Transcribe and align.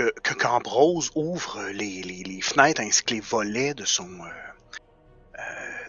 Que, 0.00 0.14
que, 0.22 0.32
Cambrose 0.32 1.10
ouvre 1.14 1.62
les, 1.74 2.40
fenêtres 2.40 2.80
ainsi 2.80 3.02
que 3.02 3.12
les 3.12 3.20
volets 3.20 3.74
de 3.74 3.84
son 3.84 4.08
euh, 4.08 5.38
euh, 5.38 5.42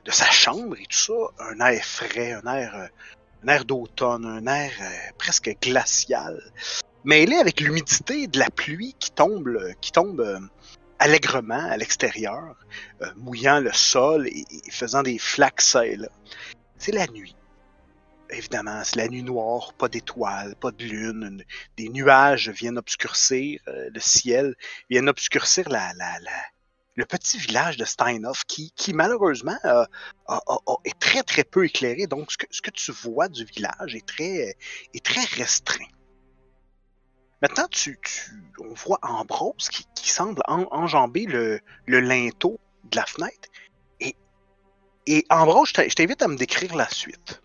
de 0.03 0.11
sa 0.11 0.25
chambre 0.25 0.75
et 0.77 0.83
tout 0.83 0.97
ça, 0.97 1.13
un 1.39 1.65
air 1.65 1.81
frais, 1.81 2.33
un 2.33 2.53
air, 2.53 2.89
euh, 3.45 3.63
d'automne, 3.63 4.25
un 4.25 4.45
air 4.47 4.71
presque 5.17 5.55
glacial, 5.61 6.43
mêlé 7.05 7.37
avec 7.37 7.61
l'humidité 7.61 8.27
de 8.27 8.37
la 8.37 8.49
pluie 8.49 8.97
qui 8.99 9.11
tombe, 9.11 9.57
qui 9.79 9.93
tombe 9.93 10.49
allègrement 10.99 11.69
à 11.69 11.77
l'extérieur, 11.77 12.57
mouillant 13.15 13.61
le 13.61 13.71
sol 13.71 14.27
et, 14.27 14.45
faisant 14.71 15.03
des 15.03 15.19
flaques. 15.19 15.61
C'est 15.61 16.91
la 16.91 17.07
nuit. 17.07 17.37
Évidemment, 18.31 18.81
c'est 18.85 18.95
la 18.95 19.07
nuit 19.09 19.23
noire, 19.23 19.73
pas 19.73 19.89
d'étoiles, 19.89 20.55
pas 20.55 20.71
de 20.71 20.85
lune, 20.85 21.23
une- 21.23 21.43
des 21.77 21.89
nuages 21.89 22.49
viennent 22.49 22.77
obscurcir 22.77 23.59
euh, 23.67 23.89
le 23.93 23.99
ciel, 23.99 24.55
viennent 24.89 25.09
obscurcir 25.09 25.67
le 26.95 27.05
petit 27.05 27.37
village 27.37 27.77
de 27.77 27.85
Steinhoff 27.85 28.43
qui, 28.45 28.73
malheureusement 28.93 29.57
euh, 29.65 29.85
est 30.85 30.97
très 30.99 31.23
très 31.23 31.43
peu 31.43 31.65
éclairé. 31.65 32.07
Donc 32.07 32.31
ce 32.31 32.37
que, 32.37 32.45
ce 32.51 32.61
tu 32.71 32.91
vois 32.91 33.27
du 33.27 33.43
village 33.43 33.95
est 33.95 34.05
très, 34.05 34.55
est 34.93 35.05
très 35.05 35.23
restreint. 35.41 35.85
Maintenant, 37.41 37.67
tu, 37.69 37.99
on 38.59 38.73
voit 38.73 38.99
Ambrose 39.01 39.69
qui, 39.69 40.09
semble 40.09 40.41
en- 40.47 40.67
enjamber 40.71 41.25
le, 41.25 41.59
linteau 41.99 42.59
de 42.83 42.95
la 42.95 43.05
fenêtre. 43.05 43.49
Et, 43.99 44.15
Ambrose, 45.29 45.69
je 45.75 45.95
t'invite 45.95 46.21
à 46.21 46.27
me 46.27 46.37
décrire 46.37 46.75
la 46.75 46.87
suite. 46.87 47.41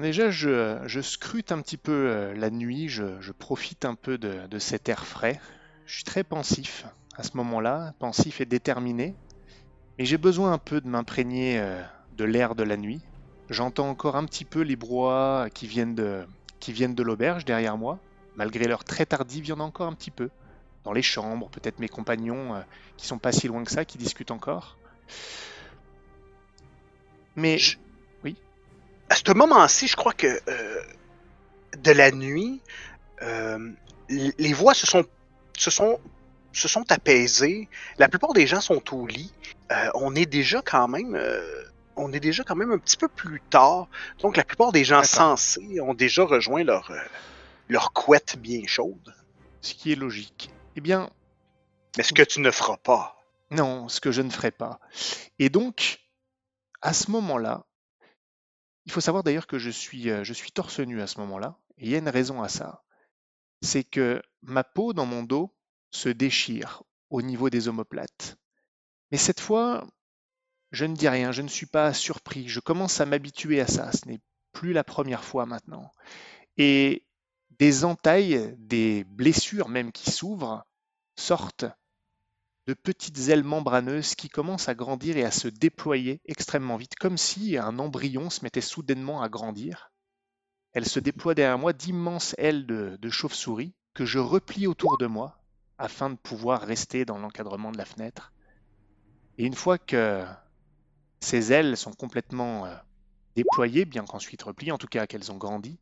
Déjà, 0.00 0.30
je, 0.30 1.00
scrute 1.02 1.52
un 1.52 1.60
petit 1.60 1.76
peu 1.76 1.92
euh, 1.92 2.34
la 2.34 2.50
nuit, 2.50 2.88
je, 2.88 3.30
profite 3.32 3.84
un 3.84 3.94
peu 3.94 4.16
de, 4.16 4.58
cet 4.58 4.88
air 4.88 5.04
frais. 5.04 5.38
Je 5.84 5.96
suis 5.96 6.04
très 6.04 6.24
pensif 6.24 6.86
à 7.16 7.22
ce 7.22 7.36
moment-là, 7.36 7.92
pensif 7.98 8.40
et 8.40 8.46
déterminé, 8.46 9.14
mais 9.98 10.06
j'ai 10.06 10.16
besoin 10.16 10.52
un 10.52 10.58
peu 10.58 10.80
de 10.80 10.88
m'imprégner 10.88 11.60
euh, 11.60 11.82
de 12.16 12.24
l'air 12.24 12.54
de 12.54 12.62
la 12.62 12.78
nuit. 12.78 13.02
J'entends 13.50 13.90
encore 13.90 14.16
un 14.16 14.24
petit 14.24 14.46
peu 14.46 14.62
les 14.62 14.76
brouhahs 14.76 15.50
qui 15.50 15.66
viennent 15.66 15.94
de, 15.94 16.24
qui 16.58 16.72
viennent 16.72 16.94
de 16.94 17.02
l'auberge 17.02 17.44
derrière 17.44 17.76
moi. 17.76 17.98
Malgré 18.36 18.66
l'heure 18.66 18.84
très 18.84 19.04
tardive, 19.04 19.44
il 19.44 19.48
y 19.50 19.52
en 19.52 19.60
a 19.60 19.64
encore 19.64 19.88
un 19.88 19.92
petit 19.92 20.10
peu. 20.10 20.30
Dans 20.84 20.92
les 20.92 21.02
chambres, 21.02 21.50
peut-être 21.50 21.78
mes 21.80 21.88
compagnons 21.88 22.54
euh, 22.54 22.60
qui 22.96 23.06
sont 23.06 23.18
pas 23.18 23.30
si 23.30 23.46
loin 23.46 23.62
que 23.62 23.70
ça, 23.70 23.84
qui 23.84 23.98
discutent 23.98 24.30
encore. 24.30 24.78
Mais 27.36 27.58
à 29.12 29.14
ce 29.14 29.30
moment-ci, 29.34 29.88
je 29.88 29.96
crois 29.96 30.14
que 30.14 30.40
euh, 30.48 30.82
de 31.76 31.92
la 31.92 32.10
nuit, 32.12 32.62
euh, 33.20 33.70
les 34.08 34.52
voix 34.54 34.72
se 34.72 34.86
sont, 34.86 35.04
se 35.54 35.70
sont, 35.70 36.00
se 36.54 36.66
sont 36.66 36.90
apaisées. 36.90 37.68
La 37.98 38.08
plupart 38.08 38.32
des 38.32 38.46
gens 38.46 38.62
sont 38.62 38.82
au 38.94 39.06
lit. 39.06 39.30
Euh, 39.70 39.90
on 39.94 40.14
est 40.14 40.24
déjà 40.24 40.62
quand 40.62 40.88
même, 40.88 41.20
on 41.96 42.10
est 42.14 42.20
déjà 42.20 42.42
quand 42.42 42.56
même 42.56 42.72
un 42.72 42.78
petit 42.78 42.96
peu 42.96 43.08
plus 43.08 43.42
tard. 43.50 43.86
Donc 44.20 44.38
la 44.38 44.44
plupart 44.44 44.72
des 44.72 44.82
gens 44.82 45.04
sensés 45.04 45.78
ont 45.82 45.92
déjà 45.92 46.24
rejoint 46.24 46.64
leur, 46.64 46.90
leur 47.68 47.92
couette 47.92 48.38
bien 48.38 48.62
chaude. 48.66 49.14
ce 49.60 49.74
qui 49.74 49.92
est 49.92 49.96
logique. 49.96 50.48
Eh 50.74 50.80
bien, 50.80 51.10
Mais 51.98 52.02
ce 52.02 52.14
que 52.14 52.22
tu 52.22 52.40
ne 52.40 52.50
feras 52.50 52.78
pas. 52.78 53.22
Non, 53.50 53.90
ce 53.90 54.00
que 54.00 54.10
je 54.10 54.22
ne 54.22 54.30
ferai 54.30 54.52
pas. 54.52 54.80
Et 55.38 55.50
donc, 55.50 55.98
à 56.80 56.94
ce 56.94 57.10
moment-là, 57.10 57.66
il 58.84 58.92
faut 58.92 59.00
savoir 59.00 59.22
d'ailleurs 59.22 59.46
que 59.46 59.58
je 59.58 59.70
suis, 59.70 60.10
euh, 60.10 60.24
je 60.24 60.32
suis 60.32 60.50
torse 60.50 60.80
nu 60.80 61.00
à 61.00 61.06
ce 61.06 61.18
moment-là, 61.20 61.58
et 61.78 61.86
il 61.86 61.90
y 61.90 61.94
a 61.94 61.98
une 61.98 62.08
raison 62.08 62.42
à 62.42 62.48
ça. 62.48 62.82
C'est 63.60 63.84
que 63.84 64.22
ma 64.42 64.64
peau 64.64 64.92
dans 64.92 65.06
mon 65.06 65.22
dos 65.22 65.54
se 65.90 66.08
déchire 66.08 66.82
au 67.10 67.22
niveau 67.22 67.50
des 67.50 67.68
omoplates. 67.68 68.36
Mais 69.10 69.18
cette 69.18 69.40
fois, 69.40 69.86
je 70.72 70.84
ne 70.84 70.96
dis 70.96 71.08
rien, 71.08 71.32
je 71.32 71.42
ne 71.42 71.48
suis 71.48 71.66
pas 71.66 71.92
surpris, 71.92 72.48
je 72.48 72.60
commence 72.60 73.00
à 73.00 73.06
m'habituer 73.06 73.60
à 73.60 73.66
ça, 73.66 73.92
ce 73.92 74.08
n'est 74.08 74.20
plus 74.52 74.72
la 74.72 74.84
première 74.84 75.24
fois 75.24 75.46
maintenant. 75.46 75.92
Et 76.56 77.06
des 77.58 77.84
entailles, 77.84 78.54
des 78.58 79.04
blessures 79.04 79.68
même 79.68 79.92
qui 79.92 80.10
s'ouvrent, 80.10 80.64
sortent 81.16 81.66
de 82.66 82.74
petites 82.74 83.28
ailes 83.28 83.44
membraneuses 83.44 84.14
qui 84.14 84.28
commencent 84.28 84.68
à 84.68 84.74
grandir 84.74 85.16
et 85.16 85.24
à 85.24 85.30
se 85.30 85.48
déployer 85.48 86.20
extrêmement 86.26 86.76
vite, 86.76 86.94
comme 86.94 87.18
si 87.18 87.56
un 87.56 87.78
embryon 87.78 88.30
se 88.30 88.44
mettait 88.44 88.60
soudainement 88.60 89.22
à 89.22 89.28
grandir. 89.28 89.90
Elles 90.72 90.88
se 90.88 91.00
déploient 91.00 91.34
derrière 91.34 91.58
moi 91.58 91.72
d'immenses 91.72 92.34
ailes 92.38 92.66
de, 92.66 92.96
de 93.00 93.10
chauve-souris 93.10 93.74
que 93.94 94.04
je 94.04 94.18
replie 94.18 94.66
autour 94.66 94.96
de 94.98 95.06
moi 95.06 95.38
afin 95.78 96.10
de 96.10 96.16
pouvoir 96.16 96.62
rester 96.62 97.04
dans 97.04 97.18
l'encadrement 97.18 97.72
de 97.72 97.78
la 97.78 97.84
fenêtre. 97.84 98.32
Et 99.38 99.44
une 99.44 99.54
fois 99.54 99.78
que 99.78 100.24
ces 101.20 101.52
ailes 101.52 101.76
sont 101.76 101.92
complètement 101.92 102.66
euh, 102.66 102.74
déployées, 103.36 103.84
bien 103.84 104.04
qu'ensuite 104.04 104.42
repliées, 104.42 104.72
en 104.72 104.78
tout 104.78 104.86
cas 104.86 105.06
qu'elles 105.06 105.32
ont 105.32 105.36
grandi, 105.36 105.78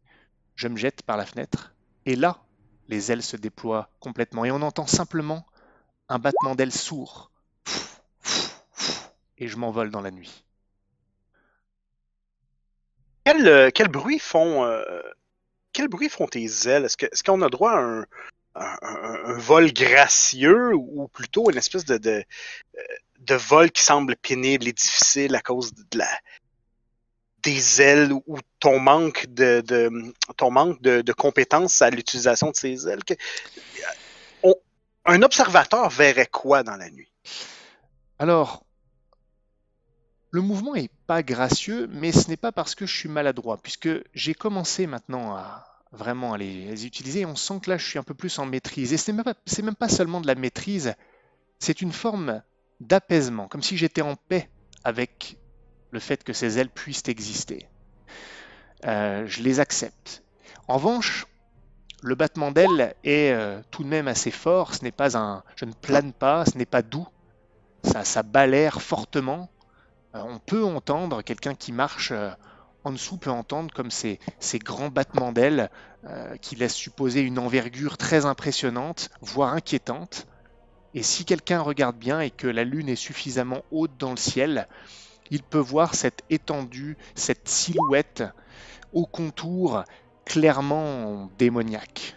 je 0.55 0.69
me 0.69 0.77
jette 0.77 1.03
par 1.03 1.17
la 1.17 1.27
fenêtre. 1.27 1.75
Et 2.07 2.17
là, 2.17 2.43
les 2.89 3.13
ailes 3.13 3.23
se 3.23 3.37
déploient 3.37 3.91
complètement 4.01 4.45
et 4.45 4.51
on 4.51 4.63
entend 4.63 4.87
simplement 4.87 5.47
un 6.11 6.19
battement 6.19 6.55
d'ailes 6.55 6.73
sourd. 6.73 7.31
Et 9.39 9.49
je 9.49 9.57
m'envole 9.57 9.91
dans 9.91 10.03
la 10.03 10.11
nuit. 10.11 10.45
Quel, 13.25 13.47
euh, 13.47 13.71
bruit 13.89 14.19
font, 14.19 14.65
euh, 14.65 14.83
quel 15.73 15.89
bruit 15.89 16.09
font 16.09 16.27
tes 16.27 16.45
ailes? 16.69 16.85
Est-ce 16.85 17.23
qu'on 17.23 17.43
a 17.43 17.49
droit 17.49 17.73
à 17.73 18.05
un, 18.55 19.39
vol 19.39 19.73
gracieux 19.73 20.75
ou 20.75 21.09
plutôt 21.09 21.51
une 21.51 21.57
espèce 21.57 21.85
euh, 21.89 22.23
de 23.21 23.35
vol 23.35 23.71
qui 23.71 23.83
semble 23.83 24.17
pénible 24.17 24.67
et 24.67 24.73
difficile 24.73 25.37
à 25.37 25.41
cause 25.41 25.73
des 27.43 27.81
ailes 27.81 28.13
ou 28.13 28.39
ton 28.59 28.81
manque 28.81 29.27
de, 29.29 29.61
de 29.61 31.13
à 31.83 31.91
l'utilisation 31.91 32.51
de 32.51 32.57
ces 32.57 32.89
ailes? 32.89 33.05
Un 35.11 35.23
observateur 35.23 35.91
verrait 35.91 36.27
quoi 36.27 36.63
dans 36.63 36.77
la 36.77 36.91
nuit? 36.91 37.13
Alors, 38.19 38.65
le 40.31 40.41
mouvement 40.41 40.75
est 40.75 40.93
pas 41.07 41.23
gracieux, 41.23 41.89
mais 41.91 42.13
ce 42.13 42.29
n'est 42.29 42.37
pas 42.37 42.53
parce 42.53 42.75
que 42.75 42.87
je 42.87 42.97
suis 42.97 43.09
maladroit, 43.09 43.59
puisque 43.59 43.89
j'ai 44.15 44.35
commencé 44.35 44.87
maintenant 44.87 45.35
à 45.35 45.67
vraiment 45.93 46.35
à 46.35 46.39
les, 46.39 46.67
les 46.67 46.87
utiliser. 46.87 47.27
On 47.27 47.35
sent 47.35 47.61
que 47.63 47.71
là, 47.71 47.77
je 47.77 47.87
suis 47.87 47.99
un 47.99 48.05
peu 48.05 48.15
plus 48.15 48.39
en 48.39 48.47
maîtrise. 48.47 48.93
Et 48.93 48.97
ce 48.97 49.11
n'est 49.11 49.23
même 49.63 49.75
pas 49.75 49.89
seulement 49.89 50.21
de 50.21 50.27
la 50.29 50.37
maîtrise, 50.37 50.95
c'est 51.59 51.83
une 51.83 51.93
forme 51.93 52.43
d'apaisement, 52.81 53.49
comme 53.49 53.63
si 53.63 53.77
j'étais 53.77 54.03
en 54.03 54.17
paix 54.17 54.49
avec 54.85 55.37
le 55.91 56.01
fait 56.01 56.25
que 56.25 56.33
ces 56.33 56.59
ailes 56.59 56.71
puissent 56.71 57.09
exister. 57.09 57.69
Euh, 58.87 59.27
je 59.27 59.43
les 59.43 59.61
accepte. 59.61 60.23
En 60.69 60.75
revanche, 60.75 61.27
le 62.03 62.15
battement 62.15 62.51
d'ailes 62.51 62.95
est 63.05 63.33
euh, 63.33 63.61
tout 63.71 63.83
de 63.83 63.89
même 63.89 64.09
assez 64.09 64.31
fort. 64.31 64.75
Ce 64.75 64.83
n'est 64.83 64.93
pas 64.93 65.17
un, 65.17 65.43
je 65.57 65.65
ne 65.65 65.73
plane 65.73 66.13
pas, 66.13 66.45
ce 66.45 66.57
n'est 66.57 66.67
pas 66.67 66.83
doux. 66.83 67.07
Ça, 67.85 68.05
ça 68.05 68.23
balère 68.23 68.83
fortement. 68.83 69.51
Euh, 70.15 70.23
on 70.25 70.39
peut 70.39 70.65
entendre 70.65 71.23
quelqu'un 71.23 71.55
qui 71.55 71.73
marche 71.73 72.13
euh, 72.13 72.31
en 72.85 72.93
dessous 72.93 73.19
peut 73.19 73.31
entendre 73.31 73.73
comme 73.75 73.91
ces, 73.91 74.19
ces 74.39 74.59
grands 74.59 74.89
battements 74.89 75.33
d'ailes 75.33 75.71
euh, 76.07 76.37
qui 76.37 76.57
laissent 76.57 76.75
supposer 76.75 77.21
une 77.21 77.39
envergure 77.39 77.99
très 77.99 78.25
impressionnante, 78.25 79.11
voire 79.21 79.53
inquiétante. 79.53 80.27
Et 80.95 81.03
si 81.03 81.25
quelqu'un 81.25 81.61
regarde 81.61 81.97
bien 81.97 82.21
et 82.21 82.31
que 82.31 82.47
la 82.47 82.65
lune 82.65 82.89
est 82.89 82.97
suffisamment 82.97 83.63
haute 83.71 83.97
dans 83.99 84.11
le 84.11 84.17
ciel, 84.17 84.67
il 85.31 85.43
peut 85.43 85.59
voir 85.59 85.95
cette 85.95 86.23
étendue, 86.31 86.97
cette 87.15 87.49
silhouette 87.49 88.25
au 88.93 89.07
contour 89.07 89.85
clairement 90.31 91.29
démoniaque. 91.39 92.17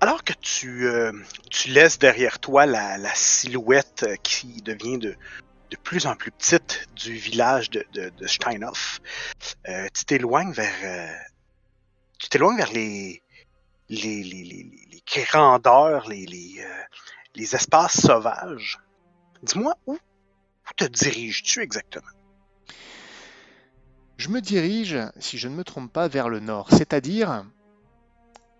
Alors 0.00 0.22
que 0.22 0.32
tu, 0.32 0.86
euh, 0.86 1.12
tu 1.50 1.70
laisses 1.70 1.98
derrière 1.98 2.38
toi 2.38 2.66
la, 2.66 3.14
silhouette 3.14 4.04
euh, 4.04 4.14
qui 4.22 4.62
devient 4.62 4.98
de, 4.98 5.16
de 5.70 5.76
plus 5.76 6.06
en 6.06 6.14
plus 6.14 6.30
petite 6.30 6.86
du 6.94 7.14
village 7.14 7.68
de, 7.70 7.84
de, 7.92 8.26
Steinhoff, 8.26 9.00
euh, 9.68 9.88
tu 9.92 10.04
t'éloignes 10.04 10.52
vers, 10.52 11.16
tu 12.18 12.28
t'éloignes 12.28 12.56
vers 12.56 12.72
les, 12.72 13.20
les, 13.88 14.22
les, 14.22 14.44
les, 14.44 14.70
les 14.92 15.24
grandeurs, 15.24 16.08
les, 16.08 16.26
les, 16.26 16.64
les 17.34 17.54
espaces 17.56 18.00
sauvages. 18.00 18.78
Dis-moi, 19.42 19.74
où, 19.86 19.94
où 19.94 20.72
te 20.76 20.84
diriges-tu 20.84 21.60
exactement? 21.60 22.19
Je 24.20 24.28
me 24.28 24.42
dirige, 24.42 24.98
si 25.18 25.38
je 25.38 25.48
ne 25.48 25.54
me 25.54 25.64
trompe 25.64 25.90
pas, 25.90 26.06
vers 26.06 26.28
le 26.28 26.40
nord, 26.40 26.68
c'est-à-dire 26.70 27.46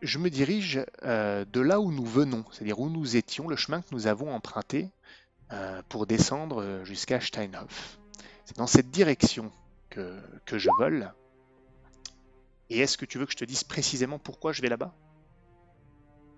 je 0.00 0.16
me 0.16 0.30
dirige 0.30 0.82
euh, 1.02 1.44
de 1.44 1.60
là 1.60 1.80
où 1.80 1.92
nous 1.92 2.06
venons, 2.06 2.46
c'est-à-dire 2.50 2.80
où 2.80 2.88
nous 2.88 3.14
étions, 3.14 3.46
le 3.46 3.56
chemin 3.56 3.82
que 3.82 3.88
nous 3.92 4.06
avons 4.06 4.32
emprunté 4.32 4.88
euh, 5.52 5.82
pour 5.90 6.06
descendre 6.06 6.62
euh, 6.62 6.82
jusqu'à 6.86 7.20
Steinhoff. 7.20 7.98
C'est 8.46 8.56
dans 8.56 8.66
cette 8.66 8.90
direction 8.90 9.52
que, 9.90 10.18
que 10.46 10.56
je 10.56 10.70
vole. 10.78 11.12
Et 12.70 12.78
est-ce 12.78 12.96
que 12.96 13.04
tu 13.04 13.18
veux 13.18 13.26
que 13.26 13.32
je 13.32 13.36
te 13.36 13.44
dise 13.44 13.62
précisément 13.62 14.18
pourquoi 14.18 14.54
je 14.54 14.62
vais 14.62 14.70
là-bas? 14.70 14.94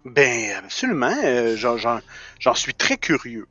Ben, 0.04 0.56
absolument. 0.56 1.14
euh, 1.22 1.54
j'en- 1.54 2.54
suis 2.56 2.74
très 2.74 2.96
curieux. 2.96 3.46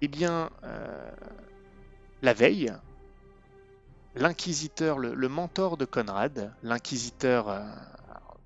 Eh 0.00 0.08
bien, 0.08 0.48
la 2.22 2.32
veille, 2.32 2.72
l'inquisiteur, 4.14 4.98
le, 4.98 5.14
le 5.14 5.28
mentor 5.28 5.76
de 5.76 5.84
Conrad, 5.84 6.52
l'inquisiteur, 6.62 7.48
euh, 7.48 7.60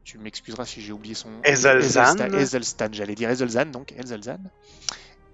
tu 0.04 0.18
m'excuseras 0.18 0.64
si 0.64 0.80
j'ai 0.80 0.92
oublié 0.92 1.14
son 1.14 1.30
Ezelzan. 1.42 2.16
Ezelstan, 2.16 2.38
Ezelstan, 2.38 2.88
j'allais 2.92 3.14
dire 3.14 3.30
Ezelzan, 3.30 3.66
donc 3.66 3.92
Ezelzan, 3.92 4.38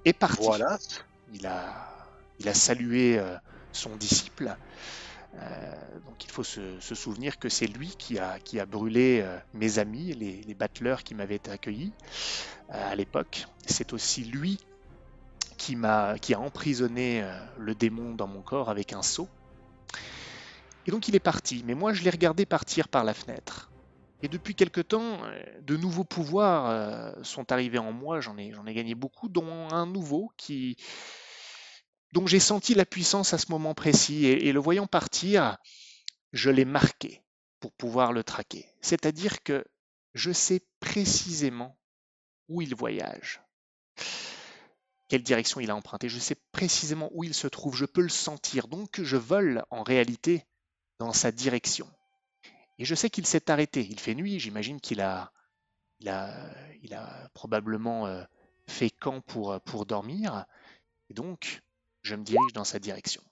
est 0.04 0.12
parti. 0.12 0.44
Voilà. 0.44 0.78
Il 1.34 1.46
a, 1.46 1.88
il 2.38 2.48
a 2.48 2.54
salué 2.54 3.18
euh, 3.18 3.36
son 3.72 3.96
disciple. 3.96 4.56
Euh, 5.34 5.74
donc 6.06 6.24
il 6.24 6.30
faut 6.30 6.44
se, 6.44 6.78
se 6.80 6.94
souvenir 6.94 7.38
que 7.38 7.48
c'est 7.48 7.66
lui 7.66 7.94
qui 7.98 8.18
a, 8.18 8.38
qui 8.38 8.60
a 8.60 8.66
brûlé 8.66 9.26
mes 9.54 9.78
amis, 9.78 10.12
les, 10.12 10.42
les 10.42 10.54
battleurs 10.54 11.04
qui 11.04 11.14
m'avaient 11.14 11.48
accueilli 11.48 11.92
à 12.68 12.94
l'époque. 12.94 13.46
C'est 13.66 13.92
aussi 13.94 14.24
lui 14.24 14.58
qui, 15.56 15.74
m'a, 15.76 16.18
qui 16.18 16.34
a 16.34 16.40
emprisonné 16.40 17.24
le 17.58 17.74
démon 17.74 18.14
dans 18.14 18.26
mon 18.26 18.42
corps 18.42 18.68
avec 18.68 18.92
un 18.92 19.02
seau. 19.02 19.26
Et 20.86 20.90
donc 20.90 21.08
il 21.08 21.14
est 21.14 21.20
parti, 21.20 21.62
mais 21.66 21.74
moi 21.74 21.92
je 21.92 22.02
l'ai 22.02 22.10
regardé 22.10 22.46
partir 22.46 22.88
par 22.88 23.04
la 23.04 23.14
fenêtre. 23.14 23.70
Et 24.22 24.28
depuis 24.28 24.54
quelque 24.54 24.80
temps, 24.80 25.24
euh, 25.24 25.42
de 25.62 25.76
nouveaux 25.76 26.04
pouvoirs 26.04 26.70
euh, 26.70 27.12
sont 27.22 27.50
arrivés 27.50 27.78
en 27.78 27.92
moi, 27.92 28.20
j'en 28.20 28.36
ai, 28.38 28.52
gagné 28.68 28.94
beaucoup, 28.94 29.28
dont 29.28 29.68
un 29.72 29.86
nouveau 29.86 30.30
qui, 30.36 30.76
dont 32.12 32.26
j'ai 32.26 32.38
senti 32.38 32.74
la 32.74 32.86
puissance 32.86 33.34
à 33.34 33.38
ce 33.38 33.50
moment 33.50 33.74
précis. 33.74 34.26
Et, 34.26 34.46
et 34.46 34.52
le 34.52 34.60
voyant 34.60 34.86
partir, 34.86 35.58
je 36.32 36.50
l'ai 36.50 36.64
marqué 36.64 37.22
pour 37.58 37.72
pouvoir 37.72 38.12
le 38.12 38.22
traquer. 38.22 38.66
C'est-à-dire 38.80 39.42
que 39.42 39.64
je 40.14 40.30
sais 40.30 40.60
précisément 40.78 41.76
où 42.48 42.62
il 42.62 42.74
voyage, 42.74 43.42
quelle 45.08 45.22
direction 45.22 45.60
il 45.60 45.70
a 45.70 45.76
emprunté, 45.76 46.08
je 46.08 46.18
sais 46.18 46.36
précisément 46.52 47.10
où 47.12 47.24
il 47.24 47.34
se 47.34 47.48
trouve, 47.48 47.76
je 47.76 47.86
peux 47.86 48.02
le 48.02 48.08
sentir. 48.08 48.68
Donc 48.68 49.02
je 49.02 49.16
vole 49.16 49.64
en 49.70 49.82
réalité 49.82 50.46
dans 51.02 51.12
sa 51.12 51.32
direction. 51.32 51.90
Et 52.78 52.84
je 52.84 52.94
sais 52.94 53.10
qu'il 53.10 53.26
s'est 53.26 53.50
arrêté. 53.50 53.84
Il 53.90 53.98
fait 53.98 54.14
nuit, 54.14 54.38
j'imagine 54.38 54.80
qu'il 54.80 55.00
a, 55.00 55.32
il 56.00 56.08
a, 56.08 56.32
il 56.82 56.94
a 56.94 57.28
probablement 57.34 58.06
euh, 58.06 58.22
fait 58.68 58.90
camp 58.90 59.20
pour, 59.22 59.60
pour 59.62 59.86
dormir. 59.86 60.46
Et 61.10 61.14
donc, 61.14 61.62
je 62.02 62.14
me 62.14 62.24
dirige 62.24 62.52
dans 62.54 62.64
sa 62.64 62.78
direction. 62.78 63.22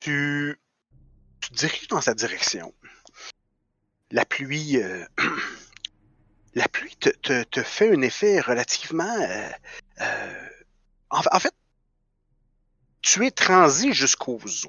Tu, 0.00 0.60
tu 1.40 1.50
te 1.50 1.56
diriges 1.56 1.88
dans 1.88 2.00
sa 2.02 2.14
direction. 2.14 2.74
La 4.10 4.24
pluie, 4.24 4.76
euh, 4.76 5.04
la 6.54 6.68
pluie 6.68 6.96
te, 6.96 7.10
te, 7.10 7.42
te 7.44 7.62
fait 7.62 7.94
un 7.94 8.02
effet 8.02 8.40
relativement. 8.40 9.04
euh, 9.20 9.50
euh, 10.00 10.48
en, 11.10 11.20
en 11.32 11.40
fait, 11.40 11.54
tu 13.02 13.26
es 13.26 13.30
transi 13.30 13.92
jusqu'aux 13.92 14.40
os. 14.44 14.66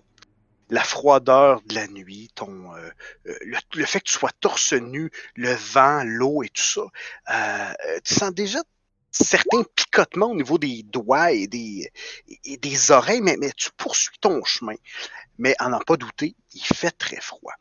La 0.69 0.83
froideur 0.83 1.61
de 1.63 1.75
la 1.75 1.87
nuit, 1.87 2.31
ton, 2.33 2.73
euh, 2.73 2.89
euh, 3.27 3.37
le, 3.73 3.85
fait 3.85 3.99
que 3.99 4.05
tu 4.05 4.13
sois 4.13 4.31
torse 4.39 4.71
nu, 4.71 5.11
le 5.35 5.53
vent, 5.53 6.03
l'eau 6.05 6.43
et 6.43 6.49
tout 6.49 6.61
ça, 6.63 6.81
euh, 7.29 7.99
tu 8.05 8.13
sens 8.13 8.33
déjà 8.33 8.59
certains 9.11 9.63
picotements 9.75 10.31
au 10.31 10.35
niveau 10.35 10.57
des 10.57 10.83
doigts 10.83 11.33
et 11.33 11.47
des, 11.47 11.91
des 12.45 12.91
oreilles, 12.91 13.19
mais, 13.19 13.35
mais 13.37 13.51
tu 13.51 13.69
poursuis 13.75 14.17
ton 14.21 14.41
chemin. 14.45 14.75
Mais 15.37 15.55
à 15.59 15.67
n'en 15.67 15.81
pas 15.81 15.97
douter, 15.97 16.35
il 16.53 16.63
fait 16.63 16.91
très 16.91 17.19
froid. 17.19 17.53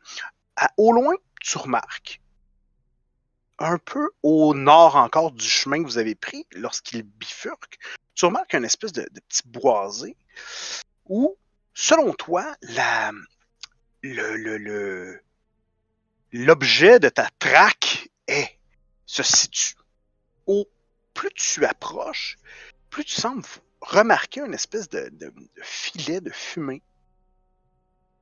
À, 0.55 0.71
au 0.77 0.93
loin, 0.93 1.15
tu 1.41 1.57
remarques, 1.57 2.21
un 3.61 3.77
peu 3.77 4.09
au 4.23 4.53
nord 4.53 4.95
encore 4.95 5.31
du 5.31 5.47
chemin 5.47 5.81
que 5.81 5.87
vous 5.87 5.97
avez 5.97 6.15
pris, 6.15 6.45
lorsqu'il 6.53 7.03
bifurque, 7.03 7.77
tu 8.15 8.25
remarques 8.25 8.53
une 8.53 8.65
espèce 8.65 8.91
de, 8.91 9.03
petit 9.27 9.43
boisé 9.45 10.15
où, 11.05 11.35
selon 11.73 12.13
toi, 12.13 12.55
la, 12.61 13.11
le, 14.01 14.35
le, 14.35 14.57
le, 14.57 15.21
l'objet 16.31 16.99
de 16.99 17.09
ta 17.09 17.29
traque 17.39 18.09
est, 18.27 18.57
se 19.05 19.23
situe. 19.23 19.75
Au 20.47 20.67
plus 21.13 21.31
tu 21.35 21.65
approches, 21.65 22.37
plus 22.89 23.05
tu 23.05 23.19
sembles 23.19 23.43
remarquer 23.81 24.41
une 24.41 24.53
espèce 24.53 24.89
de 24.89 25.11
filet 25.61 26.21
de 26.21 26.31
fumée 26.31 26.81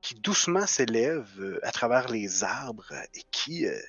qui 0.00 0.14
doucement 0.14 0.66
s'élève 0.66 1.28
euh, 1.38 1.60
à 1.62 1.72
travers 1.72 2.08
les 2.08 2.42
arbres 2.44 2.92
et 3.14 3.22
qui, 3.30 3.66
euh, 3.66 3.80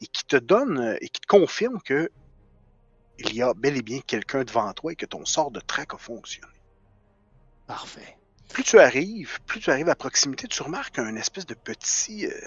et 0.00 0.06
qui 0.06 0.24
te 0.24 0.36
donne 0.36 0.78
euh, 0.78 0.96
et 1.00 1.08
qui 1.08 1.20
te 1.20 1.26
confirme 1.26 1.80
que 1.82 2.10
il 3.18 3.34
y 3.34 3.42
a 3.42 3.54
bel 3.54 3.76
et 3.76 3.82
bien 3.82 4.00
quelqu'un 4.00 4.44
devant 4.44 4.72
toi 4.72 4.92
et 4.92 4.96
que 4.96 5.06
ton 5.06 5.24
sort 5.24 5.50
de 5.50 5.60
traque 5.60 5.94
a 5.94 5.98
fonctionné. 5.98 6.52
Parfait. 7.66 8.16
Plus 8.52 8.64
tu 8.64 8.78
arrives, 8.78 9.38
plus 9.46 9.60
tu 9.60 9.70
arrives 9.70 9.88
à 9.88 9.94
proximité, 9.94 10.48
tu 10.48 10.62
remarques 10.62 10.98
un 10.98 11.16
espèce 11.16 11.46
de 11.46 11.54
petit. 11.54 12.26
euh, 12.26 12.40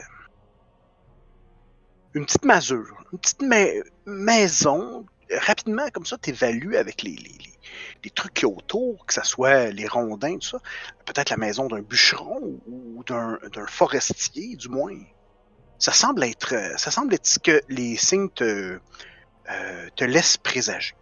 une 2.14 2.26
petite 2.26 2.46
masure, 2.46 3.04
une 3.12 3.20
petite 3.20 3.42
ma- 3.42 3.84
maison. 4.06 5.06
Rapidement, 5.30 5.90
comme 5.90 6.06
ça, 6.06 6.18
tu 6.18 6.30
évalues 6.30 6.78
avec 6.78 7.02
les, 7.04 7.12
les, 7.16 7.38
les, 7.38 7.60
les 8.04 8.10
trucs 8.12 8.34
qu'il 8.34 8.48
y 8.48 8.52
a 8.52 8.56
autour, 8.56 9.06
que 9.06 9.14
ce 9.14 9.24
soit 9.24 9.68
les 9.72 9.88
rondins, 9.88 10.38
tout 10.38 10.48
ça. 10.48 10.60
Peut-être 11.06 11.30
la 11.30 11.38
maison 11.38 11.68
d'un 11.68 11.82
bûcheron 11.82 12.62
ou 12.66 13.04
d'un 13.04 13.38
forestier, 13.68 14.56
du 14.56 14.70
moins. 14.70 14.98
Ça 15.80 15.92
semble 15.92 16.24
être, 16.24 16.54
euh, 16.54 16.76
ça 16.78 16.92
semble 16.92 17.14
être 17.14 17.28
ce 17.28 17.40
que 17.40 17.62
les 17.70 17.96
signes 17.98 18.30
te, 18.30 18.80
euh, 19.50 19.90
laissent 20.00 20.38
présager. 20.38 20.96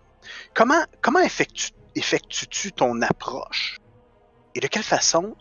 Comment, 0.54 0.84
comment 1.02 1.22
effectu- 1.22 1.72
effectues-tu 1.96 2.72
ton 2.72 3.02
approche? 3.02 3.80
Et 4.54 4.60
de 4.60 4.68
quelle 4.68 4.84
façon, 4.84 5.36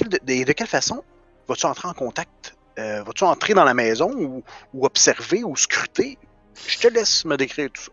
de, 0.00 0.52
quelle 0.52 0.66
façon 0.66 1.04
vas-tu 1.48 1.66
entrer 1.66 1.88
en 1.88 1.94
contact 1.94 2.56
euh, 2.78 3.02
Vas-tu 3.02 3.24
entrer 3.24 3.54
dans 3.54 3.64
la 3.64 3.74
maison 3.74 4.10
ou, 4.12 4.42
observer 4.84 5.44
ou 5.44 5.56
scruter? 5.56 6.18
Je 6.66 6.78
te 6.78 6.88
laisse 6.88 7.24
me 7.24 7.36
décrire 7.36 7.70
tout 7.72 7.82
ça. 7.82 7.92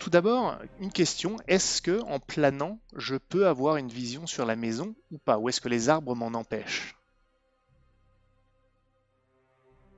Tout 0.00 0.10
d'abord, 0.10 0.58
une 0.80 0.90
question. 0.90 1.36
Est-ce 1.46 1.80
que 1.80 2.00
en 2.02 2.18
planant, 2.18 2.80
je 2.96 3.14
peux 3.14 3.46
avoir 3.46 3.76
une 3.76 3.88
vision 3.88 4.26
sur 4.26 4.44
la 4.44 4.56
maison 4.56 4.96
ou 5.12 5.18
pas? 5.18 5.38
Ou 5.38 5.48
est-ce 5.48 5.60
que 5.60 5.68
les 5.68 5.88
arbres 5.88 6.16
m'en 6.16 6.36
empêchent? 6.38 6.96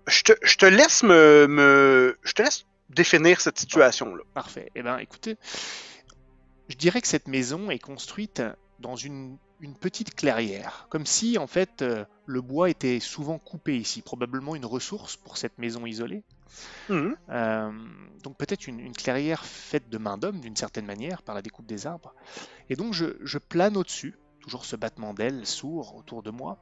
Je 0.07 0.23
te, 0.23 0.33
je 0.43 0.57
te 0.57 0.67
laisse 0.67 1.03
me, 1.03 1.47
me, 1.47 2.19
je 2.23 2.33
te 2.33 2.43
laisse 2.43 2.67
définir 2.91 3.41
cette 3.41 3.59
situation-là. 3.59 4.23
Parfait. 4.35 4.71
Eh 4.75 4.83
bien, 4.83 4.99
écoutez, 4.99 5.37
je 6.69 6.77
dirais 6.77 7.01
que 7.01 7.09
cette 7.09 7.29
maison 7.29 7.71
est 7.71 7.79
construite 7.79 8.43
dans 8.81 8.97
une, 8.97 9.39
une 9.61 9.77
petite 9.77 10.15
clairière, 10.15 10.87
comme 10.91 11.07
si 11.07 11.39
en 11.39 11.47
fait 11.47 11.83
euh, 11.83 12.05
le 12.27 12.41
bois 12.41 12.69
était 12.69 12.99
souvent 12.99 13.39
coupé 13.39 13.77
ici, 13.77 14.03
probablement 14.03 14.57
une 14.57 14.67
ressource 14.67 15.17
pour 15.17 15.37
cette 15.37 15.57
maison 15.59 15.87
isolée. 15.87 16.25
Mhm. 16.89 17.17
Euh, 17.31 17.71
donc 18.23 18.37
peut-être 18.37 18.67
une, 18.67 18.81
une 18.81 18.93
clairière 18.93 19.45
faite 19.45 19.89
de 19.89 19.99
main 19.99 20.19
d'homme 20.19 20.41
d'une 20.41 20.57
certaine 20.57 20.85
manière 20.85 21.23
par 21.23 21.35
la 21.35 21.43
découpe 21.43 21.67
des 21.67 21.87
arbres. 21.87 22.13
Et 22.69 22.77
donc 22.77 22.93
je, 22.93 23.17
je 23.23 23.39
plane 23.39 23.77
au-dessus, 23.77 24.19
toujours 24.41 24.65
ce 24.65 24.75
battement 24.75 25.15
d'ailes 25.15 25.47
sourd 25.47 25.95
autour 25.97 26.23
de 26.23 26.31
moi, 26.31 26.59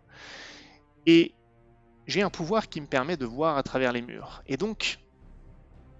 et 1.06 1.34
j'ai 2.06 2.22
un 2.22 2.30
pouvoir 2.30 2.68
qui 2.68 2.80
me 2.80 2.86
permet 2.86 3.16
de 3.16 3.26
voir 3.26 3.56
à 3.56 3.62
travers 3.62 3.92
les 3.92 4.02
murs. 4.02 4.42
Et 4.46 4.56
donc 4.56 4.98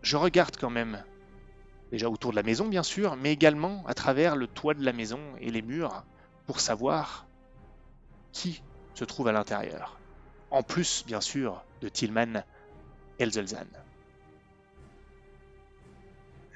je 0.03 0.17
regarde 0.17 0.57
quand 0.57 0.71
même, 0.71 1.05
déjà 1.93 2.09
autour 2.09 2.31
de 2.31 2.37
la 2.37 2.43
maison 2.43 2.69
bien 2.69 2.83
sûr, 2.83 3.17
mais 3.17 3.33
également 3.33 3.85
à 3.87 3.95
travers 3.95 4.37
le 4.37 4.47
toit 4.47 4.75
de 4.75 4.85
la 4.85 4.93
maison 4.93 5.21
et 5.41 5.51
les 5.51 5.63
murs 5.63 6.05
pour 6.47 6.61
savoir 6.61 7.27
qui 8.33 8.63
se 8.95 9.05
trouve 9.05 9.29
à 9.29 9.33
l'intérieur. 9.33 9.99
En 10.51 10.63
plus, 10.63 11.05
bien 11.07 11.21
sûr, 11.21 11.65
de 11.81 11.89
Tillman 11.89 12.43
Elzelzan. 13.19 13.67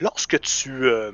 Lorsque 0.00 0.40
tu, 0.40 0.72
euh, 0.72 1.12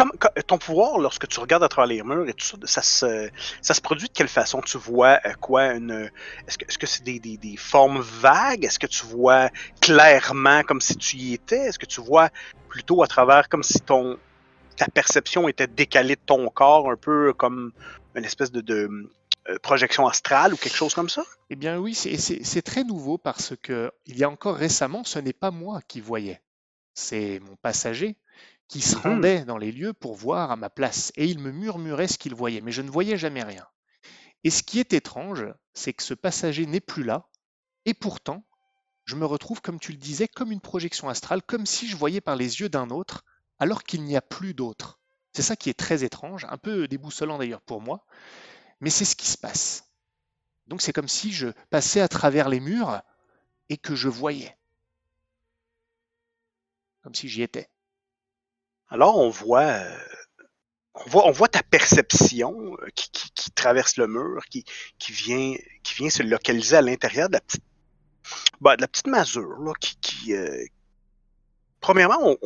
comme, 0.00 0.12
co- 0.18 0.42
ton 0.46 0.56
pouvoir, 0.56 0.98
lorsque 0.98 1.28
tu 1.28 1.40
regardes 1.40 1.62
à 1.62 1.68
travers 1.68 1.88
les 1.88 2.02
murs 2.02 2.26
et 2.26 2.32
tout 2.32 2.58
ça, 2.64 2.82
ça 2.82 3.74
se, 3.74 3.80
produit 3.80 4.08
de 4.08 4.12
quelle 4.12 4.28
façon? 4.28 4.62
Tu 4.62 4.78
vois 4.78 5.20
euh, 5.26 5.32
quoi 5.40 5.74
Est-ce 5.74 6.78
que, 6.78 6.86
c'est 6.86 7.02
des, 7.02 7.56
formes 7.58 8.00
vagues? 8.00 8.64
Est-ce 8.64 8.78
que 8.78 8.86
tu 8.86 9.04
vois 9.04 9.50
clairement 9.80 10.62
comme 10.62 10.80
si 10.80 10.96
tu 10.96 11.16
y 11.16 11.34
étais? 11.34 11.66
Est-ce 11.66 11.78
que 11.78 11.86
tu 11.86 12.00
vois 12.00 12.30
plutôt 12.68 13.02
à 13.02 13.06
travers 13.06 13.48
comme 13.48 13.62
si 13.62 13.80
ton 13.80 14.16
ta 14.76 14.86
perception 14.86 15.48
était 15.48 15.66
décalée 15.66 16.14
de 16.14 16.20
ton 16.24 16.48
corps, 16.48 16.90
un 16.90 16.96
peu 16.96 17.34
comme 17.34 17.72
une 18.14 18.24
espèce 18.24 18.50
de, 18.50 18.62
de 18.62 18.88
euh, 19.50 19.58
projection 19.58 20.06
astrale 20.06 20.54
ou 20.54 20.56
quelque 20.56 20.76
chose 20.76 20.94
comme 20.94 21.10
ça? 21.10 21.22
Eh 21.50 21.56
bien 21.56 21.76
oui, 21.76 21.94
c'est 21.94 22.62
très 22.62 22.84
nouveau 22.84 23.18
parce 23.18 23.52
que 23.62 23.92
il 24.06 24.16
y 24.16 24.24
a 24.24 24.30
encore 24.30 24.56
récemment, 24.56 25.04
ce 25.04 25.18
n'est 25.18 25.34
pas 25.34 25.50
moi 25.50 25.82
qui 25.86 26.00
voyais, 26.00 26.40
c'est 26.94 27.40
mon 27.40 27.56
passager 27.56 28.16
qui 28.70 28.80
se 28.82 28.96
Mhm. 28.96 29.02
rendait 29.02 29.44
dans 29.44 29.58
les 29.58 29.72
lieux 29.72 29.92
pour 29.92 30.14
voir 30.14 30.52
à 30.52 30.56
ma 30.56 30.70
place, 30.70 31.12
et 31.16 31.26
il 31.26 31.40
me 31.40 31.50
murmurait 31.50 32.08
ce 32.08 32.18
qu'il 32.18 32.36
voyait, 32.36 32.60
mais 32.60 32.72
je 32.72 32.82
ne 32.82 32.90
voyais 32.90 33.18
jamais 33.18 33.42
rien. 33.42 33.66
Et 34.44 34.50
ce 34.50 34.62
qui 34.62 34.78
est 34.78 34.92
étrange, 34.92 35.46
c'est 35.74 35.92
que 35.92 36.04
ce 36.04 36.14
passager 36.14 36.66
n'est 36.66 36.80
plus 36.80 37.02
là, 37.04 37.28
et 37.84 37.94
pourtant, 37.94 38.44
je 39.06 39.16
me 39.16 39.26
retrouve, 39.26 39.62
comme 39.62 39.80
tu 39.80 39.92
le 39.92 39.98
disais, 39.98 40.28
comme 40.28 40.52
une 40.52 40.60
projection 40.60 41.08
astrale, 41.08 41.42
comme 41.42 41.66
si 41.66 41.88
je 41.88 41.96
voyais 41.96 42.20
par 42.20 42.36
les 42.36 42.60
yeux 42.60 42.68
d'un 42.68 42.90
autre, 42.90 43.24
alors 43.58 43.82
qu'il 43.84 44.04
n'y 44.04 44.16
a 44.16 44.22
plus 44.22 44.54
d'autre. 44.54 45.00
C'est 45.32 45.42
ça 45.42 45.56
qui 45.56 45.70
est 45.70 45.74
très 45.78 46.04
étrange, 46.04 46.46
un 46.48 46.58
peu 46.58 46.88
déboussolant 46.88 47.38
d'ailleurs 47.38 47.62
pour 47.62 47.80
moi, 47.80 48.04
mais 48.80 48.90
c'est 48.90 49.06
ce 49.06 49.16
qui 49.16 49.28
se 49.28 49.38
passe. 49.38 49.84
Donc 50.68 50.82
c'est 50.82 50.92
comme 50.92 51.08
si 51.08 51.32
je 51.32 51.48
passais 51.70 52.00
à 52.00 52.08
travers 52.08 52.48
les 52.48 52.60
murs 52.60 53.02
et 53.70 53.78
que 53.78 53.96
je 53.96 54.08
voyais. 54.08 54.56
Comme 57.02 57.14
si 57.14 57.28
j'y 57.28 57.42
étais. 57.42 57.69
Alors, 58.92 59.18
on 59.18 59.30
voit, 59.30 59.62
euh, 59.62 59.98
on 60.94 61.08
voit, 61.10 61.26
on 61.28 61.30
voit 61.30 61.48
ta 61.48 61.62
perception 61.62 62.76
euh, 62.82 62.88
qui, 62.96 63.52
traverse 63.54 63.96
le 63.96 64.08
mur, 64.08 64.42
qui, 64.50 64.64
vient, 65.12 65.54
qui 65.82 65.94
vient 65.94 66.10
se 66.10 66.22
localiser 66.22 66.76
à 66.76 66.82
l'intérieur 66.82 67.28
de 67.28 67.34
la 67.34 67.40
petite, 67.40 67.62
bah, 68.60 68.76
de 68.76 68.80
la 68.80 68.88
petite 68.88 69.06
masure, 69.06 69.60
là, 69.60 69.72
qui, 69.80 70.34
euh, 70.34 70.64
premièrement, 71.80 72.36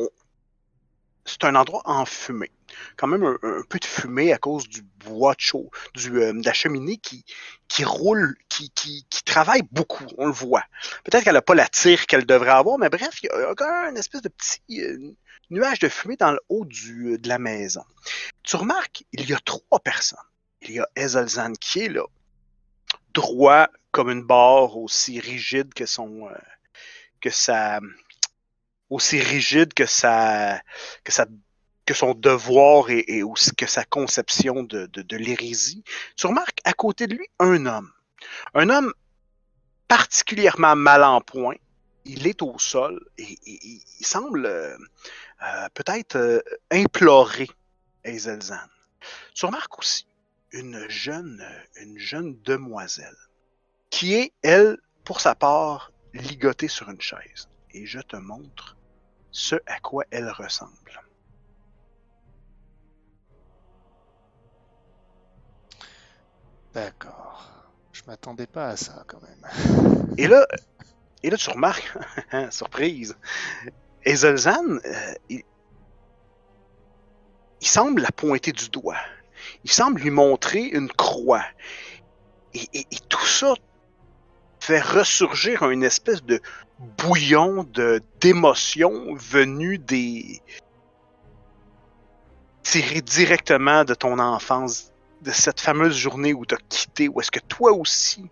c'est 1.25 1.45
un 1.45 1.55
endroit 1.55 1.81
enfumé. 1.85 2.51
Quand 2.97 3.07
même 3.07 3.23
un, 3.23 3.61
peu 3.69 3.79
de 3.79 3.85
fumée 3.85 4.33
à 4.33 4.37
cause 4.37 4.67
du 4.67 4.81
bois 4.83 5.35
chaud, 5.37 5.71
du, 5.95 6.09
de 6.11 6.45
la 6.45 6.53
cheminée 6.53 6.97
qui, 6.97 7.23
roule, 7.83 8.35
qui, 8.49 8.71
travaille 9.25 9.63
beaucoup, 9.71 10.05
on 10.17 10.27
le 10.27 10.33
voit. 10.33 10.63
Peut-être 11.05 11.23
qu'elle 11.23 11.33
n'a 11.33 11.41
pas 11.41 11.55
la 11.55 11.67
tire 11.67 12.05
qu'elle 12.05 12.25
devrait 12.25 12.51
avoir, 12.51 12.77
mais 12.77 12.89
bref, 12.89 13.21
il 13.23 13.27
y 13.27 13.63
a 13.63 13.89
une 13.89 13.97
espèce 13.97 14.21
de 14.21 14.29
petit 14.29 14.61
nuage 15.49 15.79
de 15.79 15.89
fumée 15.89 16.17
dans 16.17 16.31
le 16.31 16.39
haut 16.49 16.65
du, 16.65 17.13
euh, 17.13 17.17
de 17.17 17.27
la 17.27 17.39
maison. 17.39 17.83
Tu 18.43 18.55
remarques, 18.55 19.03
il 19.11 19.29
y 19.29 19.33
a 19.33 19.39
trois 19.43 19.79
personnes. 19.79 20.19
Il 20.61 20.71
y 20.71 20.79
a 20.79 20.87
Ezelzan 20.95 21.53
qui 21.53 21.81
est 21.81 21.89
là, 21.89 22.05
droit 23.13 23.69
comme 23.91 24.09
une 24.09 24.23
barre, 24.23 24.77
aussi 24.77 25.19
rigide 25.19 25.73
que 25.73 25.85
son, 25.85 26.27
euh, 26.27 26.37
que 27.21 27.29
sa, 27.29 27.79
aussi 28.89 29.19
rigide 29.19 29.73
que 29.73 29.85
sa, 29.85 30.61
que 31.03 31.11
que 31.85 31.93
son 31.93 32.15
devoir 32.15 32.89
et, 32.89 33.23
aussi 33.23 33.55
que 33.55 33.67
sa 33.67 33.85
conception 33.85 34.63
de, 34.63 35.15
l'hérésie. 35.15 35.83
Tu 36.17 36.27
remarques 36.27 36.59
à 36.63 36.73
côté 36.73 37.07
de 37.07 37.15
lui 37.15 37.27
un 37.39 37.65
homme, 37.67 37.91
un 38.53 38.69
homme 38.69 38.91
particulièrement 39.87 40.75
mal 40.75 41.03
en 41.03 41.21
point. 41.21 41.55
Il 42.05 42.27
est 42.27 42.41
au 42.41 42.57
sol 42.59 42.99
et, 43.17 43.37
il 43.45 44.05
semble 44.05 44.77
euh, 45.41 45.67
peut-être 45.73 46.15
euh, 46.15 46.41
implorer 46.71 47.49
Hazelzan. 48.05 48.67
Tu 49.33 49.45
remarques 49.45 49.77
aussi 49.79 50.07
une 50.51 50.87
jeune, 50.89 51.43
une 51.75 51.97
jeune 51.97 52.41
demoiselle 52.43 53.17
qui 53.89 54.13
est, 54.13 54.33
elle, 54.41 54.77
pour 55.03 55.21
sa 55.21 55.35
part, 55.35 55.91
ligotée 56.13 56.67
sur 56.67 56.89
une 56.89 57.01
chaise. 57.01 57.49
Et 57.71 57.85
je 57.85 57.99
te 57.99 58.15
montre 58.15 58.77
ce 59.31 59.55
à 59.65 59.79
quoi 59.79 60.05
elle 60.11 60.29
ressemble. 60.29 61.03
D'accord. 66.73 67.51
Je 67.93 68.01
m'attendais 68.05 68.47
pas 68.47 68.67
à 68.67 68.77
ça 68.77 69.05
quand 69.07 69.21
même. 69.21 70.13
Et 70.17 70.27
là, 70.27 70.45
et 71.23 71.29
là 71.29 71.37
tu 71.37 71.49
remarques, 71.49 71.93
surprise, 72.51 73.15
Hazelzan, 74.05 74.79
euh, 74.85 75.13
il, 75.29 75.43
semble 77.61 78.01
la 78.03 78.11
pointer 78.11 78.51
du 78.51 78.69
doigt. 78.69 78.97
Il 79.63 79.71
semble 79.71 80.01
lui 80.01 80.11
montrer 80.11 80.63
une 80.63 80.89
croix. 80.89 81.43
Et, 82.53 82.67
et- 82.73 82.87
et 82.91 82.99
tout 83.09 83.25
ça 83.25 83.53
fait 84.59 84.81
ressurgir 84.81 85.69
une 85.69 85.83
espèce 85.83 86.23
de 86.23 86.39
bouillon 86.97 87.63
de 87.63 88.01
d'émotions 88.19 89.15
des 89.79 90.41
tirées 92.63 93.01
directement 93.01 93.83
de 93.83 93.93
ton 93.93 94.17
enfance, 94.19 94.91
de 95.21 95.31
cette 95.31 95.59
fameuse 95.61 95.95
journée 95.95 96.33
où 96.33 96.45
tu 96.45 96.55
as 96.55 96.59
quitté, 96.69 97.07
où 97.09 97.21
est-ce 97.21 97.31
que 97.31 97.39
toi 97.39 97.71
aussi, 97.73 98.25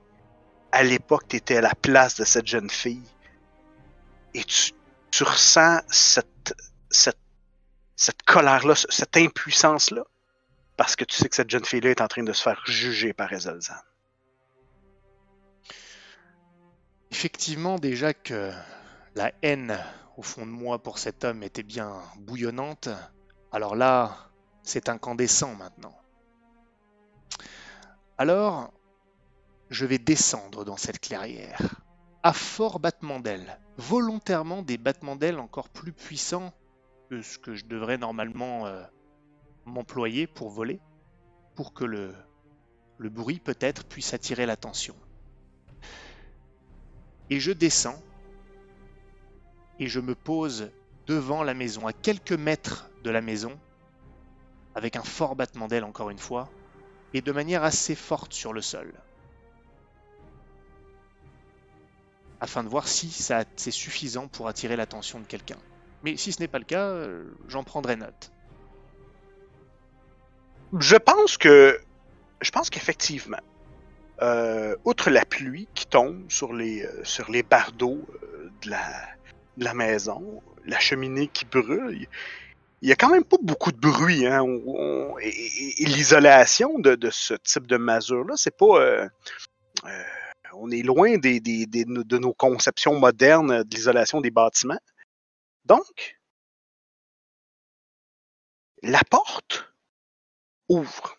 à 0.71 0.83
l'époque, 0.83 1.27
tu 1.27 1.35
étais 1.35 1.57
à 1.57 1.61
la 1.61 1.75
place 1.75 2.15
de 2.15 2.25
cette 2.25 2.47
jeune 2.47 2.69
fille. 2.69 3.03
Et 4.33 4.43
tu, 4.43 4.71
tu 5.13 5.23
ressens 5.23 5.81
cette, 5.89 6.55
cette, 6.89 7.19
cette 7.95 8.23
colère-là, 8.23 8.73
ce- 8.73 8.87
cette 8.89 9.15
impuissance-là, 9.15 10.03
parce 10.75 10.95
que 10.95 11.03
tu 11.03 11.15
sais 11.15 11.29
que 11.29 11.35
cette 11.35 11.51
jeune 11.51 11.63
fille-là 11.63 11.91
est 11.91 12.01
en 12.01 12.07
train 12.07 12.23
de 12.23 12.33
se 12.33 12.41
faire 12.41 12.59
juger 12.65 13.13
par 13.13 13.31
Ezelzan. 13.31 13.75
Effectivement, 17.11 17.77
déjà 17.77 18.15
que 18.15 18.51
la 19.13 19.31
haine 19.43 19.77
au 20.17 20.23
fond 20.23 20.47
de 20.47 20.51
moi 20.51 20.81
pour 20.81 20.97
cet 20.97 21.23
homme 21.23 21.43
était 21.43 21.61
bien 21.61 22.01
bouillonnante, 22.17 22.89
alors 23.51 23.75
là, 23.75 24.17
c'est 24.63 24.89
incandescent 24.89 25.53
maintenant. 25.53 25.95
Alors, 28.17 28.73
je 29.69 29.85
vais 29.85 29.99
descendre 29.99 30.65
dans 30.65 30.77
cette 30.77 30.99
clairière, 30.99 31.61
à 32.23 32.33
fort 32.33 32.79
battement 32.79 33.19
d'ailes, 33.19 33.59
volontairement 33.77 34.61
des 34.61 34.77
battements 34.77 35.15
d'ailes 35.15 35.39
encore 35.39 35.69
plus 35.69 35.93
puissants 35.93 36.53
que 37.09 37.21
ce 37.21 37.37
que 37.37 37.55
je 37.55 37.65
devrais 37.65 37.97
normalement 37.97 38.65
euh, 38.67 38.83
m'employer 39.65 40.27
pour 40.27 40.49
voler, 40.49 40.79
pour 41.55 41.73
que 41.73 41.85
le, 41.85 42.13
le 42.97 43.09
bruit 43.09 43.39
peut-être 43.39 43.85
puisse 43.85 44.13
attirer 44.13 44.45
l'attention. 44.45 44.95
Et 47.29 47.39
je 47.39 47.51
descends 47.51 48.01
et 49.79 49.87
je 49.87 49.99
me 49.99 50.15
pose 50.15 50.71
devant 51.07 51.43
la 51.43 51.53
maison, 51.53 51.87
à 51.87 51.93
quelques 51.93 52.33
mètres 52.33 52.89
de 53.03 53.09
la 53.09 53.21
maison, 53.21 53.59
avec 54.75 54.95
un 54.95 55.03
fort 55.03 55.35
battement 55.35 55.67
d'ailes 55.67 55.83
encore 55.83 56.09
une 56.09 56.19
fois, 56.19 56.49
et 57.13 57.21
de 57.21 57.31
manière 57.31 57.63
assez 57.63 57.95
forte 57.95 58.33
sur 58.33 58.53
le 58.53 58.61
sol. 58.61 58.93
Afin 62.43 62.61
de 62.61 62.67
voir 62.67 62.89
si 62.89 63.09
c'est 63.09 63.71
suffisant 63.71 64.27
pour 64.27 64.49
attirer 64.49 64.75
l'attention 64.75 65.21
de 65.21 65.25
quelqu'un. 65.25 65.55
Mais 66.03 66.17
si 66.17 66.33
ce 66.33 66.41
n'est 66.41 66.49
pas 66.49 66.59
le 66.59 66.65
cas, 66.65 66.87
euh, 66.87 67.23
j'en 67.47 67.63
prendrai 67.63 67.95
note. 67.95 68.33
Je 70.77 70.97
pense 70.97 71.37
que. 71.37 71.79
Je 72.41 72.51
pense 72.51 72.69
qu'effectivement, 72.69 73.39
euh, 74.21 74.75
outre 74.83 75.09
la 75.09 75.23
pluie 75.23 75.69
qui 75.73 75.85
tombe 75.85 76.29
sur 76.29 76.51
les, 76.51 76.83
euh, 76.83 77.03
sur 77.05 77.31
les 77.31 77.41
bardeaux 77.41 78.05
euh, 78.23 78.49
de, 78.63 78.71
la, 79.63 79.73
maison, 79.73 80.43
la 80.65 80.79
cheminée 80.79 81.27
qui 81.27 81.45
brûle, 81.45 82.05
il 82.81 82.89
y 82.89 82.91
a 82.91 82.95
quand 82.95 83.09
même 83.09 83.23
pas 83.23 83.37
beaucoup 83.41 83.71
de 83.71 83.77
bruit. 83.77 84.27
Hein, 84.27 84.43
et 85.21 85.85
l'isolation 85.85 86.77
de, 86.79 86.97
ce 87.09 87.35
type 87.35 87.65
de 87.67 87.77
masure-là, 87.77 88.33
c'est 88.35 88.57
pas. 88.57 89.07
On 90.55 90.71
est 90.71 90.83
loin 90.83 91.17
de 91.17 92.17
nos 92.17 92.33
conceptions 92.33 92.99
modernes 92.99 93.63
de 93.63 93.75
l'isolation 93.75 94.21
des 94.21 94.31
bâtiments. 94.31 94.79
Donc, 95.65 96.17
la 98.81 99.01
porte 99.09 99.73
ouvre. 100.69 101.17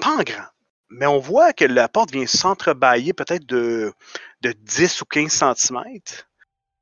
Pas 0.00 0.16
en 0.16 0.22
grand, 0.22 0.48
mais 0.88 1.06
on 1.06 1.18
voit 1.18 1.52
que 1.52 1.64
la 1.64 1.88
porte 1.88 2.12
vient 2.12 2.26
s'entrebâiller 2.26 3.12
peut-être 3.12 3.44
de, 3.44 3.92
de 4.40 4.52
10 4.52 5.02
ou 5.02 5.04
15 5.04 5.56
cm, 5.56 5.98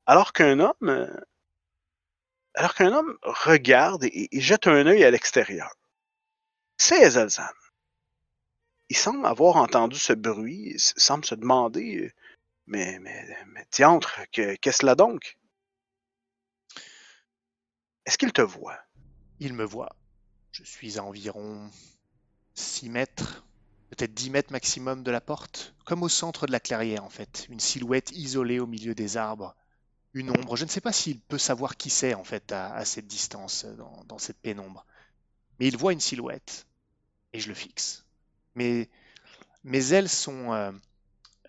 alors 0.05 0.31
qu'un 0.31 0.59
homme, 0.59 1.09
alors 2.53 2.75
qu'un 2.75 2.93
homme 2.93 3.17
regarde 3.23 4.03
et, 4.05 4.29
et 4.31 4.41
jette 4.41 4.67
un 4.67 4.85
œil 4.85 5.03
à 5.03 5.11
l'extérieur. 5.11 5.73
C'est 6.77 7.01
Ezelzan. 7.01 7.43
Il 8.89 8.97
semble 8.97 9.25
avoir 9.25 9.55
entendu 9.57 9.97
ce 9.97 10.13
bruit, 10.13 10.71
il 10.73 10.79
semble 10.79 11.23
se 11.23 11.35
demander, 11.35 12.11
mais, 12.65 12.99
mais, 12.99 13.37
mais 13.47 13.65
diantre, 13.71 14.21
que- 14.31 14.55
qu'est-ce 14.55 14.85
là 14.85 14.95
donc? 14.95 15.37
Est-ce 18.05 18.17
qu'il 18.17 18.33
te 18.33 18.41
voit? 18.41 18.79
Il 19.39 19.53
me 19.53 19.63
voit. 19.63 19.95
Je 20.51 20.63
suis 20.63 20.97
à 20.97 21.03
environ 21.03 21.69
6 22.55 22.89
mètres, 22.89 23.45
peut-être 23.91 24.13
10 24.13 24.31
mètres 24.31 24.51
maximum 24.51 25.03
de 25.03 25.11
la 25.11 25.21
porte, 25.21 25.75
comme 25.85 26.03
au 26.03 26.09
centre 26.09 26.47
de 26.47 26.51
la 26.51 26.59
clairière 26.59 27.03
en 27.03 27.09
fait, 27.09 27.45
une 27.49 27.59
silhouette 27.59 28.11
isolée 28.11 28.59
au 28.59 28.67
milieu 28.67 28.95
des 28.95 29.17
arbres, 29.17 29.55
une 30.13 30.31
ombre. 30.31 30.55
Je 30.55 30.65
ne 30.65 30.69
sais 30.69 30.81
pas 30.81 30.91
s'il 30.91 31.19
peut 31.19 31.37
savoir 31.37 31.77
qui 31.77 31.89
c'est 31.91 32.15
en 32.15 32.23
fait 32.23 32.51
à, 32.51 32.83
cette 32.85 33.07
distance, 33.07 33.65
dans 34.07 34.17
cette 34.17 34.39
pénombre. 34.39 34.85
Mais 35.59 35.67
il 35.67 35.77
voit 35.77 35.93
une 35.93 35.99
silhouette 35.99 36.65
et 37.33 37.39
je 37.39 37.47
le 37.47 37.53
fixe. 37.53 38.05
Mais 38.55 38.89
mes 39.63 39.93
ailes 39.93 40.09
sont, 40.09 40.53
euh, 40.53 40.71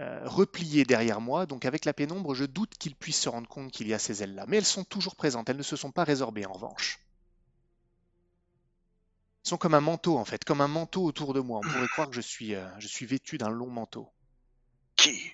euh, 0.00 0.20
replié 0.24 0.84
derrière 0.84 1.20
moi, 1.20 1.44
donc 1.44 1.66
avec 1.66 1.84
la 1.84 1.92
pénombre, 1.92 2.34
je 2.34 2.46
doute 2.46 2.72
qu'il 2.78 2.94
puisse 2.94 3.20
se 3.20 3.28
rendre 3.28 3.48
compte 3.48 3.70
qu'il 3.70 3.86
y 3.86 3.92
a 3.92 3.98
ces 3.98 4.22
ailes-là. 4.22 4.46
Mais 4.48 4.56
elles 4.56 4.64
sont 4.64 4.84
toujours 4.84 5.14
présentes, 5.14 5.50
elles 5.50 5.58
ne 5.58 5.62
se 5.62 5.76
sont 5.76 5.92
pas 5.92 6.04
résorbées 6.04 6.46
en 6.46 6.54
revanche. 6.54 7.00
Elles 9.44 9.50
sont 9.50 9.58
comme 9.58 9.74
un 9.74 9.82
manteau 9.82 10.16
en 10.16 10.24
fait, 10.24 10.42
comme 10.42 10.62
un 10.62 10.68
manteau 10.68 11.04
autour 11.04 11.34
de 11.34 11.40
moi. 11.40 11.60
On 11.62 11.68
pourrait 11.68 11.88
croire 11.88 12.08
que 12.08 12.16
je 12.16 12.22
suis, 12.22 12.54
euh, 12.54 12.66
je 12.78 12.88
suis 12.88 13.04
vêtu 13.04 13.36
d'un 13.36 13.50
long 13.50 13.68
manteau. 13.68 14.10
Qui? 14.96 15.32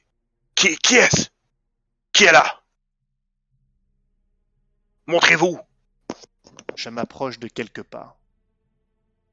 Qui, 0.57 0.77
qui 0.79 0.97
est-ce? 0.97 1.29
Qui 2.13 2.25
est 2.25 2.33
là? 2.33 2.61
Montrez-vous 5.07 5.61
Je 6.75 6.89
m'approche 6.89 7.39
de 7.39 7.47
quelques 7.47 7.85
pas, 7.85 8.19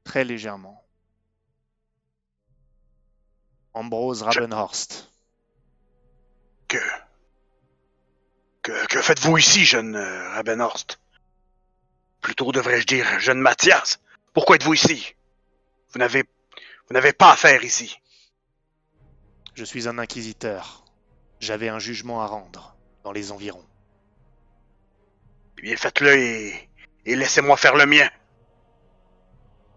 très 0.04 0.24
légèrement. 0.24 0.83
Ambrose 3.74 4.22
Ravenhorst. 4.22 5.10
Que. 6.68 6.78
Que, 8.62 8.86
que 8.86 9.02
faites-vous 9.02 9.36
ici, 9.36 9.64
jeune 9.64 9.96
euh, 9.96 10.30
Rabenhorst? 10.30 11.00
Plutôt 12.20 12.52
devrais-je 12.52 12.86
dire 12.86 13.20
jeune 13.20 13.40
Mathias. 13.40 14.00
Pourquoi 14.32 14.56
êtes-vous 14.56 14.74
ici? 14.74 15.14
Vous 15.90 15.98
n'avez. 15.98 16.22
Vous 16.88 16.94
n'avez 16.94 17.12
pas 17.12 17.32
affaire 17.32 17.64
ici. 17.64 17.98
Je 19.54 19.64
suis 19.64 19.88
un 19.88 19.98
inquisiteur. 19.98 20.84
J'avais 21.40 21.68
un 21.68 21.78
jugement 21.78 22.22
à 22.22 22.26
rendre 22.26 22.76
dans 23.02 23.12
les 23.12 23.32
environs. 23.32 23.66
Eh 25.58 25.62
bien, 25.62 25.76
faites-le 25.76 26.16
et. 26.16 26.70
et 27.04 27.16
laissez-moi 27.16 27.56
faire 27.56 27.76
le 27.76 27.86
mien. 27.86 28.08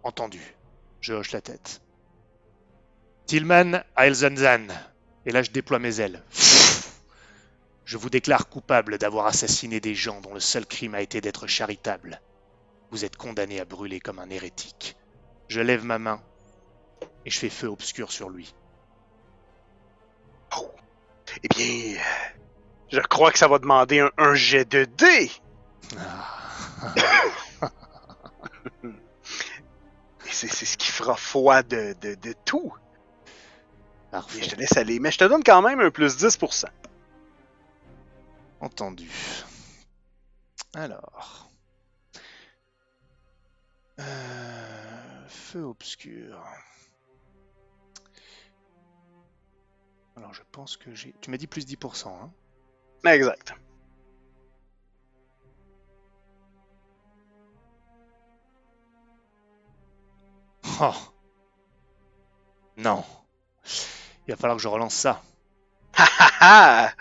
Entendu. 0.02 0.40
Je 1.00 1.12
hoche 1.12 1.32
la 1.32 1.40
tête. 1.40 1.82
Tillman 3.28 3.82
Eilzenzan. 3.94 4.68
Et 5.26 5.32
là, 5.32 5.42
je 5.42 5.50
déploie 5.50 5.78
mes 5.78 6.00
ailes. 6.00 6.22
Je 7.84 7.98
vous 7.98 8.08
déclare 8.08 8.48
coupable 8.48 8.96
d'avoir 8.96 9.26
assassiné 9.26 9.80
des 9.80 9.94
gens 9.94 10.22
dont 10.22 10.32
le 10.32 10.40
seul 10.40 10.64
crime 10.64 10.94
a 10.94 11.02
été 11.02 11.20
d'être 11.20 11.46
charitable. 11.46 12.22
Vous 12.90 13.04
êtes 13.04 13.16
condamné 13.16 13.60
à 13.60 13.66
brûler 13.66 14.00
comme 14.00 14.18
un 14.18 14.30
hérétique. 14.30 14.96
Je 15.48 15.60
lève 15.60 15.84
ma 15.84 15.98
main 15.98 16.22
et 17.26 17.30
je 17.30 17.38
fais 17.38 17.50
feu 17.50 17.66
obscur 17.68 18.10
sur 18.10 18.30
lui. 18.30 18.54
Oh. 20.58 20.70
Eh 21.42 21.48
bien. 21.48 22.00
Je 22.90 23.00
crois 23.00 23.30
que 23.30 23.38
ça 23.38 23.48
va 23.48 23.58
demander 23.58 24.00
un, 24.00 24.10
un 24.16 24.34
jet 24.34 24.64
de 24.64 24.86
dés. 24.86 25.30
Ah. 25.98 26.34
C'est 30.30 30.46
c'est 30.46 30.66
ce 30.66 30.76
qui 30.76 30.92
fera 30.92 31.16
foi 31.16 31.62
de, 31.64 31.96
de, 32.00 32.14
de 32.14 32.32
tout. 32.44 32.72
Parfait. 34.10 34.42
je 34.42 34.50
te 34.50 34.56
laisse 34.56 34.76
aller. 34.76 34.98
Mais 35.00 35.10
je 35.10 35.18
te 35.18 35.24
donne 35.24 35.42
quand 35.44 35.62
même 35.62 35.80
un 35.80 35.90
plus 35.90 36.16
10%. 36.16 36.64
Entendu. 38.60 39.10
Alors. 40.74 41.48
Euh, 44.00 45.28
feu 45.28 45.62
obscur. 45.62 46.42
Alors 50.16 50.34
je 50.34 50.42
pense 50.50 50.76
que 50.76 50.94
j'ai... 50.94 51.14
Tu 51.20 51.30
m'as 51.30 51.36
dit 51.36 51.46
plus 51.46 51.66
10%, 51.66 52.08
hein 52.08 52.32
Exact. 53.04 53.54
Oh. 60.80 60.94
Non. 62.76 63.04
Il 64.28 64.32
va 64.32 64.36
falloir 64.36 64.56
que 64.56 64.62
je 64.62 64.68
relance 64.68 64.94
ça. 64.94 65.22
Ha 65.96 66.04
ha 66.18 66.30
ha! 66.40 66.92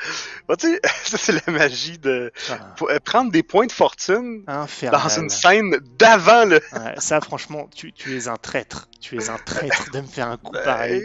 Vois-tu, 0.48 0.80
ça 1.04 1.18
c'est 1.18 1.46
la 1.46 1.54
magie 1.54 2.00
de 2.00 2.32
Ah, 2.50 2.74
euh, 2.84 3.00
prendre 3.04 3.32
des 3.32 3.44
points 3.44 3.68
de 3.68 3.72
fortune 3.72 4.44
dans 4.46 5.10
une 5.10 5.30
scène 5.30 5.78
d'avant 6.00 6.46
le. 6.46 6.62
Ouais, 6.74 6.96
ça, 6.98 7.20
franchement, 7.22 7.68
tu, 7.76 7.92
tu 7.94 8.18
es 8.18 8.28
un 8.30 8.38
traître. 8.38 8.88
Tu 9.02 9.18
es 9.22 9.30
un 9.30 9.38
traître 9.38 9.92
de 9.92 10.00
me 10.02 10.08
faire 10.08 10.30
un 10.30 10.38
coup 10.38 10.52
Ben, 10.54 10.64
pareil. 10.64 11.04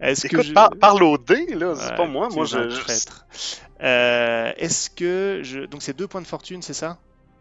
Est-ce 0.00 0.28
que 0.28 0.36
Écoute, 0.36 0.46
je... 0.46 0.52
par- 0.52 0.70
parle 0.78 1.02
au 1.02 1.18
dé, 1.18 1.46
là, 1.54 1.74
c'est 1.76 1.90
Ouais, 1.90 1.96
pas 1.96 2.06
moi. 2.06 2.28
tu 2.30 2.36
Moi, 2.36 2.44
je. 2.44 2.78
traître. 2.82 3.26
Euh, 3.80 4.52
Est-ce 4.56 4.90
que 4.90 5.40
je... 5.42 5.60
Donc 5.60 5.82
c'est 5.82 5.96
deux 5.96 6.06
points 6.06 6.20
de 6.22 6.26
fortune, 6.26 6.62
c'est 6.62 6.74
ça? 6.74 6.98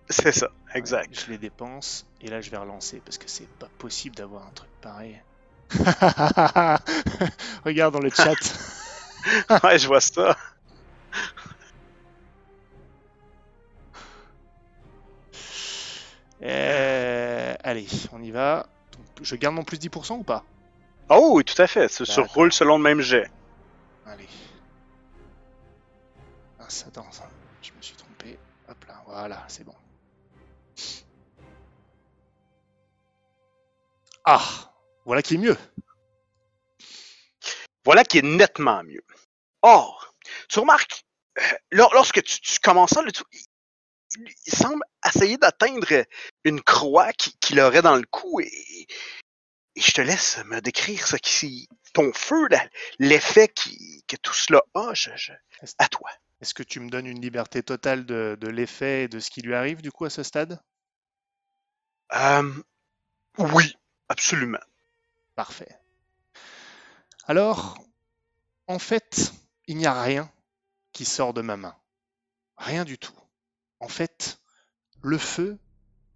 C'est 0.09 0.31
ça, 0.31 0.47
Ouais, 0.47 0.79
exact. 0.79 1.09
je 1.25 1.29
les 1.29 1.37
dépense 1.37 2.05
et 2.21 2.29
là 2.29 2.39
je 2.39 2.49
vais 2.49 2.55
relancer 2.57 3.01
parce 3.03 3.17
que 3.17 3.27
c'est 3.27 3.47
pas 3.59 3.67
possible 3.77 4.15
d'avoir 4.15 4.47
un 4.47 4.51
truc 4.51 4.69
pareil. 4.81 5.21
Regarde 7.65 7.93
dans 7.93 7.99
le 7.99 8.09
chat. 8.09 8.35
ouais, 9.63 9.77
je 9.77 9.87
vois 9.87 10.01
ça. 10.01 10.35
Euh, 16.43 17.55
allez, 17.63 17.87
on 18.13 18.21
y 18.21 18.31
va. 18.31 18.67
Donc, 18.91 19.05
je 19.21 19.35
garde 19.35 19.55
mon 19.55 19.63
plus 19.63 19.79
10% 19.79 20.17
ou 20.19 20.23
pas? 20.23 20.43
Oh, 21.09 21.31
oui, 21.35 21.43
tout 21.43 21.59
à 21.61 21.67
fait. 21.67 21.87
Ça 21.87 22.05
se 22.05 22.19
roule 22.21 22.51
selon 22.51 22.77
le 22.77 22.83
même 22.83 23.01
jet. 23.01 23.29
Allez. 24.05 24.27
Ah, 26.59 26.65
ça 26.67 26.87
danse. 26.93 27.21
hein. 27.23 27.29
Je 27.61 27.71
me 27.71 27.81
suis 27.81 27.95
trompé. 27.95 28.37
Hop 28.69 28.85
là, 28.87 29.01
voilà, 29.07 29.43
c'est 29.47 29.63
bon. 29.63 29.73
Ah, 34.25 34.66
voilà 35.07 35.21
qui 35.23 35.35
est 35.35 35.37
mieux. 35.37 35.57
Voilà 37.85 38.03
qui 38.03 38.17
est 38.17 38.21
nettement 38.21 38.83
mieux. 38.83 39.03
Or, 39.61 40.13
tu 40.49 40.59
remarques, 40.59 41.05
euh, 41.39 41.41
lor- 41.71 41.93
lorsque 41.93 42.21
tu, 42.21 42.41
tu 42.41 42.59
commences 42.59 42.91
ça, 42.91 43.01
il, 43.03 44.29
il 44.45 44.53
semble 44.53 44.83
essayer 45.05 45.37
d'atteindre 45.37 45.87
une 46.43 46.61
croix 46.61 47.13
qui- 47.13 47.37
qu'il 47.39 47.59
aurait 47.61 47.81
dans 47.81 47.95
le 47.95 48.05
cou 48.05 48.41
et, 48.41 48.51
et 49.75 49.81
je 49.81 49.91
te 49.91 50.01
laisse 50.01 50.39
me 50.45 50.59
décrire 50.59 51.07
ce 51.07 51.15
qui 51.15 51.69
ton 51.93 52.11
feu, 52.13 52.47
l'effet 52.99 53.47
qui- 53.47 54.03
que 54.07 54.17
tout 54.17 54.33
cela 54.33 54.61
a. 54.75 54.93
je- 54.93 55.09
je- 55.15 55.31
à 55.79 55.87
toi. 55.87 56.09
Est-ce 56.41 56.53
que 56.53 56.63
tu 56.63 56.79
me 56.81 56.89
donnes 56.89 57.07
une 57.07 57.21
liberté 57.21 57.63
totale 57.63 58.05
de, 58.05 58.37
de 58.39 58.47
l'effet 58.49 59.03
et 59.03 59.07
de 59.07 59.19
ce 59.19 59.29
qui 59.31 59.41
lui 59.41 59.55
arrive 59.55 59.81
du 59.81 59.91
coup 59.91 60.05
à 60.05 60.09
ce 60.09 60.21
stade? 60.21 60.59
Euh, 62.13 62.53
oui, 63.37 63.73
absolument. 64.09 64.59
Parfait. 65.37 65.79
Alors, 67.27 67.77
en 68.65 68.79
fait, 68.79 69.33
il 69.67 69.77
n'y 69.77 69.85
a 69.85 70.01
rien 70.01 70.31
qui 70.93 71.05
sort 71.05 71.31
de 71.35 71.41
ma 71.41 71.57
main. 71.57 71.75
Rien 72.57 72.85
du 72.85 72.97
tout. 72.97 73.13
En 73.79 73.87
fait, 73.87 74.39
le 75.03 75.19
feu 75.19 75.59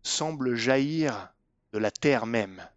semble 0.02 0.56
jaillir 0.56 1.32
de 1.72 1.78
la 1.78 1.92
terre 1.92 2.26
même, 2.26 2.68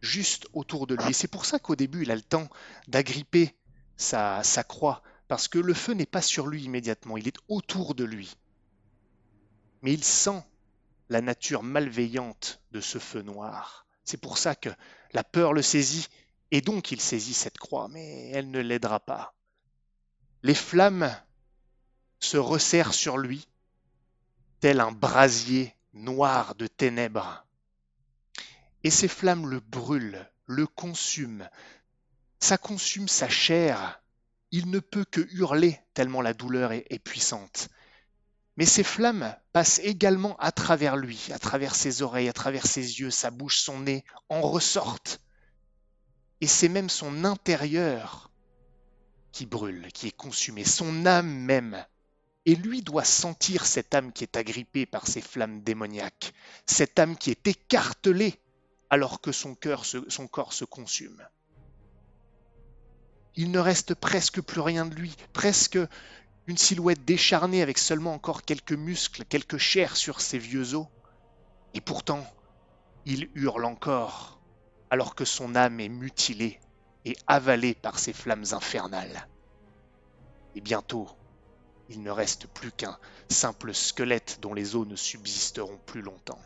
juste 0.00 0.48
autour 0.52 0.88
de 0.88 0.96
lui. 0.96 1.14
C'est 1.14 1.28
pour 1.28 1.44
ça 1.44 1.60
qu'au 1.60 1.76
début, 1.76 2.02
il 2.02 2.10
a 2.10 2.16
le 2.16 2.22
temps 2.22 2.48
d'agripper 2.88 3.54
sa, 3.96 4.42
sa 4.42 4.64
croix, 4.64 5.04
parce 5.28 5.46
que 5.46 5.60
le 5.60 5.74
feu 5.74 5.92
n'est 5.92 6.06
pas 6.06 6.22
sur 6.22 6.48
lui 6.48 6.64
immédiatement, 6.64 7.16
il 7.16 7.28
est 7.28 7.38
autour 7.46 7.94
de 7.94 8.02
lui. 8.02 8.36
Mais 9.82 9.92
il 9.92 10.02
sent 10.02 10.42
la 11.08 11.20
nature 11.20 11.62
malveillante 11.62 12.60
de 12.72 12.80
ce 12.80 12.98
feu 12.98 13.22
noir. 13.22 13.86
C'est 14.02 14.20
pour 14.20 14.38
ça 14.38 14.56
que 14.56 14.70
la 15.12 15.24
peur 15.24 15.52
le 15.52 15.62
saisit, 15.62 16.08
et 16.50 16.60
donc 16.60 16.92
il 16.92 17.00
saisit 17.00 17.34
cette 17.34 17.58
croix, 17.58 17.88
mais 17.88 18.30
elle 18.30 18.50
ne 18.50 18.60
l'aidera 18.60 19.00
pas. 19.00 19.34
Les 20.42 20.54
flammes 20.54 21.14
se 22.20 22.36
resserrent 22.36 22.94
sur 22.94 23.18
lui, 23.18 23.48
tel 24.60 24.80
un 24.80 24.92
brasier 24.92 25.74
noir 25.92 26.54
de 26.54 26.66
ténèbres. 26.66 27.44
Et 28.84 28.90
ces 28.90 29.08
flammes 29.08 29.48
le 29.48 29.60
brûlent, 29.60 30.30
le 30.46 30.66
consument. 30.66 31.48
Ça 32.40 32.56
consume 32.56 33.08
sa 33.08 33.28
chair. 33.28 34.00
Il 34.50 34.70
ne 34.70 34.78
peut 34.78 35.04
que 35.04 35.20
hurler 35.32 35.78
tellement 35.94 36.22
la 36.22 36.34
douleur 36.34 36.72
est, 36.72 36.86
est 36.88 36.98
puissante. 36.98 37.68
Mais 38.58 38.66
ces 38.66 38.82
flammes 38.82 39.36
passent 39.52 39.78
également 39.84 40.36
à 40.38 40.50
travers 40.50 40.96
lui, 40.96 41.28
à 41.32 41.38
travers 41.38 41.76
ses 41.76 42.02
oreilles, 42.02 42.28
à 42.28 42.32
travers 42.32 42.66
ses 42.66 42.98
yeux, 42.98 43.12
sa 43.12 43.30
bouche, 43.30 43.60
son 43.60 43.78
nez, 43.78 44.04
en 44.28 44.40
ressortent. 44.40 45.20
Et 46.40 46.48
c'est 46.48 46.68
même 46.68 46.90
son 46.90 47.24
intérieur 47.24 48.32
qui 49.30 49.46
brûle, 49.46 49.86
qui 49.92 50.08
est 50.08 50.16
consumé, 50.16 50.64
son 50.64 51.06
âme 51.06 51.30
même. 51.30 51.86
Et 52.46 52.56
lui 52.56 52.82
doit 52.82 53.04
sentir 53.04 53.64
cette 53.64 53.94
âme 53.94 54.12
qui 54.12 54.24
est 54.24 54.36
agrippée 54.36 54.86
par 54.86 55.06
ces 55.06 55.20
flammes 55.20 55.62
démoniaques, 55.62 56.32
cette 56.66 56.98
âme 56.98 57.16
qui 57.16 57.30
est 57.30 57.46
écartelée 57.46 58.40
alors 58.90 59.20
que 59.20 59.30
son, 59.30 59.54
cœur 59.54 59.84
son 59.84 60.26
corps 60.26 60.52
se 60.52 60.64
consume. 60.64 61.24
Il 63.36 63.52
ne 63.52 63.60
reste 63.60 63.94
presque 63.94 64.40
plus 64.40 64.60
rien 64.60 64.84
de 64.84 64.96
lui, 64.96 65.14
presque 65.32 65.78
une 66.48 66.56
silhouette 66.56 67.04
décharnée 67.04 67.60
avec 67.60 67.76
seulement 67.76 68.14
encore 68.14 68.42
quelques 68.42 68.72
muscles, 68.72 69.26
quelques 69.26 69.58
chairs 69.58 69.96
sur 69.96 70.22
ses 70.22 70.38
vieux 70.38 70.74
os. 70.74 70.86
Et 71.74 71.82
pourtant, 71.82 72.26
il 73.04 73.28
hurle 73.34 73.66
encore, 73.66 74.40
alors 74.90 75.14
que 75.14 75.26
son 75.26 75.54
âme 75.54 75.78
est 75.78 75.90
mutilée 75.90 76.58
et 77.04 77.14
avalée 77.26 77.74
par 77.74 77.98
ces 77.98 78.14
flammes 78.14 78.46
infernales. 78.52 79.28
Et 80.54 80.62
bientôt, 80.62 81.06
il 81.90 82.02
ne 82.02 82.10
reste 82.10 82.46
plus 82.46 82.72
qu'un 82.72 82.98
simple 83.28 83.74
squelette 83.74 84.38
dont 84.40 84.54
les 84.54 84.74
os 84.74 84.86
ne 84.86 84.96
subsisteront 84.96 85.78
plus 85.84 86.00
longtemps. 86.00 86.40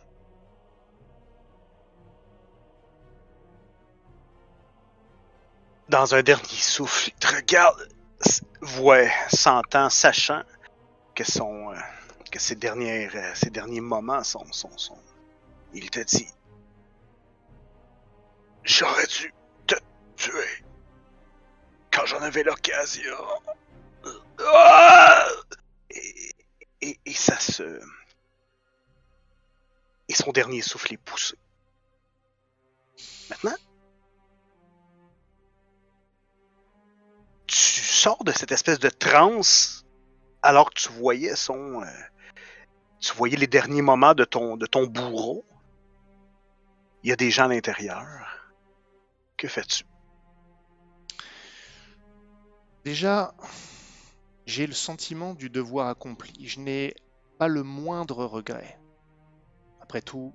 Dans 5.88 6.16
un 6.16 6.22
dernier 6.22 6.48
souffle, 6.48 7.12
il 7.20 7.36
regarde, 7.36 7.88
voit, 8.60 9.08
sentant, 9.28 9.90
sachant 9.90 10.42
que 11.14 11.24
son, 11.24 11.72
euh, 11.72 11.78
que 12.30 12.38
ses 12.38 12.54
dernières, 12.56 13.14
euh, 13.14 13.50
derniers 13.50 13.80
moments 13.80 14.24
sont, 14.24 14.50
sont, 14.52 14.76
sont. 14.78 14.98
Il 15.74 15.90
te 15.90 16.00
dit, 16.00 16.28
j'aurais 18.64 19.06
dû 19.06 19.32
te 19.66 19.74
tuer 20.16 20.64
quand 21.90 22.06
j'en 22.06 22.20
avais 22.20 22.42
l'occasion. 22.42 23.16
Et, 25.90 26.34
et, 26.80 27.00
et 27.04 27.14
ça 27.14 27.38
se, 27.38 27.80
et 30.08 30.14
son 30.14 30.32
dernier 30.32 30.62
souffle 30.62 30.94
est 30.94 30.98
poussé. 30.98 31.36
Maintenant, 33.30 33.56
tu 37.52 37.84
sors 37.84 38.24
de 38.24 38.32
cette 38.32 38.50
espèce 38.50 38.78
de 38.78 38.88
transe 38.88 39.84
alors 40.40 40.70
que 40.70 40.80
tu 40.80 40.88
voyais 40.90 41.36
son. 41.36 41.82
euh, 41.82 41.86
tu 42.98 43.14
voyais 43.14 43.36
les 43.36 43.46
derniers 43.46 43.82
moments 43.82 44.14
de 44.14 44.24
ton, 44.24 44.56
de 44.56 44.66
ton 44.66 44.86
bourreau? 44.86 45.44
Il 47.02 47.10
y 47.10 47.12
a 47.12 47.16
des 47.16 47.30
gens 47.30 47.44
à 47.44 47.48
l'intérieur. 47.48 48.06
Que 49.36 49.48
fais-tu? 49.48 49.84
Déjà, 52.84 53.34
j'ai 54.46 54.66
le 54.66 54.72
sentiment 54.72 55.34
du 55.34 55.50
devoir 55.50 55.88
accompli. 55.88 56.46
Je 56.46 56.60
n'ai 56.60 56.94
pas 57.38 57.48
le 57.48 57.62
moindre 57.62 58.24
regret. 58.24 58.78
Après 59.80 60.00
tout, 60.00 60.32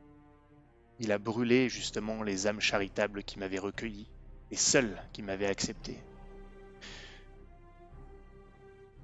il 1.00 1.12
a 1.12 1.18
brûlé 1.18 1.70
justement 1.70 2.22
les 2.22 2.48
âmes 2.48 2.62
charitables 2.62 3.24
qui 3.24 3.40
m'avaient 3.40 3.60
recueilli, 3.60 4.10
les 4.52 4.58
seules 4.58 5.02
qui 5.14 5.22
m'avaient 5.22 5.48
accepté. 5.48 5.98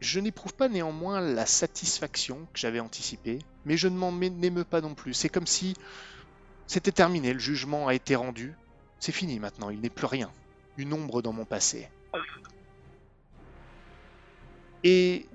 Je 0.03 0.19
n'éprouve 0.19 0.53
pas 0.53 0.67
néanmoins 0.67 1.21
la 1.21 1.45
satisfaction 1.45 2.45
que 2.51 2.59
j'avais 2.59 2.81
anticipée, 2.81 3.39
mais 3.63 3.77
je 3.77 3.87
ne 3.87 3.95
m'en 3.95 4.11
émeus 4.19 4.65
pas 4.65 4.81
non 4.81 4.95
plus. 4.95 5.13
C'est 5.13 5.29
comme 5.29 5.47
si 5.47 5.75
c'était 6.67 6.91
terminé, 6.91 7.31
le 7.31 7.39
jugement 7.39 7.87
a 7.87 7.93
été 7.93 8.17
rendu. 8.17 8.53
C'est 8.99 9.13
fini 9.13 9.39
maintenant, 9.39 9.69
il 9.69 9.79
n'est 9.79 9.89
plus 9.89 10.05
rien. 10.05 10.29
Une 10.75 10.91
ombre 10.91 11.21
dans 11.21 11.31
mon 11.31 11.45
passé. 11.45 11.87
Et 14.83 15.25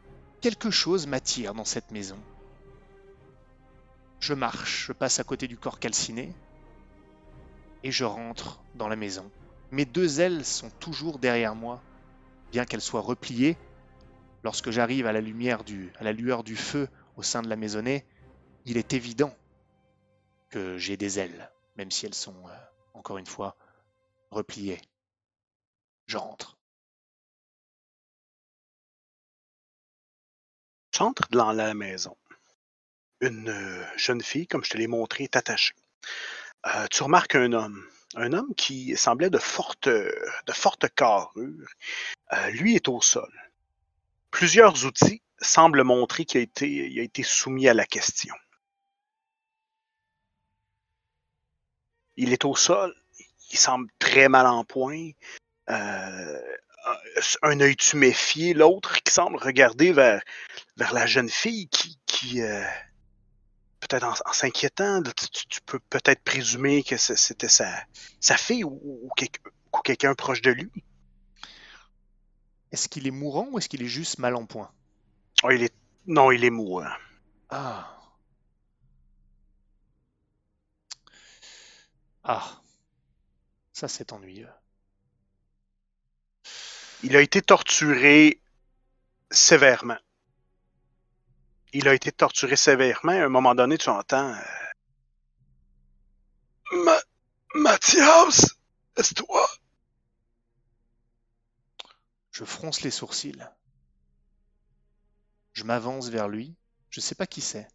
quelque 0.42 0.70
chose 0.70 1.06
m'attire 1.06 1.54
dans 1.54 1.64
cette 1.64 1.90
maison. 1.90 2.18
Je 4.20 4.34
marche, 4.34 4.88
je 4.88 4.92
passe 4.92 5.18
à 5.18 5.24
côté 5.24 5.48
du 5.48 5.56
corps 5.56 5.78
calciné, 5.78 6.34
et 7.84 7.90
je 7.90 8.04
rentre 8.04 8.60
dans 8.74 8.88
la 8.88 8.96
maison. 8.96 9.30
Mes 9.70 9.86
deux 9.86 10.20
ailes 10.20 10.44
sont 10.44 10.68
toujours 10.78 11.18
derrière 11.18 11.54
moi, 11.54 11.80
bien 12.52 12.66
qu'elles 12.66 12.82
soient 12.82 13.00
repliées. 13.00 13.56
Lorsque 14.44 14.70
j'arrive 14.70 15.06
à 15.06 15.12
la 15.12 15.20
lumière 15.20 15.64
du, 15.64 15.92
à 15.98 16.04
la 16.04 16.12
lueur 16.12 16.44
du 16.44 16.56
feu 16.56 16.88
au 17.16 17.22
sein 17.22 17.42
de 17.42 17.48
la 17.48 17.56
maisonnée, 17.56 18.04
il 18.64 18.76
est 18.76 18.92
évident 18.92 19.36
que 20.50 20.78
j'ai 20.78 20.96
des 20.96 21.18
ailes, 21.18 21.50
même 21.76 21.90
si 21.90 22.06
elles 22.06 22.14
sont, 22.14 22.46
euh, 22.48 22.56
encore 22.94 23.18
une 23.18 23.26
fois, 23.26 23.56
repliées. 24.30 24.80
Je 26.06 26.16
rentre. 26.16 26.56
Tu 30.90 31.02
entres 31.02 31.28
dans 31.30 31.52
la 31.52 31.74
maison. 31.74 32.16
Une 33.20 33.48
euh, 33.48 33.84
jeune 33.96 34.22
fille, 34.22 34.46
comme 34.46 34.64
je 34.64 34.70
te 34.70 34.76
l'ai 34.76 34.86
montré, 34.86 35.24
est 35.24 35.36
attachée. 35.36 35.74
Euh, 36.66 36.86
tu 36.90 37.02
remarques 37.02 37.34
un 37.34 37.52
homme. 37.52 37.84
Un 38.14 38.32
homme 38.32 38.54
qui 38.54 38.96
semblait 38.96 39.30
de 39.30 39.38
forte, 39.38 39.88
de 39.88 40.52
forte 40.52 40.88
carrure. 40.94 41.68
Euh, 42.32 42.50
lui 42.50 42.74
est 42.74 42.88
au 42.88 43.00
sol. 43.00 43.30
Plusieurs 44.30 44.84
outils 44.84 45.22
semblent 45.40 45.84
montrer 45.84 46.24
qu'il 46.24 46.40
a 46.40 47.02
été, 47.02 47.22
soumis 47.22 47.68
à 47.68 47.74
la 47.74 47.86
question. 47.86 48.34
Il 52.16 52.32
est 52.32 52.44
au 52.44 52.54
sol. 52.56 52.94
Il 53.50 53.58
semble 53.58 53.88
très 53.98 54.28
mal 54.28 54.46
en 54.46 54.64
point. 54.64 55.10
Euh, 55.70 56.40
un 57.42 57.60
œil 57.60 57.76
tuméfié, 57.76 58.54
l'autre 58.54 59.02
qui 59.02 59.12
semble 59.12 59.36
regarder 59.38 59.92
vers, 59.92 60.22
la 60.76 61.06
jeune 61.06 61.28
fille 61.28 61.68
qui, 61.68 62.42
euh, 62.42 62.64
peut-être 63.80 64.04
en, 64.04 64.32
s'inquiétant, 64.32 65.02
tu, 65.02 65.28
tu- 65.30 65.46
tu 65.46 65.60
peux 65.62 65.78
peut-être 65.90 66.22
présumer 66.22 66.82
que 66.82 66.96
c'était 66.96 67.48
sa, 67.48 67.86
fille 68.36 68.64
ou 68.64 69.10
quelqu'un 69.84 70.14
proche 70.14 70.42
de 70.42 70.50
lui. 70.50 70.70
Est-ce 72.72 72.88
qu'il 72.88 73.06
est 73.06 73.10
mourant 73.12 73.48
ou 73.50 73.58
est-ce 73.58 73.68
qu'il 73.68 73.82
est 73.82 73.86
juste 73.88 74.18
mal 74.18 74.34
en 74.36 74.46
point? 74.46 74.70
Oh, 75.42 75.50
il 75.50 75.62
est, 75.62 75.74
non, 76.06 76.30
il 76.32 76.44
est 76.44 76.50
mourant. 76.50 76.86
Ah. 77.50 77.94
Ah. 82.22 82.62
Ça, 83.72 83.88
c'est 83.88 84.12
ennuyeux. 84.12 84.50
Il 87.02 87.16
a 87.16 87.20
été 87.22 87.42
torturé 87.42 88.40
sévèrement. 89.30 89.98
Il 91.72 91.88
a 91.88 91.94
été 91.94 92.12
torturé 92.12 92.56
sévèrement. 92.56 93.12
À 93.12 93.24
un 93.24 93.28
moment 93.28 93.54
donné, 93.54 93.78
tu 93.78 93.88
entends. 93.88 94.34
euh, 94.34 94.36
Ma- 96.84 97.02
Mathias, 97.54 98.56
est-ce 98.96 99.14
toi? 99.14 99.46
Je 102.38 102.44
fronce 102.44 102.82
les 102.82 102.92
sourcils. 102.92 103.44
Je 105.54 105.64
m'avance 105.64 106.08
vers 106.08 106.28
lui. 106.28 106.54
Je 106.88 107.00
ne 107.00 107.02
sais 107.02 107.16
pas 107.16 107.26
qui 107.26 107.40
c'est. 107.40 107.66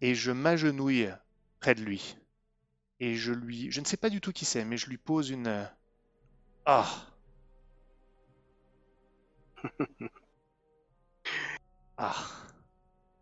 Et 0.00 0.14
je 0.14 0.30
m'agenouille 0.30 1.10
près 1.58 1.74
de 1.74 1.82
lui. 1.82 2.16
Et 3.00 3.16
je 3.16 3.32
lui. 3.32 3.72
Je 3.72 3.80
ne 3.80 3.84
sais 3.84 3.96
pas 3.96 4.10
du 4.10 4.20
tout 4.20 4.30
qui 4.30 4.44
c'est, 4.44 4.64
mais 4.64 4.76
je 4.76 4.88
lui 4.88 4.96
pose 4.96 5.30
une. 5.30 5.68
Ah. 6.66 6.88
Ah. 12.00 12.14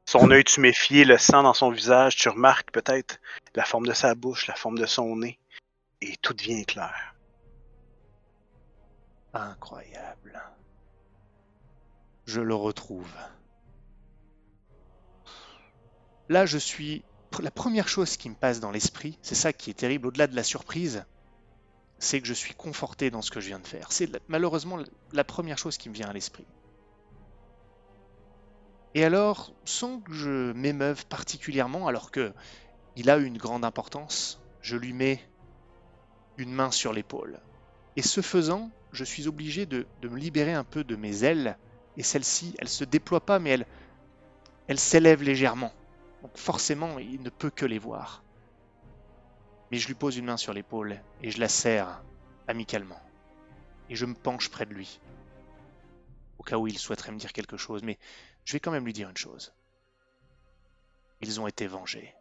Son 0.05 0.31
œil 0.31 0.45
tuméfié, 0.45 1.07
le 1.07 1.17
sang 1.17 1.45
dans 1.45 1.55
son 1.55 1.71
visage, 1.71 2.17
tu 2.17 2.29
remarques 2.29 2.73
peut-être 2.73 3.19
la 3.55 3.65
forme 3.65 3.87
de 3.87 3.95
sa 3.95 4.15
bouche, 4.15 4.49
la 4.49 4.55
forme 4.55 4.77
de 4.77 4.85
son 4.85 5.17
nez, 5.17 5.39
et 6.03 6.15
tout 6.19 6.35
devient 6.35 6.67
clair. 6.67 7.16
Incroyable. 9.37 10.43
Je 12.25 12.41
le 12.41 12.55
retrouve. 12.55 13.13
Là, 16.31 16.47
je 16.47 16.59
suis... 16.59 17.05
La 17.41 17.51
première 17.51 17.87
chose 17.87 18.17
qui 18.17 18.31
me 18.31 18.35
passe 18.35 18.61
dans 18.61 18.71
l'esprit, 18.71 19.19
c'est 19.21 19.35
ça 19.35 19.53
qui 19.53 19.69
est 19.69 19.75
terrible, 19.75 20.07
au-delà 20.07 20.27
de 20.27 20.35
la 20.35 20.43
surprise, 20.43 21.05
c'est 21.99 22.23
que 22.23 22.27
je 22.27 22.33
suis 22.33 22.55
conforté 22.55 23.11
dans 23.11 23.21
ce 23.21 23.31
que 23.31 23.41
je 23.41 23.49
viens 23.49 23.59
de 23.59 23.67
faire. 23.67 23.93
C'est 23.93 24.11
malheureusement 24.29 24.79
la 25.13 25.25
première 25.25 25.59
chose 25.59 25.77
qui 25.77 25.91
me 25.91 25.95
vient 25.95 26.09
à 26.09 26.15
l'esprit. 26.15 26.47
Et 28.95 29.05
alors, 29.05 29.53
sans 29.67 30.01
que 30.01 30.15
je 30.15 30.53
m'émeuve 30.53 31.05
particulièrement, 31.07 31.89
alors 31.89 32.11
que 32.11 32.33
il 32.97 33.11
a 33.11 33.19
une 33.19 33.37
grande 33.37 33.67
importance, 33.67 34.41
je 34.63 34.79
lui 34.79 34.95
mets 34.95 35.21
une 36.39 36.53
main 36.53 36.71
sur 36.71 36.95
l'épaule. 36.95 37.39
Et 37.97 38.03
ce 38.03 38.23
faisant, 38.23 38.71
je 38.97 39.05
suis 39.05 39.29
obligé 39.29 39.67
de, 39.67 39.87
me 40.03 40.17
libérer 40.17 40.55
un 40.55 40.65
peu 40.65 40.83
de 40.83 40.97
mes 40.97 41.23
ailes. 41.23 41.59
Et 41.97 42.03
celle-ci, 42.03 42.55
elle 42.59 42.69
se 42.69 42.85
déploie 42.85 43.25
pas, 43.25 43.39
mais 43.39 43.51
elle, 43.51 43.67
elle 44.67 44.79
s'élève 44.79 45.23
légèrement. 45.23 45.73
Donc 46.23 46.37
forcément, 46.37 46.99
il 46.99 47.23
ne 47.23 47.31
peut 47.31 47.51
que 47.51 47.67
les 47.67 47.79
voir. 47.79 48.25
Mais 49.71 49.79
je 49.79 49.87
lui 49.87 49.95
pose 49.95 50.17
une 50.17 50.27
main 50.27 50.37
sur 50.37 50.53
l'épaule 50.53 51.01
et 51.23 51.31
je 51.31 51.41
la 51.41 51.49
serre 51.49 52.03
amicalement. 52.49 53.01
Et 53.91 53.97
je 53.97 54.07
me 54.07 54.15
penche 54.15 54.51
près 54.51 54.67
de 54.67 54.75
lui. 54.75 55.01
Au 56.39 56.43
cas 56.43 56.57
où 56.57 56.67
il 56.67 56.79
souhaiterait 56.79 57.13
me 57.13 57.19
dire 57.19 57.33
quelque 57.33 57.57
chose, 57.57 57.83
mais 57.83 57.99
je 58.45 58.53
vais 58.55 58.61
quand 58.61 58.71
même 58.71 58.85
lui 58.85 58.93
dire 58.93 59.11
une 59.11 59.17
chose. 59.17 59.55
Ils 61.21 61.41
ont 61.41 61.47
été 61.47 61.67
vengés. 61.67 62.15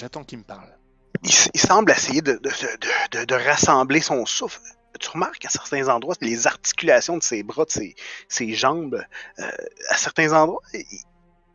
J'attends 0.00 0.24
qu'il 0.24 0.38
me 0.38 0.44
parle. 0.44 0.74
Il, 1.22 1.60
semble 1.60 1.92
essayer 1.92 2.22
de, 2.22 2.32
de- 2.32 3.18
de- 3.18 3.24
de- 3.26 3.34
rassembler 3.34 4.00
son 4.00 4.24
souffle. 4.24 4.62
Tu 4.98 5.10
remarques 5.10 5.44
à 5.44 5.50
certains 5.50 5.88
endroits, 5.88 6.14
les 6.22 6.46
articulations 6.46 7.18
de 7.18 7.22
ses 7.22 7.42
bras, 7.42 7.66
de 7.66 7.70
ses, 7.70 7.94
ses 8.26 8.54
jambes, 8.54 9.04
euh, 9.38 9.50
à 9.90 9.96
certains 9.98 10.32
endroits, 10.32 10.62
il, 10.72 10.86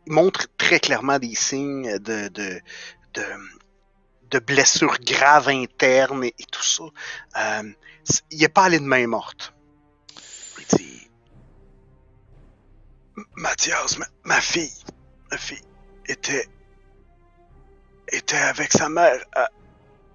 montre 0.05 0.45
très 0.57 0.79
clairement 0.79 1.17
des 1.17 1.33
signes 1.33 1.97
de, 1.97 2.27
de, 2.27 2.61
de, 3.15 3.23
de 4.29 4.37
blessures 4.39 4.99
graves 4.99 5.49
internes 5.49 6.25
et, 6.25 6.35
tout 6.51 6.61
ça. 6.61 6.83
Euh, 7.37 7.73
il 8.29 8.41
n'est 8.41 8.47
pas 8.47 8.65
allé 8.65 8.77
de 8.77 8.85
main 8.85 9.07
morte. 9.07 9.55
Il 10.59 10.77
dit 10.77 11.09
Mathias, 13.37 13.97
ma, 14.23 14.39
fille, 14.39 14.71
ma 15.31 15.37
fille 15.39 15.63
était 16.07 16.47
était 18.11 18.37
avec 18.37 18.71
sa 18.71 18.89
mère 18.89 19.23
à, 19.33 19.49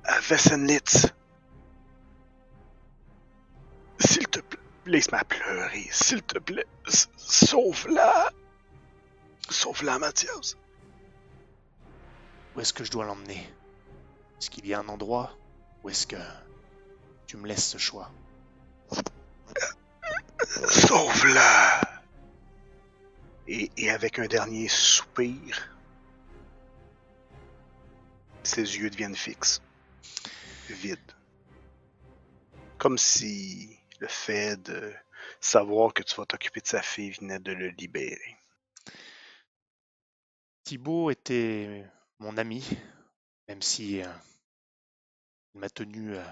à 0.04 0.20
Wessenlitz. 0.30 1.06
S'il 3.98 4.28
te 4.28 4.40
plaît, 4.40 4.60
laisse-moi 4.86 5.20
pleurer, 5.24 5.88
s'il 5.90 6.22
te 6.22 6.38
plaît, 6.38 6.66
sauve-la. 7.16 8.30
Sauve-la, 9.48 9.98
Mathias. 9.98 10.56
Où 12.54 12.60
est-ce 12.60 12.72
que 12.72 12.84
je 12.84 12.90
dois 12.90 13.04
l'emmener? 13.04 13.48
Est-ce 14.38 14.50
qu'il 14.50 14.66
y 14.66 14.74
a 14.74 14.80
un 14.80 14.88
endroit 14.88 15.36
Ou 15.82 15.90
est-ce 15.90 16.06
que 16.06 16.16
tu 17.26 17.36
me 17.36 17.46
laisses 17.46 17.68
ce 17.68 17.78
choix? 17.78 18.10
Sauve-la 20.68 21.80
et, 23.46 23.70
et, 23.76 23.90
avec 23.90 24.18
un 24.18 24.26
dernier 24.26 24.68
soupir, 24.68 25.74
ses 28.42 28.62
yeux 28.62 28.90
deviennent 28.90 29.16
fixes, 29.16 29.62
vides. 30.68 30.98
Comme 32.78 32.98
si 32.98 33.78
le 33.98 34.08
fait 34.08 34.56
de 34.62 34.92
savoir 35.40 35.92
que 35.92 36.02
tu 36.02 36.14
vas 36.16 36.26
t'occuper 36.26 36.60
de 36.60 36.66
sa 36.66 36.82
fille 36.82 37.12
venait 37.12 37.38
de 37.38 37.52
le 37.52 37.68
libérer. 37.68 38.36
Thibaut 40.64 41.10
était 41.10 41.84
mon 42.18 42.36
ami, 42.36 42.66
même 43.48 43.62
si 43.62 44.02
euh, 44.02 44.12
il 45.54 45.60
m'a 45.60 45.68
tenu 45.68 46.16
euh, 46.16 46.24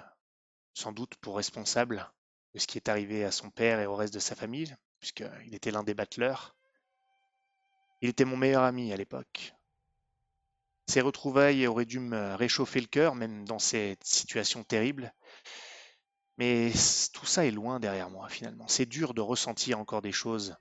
sans 0.75 0.92
doute 0.92 1.16
pour 1.16 1.37
responsable 1.37 2.11
de 2.55 2.59
ce 2.59 2.66
qui 2.66 2.79
est 2.79 2.88
arrivé 2.88 3.25
à 3.25 3.33
son 3.33 3.51
père 3.51 3.81
et 3.81 3.87
au 3.87 3.97
reste 3.97 4.14
de 4.14 4.21
sa 4.21 4.35
famille, 4.35 4.75
puisqu'il 5.01 5.55
était 5.55 5.71
l'un 5.71 5.83
des 5.83 5.94
battleurs. 5.94 6.57
Il 8.01 8.09
était 8.09 8.25
mon 8.25 8.37
meilleur 8.37 8.62
ami 8.62 8.92
à 8.92 8.97
l'époque. 8.97 9.55
Ces 10.88 11.03
retrouvailles 11.03 11.66
auraient 11.66 11.85
dû 11.85 12.01
me 12.01 12.35
réchauffer 12.35 12.81
le 12.81 12.87
cœur, 12.87 13.14
même 13.14 13.46
dans 13.46 13.59
cette 13.59 14.05
situation 14.05 14.64
terrible. 14.64 15.12
Mais 16.38 16.72
tout 17.12 17.27
ça 17.27 17.44
est 17.44 17.51
loin 17.51 17.79
derrière 17.79 18.09
moi, 18.09 18.31
finalement. 18.31 18.66
C'est 18.68 18.87
dur 18.87 19.12
de 19.12 19.20
ressentir 19.20 19.79
encore 19.79 20.01
des 20.01 20.12
choses, 20.12 20.57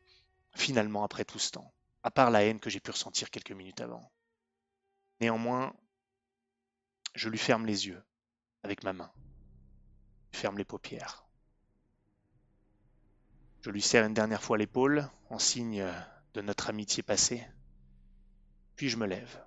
finalement, 0.54 1.06
après 1.06 1.24
tout 1.24 1.40
ce 1.40 1.52
temps, 1.52 1.74
à 2.04 2.12
part 2.12 2.30
la 2.30 2.44
haine 2.44 2.60
que 2.60 2.70
j'ai 2.70 2.82
pu 2.82 2.92
ressentir 2.92 3.30
quelques 3.30 3.54
minutes 3.54 3.80
avant. 3.80 4.12
Néanmoins, 5.22 5.74
je 7.16 7.30
lui 7.30 7.38
ferme 7.38 7.66
les 7.66 7.88
yeux 7.88 8.04
avec 8.64 8.84
ma 8.84 8.92
main. 8.92 9.12
Je 10.34 10.40
ferme 10.40 10.58
les 10.58 10.66
paupières. 10.66 11.26
Je 13.62 13.70
lui 13.70 13.82
serre 13.82 14.06
une 14.06 14.14
dernière 14.14 14.44
fois 14.44 14.58
l'épaule 14.58 15.10
en 15.30 15.40
signe 15.40 15.86
de 16.34 16.42
notre 16.42 16.70
amitié 16.70 17.02
passée. 17.02 17.48
Puis 18.76 18.90
je 18.90 18.98
me 18.98 19.08
lève 19.08 19.47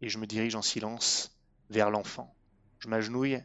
et 0.00 0.08
je 0.08 0.18
me 0.18 0.26
dirige 0.26 0.54
en 0.54 0.62
silence 0.62 1.36
vers 1.70 1.90
l'enfant. 1.90 2.34
Je 2.78 2.88
m'agenouille 2.88 3.42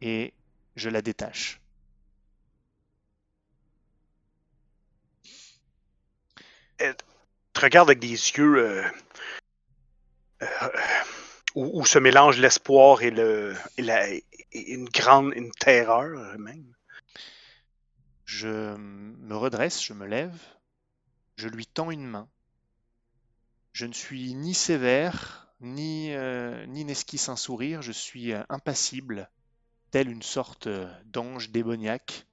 et 0.00 0.32
je 0.76 0.88
la 0.88 1.02
détache. 1.02 1.60
Elle 6.78 6.96
te 7.52 7.60
regarde 7.60 7.88
avec 7.88 7.98
des 7.98 8.08
yeux 8.08 8.56
euh, 8.56 8.84
euh, 10.42 10.68
où, 11.54 11.86
se 11.86 11.98
mélange 11.98 12.38
l'espoir 12.38 13.02
et, 13.02 13.10
le, 13.10 13.56
une 14.52 14.88
grande 14.90 15.32
une 15.34 15.50
terreur 15.52 16.38
même. 16.38 16.74
Je 18.26 18.76
me 18.76 19.36
redresse, 19.36 19.82
je 19.82 19.94
me 19.94 20.06
lève, 20.06 20.38
je 21.36 21.48
lui 21.48 21.66
tends 21.66 21.90
une 21.90 22.06
main. 22.06 22.28
Je 23.72 23.86
ne 23.86 23.92
suis 23.92 24.34
ni 24.34 24.52
sévère, 24.52 25.45
ni, 25.60 26.12
euh, 26.12 26.66
n'esquisse 26.66 27.28
un 27.28 27.36
sourire, 27.36 27.82
je 27.82 27.92
suis 27.92 28.32
euh, 28.32 28.42
impassible, 28.48 29.30
tel 29.90 30.10
une 30.10 30.22
sorte 30.22 30.68
d'ange 31.06 31.50
démoniaque, 31.50 32.26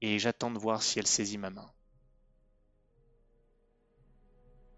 et 0.00 0.18
j'attends 0.18 0.50
de 0.50 0.58
voir 0.58 0.82
si 0.82 0.98
elle 0.98 1.06
saisit 1.06 1.38
ma 1.38 1.50
main. 1.50 1.70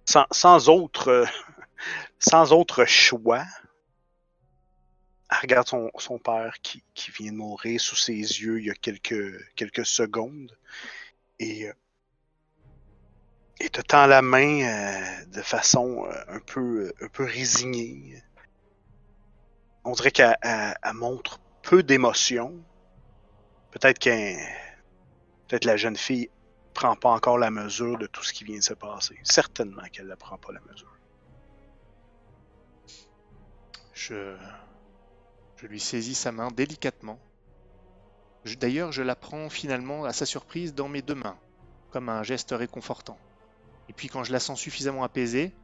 Sans, 0.04 0.26
sans 0.30 0.68
autre 0.68 1.26
sans 2.18 2.52
autre 2.52 2.84
choix, 2.84 3.44
elle 5.30 5.38
regarde 5.42 5.68
son, 5.68 6.18
père 6.18 6.56
qui, 6.62 6.82
vient 7.18 7.32
de 7.32 7.36
mourir 7.36 7.80
sous 7.80 7.96
ses 7.96 8.14
yeux 8.14 8.60
il 8.60 8.66
y 8.66 8.70
a 8.70 8.74
quelques, 8.74 9.54
quelques 9.54 9.86
secondes 9.86 10.56
et, 11.38 11.68
euh, 11.68 11.72
et 13.60 13.70
te 13.70 13.80
tend 13.80 14.06
la 14.06 14.22
main 14.22 14.62
euh, 14.62 15.24
de 15.26 15.42
façon 15.42 16.06
euh, 16.06 16.24
un 16.28 16.40
peu, 16.40 16.92
un 17.00 17.08
peu 17.08 17.24
résignée. 17.24 18.22
On 19.84 19.92
dirait 19.92 20.10
qu'elle 20.10 20.36
montre 20.94 21.40
peu 21.62 21.82
d'émotion. 21.82 22.62
Peut-être 23.70 23.98
qu'un 23.98 24.36
peut-être 25.48 25.64
la 25.64 25.76
jeune 25.76 25.96
fille 25.96 26.28
prend 26.74 26.96
pas 26.96 27.10
encore 27.10 27.38
la 27.38 27.50
mesure 27.50 27.96
de 27.98 28.06
tout 28.06 28.22
ce 28.22 28.32
qui 28.32 28.44
vient 28.44 28.58
de 28.58 28.64
se 28.64 28.74
passer. 28.74 29.18
Certainement 29.22 29.82
qu'elle 29.92 30.08
ne 30.08 30.14
prend 30.14 30.36
pas 30.38 30.52
la 30.52 30.60
mesure. 30.60 30.92
Je, 33.94 34.36
je 35.56 35.66
lui 35.66 35.80
saisis 35.80 36.14
sa 36.14 36.32
main 36.32 36.50
délicatement. 36.50 37.18
D'ailleurs, 38.60 38.92
je 38.92 39.02
la 39.02 39.16
prends 39.16 39.48
finalement 39.48 40.04
à 40.04 40.12
sa 40.12 40.26
surprise 40.26 40.74
dans 40.74 40.88
mes 40.88 41.02
deux 41.02 41.14
mains, 41.14 41.38
comme 41.90 42.08
un 42.08 42.22
geste 42.22 42.52
réconfortant. 42.52 43.18
Et 43.88 43.92
puis 43.92 44.08
quand 44.08 44.24
je 44.24 44.32
la 44.32 44.40
sens 44.40 44.60
suffisamment 44.60 45.04
apaisée, 45.04 45.54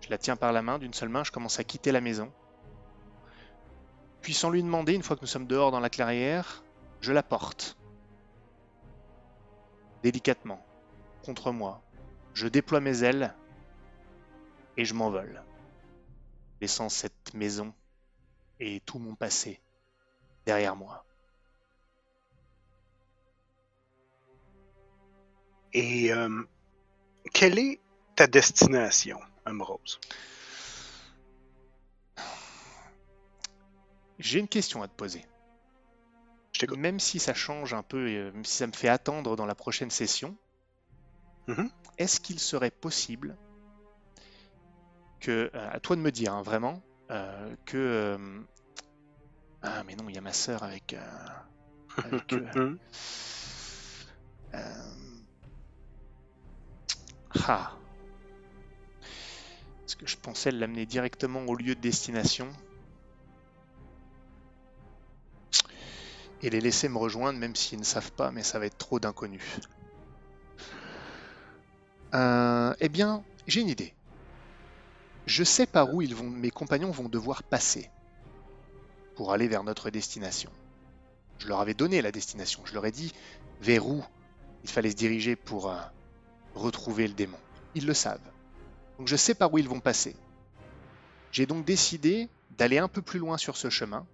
je 0.00 0.10
la 0.10 0.18
tiens 0.18 0.36
par 0.36 0.52
la 0.52 0.62
main 0.62 0.78
d'une 0.78 0.94
seule 0.94 1.08
main, 1.08 1.24
je 1.24 1.32
commence 1.32 1.58
à 1.58 1.64
quitter 1.64 1.92
la 1.92 2.00
maison. 2.00 2.32
Puis 4.20 4.34
sans 4.34 4.50
lui 4.50 4.62
demander, 4.62 4.94
une 4.94 5.02
fois 5.02 5.16
que 5.16 5.22
nous 5.22 5.26
sommes 5.26 5.46
dehors 5.46 5.70
dans 5.70 5.80
la 5.80 5.90
clairière, 5.90 6.64
je 7.00 7.12
la 7.12 7.22
porte. 7.22 7.76
Délicatement, 10.02 10.64
contre 11.24 11.52
moi. 11.52 11.82
Je 12.34 12.48
déploie 12.48 12.80
mes 12.80 13.02
ailes 13.02 13.34
et 14.76 14.84
je 14.84 14.94
m'envole 14.94 15.42
laissant 16.60 16.88
cette 16.88 17.34
maison 17.34 17.72
et 18.60 18.80
tout 18.80 18.98
mon 18.98 19.14
passé 19.14 19.60
derrière 20.44 20.76
moi. 20.76 21.04
Et 25.72 26.12
euh, 26.12 26.42
quelle 27.32 27.58
est 27.58 27.80
ta 28.14 28.26
destination, 28.26 29.18
Ambrose? 29.44 30.00
J'ai 34.18 34.38
une 34.38 34.48
question 34.48 34.82
à 34.82 34.88
te 34.88 34.94
poser. 34.94 35.24
Même 36.76 37.00
si 37.00 37.18
ça 37.18 37.34
change 37.34 37.74
un 37.74 37.82
peu, 37.82 38.08
euh, 38.08 38.32
même 38.32 38.44
si 38.44 38.56
ça 38.56 38.66
me 38.66 38.72
fait 38.72 38.88
attendre 38.88 39.36
dans 39.36 39.44
la 39.44 39.54
prochaine 39.54 39.90
session, 39.90 40.34
mm-hmm. 41.48 41.68
est-ce 41.98 42.18
qu'il 42.18 42.38
serait 42.38 42.70
possible 42.70 43.36
que, 45.20 45.50
euh, 45.54 45.70
à 45.70 45.80
toi 45.80 45.96
de 45.96 46.00
me 46.00 46.10
dire, 46.10 46.32
hein, 46.32 46.42
vraiment, 46.42 46.82
euh, 47.10 47.54
que... 47.66 47.76
Euh, 47.76 48.40
ah 49.62 49.82
mais 49.84 49.96
non, 49.96 50.08
il 50.08 50.14
y 50.14 50.18
a 50.18 50.22
ma 50.22 50.32
sœur 50.32 50.62
avec... 50.62 50.96
avec 51.96 52.34
ah. 57.46 57.72
Est-ce 59.86 59.96
que 59.96 60.06
je 60.06 60.16
pensais 60.16 60.50
l'amener 60.50 60.86
directement 60.86 61.40
au 61.46 61.54
lieu 61.54 61.74
de 61.74 61.80
destination 61.80 62.52
et 66.42 66.50
les 66.50 66.60
laisser 66.60 66.88
me 66.88 66.98
rejoindre, 66.98 67.38
même 67.38 67.56
s'ils 67.56 67.78
ne 67.78 67.84
savent 67.84 68.12
pas, 68.12 68.30
mais 68.30 68.42
ça 68.42 68.58
va 68.58 68.66
être 68.66 68.78
trop 68.78 69.00
d'inconnus. 69.00 69.42
eh 72.80 72.88
bien, 72.88 73.22
j'ai 73.46 73.60
une 73.60 73.68
idée. 73.68 73.92
Je 75.26 75.44
sais 75.44 75.66
par 75.66 75.92
où 75.92 76.02
ils 76.02 76.14
vont, 76.14 76.30
mes 76.30 76.50
compagnons 76.50 76.90
vont 76.90 77.08
devoir 77.08 77.42
passer 77.42 77.90
pour 79.16 79.32
aller 79.32 79.48
vers 79.48 79.64
notre 79.64 79.90
destination. 79.90 80.50
Je 81.38 81.48
leur 81.48 81.60
avais 81.60 81.74
donné 81.74 82.00
la 82.00 82.12
destination, 82.12 82.62
je 82.64 82.74
leur 82.74 82.86
ai 82.86 82.92
dit 82.92 83.12
vers 83.60 83.86
où 83.86 84.04
il 84.62 84.70
fallait 84.70 84.90
se 84.90 84.96
diriger 84.96 85.36
pour 85.36 85.70
euh, 85.70 85.80
retrouver 86.56 87.06
le 87.06 87.14
démon. 87.14 87.38
Ils 87.74 87.86
le 87.86 87.94
savent. 87.94 88.20
Donc 88.98 89.08
je 89.08 89.16
sais 89.16 89.34
par 89.34 89.52
où 89.52 89.58
ils 89.58 89.68
vont 89.68 89.80
passer. 89.80 90.16
J'ai 91.32 91.46
donc 91.46 91.64
décidé 91.64 92.28
d'aller 92.50 92.78
un 92.78 92.88
peu 92.88 93.02
plus 93.02 93.18
loin 93.18 93.36
sur 93.36 93.56
ce 93.56 93.70
chemin, 93.70 94.06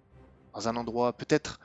dans 0.55 0.68
un 0.68 0.76
endroit 0.76 1.12
peut-être 1.12 1.61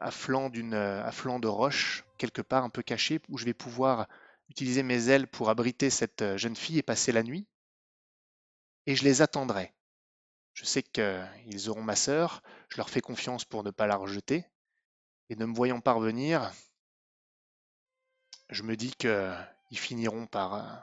à 0.00 0.10
flanc, 0.10 0.50
à 0.72 1.12
flanc 1.12 1.38
de 1.38 1.48
roche, 1.48 2.04
quelque 2.18 2.42
part 2.42 2.64
un 2.64 2.70
peu 2.70 2.82
caché, 2.82 3.20
où 3.28 3.38
je 3.38 3.44
vais 3.44 3.54
pouvoir 3.54 4.08
utiliser 4.48 4.82
mes 4.82 5.08
ailes 5.08 5.26
pour 5.26 5.50
abriter 5.50 5.90
cette 5.90 6.22
euh, 6.22 6.36
jeune 6.38 6.54
fille 6.54 6.78
et 6.78 6.82
passer 6.82 7.12
la 7.12 7.22
nuit 7.22 7.46
et 8.86 8.94
je 8.94 9.04
les 9.04 9.22
attendrai. 9.22 9.74
Je 10.54 10.64
sais 10.64 10.82
qu'ils 10.82 11.68
auront 11.68 11.82
ma 11.82 11.96
sœur, 11.96 12.42
je 12.68 12.78
leur 12.78 12.88
fais 12.88 13.00
confiance 13.00 13.44
pour 13.44 13.62
ne 13.62 13.70
pas 13.70 13.86
la 13.86 13.96
rejeter. 13.96 14.46
Et 15.28 15.36
ne 15.36 15.44
me 15.44 15.54
voyant 15.54 15.80
pas 15.80 15.92
revenir, 15.92 16.52
je 18.48 18.62
me 18.62 18.76
dis 18.76 18.94
qu'ils 19.68 19.78
finiront 19.78 20.26
par, 20.26 20.54
euh, 20.54 20.76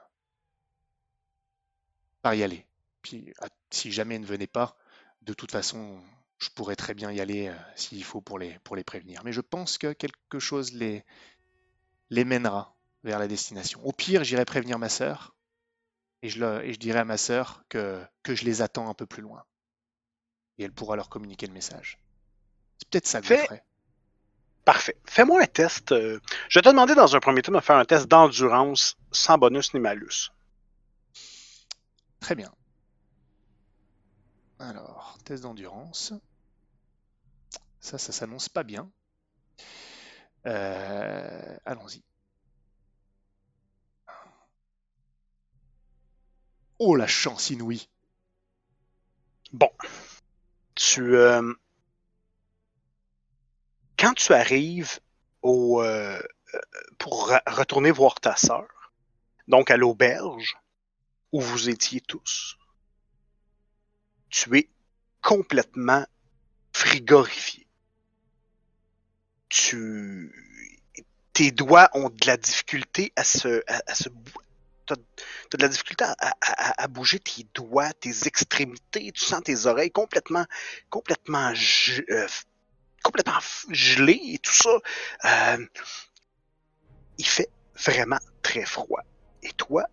par 2.22 2.34
y 2.34 2.44
aller. 2.44 2.66
Puis 3.02 3.34
si 3.70 3.92
jamais 3.92 4.16
ils 4.16 4.22
ne 4.22 4.26
venaient 4.26 4.48
pas, 4.48 4.78
de 5.22 5.34
toute 5.34 5.52
façon, 5.52 6.02
je 6.40 6.50
pourrais 6.50 6.76
très 6.76 6.94
bien 6.94 7.12
y 7.12 7.22
aller 7.22 7.48
euh, 7.48 7.58
s'il 7.76 8.04
faut 8.04 8.22
pour 8.22 8.40
les, 8.40 8.60
pour 8.60 8.76
les 8.76 8.84
prévenir. 8.84 9.24
Mais 9.24 9.32
je 9.32 9.42
pense 9.42 9.78
que 9.78 9.94
quelque 9.94 10.40
chose 10.40 10.74
les, 10.74 11.06
les 12.10 12.26
mènera 12.26 12.76
vers 13.04 13.20
la 13.20 13.28
destination. 13.28 13.86
Au 13.86 13.92
pire, 13.92 14.24
j'irai 14.24 14.46
prévenir 14.46 14.80
ma 14.80 14.90
sœur 14.90 15.36
et 16.22 16.30
je, 16.30 16.40
le, 16.40 16.66
et 16.66 16.74
je 16.74 16.80
dirai 16.80 17.00
à 17.00 17.06
ma 17.06 17.18
sœur 17.18 17.64
que, 17.70 18.02
que 18.24 18.36
je 18.36 18.46
les 18.46 18.62
attends 18.62 18.90
un 18.90 18.94
peu 18.94 19.06
plus 19.06 19.22
loin. 19.22 19.44
Et 20.58 20.64
elle 20.64 20.72
pourra 20.72 20.96
leur 20.96 21.10
communiquer 21.10 21.48
le 21.48 21.54
message. 21.54 22.00
C'est 22.78 22.90
peut-être 22.90 23.08
ça 23.08 23.22
que 23.22 23.28
je 23.28 23.36
ferai. 23.36 23.64
Parfait. 24.66 24.96
Fais-moi 25.06 25.42
un 25.42 25.46
test. 25.46 25.92
Euh, 25.92 26.20
je 26.48 26.60
vais 26.60 26.64
te 26.64 26.70
demander 26.70 26.96
dans 26.96 27.16
un 27.16 27.20
premier 27.20 27.42
temps 27.42 27.52
de 27.52 27.60
faire 27.60 27.76
un 27.76 27.86
test 27.86 28.08
d'endurance 28.08 28.98
sans 29.12 29.38
bonus 29.38 29.74
ni 29.74 29.80
malus. 29.80 30.32
Très 32.20 32.36
bien. 32.36 32.54
Alors, 34.60 35.18
test 35.26 35.44
d'endurance. 35.44 36.14
Ça, 37.82 37.98
ça 37.98 38.14
s'annonce 38.14 38.48
pas 38.48 38.64
bien. 38.64 38.90
Euh, 40.46 41.58
allons-y. 41.66 42.02
Oh, 46.80 46.96
la 46.96 47.08
chance 47.08 47.50
inouïe. 47.50 47.90
Bon. 49.52 49.70
Tu. 50.76 51.16
Euh, 51.16 51.54
quand 54.04 54.14
tu 54.16 54.34
arrives 54.34 55.00
euh, 55.46 56.22
pour 56.98 57.32
retourner 57.48 57.90
voir 57.90 58.20
ta 58.20 58.36
sœur, 58.36 58.92
donc 59.48 59.72
à 59.72 59.78
l'auberge 59.78 60.58
où 61.32 61.40
vous 61.40 61.70
étiez 61.70 62.02
tous, 62.02 62.58
tu 64.30 64.58
es 64.58 64.70
complètement 65.22 66.06
frigorifié. 66.74 67.66
Tu, 69.48 70.36
tes 71.32 71.52
doigts 71.52 71.90
ont 71.94 72.10
de 72.10 72.28
la 72.28 72.36
difficulté 72.36 73.14
à 73.16 73.24
se, 73.24 73.64
à, 73.68 73.80
T'as 74.86 74.96
as 74.96 75.58
de 75.58 75.62
la 75.62 75.70
difficulté 75.70 76.04
à, 76.20 76.88
bouger 76.90 77.20
tes 77.20 77.48
doigts, 77.54 77.94
tes 77.94 78.28
extrémités, 78.28 79.14
tu 79.14 79.24
sens 79.24 79.42
tes 79.42 79.66
oreilles 79.66 79.92
complètement, 79.92 80.46
complètement 80.90 81.54
euh, 82.10 82.28
complètement 83.04 83.40
gelé 83.70 84.20
et 84.24 84.40
tout 84.40 84.54
ça. 84.54 84.70
Euh, 85.26 85.66
il 87.18 87.26
fait 87.26 87.50
vraiment 87.76 88.20
très 88.42 88.66
froid. 88.66 89.02
Et 89.44 89.52
toi, 89.52 89.86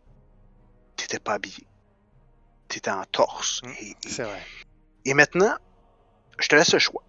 t'étais 0.96 1.18
pas 1.18 1.34
habillé. 1.34 1.66
T'étais 2.68 2.90
en 2.90 3.04
torse. 3.04 3.62
Mmh, 3.62 3.72
c'est 4.06 4.22
vrai. 4.22 4.46
Et 5.04 5.14
maintenant, 5.14 5.56
je 6.38 6.48
te 6.48 6.54
laisse 6.54 6.72
le 6.72 6.78
choix. 6.78 7.02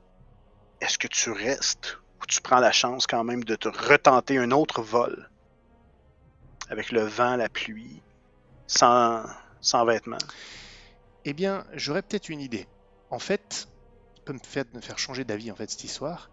Est-ce 0.81 0.97
que 0.97 1.07
tu 1.07 1.31
restes 1.31 1.97
ou 2.19 2.25
tu 2.25 2.41
prends 2.41 2.59
la 2.59 2.71
chance 2.71 3.05
quand 3.05 3.23
même 3.23 3.43
de 3.43 3.55
te 3.55 3.69
retenter 3.69 4.37
un 4.37 4.51
autre 4.51 4.81
vol 4.81 5.29
avec 6.69 6.91
le 6.91 7.01
vent, 7.01 7.35
la 7.35 7.49
pluie, 7.49 8.01
sans, 8.67 9.23
sans 9.61 9.85
vêtements? 9.85 10.17
Eh 11.25 11.33
bien, 11.33 11.65
j'aurais 11.73 12.01
peut-être 12.01 12.29
une 12.29 12.41
idée. 12.41 12.67
En 13.11 13.19
fait, 13.19 13.67
peut 14.23 14.33
me 14.33 14.39
faire, 14.81 14.97
changer 14.97 15.23
d'avis 15.23 15.51
en 15.51 15.55
fait 15.55 15.69
cette 15.69 15.83
histoire. 15.83 16.29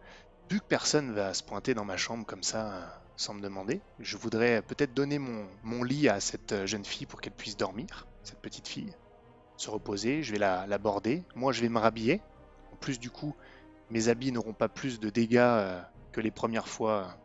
Vu 0.50 0.60
que 0.60 0.64
personne 0.64 1.12
va 1.12 1.34
se 1.34 1.42
pointer 1.42 1.74
dans 1.74 1.84
ma 1.84 1.96
chambre 1.96 2.24
comme 2.24 2.42
ça 2.42 2.72
euh, 2.72 2.86
sans 3.16 3.34
me 3.34 3.40
demander, 3.40 3.80
je 3.98 4.16
voudrais 4.16 4.62
peut-être 4.62 4.94
donner 4.94 5.18
mon, 5.18 5.82
lit 5.82 6.08
à 6.08 6.20
cette 6.20 6.52
euh, 6.52 6.66
jeune 6.66 6.84
fille 6.84 7.06
pour 7.06 7.20
qu'elle 7.20 7.34
puisse 7.34 7.56
dormir, 7.56 8.06
cette 8.22 8.38
petite 8.38 8.68
fille, 8.68 8.92
se 9.56 9.70
reposer. 9.70 10.22
Je 10.22 10.32
vais 10.32 10.38
la, 10.38 10.78
border. 10.78 11.22
Moi, 11.34 11.52
je 11.52 11.60
vais 11.60 11.68
me 11.68 11.78
rhabiller. 11.78 12.22
En 12.72 12.76
plus, 12.76 12.98
du 12.98 13.10
coup, 13.10 13.34
mes 13.90 14.08
habits 14.08 14.32
n'auront 14.32 14.54
pas 14.54 14.68
plus 14.68 15.00
de 15.00 15.10
dégâts 15.10 15.36
euh, 15.38 15.80
que 16.12 16.20
les 16.20 16.30
premières 16.30 16.68
fois 16.68 17.18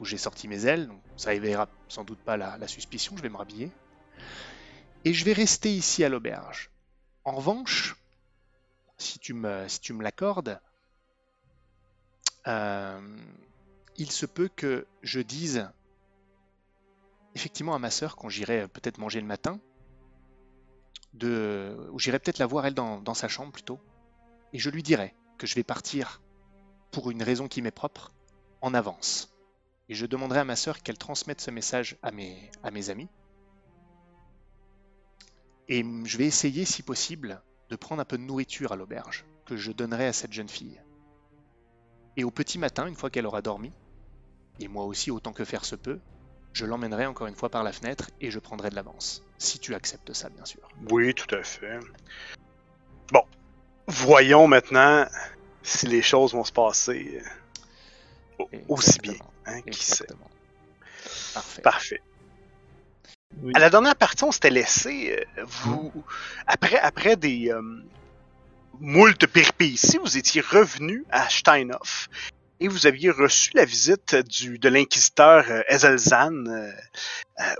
où 0.00 0.04
j'ai 0.04 0.18
sorti 0.18 0.48
mes 0.48 0.66
ailes. 0.66 0.86
Donc, 0.86 1.00
ça 1.16 1.34
éveillera 1.34 1.68
sans 1.88 2.04
doute 2.04 2.20
pas 2.20 2.36
la, 2.36 2.56
la 2.56 2.68
suspicion. 2.68 3.16
Je 3.16 3.22
vais 3.22 3.28
me 3.28 3.36
rhabiller. 3.36 3.70
Et 5.04 5.12
je 5.12 5.24
vais 5.24 5.32
rester 5.32 5.74
ici 5.74 6.04
à 6.04 6.08
l'auberge. 6.08 6.70
En 7.24 7.32
revanche, 7.32 7.96
si 8.98 9.18
tu 9.18 9.32
me, 9.34 9.66
si 9.68 9.92
me 9.92 10.02
l'accordes, 10.02 10.60
euh, 12.46 13.00
il 13.96 14.10
se 14.10 14.26
peut 14.26 14.48
que 14.48 14.86
je 15.02 15.20
dise 15.20 15.68
effectivement 17.34 17.74
à 17.74 17.78
ma 17.78 17.90
sœur 17.90 18.16
quand 18.16 18.28
j'irai 18.28 18.68
peut-être 18.68 18.98
manger 18.98 19.20
le 19.20 19.26
matin, 19.26 19.60
ou 21.22 21.98
j'irai 21.98 22.18
peut-être 22.18 22.38
la 22.38 22.46
voir 22.46 22.66
elle 22.66 22.74
dans, 22.74 23.00
dans, 23.00 23.14
sa 23.14 23.28
chambre 23.28 23.52
plutôt, 23.52 23.80
et 24.52 24.58
je 24.58 24.70
lui 24.70 24.82
dirai 24.82 25.14
que 25.36 25.46
je 25.46 25.54
vais 25.54 25.64
partir 25.64 26.20
pour 26.90 27.10
une 27.10 27.22
raison 27.22 27.48
qui 27.48 27.62
m'est 27.62 27.70
propre 27.70 28.12
en 28.60 28.74
avance. 28.74 29.32
Et 29.88 29.94
je 29.94 30.06
demanderai 30.06 30.40
à 30.40 30.44
ma 30.44 30.56
sœur 30.56 30.82
qu'elle 30.82 30.98
transmette 30.98 31.40
ce 31.40 31.50
message 31.50 31.96
à 32.02 32.10
mes, 32.10 32.50
à 32.62 32.70
mes 32.70 32.90
amis. 32.90 33.08
Et 35.68 35.84
je 36.04 36.18
vais 36.18 36.26
essayer, 36.26 36.64
si 36.64 36.82
possible, 36.82 37.42
de 37.70 37.76
prendre 37.76 38.00
un 38.00 38.04
peu 38.04 38.18
de 38.18 38.22
nourriture 38.22 38.72
à 38.72 38.76
l'auberge, 38.76 39.24
que 39.46 39.56
je 39.56 39.72
donnerai 39.72 40.06
à 40.06 40.12
cette 40.12 40.32
jeune 40.32 40.48
fille. 40.48 40.80
Et 42.16 42.24
au 42.24 42.30
petit 42.30 42.58
matin, 42.58 42.86
une 42.86 42.96
fois 42.96 43.10
qu'elle 43.10 43.26
aura 43.26 43.42
dormi, 43.42 43.72
et 44.60 44.68
moi 44.68 44.84
aussi 44.84 45.10
autant 45.10 45.32
que 45.32 45.44
faire 45.44 45.64
se 45.64 45.76
peut, 45.76 46.00
je 46.52 46.66
l'emmènerai 46.66 47.06
encore 47.06 47.26
une 47.26 47.36
fois 47.36 47.50
par 47.50 47.62
la 47.62 47.72
fenêtre 47.72 48.10
et 48.20 48.30
je 48.30 48.38
prendrai 48.38 48.70
de 48.70 48.74
l'avance. 48.74 49.22
Si 49.38 49.58
tu 49.58 49.74
acceptes 49.74 50.12
ça, 50.12 50.28
bien 50.28 50.44
sûr. 50.44 50.68
Oui, 50.90 51.14
tout 51.14 51.32
à 51.34 51.42
fait. 51.42 51.78
Bon, 53.12 53.22
voyons 53.86 54.48
maintenant 54.48 55.06
si 55.62 55.86
les 55.86 56.02
choses 56.02 56.32
vont 56.32 56.44
se 56.44 56.52
passer 56.52 57.22
aussi 58.68 58.98
bien. 59.00 59.14
Hein, 59.46 59.62
qui 59.62 59.84
sait. 59.84 60.06
Parfait. 61.34 61.62
Parfait. 61.62 62.02
À 63.54 63.60
la 63.60 63.70
dernière 63.70 63.96
partie, 63.96 64.24
on 64.24 64.32
s'était 64.32 64.50
laissé. 64.50 65.16
Euh, 65.38 65.44
vous, 65.46 65.92
après, 66.46 66.78
après 66.78 67.16
des 67.16 67.50
euh, 67.50 67.62
moultes 68.80 69.26
péripéties, 69.26 69.98
vous 70.02 70.16
étiez 70.16 70.40
revenu 70.40 71.04
à 71.10 71.28
Steinhoff 71.28 72.08
et 72.60 72.68
vous 72.68 72.86
aviez 72.86 73.10
reçu 73.10 73.52
la 73.54 73.64
visite 73.64 74.16
du, 74.16 74.58
de 74.58 74.68
l'inquisiteur 74.68 75.44
euh, 75.48 75.62
Ezelzan, 75.68 76.46
euh, 76.46 76.72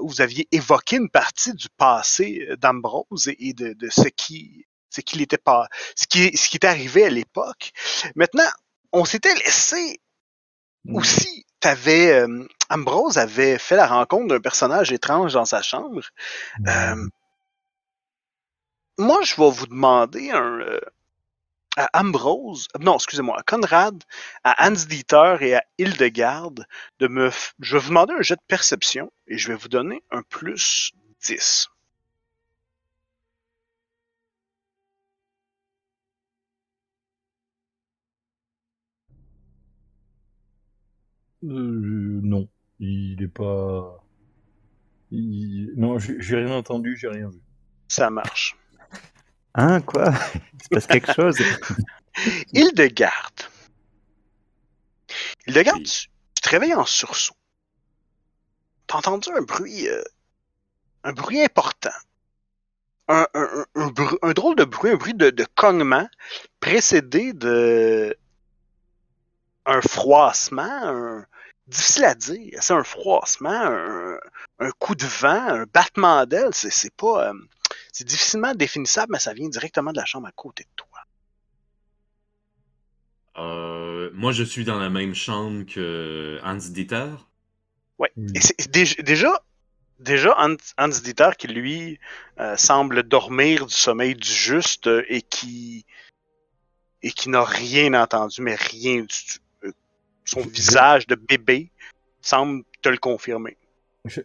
où 0.00 0.08
vous 0.08 0.20
aviez 0.20 0.48
évoqué 0.50 0.96
une 0.96 1.10
partie 1.10 1.54
du 1.54 1.68
passé 1.76 2.48
d'Ambrose 2.58 3.28
et 3.38 3.52
de, 3.52 3.74
de 3.74 3.88
ce 3.90 4.08
qui 4.08 4.66
ce 4.90 5.02
qu'il 5.02 5.20
était 5.20 5.38
pas 5.38 5.68
ce 5.94 6.06
qui 6.06 6.36
ce 6.36 6.48
qui 6.48 6.56
est 6.56 6.64
arrivé 6.64 7.04
à 7.04 7.10
l'époque. 7.10 7.72
Maintenant, 8.16 8.50
on 8.92 9.04
s'était 9.04 9.34
laissé 9.34 10.00
mm. 10.84 10.96
aussi 10.96 11.46
t'avais 11.60 12.12
euh, 12.12 12.46
Ambrose 12.70 13.18
avait 13.18 13.58
fait 13.58 13.76
la 13.76 13.86
rencontre 13.86 14.28
d'un 14.28 14.40
personnage 14.40 14.92
étrange 14.92 15.32
dans 15.32 15.44
sa 15.44 15.62
chambre. 15.62 16.02
Euh, 16.66 17.08
moi, 18.98 19.20
je 19.22 19.36
vais 19.36 19.50
vous 19.50 19.66
demander 19.66 20.30
un, 20.30 20.60
euh, 20.60 20.80
à 21.76 22.00
Ambrose, 22.00 22.66
non, 22.80 22.96
excusez-moi, 22.96 23.38
à 23.38 23.42
Conrad, 23.42 24.02
à 24.42 24.66
Hans 24.66 24.72
Dieter 24.72 25.36
et 25.40 25.54
à 25.54 25.64
Hildegarde 25.78 26.66
de 26.98 27.06
me. 27.06 27.30
Je 27.60 27.76
vais 27.76 27.82
vous 27.82 27.90
demander 27.90 28.14
un 28.14 28.22
jet 28.22 28.34
de 28.34 28.42
perception 28.48 29.12
et 29.28 29.38
je 29.38 29.48
vais 29.48 29.54
vous 29.54 29.68
donner 29.68 30.02
un 30.10 30.22
plus 30.22 30.92
10. 31.26 31.68
Euh, 41.44 42.20
non, 42.22 42.48
il 42.80 43.22
est 43.22 43.28
pas. 43.28 44.04
Non, 45.10 45.98
j'ai 45.98 46.36
rien 46.36 46.52
entendu, 46.52 46.96
j'ai 46.96 47.08
rien 47.08 47.28
vu. 47.28 47.40
Ça 47.88 48.10
marche. 48.10 48.56
Hein, 49.54 49.80
quoi? 49.80 50.12
Il 50.54 50.62
se 50.62 50.68
passe 50.68 50.86
quelque 50.86 51.12
chose? 51.14 51.38
Hildegarde. 52.52 53.42
Hildegarde, 55.46 55.84
tu, 55.84 56.08
te 56.42 56.48
réveilles 56.48 56.74
en 56.74 56.84
sursaut. 56.84 57.34
T'as 58.86 58.98
entendu 58.98 59.30
un 59.34 59.42
bruit. 59.42 59.88
Euh, 59.88 60.02
un 61.04 61.12
bruit 61.12 61.40
important. 61.40 61.90
Un, 63.10 63.26
un, 63.34 64.32
drôle 64.32 64.56
de 64.56 64.64
bruit, 64.64 64.90
un 64.90 64.96
bruit 64.96 65.14
de, 65.14 65.30
de 65.30 65.46
cognement, 65.54 66.06
précédé 66.60 67.32
de 67.32 68.14
un 69.68 69.80
froissement, 69.82 70.62
un, 70.64 71.26
difficile 71.66 72.04
à 72.04 72.14
dire. 72.14 72.58
C'est 72.60 72.72
un 72.72 72.82
froissement, 72.82 73.50
un, 74.58 74.70
coup 74.78 74.94
de 74.94 75.04
vent, 75.04 75.48
un 75.48 75.66
battement 75.72 76.26
d'aile. 76.26 76.50
C'est, 76.52 76.94
pas, 76.94 77.28
euh, 77.28 77.34
c'est 77.92 78.06
difficilement 78.06 78.54
définissable, 78.54 79.12
mais 79.12 79.18
ça 79.18 79.34
vient 79.34 79.48
directement 79.48 79.92
de 79.92 79.98
la 79.98 80.06
chambre 80.06 80.26
à 80.26 80.32
côté 80.32 80.64
de 80.64 80.70
toi. 80.74 80.88
Euh, 83.36 84.10
moi, 84.14 84.32
je 84.32 84.42
suis 84.42 84.64
dans 84.64 84.78
la 84.78 84.90
même 84.90 85.14
chambre 85.14 85.64
que 85.64 86.40
Hans 86.42 86.56
Dieter. 86.56 87.10
Ouais. 87.98 88.10
Et 88.34 88.40
c'est 88.40 88.70
déjà, 88.70 89.02
déjà, 89.02 89.42
déjà 90.00 90.34
Hans, 90.38 90.56
Hans 90.78 90.88
Dieter 90.88 91.30
qui 91.38 91.48
lui 91.48 92.00
euh, 92.40 92.56
semble 92.56 93.02
dormir 93.02 93.66
du 93.66 93.74
sommeil 93.74 94.14
du 94.14 94.28
juste 94.28 94.88
et 95.08 95.22
qui 95.22 95.84
et 97.00 97.12
qui 97.12 97.28
n'a 97.28 97.44
rien 97.44 97.94
entendu, 97.94 98.42
mais 98.42 98.56
rien 98.56 99.02
du 99.02 99.06
tout. 99.06 99.38
Son 100.28 100.42
visage 100.42 101.06
de 101.06 101.14
bébé 101.14 101.70
semble 102.20 102.62
te 102.82 102.90
le 102.90 102.98
confirmer. 102.98 103.56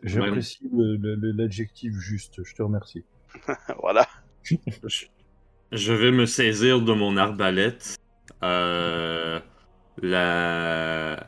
J'apprécie 0.03 0.59
l'adjectif 0.73 1.93
juste, 1.93 2.43
je 2.43 2.53
te 2.53 2.61
remercie. 2.61 3.05
voilà. 3.81 4.05
Je, 5.71 5.93
vais 5.93 6.11
me 6.11 6.25
saisir 6.25 6.81
de 6.81 6.91
mon 6.91 7.15
arbalète. 7.15 7.95
Euh, 8.43 9.39
la... 10.01 11.25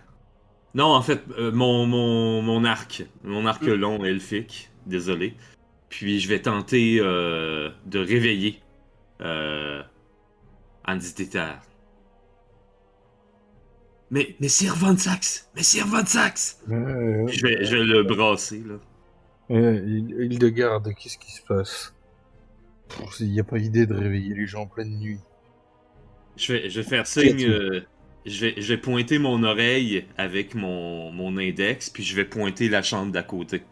Non, 0.73 0.87
en 0.87 1.01
fait, 1.01 1.23
euh, 1.37 1.53
mon, 1.53 1.85
mon, 1.85 2.41
mon 2.41 2.65
arc. 2.65 3.05
Mon 3.23 3.45
arc 3.45 3.63
Mm. 3.63 3.75
long 3.75 4.03
elfique. 4.03 4.71
Désolé. 4.87 5.37
Puis 5.87 6.19
je 6.19 6.27
vais 6.27 6.41
tenter 6.41 6.97
euh, 6.99 7.69
de 7.85 7.99
réveiller 7.99 8.59
euh, 9.21 9.81
Hans 10.85 10.97
Dieter. 10.97 11.53
Mais, 14.15 14.35
mais 14.39 14.47
Sir 14.47 14.73
Von 14.75 14.95
Sax! 14.97 15.49
Mais 15.55 15.63
Sir 15.63 15.85
Von 15.87 16.05
Sax! 16.05 16.61
Euh, 16.71 17.25
Puis 17.25 17.37
je 17.37 17.45
vais, 17.45 17.65
je 17.65 17.75
vais 17.75 17.83
le 17.83 18.03
brasser, 18.03 18.63
là. 18.65 18.75
euh, 19.51 19.99
Hildegarde, 20.23 20.93
qu'est-ce 20.95 21.17
qui 21.17 21.31
se 21.33 21.41
passe? 21.41 21.93
Il 23.19 23.29
n'y 23.31 23.41
a 23.41 23.43
pas 23.43 23.57
idée 23.57 23.85
de 23.85 23.93
réveiller 23.93 24.33
les 24.33 24.47
gens 24.47 24.61
en 24.61 24.67
pleine 24.67 24.97
nuit. 24.99 25.19
Je 26.37 26.53
vais, 26.53 26.69
je 26.69 26.79
vais 26.79 26.87
faire 26.87 27.05
signe. 27.07 27.43
Euh, 27.45 27.81
je, 28.25 28.45
vais, 28.45 28.61
je 28.61 28.73
vais 28.73 28.79
pointer 28.79 29.19
mon 29.19 29.43
oreille 29.43 30.05
avec 30.17 30.55
mon, 30.55 31.11
mon 31.11 31.37
index, 31.37 31.89
puis 31.89 32.03
je 32.03 32.15
vais 32.15 32.25
pointer 32.25 32.69
la 32.69 32.81
chambre 32.83 33.11
d'à 33.11 33.23
côté. 33.23 33.63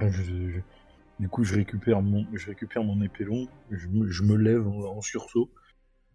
Je- 0.00 0.10
je- 0.10 0.60
du 1.18 1.28
coup, 1.30 1.44
je 1.44 1.54
récupère 1.54 2.02
mon, 2.02 2.26
je 2.34 2.46
récupère 2.48 2.84
mon 2.84 3.00
épée 3.02 3.24
longue, 3.24 3.48
je 3.70 3.86
me, 3.88 4.10
je 4.10 4.22
me 4.22 4.36
lève 4.36 4.68
en, 4.68 4.96
en 4.98 5.00
sursaut 5.00 5.50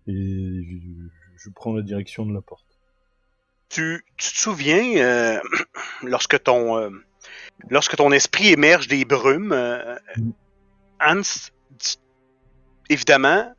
et 0.07 0.61
je, 1.43 1.49
prends 1.49 1.73
la 1.73 1.81
direction 1.81 2.25
de 2.25 2.33
la 2.33 2.41
porte. 2.41 2.65
Tu, 3.69 4.03
tu 4.17 4.31
te 4.31 4.37
souviens 4.37 4.97
euh, 4.97 5.39
lorsque 6.03 6.41
ton 6.43 6.77
euh, 6.77 6.89
lorsque 7.69 7.95
ton 7.95 8.11
esprit 8.11 8.49
émerge 8.49 8.87
des 8.87 9.05
brumes, 9.05 9.53
euh, 9.53 9.97
Mm. 10.17 10.31
Hans, 11.03 11.49
évidemment, 12.89 13.53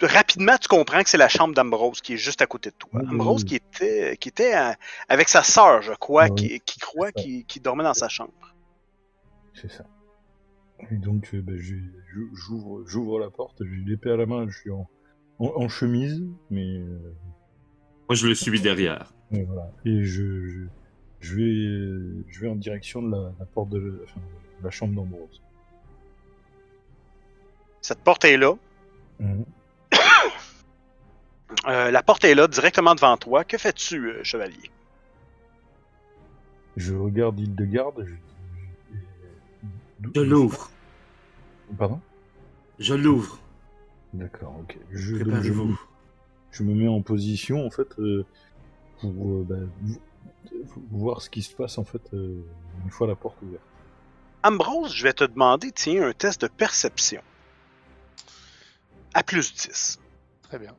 rapidement 0.00 0.56
tu 0.58 0.66
comprends 0.66 1.02
que 1.02 1.08
c'est 1.08 1.18
la 1.18 1.28
chambre 1.28 1.54
d'Ambrose 1.54 2.00
qui 2.00 2.14
est 2.14 2.16
juste 2.16 2.42
à 2.42 2.46
côté 2.46 2.70
de 2.70 2.74
toi. 2.76 3.02
Mm. 3.02 3.10
Ambrose 3.10 3.44
qui 3.44 3.56
était 3.56 4.16
qui 4.16 4.28
était 4.28 4.54
avec 5.08 5.28
sa 5.28 5.42
sœur, 5.42 5.82
je 5.82 5.92
crois, 5.92 6.24
Ouais. 6.24 6.34
qui, 6.34 6.60
qui 6.60 6.80
croit 6.80 7.12
qui, 7.12 7.44
qui 7.44 7.60
dormait 7.60 7.84
dans 7.84 7.94
sa 7.94 8.08
chambre. 8.08 8.32
C'est 9.54 9.70
ça. 9.70 9.84
Et 10.90 10.96
donc, 10.96 11.34
ben, 11.34 11.58
j'ouvre 12.34 13.18
la 13.18 13.30
porte, 13.30 13.62
j'ai 13.64 13.76
l'épée 13.76 14.10
à 14.10 14.16
la 14.16 14.26
main, 14.26 14.46
je 14.48 14.58
suis 14.58 14.70
en, 14.70 14.86
en, 15.38 15.52
en 15.56 15.68
chemise, 15.68 16.22
mais 16.50 16.78
euh, 16.78 16.98
Moi, 18.08 18.14
je 18.16 18.26
le 18.26 18.34
suis 18.34 18.60
derrière. 18.60 19.12
mais 19.30 19.42
voilà. 19.44 19.70
Et 19.84 20.02
je, 20.04 20.46
je, 20.48 20.60
je 21.20 21.34
vais, 21.36 22.24
je 22.28 22.40
vais 22.40 22.48
en 22.48 22.56
direction 22.56 23.02
de 23.02 23.10
la, 23.10 23.32
la 23.38 23.44
porte 23.46 23.68
de, 23.70 24.02
enfin, 24.04 24.20
de 24.60 24.64
la 24.64 24.70
chambre 24.70 24.94
d'Ambrose. 24.94 25.42
Cette 27.80 28.00
porte 28.00 28.24
est 28.24 28.36
là. 28.36 28.54
Mhm. 29.20 29.44
Euh, 31.68 31.90
la 31.92 32.02
porte 32.02 32.24
est 32.24 32.34
là, 32.34 32.48
directement 32.48 32.94
devant 32.96 33.16
toi. 33.16 33.44
Que 33.44 33.56
fais-tu, 33.56 34.08
euh, 34.10 34.24
chevalier? 34.24 34.70
Je 36.76 36.92
regarde 36.94 37.38
Hildegarde. 37.38 38.04
Je, 38.04 38.14
je- 40.02 40.10
Je 40.14 40.20
l'ouvre. 40.20 40.70
Pardon? 41.78 42.00
Je 42.80 42.94
l'ouvre. 42.94 43.38
D'accord, 44.18 44.56
ok. 44.60 44.78
Je, 44.90 45.16
donc, 45.16 45.18
je, 45.18 45.24
Préparez-vous. 45.24 45.78
je 46.50 46.62
me 46.62 46.74
mets 46.74 46.88
en 46.88 47.02
position 47.02 47.66
en 47.66 47.70
fait 47.70 47.98
euh, 47.98 48.24
pour 49.00 49.10
euh, 49.28 49.68
vo- 50.64 50.82
voir 50.90 51.22
ce 51.22 51.28
qui 51.30 51.42
se 51.42 51.54
passe 51.54 51.78
en 51.78 51.84
fait 51.84 52.02
euh, 52.14 52.40
une 52.84 52.90
fois 52.90 53.06
la 53.06 53.14
porte 53.16 53.40
ouverte. 53.42 53.62
Ambrose, 54.42 54.94
je 54.94 55.02
vais 55.02 55.12
te 55.12 55.24
demander, 55.24 55.72
tiens, 55.72 56.08
un 56.08 56.12
test 56.12 56.40
de 56.42 56.46
perception. 56.48 57.22
À 59.14 59.22
plus 59.22 59.52
10. 59.54 59.98
Très 60.42 60.58
bien. 60.58 60.74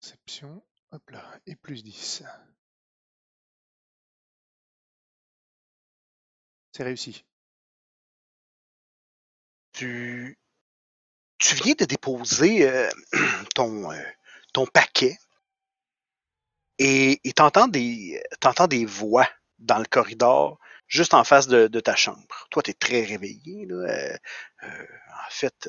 Perception, 0.00 0.62
hop 0.90 1.10
là, 1.10 1.24
et 1.46 1.54
plus 1.56 1.82
10. 1.82 2.24
C'est 6.72 6.82
réussi. 6.84 7.24
Tu, 9.72 10.38
tu 11.38 11.54
viens 11.56 11.74
de 11.78 11.84
déposer 11.84 12.68
euh, 12.68 12.88
ton, 13.54 13.90
euh, 13.92 14.02
ton 14.52 14.66
paquet 14.66 15.18
et 16.78 17.20
t'entends 17.36 17.68
des, 17.68 18.20
des 18.68 18.84
voix 18.86 19.28
dans 19.58 19.78
le 19.78 19.84
corridor 19.84 20.58
juste 20.88 21.14
en 21.14 21.24
face 21.24 21.46
de, 21.46 21.68
ta 21.80 21.94
chambre. 21.94 22.46
Toi, 22.50 22.62
t'es 22.62 22.74
très 22.74 23.04
réveillé, 23.04 23.66
là. 23.66 23.74
euh, 23.74 24.16
en 24.62 25.30
fait, 25.30 25.68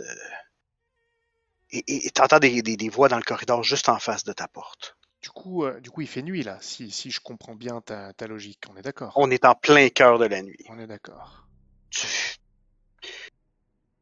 et 1.71 2.09
t'entends 2.11 2.39
des, 2.39 2.61
des, 2.61 2.77
des 2.77 2.89
voix 2.89 3.09
dans 3.09 3.17
le 3.17 3.23
corridor 3.23 3.63
juste 3.63 3.89
en 3.89 3.99
face 3.99 4.23
de 4.23 4.33
ta 4.33 4.47
porte. 4.47 4.97
Du 5.23 5.29
coup, 5.29 5.63
euh, 5.63 5.79
du 5.79 5.89
coup, 5.89 6.01
il 6.01 6.07
fait 6.07 6.21
nuit 6.21 6.43
là, 6.43 6.57
si, 6.59 6.91
si 6.91 7.09
je 7.09 7.21
comprends 7.21 7.55
bien 7.55 7.79
ta, 7.79 8.11
ta 8.11 8.27
logique. 8.27 8.59
On 8.69 8.75
est 8.75 8.81
d'accord. 8.81 9.13
On 9.15 9.31
est 9.31 9.45
en 9.45 9.55
plein 9.55 9.87
cœur 9.87 10.19
de 10.19 10.25
la 10.25 10.41
nuit. 10.41 10.65
On 10.67 10.77
est 10.77 10.85
d'accord. 10.85 11.47
tu, 11.89 12.05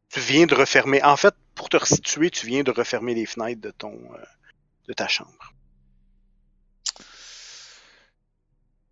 tu 0.09 0.19
viens 0.19 0.47
de 0.47 0.55
refermer. 0.55 1.03
En 1.03 1.15
fait, 1.15 1.35
pour 1.53 1.69
te 1.69 1.77
resituer, 1.77 2.31
tu 2.31 2.47
viens 2.47 2.63
de 2.63 2.71
refermer 2.71 3.13
les 3.13 3.27
fenêtres 3.27 3.61
de 3.61 3.69
ton 3.69 3.93
euh, 3.93 4.23
de 4.87 4.93
ta 4.93 5.07
chambre. 5.07 5.53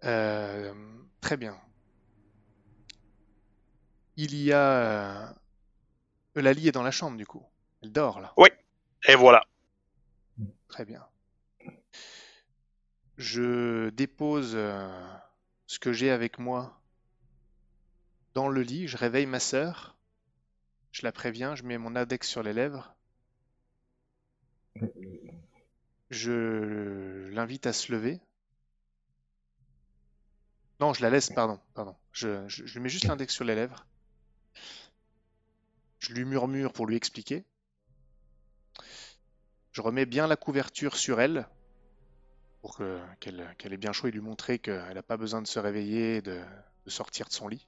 Euh, 0.04 0.72
très 1.22 1.36
bien. 1.36 1.60
Il 4.18 4.36
y 4.36 4.54
a. 4.54 5.34
Eulalie 6.36 6.68
est 6.68 6.74
dans 6.74 6.84
la 6.84 6.92
chambre 6.92 7.18
du 7.18 7.26
coup. 7.26 7.44
Elle 7.82 7.92
dort 7.92 8.20
là. 8.20 8.36
Et 9.08 9.16
voilà. 9.16 9.44
Très 10.68 10.86
bien. 10.86 11.09
Je 13.20 13.90
dépose 13.90 14.54
euh, 14.56 14.90
ce 15.68 15.78
que 15.78 15.92
j'ai 15.92 16.10
avec 16.10 16.40
moi 16.40 16.82
dans 18.34 18.48
le 18.48 18.62
lit. 18.62 18.88
Je 18.88 18.96
réveille 18.96 19.26
ma 19.26 19.42
sœur. 19.42 19.98
Je 20.94 21.02
la 21.04 21.12
préviens. 21.12 21.54
Je 21.54 21.64
mets 21.64 21.78
mon 21.78 21.98
index 21.98 22.30
sur 22.30 22.44
les 22.44 22.54
lèvres. 22.54 22.96
Je 26.10 27.28
l'invite 27.32 27.68
à 27.68 27.74
se 27.74 27.92
lever. 27.92 28.22
Non, 30.80 30.94
je 30.94 31.02
la 31.02 31.10
laisse, 31.10 31.30
pardon, 31.30 31.60
pardon. 31.74 31.98
Je, 32.14 32.48
je, 32.48 32.66
je 32.66 32.74
lui 32.76 32.80
mets 32.80 32.90
juste 32.90 33.04
l'index 33.04 33.34
sur 33.34 33.44
les 33.44 33.54
lèvres. 33.54 33.86
Je 36.00 36.14
lui 36.14 36.24
murmure 36.24 36.72
pour 36.72 36.88
lui 36.88 36.96
expliquer. 36.96 37.44
Je 39.74 39.82
remets 39.82 40.06
bien 40.06 40.26
la 40.26 40.38
couverture 40.38 40.96
sur 40.96 41.20
elle 41.20 41.50
pour 42.62 42.78
que- 42.78 43.00
qu'elle 43.20 43.56
qu'elle 43.58 43.74
ait 43.74 43.78
bien 43.78 43.94
chaud 43.94 44.08
et 44.08 44.12
lui 44.12 44.22
montrer 44.22 44.60
qu'elle 44.60 44.94
n'a 44.94 45.04
pas 45.04 45.18
besoin 45.18 45.42
de 45.42 45.48
se 45.48 45.60
réveiller 45.60 46.18
et 46.18 46.22
de, 46.22 46.40
de 46.86 46.90
sortir 46.90 47.28
de 47.28 47.34
son 47.34 47.48
lit. 47.48 47.68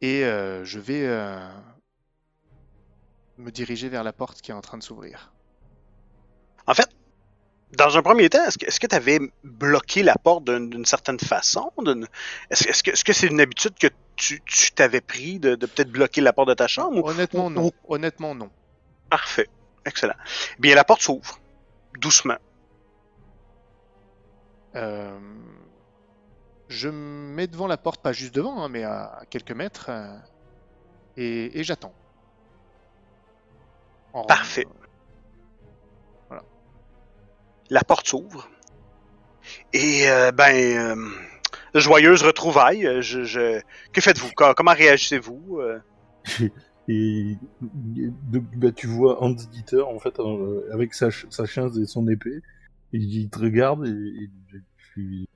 Et 0.00 0.24
euh, 0.24 0.64
je 0.64 0.78
vais 0.78 1.06
euh, 1.06 1.48
me 3.38 3.50
diriger 3.50 3.88
vers 3.88 4.04
la 4.04 4.12
porte 4.12 4.40
qui 4.40 4.50
est 4.50 4.54
en 4.54 4.60
train 4.60 4.78
de 4.78 4.82
s'ouvrir. 4.82 5.32
En 6.66 6.74
fait, 6.74 6.88
dans 7.72 7.96
un 7.96 8.02
premier 8.02 8.28
temps, 8.28 8.44
est-ce 8.44 8.80
que 8.80 8.86
tu 8.86 8.96
avais 8.96 9.20
bloqué 9.44 10.02
la 10.02 10.14
porte 10.14 10.44
d'une 10.44 10.84
certaine 10.84 11.18
façon? 11.18 11.70
Est-ce 12.50 12.82
que 12.82 12.90
est-ce 12.90 13.04
que 13.04 13.12
c'est 13.12 13.26
une 13.28 13.40
habitude 13.40 13.74
que 13.78 13.88
tu 14.16 14.42
tu 14.44 14.72
t'avais 14.72 15.00
pris 15.00 15.38
de, 15.38 15.54
de 15.54 15.66
peut-être 15.66 15.90
bloquer 15.90 16.20
la 16.20 16.32
porte 16.32 16.48
de 16.48 16.54
ta 16.54 16.66
chambre? 16.68 17.04
Honnêtement, 17.04 17.46
ou- 17.46 17.50
non. 17.50 17.72
Honnêtement, 17.88 18.34
non. 18.34 18.50
Parfait. 19.08 19.48
Excellent. 19.84 20.14
Bien, 20.58 20.74
la 20.74 20.84
porte 20.84 21.00
s'ouvre. 21.02 21.38
Doucement. 21.98 22.36
Euh, 24.76 25.18
je 26.68 26.88
me 26.88 27.34
mets 27.34 27.46
devant 27.46 27.66
la 27.66 27.76
porte, 27.76 28.00
pas 28.02 28.12
juste 28.12 28.34
devant, 28.34 28.62
hein, 28.62 28.68
mais 28.68 28.84
à, 28.84 29.22
quelques 29.30 29.52
mètres, 29.52 29.86
euh, 29.88 30.16
et, 31.16 31.58
et 31.58 31.64
j'attends. 31.64 31.92
En- 34.12 34.24
Parfait. 34.24 34.66
la 37.72 37.84
porte 37.84 38.08
s'ouvre. 38.08 38.48
Et 39.72 40.08
euh, 40.10 40.32
ben, 40.32 40.52
euh, 40.96 41.10
joyeuse 41.78 42.22
retrouvaille. 42.24 43.00
Je, 43.00 43.22
je- 43.22 43.60
Que 43.92 44.00
faites-vous? 44.00 44.30
Co- 44.36 44.54
Comment 44.54 44.72
réagissez-vous 44.74 45.60
Et 46.92 47.36
de- 47.60 48.38
bah, 48.56 48.72
tu 48.72 48.86
vois 48.88 49.22
Hans 49.22 49.30
Dieter, 49.30 49.82
en 49.86 49.98
fait, 50.00 50.18
euh, 50.18 50.68
avec 50.72 50.92
sa, 50.94 51.10
ch- 51.10 51.26
sa 51.30 51.46
chaise 51.46 51.78
et 51.78 51.86
son 51.86 52.08
épée, 52.08 52.42
et 52.92 52.98
il 52.98 53.28
te 53.30 53.38
regarde 53.38 53.86
et, 53.86 53.90
et 53.90 54.30
puis, 54.76 55.28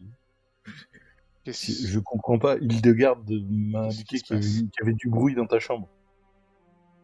Qu'est-ce- 1.45 1.87
je 1.87 1.99
comprends 2.01 2.39
pas. 2.39 2.57
Hildegarde 2.57 3.31
m'a 3.51 3.85
Qu'est-ce 3.85 4.05
qui 4.05 4.17
indiqué 4.17 4.21
qu'il 4.21 4.37
y, 4.37 4.39
avait- 4.83 4.93
y 4.93 4.95
du 4.95 5.09
bruit 5.09 5.35
dans 5.35 5.47
ta 5.47 5.59
chambre. 5.61 5.89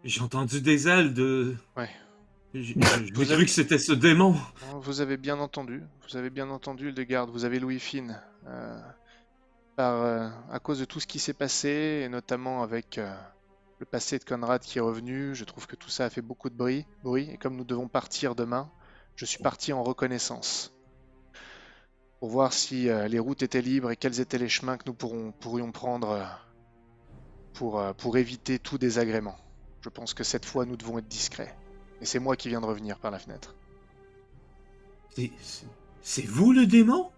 J'ai 0.03 0.22
entendu 0.22 0.61
des 0.62 0.88
ailes 0.88 1.12
de. 1.14 1.55
Ouais. 1.76 1.90
J'ai 2.55 2.74
cru 2.74 3.30
avez- 3.30 3.44
que 3.44 3.51
c'était 3.51 3.78
ce 3.78 3.92
démon. 3.92 4.34
Vous 4.80 5.01
avez 5.03 5.16
bien 5.18 5.38
entendu, 5.38 5.82
vous 6.09 6.16
avez 6.16 6.30
bien 6.30 6.48
entendu, 6.51 6.88
Hildegarde, 6.88 7.30
vous 7.30 7.44
avez 7.44 7.61
Louis 7.61 7.78
Finn. 7.78 8.18
euh, 8.48 8.80
par, 9.76 10.03
euh, 10.03 10.28
à 10.51 10.59
cause 10.59 10.80
de 10.80 10.84
tout 10.86 10.98
ce 10.98 11.07
qui 11.07 11.18
s'est 11.20 11.34
passé, 11.34 12.03
et 12.05 12.09
notamment 12.09 12.62
avec 12.62 12.96
euh, 12.98 13.14
le 13.81 13.87
passé 13.87 14.18
de 14.18 14.24
Conrad 14.24 14.61
qui 14.61 14.76
est 14.76 14.83
revenu, 14.83 15.35
je 15.35 15.45
trouve 15.45 15.66
que 15.66 15.74
tout 15.74 15.89
ça 15.89 16.05
a 16.05 16.11
fait 16.11 16.20
beaucoup 16.20 16.51
de 16.51 16.55
bruit, 16.55 16.85
bruit, 17.03 17.31
et 17.31 17.39
comme 17.39 17.57
nous 17.57 17.64
devons 17.64 17.89
partir 17.89 18.35
demain, 18.35 18.70
je 19.16 19.24
suis 19.24 19.43
parti 19.43 19.72
en 19.72 19.83
reconnaissance. 19.83 20.72
Pour 22.20 22.28
voir 22.28 22.53
si 22.53 22.91
euh, 22.91 23.09
les 23.09 23.18
routes 23.18 23.43
étaient 23.43 23.62
libres 23.62 23.91
et 23.91 23.97
quels 23.97 24.20
étaient 24.20 24.37
les 24.37 24.51
chemins 24.51 24.76
que 24.76 24.85
nous 24.87 24.93
pourrons- 24.93 25.33
pourrions 25.33 25.72
prendre 25.72 26.11
euh, 26.11 26.24
pour, 27.55 27.81
euh, 27.81 27.95
pour 27.95 28.18
éviter 28.18 28.59
tout 28.59 28.76
désagrément. 28.76 29.39
Je 29.81 29.89
pense 29.89 30.12
que 30.12 30.24
cette 30.24 30.45
fois, 30.45 30.66
nous 30.66 30.76
devons 30.76 30.99
être 30.99 31.09
discrets. 31.09 31.57
Et 32.03 32.05
c'est 32.05 32.18
moi 32.18 32.37
qui 32.37 32.51
viens 32.51 32.61
de 32.61 32.66
revenir 32.66 32.99
par 32.99 33.11
la 33.11 33.18
fenêtre. 33.18 33.55
C'est 36.03 36.26
vous 36.26 36.53
le 36.53 36.66
démon? 36.66 37.11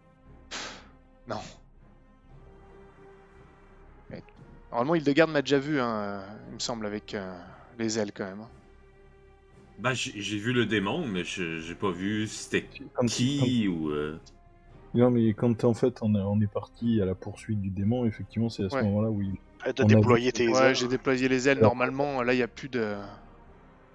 Non. 1.26 1.40
Normalement, 4.72 4.94
Hildegarde 4.94 5.30
m'a 5.30 5.42
déjà 5.42 5.58
vu, 5.58 5.78
hein, 5.80 5.94
euh, 5.94 6.20
il 6.48 6.54
me 6.54 6.58
semble, 6.58 6.86
avec 6.86 7.14
euh, 7.14 7.32
les 7.78 7.98
ailes 7.98 8.10
quand 8.12 8.24
même. 8.24 8.40
hein. 8.40 8.48
Bah, 9.78 9.92
j'ai 9.94 10.38
vu 10.38 10.52
le 10.52 10.64
démon, 10.66 11.06
mais 11.06 11.24
je- 11.24 11.58
j'ai 11.58 11.74
pas 11.74 11.90
vu 11.90 12.26
c'était 12.26 12.66
Quand- 12.94 13.06
qui 13.06 13.68
ou. 13.68 13.90
euh, 13.90 14.18
non, 14.94 15.10
mais 15.10 15.32
quand 15.34 15.64
en 15.64 15.74
fait 15.74 15.98
on 16.02 16.14
est, 16.14 16.20
on 16.20 16.40
est 16.40 16.46
parti 16.52 17.00
à 17.00 17.04
la 17.04 17.14
poursuite 17.14 17.60
du 17.60 17.70
démon, 17.70 18.04
effectivement, 18.06 18.48
c'est 18.48 18.64
à 18.64 18.68
ce 18.70 18.76
Ouais. 18.76 18.82
moment-là 18.84 19.10
où 19.10 19.22
il... 19.22 19.34
euh, 19.66 19.72
De 19.72 19.82
On 19.82 19.86
a 19.86 20.30
tes 20.32 20.48
Ouais, 20.48 20.66
ailes. 20.68 20.74
j'ai 20.76 20.88
déployé 20.88 21.28
les 21.28 21.48
ailes. 21.48 21.58
Alors- 21.58 21.70
Normalement, 21.74 22.22
là, 22.22 22.32
il 22.32 22.36
n'y 22.36 22.42
a 22.42 22.48
plus 22.48 22.68
de. 22.68 22.96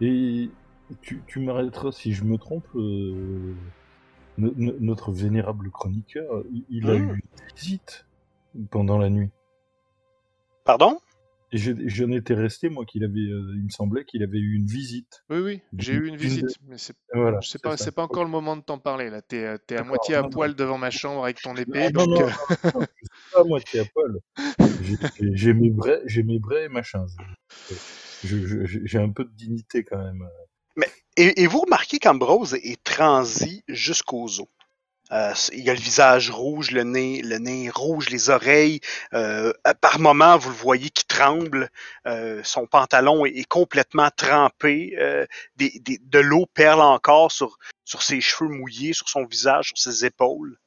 Et 0.02 0.50
tu, 1.02 1.22
tu 1.28 1.40
m'arrêteras 1.40 1.92
si 1.92 2.14
je 2.14 2.24
me 2.24 2.38
trompe. 2.38 2.66
euh, 2.76 3.54
no- 4.38 4.54
no- 4.56 4.76
notre 4.80 5.12
vénérable 5.12 5.72
chroniqueur, 5.72 6.44
il, 6.52 6.64
il 6.70 6.90
a 6.90 6.94
Hmm. 6.94 7.10
eu 7.10 7.14
une 7.16 7.56
visite 7.56 8.06
pendant 8.72 8.98
la 9.00 9.10
nuit. 9.10 9.30
Pardon? 10.68 11.00
J'en 11.54 12.12
étais 12.12 12.34
resté, 12.34 12.68
moi, 12.68 12.84
qu'il 12.86 13.06
avait, 13.06 13.22
euh, 13.22 13.54
il 13.56 13.64
me 13.64 13.70
semblait 13.70 14.04
qu'il 14.04 14.22
avait 14.22 14.38
eu 14.38 14.54
une 14.54 14.66
visite. 14.66 15.24
Oui, 15.30 15.38
oui, 15.38 15.62
j'ai 15.78 15.94
eu 15.94 16.08
une 16.08 16.18
visite, 16.18 16.58
mais 16.68 16.78
c'est 16.78 16.94
Voilà. 17.14 17.40
c'est 17.42 17.62
pas, 17.62 17.78
pas 17.78 18.04
encore 18.04 18.26
le 18.26 18.30
moment 18.30 18.58
de 18.58 18.62
t'en 18.62 18.78
parler. 18.78 19.10
Là, 19.10 19.22
t'es 19.22 19.46
euh, 19.46 19.58
t'es 19.66 19.78
à 19.78 19.86
moitié 19.86 20.16
à 20.16 20.24
non, 20.24 20.26
non. 20.26 20.30
poil 20.30 20.56
devant 20.56 20.78
ma 20.78 20.92
chambre 20.92 21.24
avec 21.24 21.42
ton 21.42 21.56
épée. 21.56 21.90
Non, 21.94 22.06
donc, 22.06 22.20
non, 22.20 22.28
euh, 22.28 22.30
non, 22.66 22.72
non, 22.74 22.82
je 22.82 23.06
suis 23.06 23.32
pas 23.32 23.40
à 23.40 23.44
moitié 23.46 23.80
à 23.80 23.86
poil. 23.86 24.20
J'ai- 25.32 25.54
mes 25.54 25.70
brais, 25.70 26.02
j'ai 26.06 26.24
mes 26.24 26.38
brais 26.38 26.66
et 26.66 26.70
machin. 26.70 27.06
J'ai 28.26 29.00
un 29.00 29.12
peu 29.12 29.24
de 29.24 29.32
dignité 29.32 29.86
quand 29.86 30.04
même. 30.04 30.28
Et, 31.16 31.44
et 31.44 31.48
vous 31.48 31.62
remarquez 31.62 31.98
qu'Ambrose 31.98 32.56
est 32.56 32.84
transi 32.84 33.64
jusqu'aux 33.70 34.42
os? 34.42 34.48
Euh, 35.12 35.34
il 35.54 35.70
a 35.70 35.74
le 35.74 35.80
visage 35.80 36.30
rouge, 36.30 36.72
le 36.72 36.84
nez, 36.84 37.22
le 37.22 37.38
nez 37.38 37.70
rouge, 37.70 38.10
les 38.10 38.30
oreilles. 38.30 38.80
Euh, 39.14 39.54
par 39.82 40.00
moments, 40.00 40.38
vous 40.38 40.50
le 40.50 40.56
voyez 40.56 40.90
qui 40.90 41.06
tremble. 41.06 41.70
Euh, 42.06 42.42
son 42.44 42.68
pantalon 42.68 43.26
est, 43.26 43.32
est 43.32 43.46
complètement 43.48 44.10
trempé. 44.16 44.96
Euh, 45.00 45.26
des- 45.58 45.80
des- 45.80 46.00
de 46.04 46.20
l'eau 46.20 46.46
perle 46.54 46.82
encore 46.82 47.32
sur, 47.32 47.58
sur 47.86 48.02
ses 48.04 48.22
cheveux 48.22 48.50
mouillés, 48.50 48.94
sur 48.94 49.10
son 49.10 49.26
visage, 49.26 49.68
sur 49.70 49.78
ses 49.78 50.06
épaules. 50.06 50.58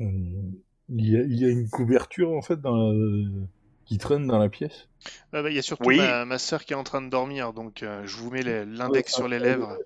Il 0.00 0.60
y, 0.88 1.16
a, 1.16 1.22
il 1.22 1.40
y 1.40 1.44
a 1.44 1.48
une 1.48 1.68
couverture 1.68 2.30
en 2.32 2.42
fait 2.42 2.60
dans 2.60 2.92
la- 2.92 3.46
qui 3.86 3.98
traîne 3.98 4.26
dans 4.26 4.38
la 4.38 4.48
pièce? 4.48 4.88
euh, 5.34 5.42
bah, 5.42 5.50
il 5.50 5.56
y 5.56 5.58
a 5.58 5.62
surtout 5.62 5.90
Oui. 5.90 5.96
ma, 5.96 6.24
ma 6.24 6.38
soeur 6.38 6.64
qui 6.64 6.72
est 6.72 6.76
en 6.76 6.84
train 6.84 7.02
de 7.02 7.08
dormir, 7.08 7.52
donc 7.52 7.82
euh, 7.82 8.06
je 8.06 8.16
vous 8.16 8.30
mets 8.30 8.42
l'index 8.64 9.12
Ouais, 9.12 9.14
sur 9.14 9.28
les 9.28 9.38
lèvres. 9.40 9.78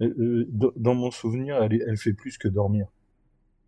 Euh, 0.00 0.14
euh, 0.18 0.46
dans- 0.76 0.94
mon 0.94 1.10
souvenir, 1.10 1.62
elle, 1.62 1.74
est- 1.74 1.84
elle 1.86 1.96
fait 1.98 2.12
plus 2.14 2.38
que 2.38 2.48
dormir. 2.48 2.86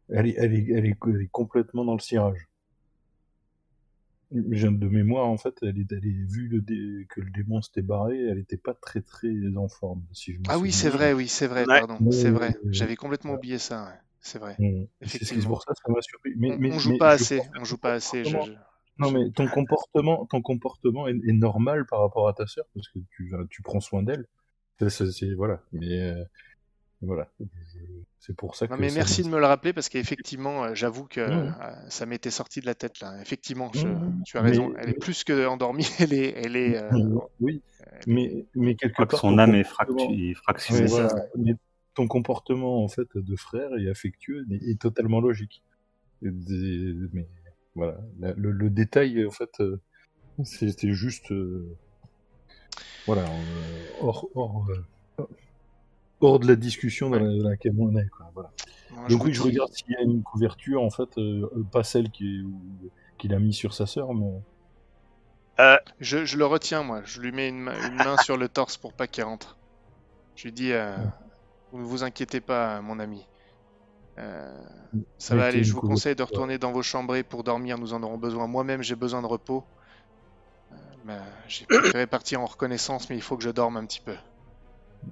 Elle 0.08 0.26
est, 0.28 0.34
elle 0.38 0.54
est, 0.54 0.66
elle 0.70 0.86
est, 0.86 0.96
elle 1.06 1.22
est 1.22 1.30
complètement 1.30 1.84
dans 1.84 1.94
le 1.94 2.00
cirage. 2.00 2.48
De 4.30 4.88
mémoire, 4.88 5.26
en 5.26 5.36
fait, 5.36 5.54
elle 5.60 5.78
est, 5.78 5.92
elle 5.92 6.06
est 6.06 6.26
vu 6.26 6.48
le 6.48 6.62
dé- 6.62 7.06
que 7.10 7.20
le 7.20 7.30
démon 7.30 7.60
s'était 7.60 7.82
barré, 7.82 8.18
elle 8.18 8.38
était 8.38 8.56
pas 8.56 8.72
très 8.72 9.02
très 9.02 9.28
en 9.56 9.68
forme, 9.68 10.02
si 10.12 10.32
je 10.32 10.38
me 10.38 10.44
Ah 10.48 10.58
oui, 10.58 10.72
c'est 10.72 10.88
vrai, 10.88 11.12
oui, 11.12 11.28
c'est 11.28 11.46
vrai, 11.46 11.66
Ouais. 11.66 11.80
pardon, 11.80 12.02
Ouais, 12.02 12.12
c'est 12.12 12.30
vrai. 12.30 12.56
J'avais 12.70 12.96
complètement 12.96 13.34
oublié 13.34 13.58
ça, 13.58 13.84
ouais, 13.84 13.98
c'est 14.22 14.38
vrai. 14.38 14.56
Mmh. 14.58 14.84
C'est- 15.02 15.44
pour 15.46 15.62
ça 15.62 15.72
que 15.74 15.80
ça 15.84 15.92
m'a 15.92 16.00
surpris. 16.00 16.32
Mais, 16.38 16.52
On, 16.52 16.58
mais, 16.58 16.72
on 16.72 16.78
joue 16.78 16.92
mais 16.92 16.98
pas 16.98 17.10
assez, 17.10 17.42
on 17.60 17.64
joue 17.64 17.76
pas 17.76 17.92
assez. 17.92 18.24
je- 18.24 18.30
comportement- 18.32 18.54
je- 18.56 19.02
Non, 19.04 19.10
mais 19.10 19.30
ton 19.32 19.48
comportement, 19.48 20.24
ton 20.26 20.40
comportement 20.40 21.08
est, 21.08 21.16
est 21.28 21.32
normal 21.34 21.84
par 21.86 22.00
rapport 22.00 22.26
à 22.26 22.32
ta 22.32 22.46
sœur 22.46 22.64
parce 22.74 22.88
que 22.88 23.00
tu 23.50 23.62
prends 23.62 23.80
soin 23.80 24.02
d'elle. 24.02 24.26
C'est- 24.82 24.90
c'est- 24.90 25.10
c'est- 25.12 25.34
voilà. 25.34 25.62
Mais 25.72 26.00
euh, 26.10 26.24
voilà. 27.00 27.28
Je- 27.40 27.46
C'est 28.24 28.36
pour 28.36 28.54
ça 28.54 28.68
que. 28.68 28.72
Non 28.72 28.78
mais 28.78 28.88
ça 28.90 28.94
merci 28.96 29.22
m'a- 29.22 29.28
de 29.28 29.34
me 29.34 29.40
le 29.40 29.46
rappeler 29.46 29.72
parce 29.72 29.88
qu'effectivement, 29.88 30.62
euh, 30.64 30.74
j'avoue 30.74 31.06
que 31.08 31.20
euh, 31.20 31.50
ça 31.88 32.06
m'était 32.06 32.30
sorti 32.30 32.60
de 32.60 32.66
la 32.66 32.74
tête 32.76 33.00
là. 33.00 33.20
Effectivement, 33.20 33.68
je- 33.74 33.88
tu 34.24 34.38
as 34.38 34.42
raison. 34.42 34.68
Mais- 34.68 34.80
Elle 34.82 34.90
est 34.90 35.00
plus 35.00 35.24
que 35.24 35.46
endormie. 35.46 35.82
Elle 36.12 36.12
est, 36.12 36.32
elle 36.36 36.54
est. 36.56 36.76
euh, 36.80 37.18
Oui, 37.40 37.62
mais, 38.06 38.46
mais 38.54 38.76
quelque 38.76 39.02
part. 39.02 39.18
son 39.18 39.38
âme 39.38 39.56
est 39.56 39.64
comportement- 39.64 39.96
fractu- 40.06 40.14
est 40.24 40.28
Ouais, 40.28 40.34
fractionnée. 40.34 40.80
C'est 40.88 40.94
ça. 40.96 41.06
voilà. 41.08 41.24
Mais 41.36 41.54
ton 41.94 42.06
comportement 42.06 42.84
en 42.84 42.88
fait 42.88 43.08
de 43.16 43.36
frère 43.36 43.70
et 43.76 43.90
affectueux 43.90 44.46
est, 44.52 44.70
est 44.70 44.80
totalement 44.80 45.20
logique. 45.20 45.62
Des- 46.22 46.94
mais 47.12 47.28
voilà, 47.74 47.98
La- 48.20 48.34
le, 48.34 48.52
le 48.52 48.70
détail 48.70 49.26
en 49.26 49.30
fait, 49.32 49.50
c'était 50.44 50.92
juste 50.92 51.32
euh, 51.32 51.76
voilà 53.06 53.22
euh, 53.30 53.86
hors 54.00 54.28
hors 54.34 54.66
euh, 54.70 55.24
hors 56.20 56.38
de 56.38 56.46
la 56.46 56.56
discussion 56.56 57.10
dans, 57.10 57.18
la- 57.18 57.36
dans 57.42 57.48
laquelle 57.48 57.74
on 57.78 57.94
est. 57.96 58.08
Quoi, 58.08 58.30
voilà. 58.34 58.50
moi, 58.90 59.08
Donc 59.08 59.24
oui, 59.24 59.32
je 59.34 59.40
dis- 59.42 59.48
regarde 59.48 59.72
s'il 59.72 59.92
y 59.92 59.96
a 59.96 60.02
une 60.02 60.22
couverture 60.22 60.82
en 60.82 60.90
fait, 60.90 61.18
euh, 61.18 61.48
pas 61.72 61.82
celle 61.84 62.10
qui 62.10 62.24
est- 62.38 62.42
ou- 62.42 62.90
qu'il 63.18 63.34
a 63.34 63.38
mis 63.38 63.52
sur 63.52 63.74
sa 63.74 63.86
sœur, 63.86 64.14
mais 64.14 64.30
Je, 66.00 66.24
je 66.24 66.36
le 66.36 66.46
retiens 66.46 66.82
moi. 66.82 67.02
Je 67.04 67.20
lui 67.20 67.32
mets 67.32 67.48
une, 67.48 67.60
main- 67.60 67.80
une 67.80 67.98
main 68.00 68.16
sur 68.16 68.36
le 68.36 68.48
torse 68.48 68.76
pour 68.76 68.92
pas 68.92 69.06
qu'il 69.06 69.24
rentre. 69.24 69.58
Je 70.36 70.44
lui 70.48 70.52
dis, 70.52 70.72
euh, 70.72 70.96
vous 71.72 71.78
ne 71.80 71.84
vous 71.84 72.04
inquiétez 72.04 72.40
pas, 72.40 72.80
mon 72.82 72.98
ami. 73.00 73.28
Euh, 74.18 74.62
ça 75.18 75.36
va 75.36 75.46
aller. 75.46 75.64
Je 75.64 75.72
vous 75.74 75.82
conseille 75.82 76.16
de 76.16 76.22
retourner 76.22 76.58
dans 76.58 76.72
vos 76.72 76.82
chambrées 76.82 77.24
pour 77.24 77.44
dormir. 77.44 77.78
Nous 77.78 77.94
en 77.94 78.02
aurons 78.02 78.18
besoin. 78.18 78.46
Moi-même, 78.46 78.82
j'ai 78.82 78.96
besoin 78.96 79.22
de 79.22 79.26
repos. 79.26 79.68
Bah, 81.04 81.18
j'ai 81.48 81.66
préféré 81.66 82.06
partir 82.06 82.40
en 82.40 82.46
reconnaissance, 82.46 83.10
mais 83.10 83.16
il 83.16 83.22
faut 83.22 83.36
que 83.36 83.42
je 83.42 83.50
dorme 83.50 83.76
un 83.76 83.84
petit 83.86 84.00
peu. 84.00 84.14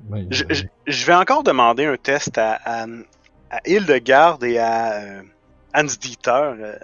ouais, 0.09 0.27
Je, 0.31 0.45
je- 0.51 0.65
je 0.87 1.07
vais 1.07 1.15
encore 1.15 1.43
demander 1.43 1.85
un 1.87 1.97
test 1.97 2.39
à, 2.39 2.53
à, 2.65 2.87
à 3.51 3.61
Hildegarde 3.69 4.45
et 4.45 4.59
à 4.59 5.01
euh, 5.03 5.23
Hans 5.75 5.85
Dieter. 5.85 6.31
euh, 6.31 6.79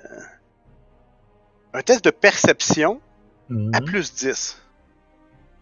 un 1.72 1.82
test 1.82 2.04
de 2.04 2.10
perception 2.10 3.00
mhm. 3.48 3.70
à 3.74 3.80
plus 3.80 4.14
10. 4.14 4.60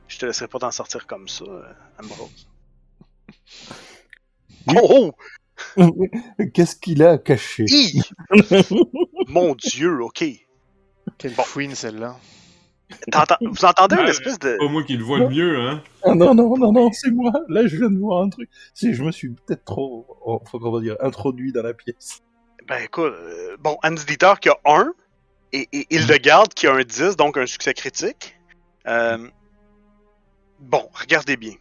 Je 0.09 0.19
te 0.19 0.27
laisserai 0.27 0.49
pas 0.49 0.59
t'en 0.61 0.71
sortir 0.71 1.07
comme 1.07 1.29
ça, 1.29 1.45
euh, 1.45 1.63
Ambrose. 2.01 2.49
Oh, 4.69 5.13
oh! 5.77 5.77
Qu'est-ce 6.55 6.77
qu'il 6.77 7.03
a 7.03 7.19
caché! 7.19 7.65
Mon 9.29 9.55
Dieu, 9.55 10.03
ok. 10.03 10.25
Quelle 11.19 11.35
Bon. 11.35 11.43
fouine 11.43 11.75
celle-là. 11.75 12.17
Vous 13.41 13.65
entendez 13.65 13.97
une 13.97 14.09
espèce 14.09 14.39
de. 14.39 14.57
Pas 14.59 14.69
moi 14.69 14.83
qui 14.83 14.97
le 14.97 15.05
vois 15.05 15.19
le 15.19 15.29
mieux, 15.29 15.59
hein. 15.61 15.83
Ah 16.05 16.15
non, 16.15 16.35
non, 16.35 16.57
non, 16.57 16.73
non, 16.73 16.91
c'est 16.93 17.11
moi. 17.11 17.33
Là, 17.49 17.67
je 17.67 17.77
viens 17.77 17.91
de 17.91 17.99
voir 17.99 18.23
un 18.23 18.29
truc. 18.29 18.49
C'est, 18.75 18.93
je 18.95 19.03
me 19.03 19.11
suis 19.13 19.31
peut-être 19.31 19.65
trop, 19.65 20.07
enfin, 20.25 20.59
comment 20.61 20.81
dire, 20.81 20.97
introduit 21.01 21.53
dans 21.53 21.63
la 21.63 21.75
pièce. 21.75 22.23
Ben 22.67 22.79
écoute, 22.83 23.13
euh, 23.13 23.57
bon, 23.61 23.77
Hans 23.83 23.91
Dieter 23.93 24.33
qui 24.41 24.49
a 24.49 24.57
1 24.65 24.93
et, 25.53 25.69
et 25.73 25.87
Hildegarde 25.95 26.55
qui 26.55 26.67
a 26.67 26.73
un 26.75 26.83
10, 26.83 27.17
donc 27.17 27.37
un 27.37 27.47
succès 27.47 27.75
critique. 27.75 28.37
Euh, 28.87 29.19
bon, 30.61 30.89
regardez 30.95 31.37
bien. 31.37 31.55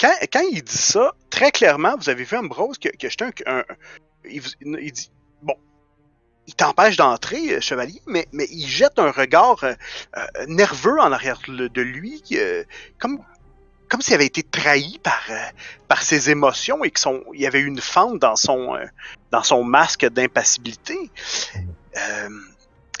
Quand, 0.00 0.12
quand 0.32 0.42
il 0.50 0.62
dit 0.62 0.76
ça, 0.76 1.12
très 1.30 1.50
clairement, 1.50 1.96
vous 1.96 2.08
avez 2.08 2.24
vu 2.24 2.36
Ambrose 2.36 2.78
qui 2.78 2.88
a, 2.88 2.92
qui 2.92 3.06
a 3.06 3.08
jeté 3.08 3.24
un. 3.46 3.58
un- 3.58 3.64
il, 4.24 4.40
il 4.60 4.92
dit 4.92 5.10
il 6.46 6.54
t'empêche 6.54 6.96
d'entrer, 6.96 7.54
euh, 7.54 7.60
chevalier, 7.60 8.02
mais, 8.06 8.26
mais 8.32 8.46
il 8.50 8.66
jette 8.66 8.98
un 8.98 9.10
regard 9.10 9.62
euh, 9.62 9.74
euh, 10.16 10.26
nerveux 10.48 10.98
en 10.98 11.12
arrière 11.12 11.40
de 11.46 11.82
lui, 11.82 12.22
euh, 12.32 12.64
comme, 12.98 13.20
comme 13.88 14.00
s'il 14.00 14.14
avait 14.14 14.26
été 14.26 14.42
trahi 14.42 14.98
par, 15.02 15.22
par 15.86 16.02
ses 16.02 16.30
émotions 16.30 16.82
et 16.82 16.90
qu'il 16.90 17.20
y 17.34 17.46
avait 17.46 17.60
une 17.60 17.80
fente 17.80 18.18
dans 18.18 18.36
son, 18.36 18.76
dans 19.30 19.42
son 19.42 19.64
masque 19.64 20.06
d'impassibilité. 20.06 21.10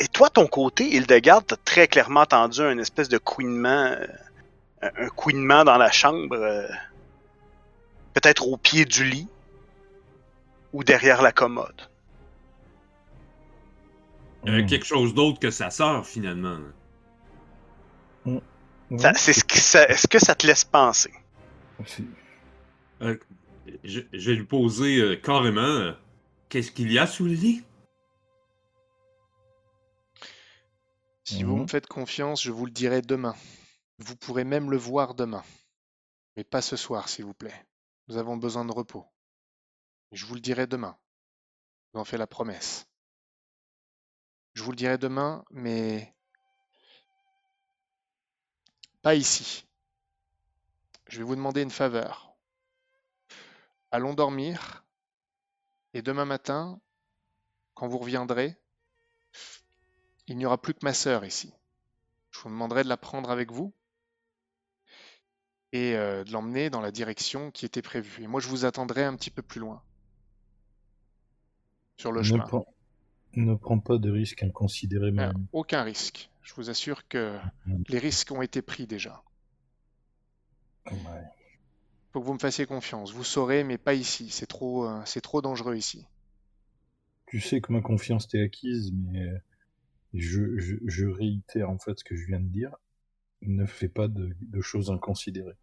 Et 0.00 0.08
toi, 0.08 0.28
ton 0.28 0.46
côté, 0.46 0.84
Hildegarde, 0.94 1.44
t'as 1.46 1.56
très 1.64 1.88
clairement 1.88 2.20
entendu 2.20 2.60
un 2.60 2.76
espèce 2.76 3.08
de 3.08 3.16
couinement, 3.16 3.96
un 4.82 5.08
couinement 5.16 5.64
dans 5.64 5.78
la 5.78 5.90
chambre, 5.90 6.36
peut-être 8.12 8.46
au 8.46 8.58
pied 8.58 8.84
du 8.84 9.04
lit 9.04 9.28
ou 10.74 10.84
derrière 10.84 11.22
la 11.22 11.32
commode. 11.32 11.88
Euh, 14.46 14.62
Hmm. 14.62 14.66
quelque 14.66 14.86
chose 14.86 15.14
d'autre 15.14 15.38
que 15.38 15.50
sa 15.50 15.70
sœur, 15.70 16.06
finalement. 16.06 16.58
Ça- 18.98 19.14
c'est 19.14 19.32
ce 19.32 19.78
est-ce 19.88 20.08
que 20.08 20.18
ça 20.18 20.34
te 20.34 20.46
laisse 20.46 20.64
penser? 20.64 21.12
Euh, 23.00 23.18
je, 23.84 24.00
je 24.12 24.30
vais 24.30 24.36
lui 24.36 24.44
poser 24.44 25.00
euh, 25.00 25.16
carrément 25.16 25.60
euh, 25.60 25.92
Qu'est-ce 26.48 26.70
qu'il 26.70 26.92
y 26.92 26.98
a 26.98 27.06
sous 27.06 27.24
le 27.24 27.32
lit? 27.32 27.64
Si 31.24 31.42
vous 31.44 31.56
Mhm. 31.56 31.62
me 31.62 31.66
faites 31.66 31.86
confiance, 31.86 32.42
je 32.42 32.50
vous 32.50 32.66
le 32.66 32.72
dirai 32.72 33.00
demain. 33.00 33.34
Vous 33.98 34.16
pourrez 34.16 34.44
même 34.44 34.70
le 34.70 34.76
voir 34.76 35.14
demain. 35.14 35.42
Mais 36.36 36.44
pas 36.44 36.60
ce 36.60 36.76
soir, 36.76 37.08
s'il 37.08 37.24
vous 37.24 37.32
plaît. 37.34 37.66
Nous 38.08 38.18
avons 38.18 38.36
besoin 38.36 38.64
de 38.66 38.72
repos. 38.72 39.06
Je 40.12 40.26
vous 40.26 40.34
le 40.34 40.40
dirai 40.40 40.66
demain. 40.66 40.96
Je 41.86 41.90
vous 41.94 42.00
en 42.00 42.04
fais 42.04 42.18
la 42.18 42.26
promesse. 42.26 42.86
Je 44.54 44.62
vous 44.62 44.70
le 44.70 44.76
dirai 44.76 44.98
demain, 44.98 45.44
mais 45.50 46.14
pas 49.02 49.14
ici. 49.14 49.66
Je 51.08 51.18
vais 51.18 51.24
vous 51.24 51.36
demander 51.36 51.62
une 51.62 51.70
faveur. 51.70 52.34
Allons 53.90 54.14
dormir, 54.14 54.84
et 55.94 56.02
demain 56.02 56.24
matin, 56.24 56.80
quand 57.74 57.88
vous 57.88 57.98
reviendrez, 57.98 58.56
il 60.26 60.36
n'y 60.36 60.46
aura 60.46 60.60
plus 60.60 60.74
que 60.74 60.84
ma 60.84 60.94
sœur 60.94 61.24
ici. 61.24 61.52
Je 62.30 62.40
vous 62.40 62.48
demanderai 62.48 62.84
de 62.84 62.88
la 62.88 62.96
prendre 62.96 63.30
avec 63.30 63.50
vous 63.50 63.74
et 65.72 65.96
euh, 65.96 66.24
de 66.24 66.32
l'emmener 66.32 66.70
dans 66.70 66.80
la 66.80 66.90
direction 66.90 67.50
qui 67.50 67.66
était 67.66 67.82
prévue. 67.82 68.22
Et 68.22 68.26
moi, 68.26 68.40
je 68.40 68.48
vous 68.48 68.64
attendrai 68.64 69.04
un 69.04 69.16
petit 69.16 69.30
peu 69.30 69.42
plus 69.42 69.60
loin, 69.60 69.82
sur 71.96 72.12
le 72.12 72.20
ne, 72.20 72.24
chemin. 72.24 72.46
Ne 73.36 73.54
prends 73.54 73.78
pas 73.78 73.98
de 73.98 74.10
risques 74.10 74.42
inconsidérés, 74.42 75.12
Euh, 75.16 75.32
aucun 75.52 75.82
risque. 75.82 76.30
Je 76.42 76.54
vous 76.54 76.70
assure 76.70 77.06
que 77.08 77.38
les 77.88 77.98
risques 77.98 78.30
ont 78.32 78.42
été 78.42 78.62
pris 78.62 78.86
déjà. 78.86 79.22
Ouais. 80.90 80.96
Faut 82.12 82.20
que 82.20 82.26
vous 82.26 82.34
me 82.34 82.38
fassiez 82.38 82.66
confiance. 82.66 83.12
Vous 83.12 83.24
saurez, 83.24 83.64
mais 83.64 83.78
pas 83.78 83.94
ici. 83.94 84.28
C'est 84.30 84.46
trop, 84.46 84.86
euh, 84.86 85.00
c'est 85.06 85.20
trop 85.20 85.40
dangereux 85.40 85.76
ici. 85.76 86.06
Tu 87.26 87.40
sais 87.40 87.60
que 87.60 87.72
ma 87.72 87.80
confiance 87.80 88.28
t'est 88.28 88.42
acquise, 88.42 88.92
mais 88.92 89.26
je, 90.12 90.58
je, 90.58 90.76
je 90.84 91.06
réitère 91.06 91.70
en 91.70 91.78
fait 91.78 91.98
ce 91.98 92.04
que 92.04 92.16
je 92.16 92.26
viens 92.26 92.40
de 92.40 92.48
dire. 92.48 92.74
Ne 93.40 93.64
fais 93.64 93.88
pas 93.88 94.08
de, 94.08 94.36
de 94.40 94.60
choses 94.60 94.90
inconsidérées. 94.90 95.56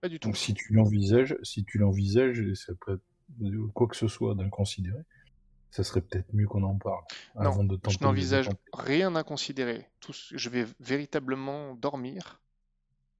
Pas 0.00 0.08
du 0.08 0.20
tout. 0.20 0.28
Donc 0.28 0.36
si 0.36 0.54
tu 0.54 0.72
l'envisages, 0.74 1.36
si 1.42 1.64
tu 1.64 1.78
l'envisages, 1.78 2.40
et 2.40 2.54
ça 2.54 2.72
peut 2.74 2.94
être 2.94 3.72
quoi 3.74 3.88
que 3.88 3.96
ce 3.96 4.08
soit 4.08 4.34
d'inconsidéré, 4.34 5.00
ça 5.72 5.82
serait 5.82 6.02
peut-être 6.02 6.32
mieux 6.32 6.46
qu'on 6.46 6.62
en 6.62 6.76
parle 6.76 7.02
Non, 7.34 7.40
avant 7.50 7.64
de 7.64 7.78
Je 7.88 7.98
n'envisage 8.02 8.48
rien 8.74 9.16
à 9.16 9.24
considérer. 9.24 9.88
Tout 10.00 10.12
ce- 10.12 10.36
Je 10.36 10.48
vais 10.50 10.66
véritablement 10.78 11.74
dormir 11.74 12.40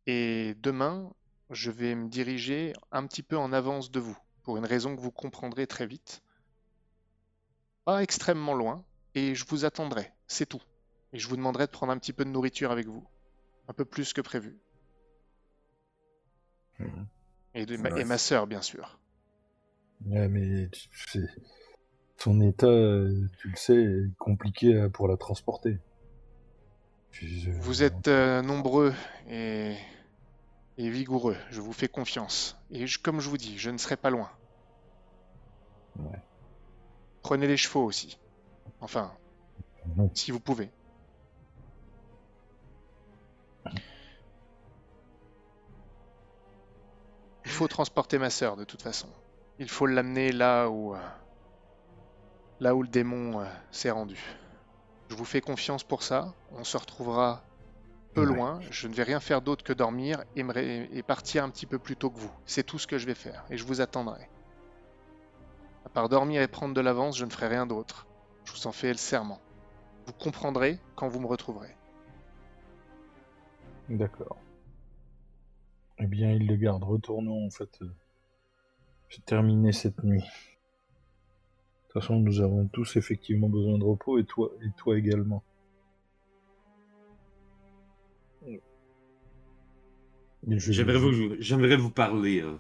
et 0.07 0.55
demain, 0.63 1.13
je 1.51 1.71
vais 1.71 1.95
me 1.95 2.09
diriger 2.09 2.75
un 2.93 3.07
petit 3.07 3.23
peu 3.23 3.37
en 3.39 3.53
avance 3.53 3.91
de 3.91 4.01
vous, 4.01 4.17
pour 4.43 4.59
une 4.59 4.67
raison 4.67 4.95
que 4.95 5.01
vous 5.01 5.11
comprendrez 5.11 5.67
très 5.67 5.87
vite. 5.87 6.23
Pas 7.85 8.03
extrêmement 8.03 8.55
loin, 8.55 8.85
et 9.15 9.35
je 9.35 9.45
vous 9.47 9.65
attendrai, 9.65 10.13
c'est 10.27 10.47
tout. 10.47 10.63
Et 11.13 11.19
je 11.19 11.29
vous 11.29 11.37
demanderai 11.37 11.67
de 11.67 11.71
prendre 11.73 11.93
un 11.93 11.99
petit 11.99 12.13
peu 12.13 12.25
de 12.25 12.31
nourriture 12.31 12.71
avec 12.71 12.87
vous, 12.87 13.05
un 13.69 13.73
peu 13.73 13.85
plus 13.85 14.13
que 14.13 14.21
prévu. 14.21 14.59
Mhm. 16.79 17.07
Et, 17.55 17.67
de 17.67 17.77
ma, 17.77 17.89
et 17.91 17.93
Ouais. 17.93 18.05
ma 18.05 18.19
sœur, 18.19 18.47
bien 18.47 18.63
sûr. 18.63 18.99
Ouais, 20.07 20.29
mais 20.29 20.69
tu 20.71 20.89
sais, 21.07 21.29
son 22.23 22.41
état, 22.41 22.67
euh, 22.67 23.27
tu 23.39 23.49
le 23.49 23.57
sais, 23.57 23.77
est 23.83 24.17
compliqué 24.19 24.75
euh, 24.75 24.89
pour 24.89 25.09
la 25.09 25.17
transporter. 25.17 25.79
Puis 27.11 27.51
Vous 27.51 27.83
êtes 27.83 28.09
euh, 28.09 28.43
nombreux 28.43 28.95
et, 29.29 29.75
et 30.79 30.89
vigoureux, 30.89 31.37
je 31.51 31.61
vous 31.61 31.73
fais 31.73 31.89
confiance. 31.89 32.57
Et 32.71 32.87
je- 32.87 32.99
comme 33.01 33.21
je 33.21 33.29
vous 33.29 33.37
dis, 33.39 33.59
je 33.59 33.71
ne 33.71 33.79
serai 33.79 33.97
pas 33.97 34.11
loin. 34.11 34.31
Ouais. 35.99 36.19
Prenez 37.23 37.47
les 37.47 37.57
chevaux 37.57 37.85
aussi. 37.85 38.19
Enfin, 38.81 39.13
Non. 39.97 40.11
si 40.15 40.31
vous 40.31 40.41
pouvez. 40.41 40.71
Il 47.45 47.51
faut 47.51 47.69
transporter 47.69 48.19
ma 48.19 48.31
sœur 48.31 48.57
de 48.57 48.65
toute 48.65 48.83
façon. 48.83 49.09
Il 49.59 49.69
faut 49.69 49.87
l'amener 49.87 50.33
là 50.33 50.69
où, 50.69 50.95
là 52.63 52.77
où 52.77 52.83
le 52.83 52.89
démon 52.89 53.41
euh, 53.41 53.45
s'est 53.73 53.91
rendu. 53.91 54.19
Je 55.11 55.17
vous 55.17 55.25
fais 55.25 55.41
confiance 55.41 55.83
pour 55.83 56.03
ça. 56.05 56.33
On 56.53 56.63
se 56.65 56.77
retrouvera 56.77 57.43
peu 58.15 58.23
loin. 58.25 58.61
Je 58.71 58.87
ne 58.87 58.95
vais 58.95 59.03
rien 59.03 59.19
faire 59.21 59.43
d'autre 59.43 59.65
que 59.65 59.73
dormir 59.73 60.23
et, 60.37 60.43
me 60.45 60.53
ré- 60.53 60.89
et 60.93 61.03
partir 61.03 61.43
un 61.43 61.51
petit 61.51 61.67
peu 61.67 61.79
plus 61.79 61.97
tôt 61.97 62.09
que 62.11 62.19
vous. 62.21 62.31
C'est 62.47 62.63
tout 62.63 62.79
ce 62.79 62.87
que 62.87 62.99
je 62.99 63.07
vais 63.07 63.15
faire 63.17 63.45
et 63.51 63.57
je 63.57 63.65
vous 63.65 63.81
attendrai. 63.81 64.29
À 65.85 65.89
part 65.89 66.09
dormir 66.09 66.41
et 66.41 66.49
prendre 66.49 66.73
de 66.75 66.81
l'avance, 66.81 67.19
je 67.19 67.25
ne 67.25 67.31
ferai 67.31 67.49
rien 67.49 67.67
d'autre. 67.67 68.07
Je 68.45 68.53
vous 68.53 68.67
en 68.69 68.73
fais 68.73 68.89
le 68.89 68.97
serment. 68.97 69.41
Vous 70.07 70.13
comprendrez 70.13 70.79
quand 70.95 71.09
vous 71.09 71.19
me 71.21 71.27
retrouverez. 71.27 71.77
D'accord. 73.89 74.37
Eh 75.99 76.07
bien, 76.07 76.31
il 76.31 76.47
le 76.47 76.57
garde. 76.57 76.85
Retournons, 76.85 77.45
en 77.47 77.51
fait. 77.51 77.83
euh, 77.83 77.93
J'ai 79.09 79.21
terminé 79.23 79.73
cette 79.73 80.03
nuit. 80.05 80.25
De 81.93 82.01
toute 82.01 82.05
façon, 82.05 82.21
nous 82.21 82.41
avons 82.41 82.69
tous 82.69 82.97
effectivement 82.97 83.51
besoin 83.51 83.77
de 83.77 83.85
repos, 83.85 84.19
et 84.19 84.25
toi, 84.25 84.51
et 84.63 84.71
toi 84.79 84.97
également. 84.97 85.43
J'aimerais 90.49 90.97
vous, 90.97 91.37
j'aimerais 91.39 91.77
vous 91.77 91.91
parler, 91.91 92.41
euh, 92.41 92.57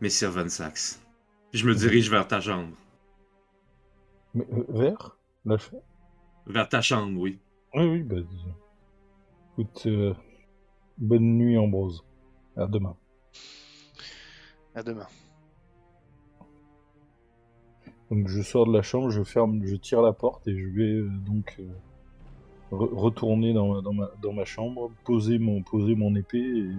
Messire 0.00 0.32
Van 0.32 0.48
Sax. 0.48 1.00
Je 1.52 1.64
me 1.64 1.72
dirige 1.72 2.10
vers 2.10 2.26
ta 2.26 2.40
chambre. 2.40 2.74
Mais, 4.34 4.44
euh, 4.54 4.64
vers? 4.70 5.16
La 5.44 5.56
fin 5.58 5.76
Vers 6.46 6.68
ta 6.68 6.82
chambre, 6.82 7.16
oui. 7.20 7.38
Oui, 7.74 7.84
oui, 7.84 8.02
bah. 8.02 8.20
dis- 8.20 8.44
Écoute, 9.52 9.86
euh, 9.86 10.14
bonne 10.98 11.38
nuit, 11.38 11.56
Ambrose. 11.56 12.04
À 12.56 12.66
demain. 12.66 12.96
À 14.74 14.82
demain. 14.82 15.06
Donc 18.10 18.26
je 18.28 18.42
sors 18.42 18.66
de 18.66 18.72
la 18.72 18.82
chambre, 18.82 19.10
je 19.10 19.22
ferme, 19.22 19.64
je 19.64 19.76
tire 19.76 20.02
la 20.02 20.12
porte 20.12 20.46
et 20.48 20.58
je 20.58 20.66
vais 20.68 20.82
euh, 20.94 21.08
donc 21.26 21.54
euh, 21.60 21.64
re- 22.72 22.92
retourner 22.94 23.52
dans, 23.52 23.74
ma- 23.74 23.80
dans, 23.82 23.92
ma, 23.92 24.10
dans 24.20 24.32
ma 24.32 24.44
chambre, 24.44 24.90
poser 25.04 25.38
mon, 25.38 25.62
poser 25.62 25.94
mon 25.94 26.14
épée 26.16 26.38
et, 26.38 26.70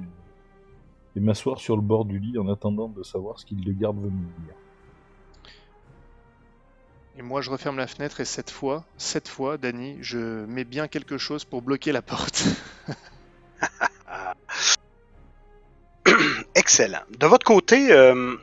et 1.15 1.19
m'asseoir 1.21 1.59
sur 1.59 1.75
le 1.77 1.81
bord 1.81 2.03
du 2.05 2.19
lit 2.19 2.37
en 2.37 2.49
attendant 2.49 2.89
de 2.89 3.01
savoir 3.03 3.39
ce 3.39 3.45
qu'il 3.45 3.63
de 3.63 3.71
garde 3.71 3.95
veut 3.97 4.09
me 4.09 4.43
dire. 4.45 4.55
Et 7.17 7.21
moi, 7.21 7.41
je 7.41 7.49
referme 7.49 7.77
la 7.77 7.87
fenêtre 7.87 8.19
et 8.21 8.25
cette 8.25 8.49
fois, 8.49 8.83
cette 8.97 9.27
fois, 9.27 9.57
Danny, 9.57 9.97
je 10.01 10.45
mets 10.45 10.63
bien 10.63 10.87
quelque 10.87 11.17
chose 11.17 11.43
pour 11.45 11.61
bloquer 11.61 11.91
la 11.91 12.01
porte. 12.01 12.45
Excellent. 16.55 17.03
De 17.19 17.25
votre 17.27 17.45
côté, 17.45 17.91
euh, 17.91 18.35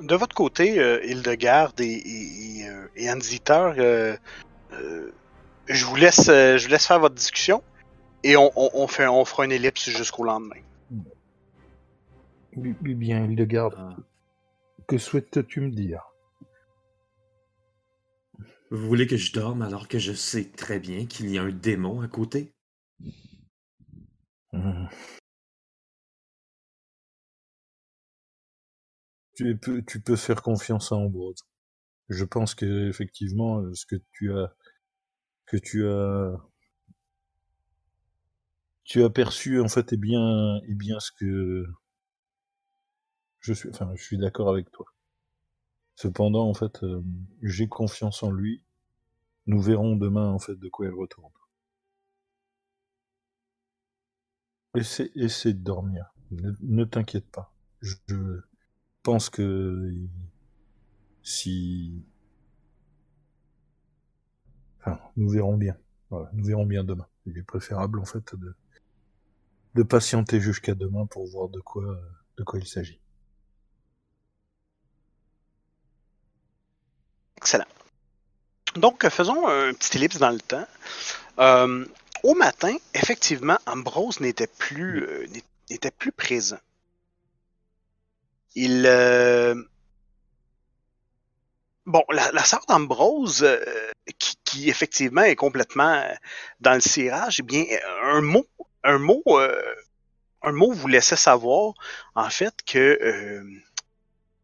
de 0.00 0.14
votre 0.14 0.34
côté, 0.34 0.78
euh, 0.78 1.04
Hildegarde 1.04 1.80
et, 1.80 1.84
et, 1.84 2.60
et, 2.60 2.68
euh, 2.68 2.88
et 2.96 3.08
euh, 3.08 4.16
euh, 4.72 5.10
je 5.68 5.84
vous 5.84 5.96
laisse, 5.96 6.28
euh, 6.28 6.58
je 6.58 6.64
vous 6.66 6.70
laisse 6.70 6.86
faire 6.86 7.00
votre 7.00 7.14
discussion 7.14 7.62
et 8.22 8.36
on, 8.36 8.50
on, 8.56 8.70
on 8.74 8.86
fait, 8.86 9.06
on 9.06 9.24
fera 9.24 9.44
une 9.44 9.52
ellipse 9.52 9.88
jusqu'au 9.88 10.24
lendemain. 10.24 10.60
Bien, 12.56 13.24
Hildegarde, 13.24 13.74
Ah. 13.78 13.96
que 14.88 14.98
souhaites-tu 14.98 15.60
me 15.60 15.70
dire? 15.70 16.02
Vous 18.70 18.86
voulez 18.88 19.06
que 19.06 19.16
je 19.16 19.32
dorme 19.32 19.62
alors 19.62 19.88
que 19.88 19.98
je 19.98 20.12
sais 20.12 20.44
très 20.44 20.78
bien 20.78 21.06
qu'il 21.06 21.30
y 21.30 21.38
a 21.38 21.42
un 21.42 21.50
démon 21.52 22.00
à 22.00 22.08
côté? 22.08 22.52
Hum. 24.52 24.88
Tu, 29.36 29.56
peux, 29.56 29.82
tu 29.82 30.00
peux 30.00 30.16
faire 30.16 30.42
confiance 30.42 30.92
à 30.92 30.96
Ambrose. 30.96 31.44
Je 32.08 32.24
pense 32.24 32.54
que 32.54 32.88
effectivement, 32.88 33.60
euh, 33.60 33.74
ce 33.74 33.86
que 33.86 33.96
tu 34.12 34.32
as, 34.32 34.54
que 35.46 35.56
tu 35.56 35.86
as, 35.86 36.36
tu 38.84 39.02
as 39.02 39.10
perçu 39.10 39.60
en 39.60 39.68
fait 39.68 39.92
et 39.92 39.96
bien, 39.96 40.60
et 40.66 40.74
bien 40.74 40.98
ce 41.00 41.12
que 41.12 41.66
je 43.40 43.52
suis, 43.52 43.68
enfin, 43.68 43.92
je 43.94 44.02
suis 44.02 44.18
d'accord 44.18 44.48
avec 44.50 44.70
toi. 44.72 44.86
Cependant, 45.94 46.48
en 46.48 46.54
fait, 46.54 46.82
euh, 46.82 47.02
j'ai 47.42 47.68
confiance 47.68 48.22
en 48.22 48.30
lui. 48.30 48.62
Nous 49.46 49.60
verrons 49.60 49.96
demain, 49.96 50.28
en 50.30 50.38
fait, 50.38 50.56
de 50.56 50.68
quoi 50.68 50.86
il 50.86 50.92
retourne. 50.92 51.32
Essaie, 54.74 55.10
essaie 55.14 55.54
de 55.54 55.62
dormir. 55.62 56.12
Ne, 56.30 56.52
ne 56.60 56.84
t'inquiète 56.84 57.30
pas. 57.30 57.54
Je 57.80 57.94
pense 59.06 59.30
que 59.30 59.94
si, 61.22 62.02
enfin, 64.80 64.98
nous 65.16 65.28
verrons 65.28 65.56
bien. 65.56 65.76
Nous 66.32 66.44
verrons 66.44 66.66
bien 66.66 66.82
demain. 66.82 67.06
Il 67.24 67.38
est 67.38 67.44
préférable, 67.44 68.00
en 68.00 68.04
fait, 68.04 68.34
de, 69.76 69.82
patienter 69.84 70.40
jusqu'à 70.40 70.74
demain 70.74 71.06
pour 71.06 71.24
voir 71.28 71.48
de 71.50 71.60
quoi, 71.60 71.84
de 72.36 72.42
quoi 72.42 72.58
il 72.58 72.66
s'agit. 72.66 72.98
Excellent. 77.36 77.70
Donc, 78.74 79.08
faisons 79.08 79.46
un 79.46 79.72
petit 79.72 79.98
ellipse 79.98 80.18
dans 80.18 80.30
le 80.30 80.40
temps. 80.40 80.66
Euh, 81.38 81.86
au 82.24 82.34
matin, 82.34 82.74
effectivement, 82.92 83.58
Ambrose 83.66 84.18
n'était 84.18 84.48
plus, 84.48 85.04
euh, 85.04 85.28
n'é- 85.28 85.44
n'était 85.70 85.92
plus 85.92 86.10
présent. 86.10 86.58
Il. 88.56 88.84
euh, 88.86 89.54
Bon, 91.86 92.02
la, 92.10 92.32
la 92.32 92.42
sœur 92.44 92.64
d'Ambrose, 92.68 93.44
euh, 93.44 93.64
qui, 94.18 94.34
qui 94.44 94.68
effectivement 94.70 95.22
est 95.22 95.36
complètement 95.36 95.92
euh, 95.94 96.12
dans 96.60 96.74
le 96.74 96.80
cirage, 96.80 97.38
eh 97.38 97.42
bien, 97.44 97.64
un 98.02 98.20
mot, 98.22 98.44
un 98.82 98.98
mot, 98.98 99.22
euh, 99.28 99.62
un 100.42 100.50
mot 100.50 100.72
vous 100.72 100.88
laissait 100.88 101.14
savoir, 101.16 101.74
en 102.16 102.28
fait, 102.28 102.54
que, 102.66 102.98
euh, 103.00 103.44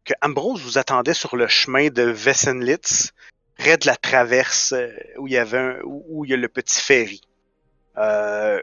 que 0.05 0.13
Ambrose 0.21 0.61
vous 0.61 0.77
attendait 0.77 1.13
sur 1.13 1.35
le 1.35 1.47
chemin 1.49 1.89
de 1.89 2.13
Wessenlitz, 2.13 3.11
près 3.57 3.77
de 3.77 3.87
la 3.87 3.97
traverse 3.97 4.71
euh, 4.71 4.89
où 5.17 5.27
il 5.27 5.33
y 5.33 5.37
avait 5.37 5.57
un- 5.57 5.81
où, 5.83 6.03
où 6.07 6.25
il 6.25 6.31
y 6.31 6.33
a 6.33 6.37
le 6.37 6.47
petit 6.47 6.79
ferry. 6.81 7.19
Euh, 7.97 8.61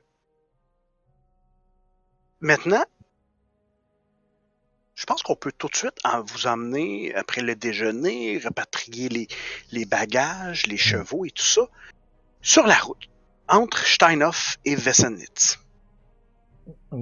maintenant, 2.40 2.84
je 5.00 5.06
pense 5.06 5.22
qu'on 5.22 5.34
peut 5.34 5.52
tout 5.56 5.68
de 5.68 5.76
suite 5.76 5.96
en 6.04 6.22
vous 6.22 6.46
emmener 6.46 7.14
après 7.14 7.40
le 7.40 7.54
déjeuner, 7.54 8.36
rapatrier 8.36 9.08
les, 9.08 9.28
les 9.72 9.86
bagages, 9.86 10.66
les 10.66 10.76
chevaux 10.76 11.24
et 11.24 11.30
tout 11.30 11.42
ça 11.42 11.62
sur 12.42 12.66
la 12.66 12.74
route 12.74 13.08
entre 13.48 13.78
Steinhoff 13.78 14.58
et 14.66 14.76
Wessenlitz. 14.76 15.58
Euh, 16.92 16.98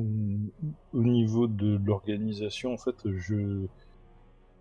Au 0.93 1.03
niveau 1.03 1.49
de 1.49 1.77
l'organisation, 1.85 2.73
en 2.73 2.79
fait, 2.79 2.95
je 3.05 3.67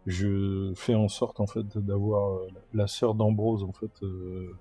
je 0.07 0.73
fais 0.75 0.95
en 0.95 1.09
sorte 1.09 1.39
en 1.39 1.47
fait 1.47 1.77
d'avoir 1.77 2.39
la 2.73 2.87
sœur 2.87 3.13
d'Ambrose 3.13 3.63
en 3.63 3.73
fait 3.73 3.91
euh, 4.01 4.55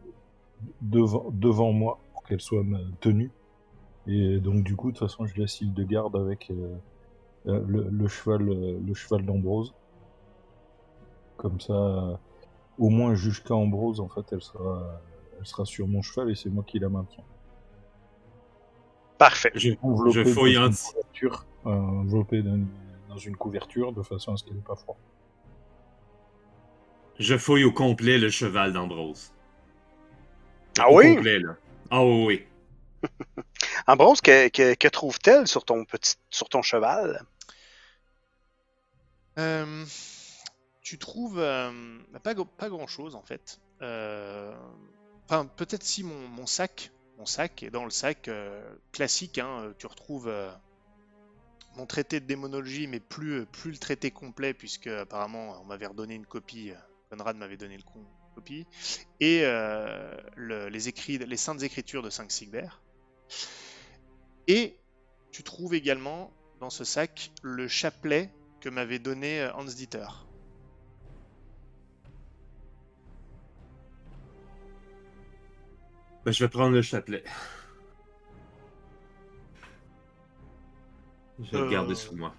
devant 0.82 1.30
devant 1.30 1.72
moi 1.72 1.98
pour 2.12 2.24
qu'elle 2.24 2.42
soit 2.42 2.64
tenue. 3.00 3.30
Et 4.06 4.38
donc 4.38 4.64
du 4.64 4.76
coup, 4.76 4.92
de 4.92 4.98
toute 4.98 5.08
façon, 5.08 5.24
je 5.24 5.34
laisse 5.36 5.62
île 5.62 5.72
de 5.72 5.84
garde 5.84 6.14
avec 6.14 6.50
euh, 6.50 6.76
euh, 7.48 7.64
le, 7.66 7.88
le 7.90 8.08
cheval 8.08 8.48
euh, 8.48 8.78
le 8.84 8.94
cheval 8.94 9.24
d'Ambrose. 9.24 9.74
Comme 11.36 11.60
ça, 11.60 11.72
euh, 11.72 12.16
au 12.78 12.88
moins 12.90 13.14
jusqu'à 13.14 13.54
Ambrose, 13.54 14.00
en 14.00 14.08
fait, 14.08 14.26
elle 14.32 14.42
sera 14.42 15.02
elle 15.38 15.46
sera 15.46 15.64
sur 15.66 15.86
mon 15.88 16.02
cheval 16.02 16.30
et 16.30 16.34
c'est 16.34 16.50
moi 16.50 16.64
qui 16.66 16.78
la 16.78 16.88
maintiens. 16.88 17.24
Parfait. 19.18 19.52
Je, 19.54 19.70
je 20.04 20.24
fouille 20.24 20.54
dans 20.54 20.66
en 20.66 20.70
une 20.70 20.76
couverture, 20.76 21.46
euh, 21.66 21.70
enveloppée 21.70 22.42
dans, 22.42 22.66
dans 23.08 23.16
une 23.18 23.36
couverture 23.36 23.92
de 23.92 24.02
façon 24.02 24.34
à 24.34 24.36
ce 24.36 24.44
qu'elle 24.44 24.56
n'ait 24.56 24.62
pas 24.62 24.76
froid. 24.76 24.98
je 27.18 27.36
fouille 27.38 27.64
au 27.64 27.72
complet 27.72 28.18
le 28.18 28.30
cheval 28.30 28.72
d'Ambrose. 28.72 29.32
Ah 30.78 30.90
Au 30.90 30.96
oui? 30.98 31.16
complet, 31.16 31.38
là. 31.38 31.56
Ah 31.90 32.04
oui, 32.04 32.24
oui. 32.26 32.46
Ambrose, 33.86 34.20
que, 34.20 34.48
que, 34.48 34.74
que 34.74 34.88
trouve-t-elle 34.88 35.46
sur 35.46 35.64
ton 35.64 35.84
petit 35.84 36.16
sur 36.30 36.48
ton 36.48 36.62
cheval? 36.62 37.22
Euh, 39.38 39.84
tu 40.82 40.98
trouves 40.98 41.38
euh, 41.38 41.70
pas, 42.22 42.34
gr- 42.34 42.48
pas 42.56 42.68
grand 42.68 42.86
chose 42.86 43.14
en 43.14 43.22
fait. 43.22 43.60
Euh, 43.82 44.54
Enfin, 45.28 45.46
peut-être 45.46 45.82
si 45.82 46.04
mon, 46.04 46.46
sac. 46.46 46.92
Mon 47.18 47.26
sac, 47.26 47.64
et 47.64 47.70
dans 47.70 47.84
le 47.84 47.90
sac 47.90 48.28
euh, 48.28 48.62
classique, 48.92 49.38
hein, 49.38 49.62
euh, 49.62 49.72
tu 49.76 49.86
retrouves 49.88 50.28
euh, 50.28 50.48
mon 51.76 51.84
traité 51.86 52.20
de 52.20 52.26
démonologie, 52.26 52.86
mais 52.86 53.00
plus, 53.00 53.44
plus 53.46 53.72
le 53.72 53.78
traité 53.78 54.10
complet, 54.12 54.54
puisque 54.54 54.86
apparemment 54.86 55.60
on 55.60 55.64
m'avait 55.64 55.86
redonné 55.86 56.14
une 56.14 56.26
copie. 56.26 56.70
euh, 56.70 56.76
Conrad 57.10 57.36
m'avait 57.36 57.56
donné 57.56 57.76
le 57.76 57.82
con- 57.82 58.06
copie. 58.36 58.66
Et 59.18 59.40
euh, 59.44 60.16
le- 60.36 60.68
les, 60.68 60.88
écrits, 60.88 61.18
les 61.18 61.36
saintes 61.36 61.62
écritures 61.62 62.02
de 62.02 62.10
Saint 62.10 62.28
Sigbert. 62.28 62.80
Et 64.46 64.76
tu 65.32 65.42
trouves 65.42 65.74
également 65.74 66.32
dans 66.60 66.70
ce 66.70 66.84
sac 66.84 67.32
le 67.42 67.66
chapelet 67.68 68.30
que 68.66 68.70
m'avait 68.72 68.98
donné 68.98 69.42
euh, 69.42 69.52
Hans 69.54 69.62
Dieter. 69.62 70.08
Ben, 76.24 76.32
je 76.32 76.42
vais 76.44 76.50
prendre 76.50 76.74
le 76.74 76.82
chapelet. 76.82 77.22
Je 81.38 81.44
vais 81.52 81.58
le 81.58 81.64
Euh. 81.66 81.70
garder 81.70 81.94
sur 81.94 82.12
moi. 82.16 82.34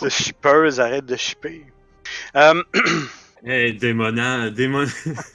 Le 0.00 0.08
shippeuse 0.08 0.80
arrête 0.80 1.04
de 1.04 1.16
shipper. 1.16 1.66
Euh, 2.34 2.62
Hey, 3.44 3.74
démonant, 3.74 4.50
démon... 4.50 4.86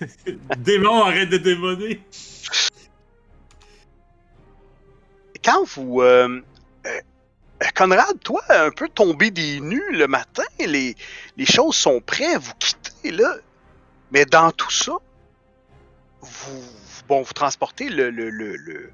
démon, 0.57 1.03
arrête 1.03 1.29
de 1.29 1.37
démoner! 1.37 2.01
quand 5.43 5.63
vous. 5.65 6.01
euh, 6.01 6.27
euh, 6.27 6.41
Conrad, 7.75 8.19
toi, 8.23 8.41
un 8.49 8.71
peu 8.71 8.87
tombé 8.89 9.31
des 9.31 9.59
nues 9.59 9.91
le 9.91 10.07
matin, 10.07 10.43
les, 10.59 10.95
les 11.37 11.45
choses 11.45 11.75
sont 11.75 12.01
prêtes, 12.01 12.37
vous 12.39 12.53
quittez 12.55 13.11
là. 13.11 13.35
Mais 14.11 14.25
dans 14.25 14.51
tout 14.51 14.71
ça, 14.71 14.93
vous, 16.21 16.63
bon, 17.07 17.21
vous 17.21 17.33
transportez 17.33 17.89
le, 17.89 18.09
le, 18.09 18.29
le, 18.29 18.55
le, 18.55 18.91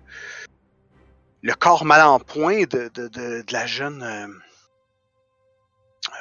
le 1.41 1.53
corps 1.53 1.85
mal 1.85 2.01
en 2.01 2.19
point 2.19 2.63
de, 2.63 2.89
de, 2.93 3.07
de, 3.07 3.41
de 3.41 3.53
la 3.53 3.65
jeune. 3.65 4.01
euh, 4.03 4.27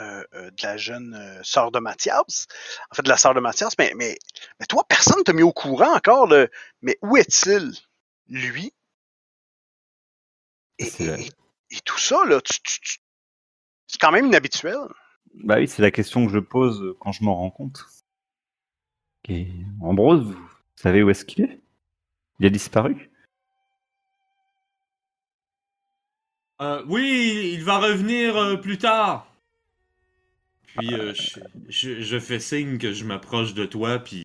euh, 0.01 0.25
euh, 0.35 0.51
de 0.51 0.63
la 0.63 0.77
jeune 0.77 1.15
euh, 1.15 1.41
sœur 1.43 1.71
de 1.73 1.79
Mathias, 1.81 2.47
en 2.91 2.95
fait 2.95 3.03
de 3.03 3.09
la 3.09 3.17
sœur 3.17 3.35
de 3.35 3.41
Mathias, 3.41 3.75
mais, 3.79 3.93
mais, 3.97 4.17
mais 4.59 4.67
toi, 4.67 4.85
personne 4.89 5.19
ne 5.19 5.23
t'a 5.25 5.33
mis 5.33 5.43
au 5.43 5.53
courant 5.53 5.95
encore, 5.95 6.29
mais 6.83 6.99
où 7.03 7.17
est-il, 7.17 7.73
lui? 8.29 8.73
Et, 10.79 10.87
et- 11.01 11.31
et 11.73 11.81
tout 11.85 11.99
ça, 11.99 12.25
là, 12.27 12.41
tu- 12.41 12.61
tu- 12.63 12.81
tu- 12.81 12.99
c'est 13.87 14.01
quand 14.01 14.13
même 14.13 14.27
inhabituel. 14.27 14.79
Bah 15.35 15.57
oui, 15.59 15.67
c'est 15.67 15.83
la 15.83 15.91
question 15.91 16.27
que 16.27 16.33
je 16.33 16.39
pose 16.39 16.95
quand 17.01 17.13
je 17.13 17.25
m'en 17.25 17.35
rends 17.37 17.51
compte. 17.51 17.85
Et 19.29 19.49
Ambrose, 19.81 20.25
vous 20.25 20.49
savez 20.77 21.03
où 21.03 21.11
est-ce 21.11 21.25
qu'il 21.25 21.45
est? 21.45 21.61
Il 22.41 22.47
a 22.47 22.51
disparu? 22.51 23.11
Euh, 26.61 26.85
oui, 26.87 27.53
il 27.55 27.65
va 27.65 27.79
revenir 27.79 28.37
euh, 28.37 28.57
plus 28.57 28.79
tard. 28.79 29.27
Puis 30.67 30.95
euh, 30.95 31.13
je, 31.15 31.41
je- 31.69 32.01
je 32.01 32.19
fais 32.19 32.41
signe 32.41 32.79
que 32.79 32.93
je 32.93 33.05
m'approche 33.05 33.55
de 33.55 33.65
toi, 33.67 33.99
puis 33.99 34.23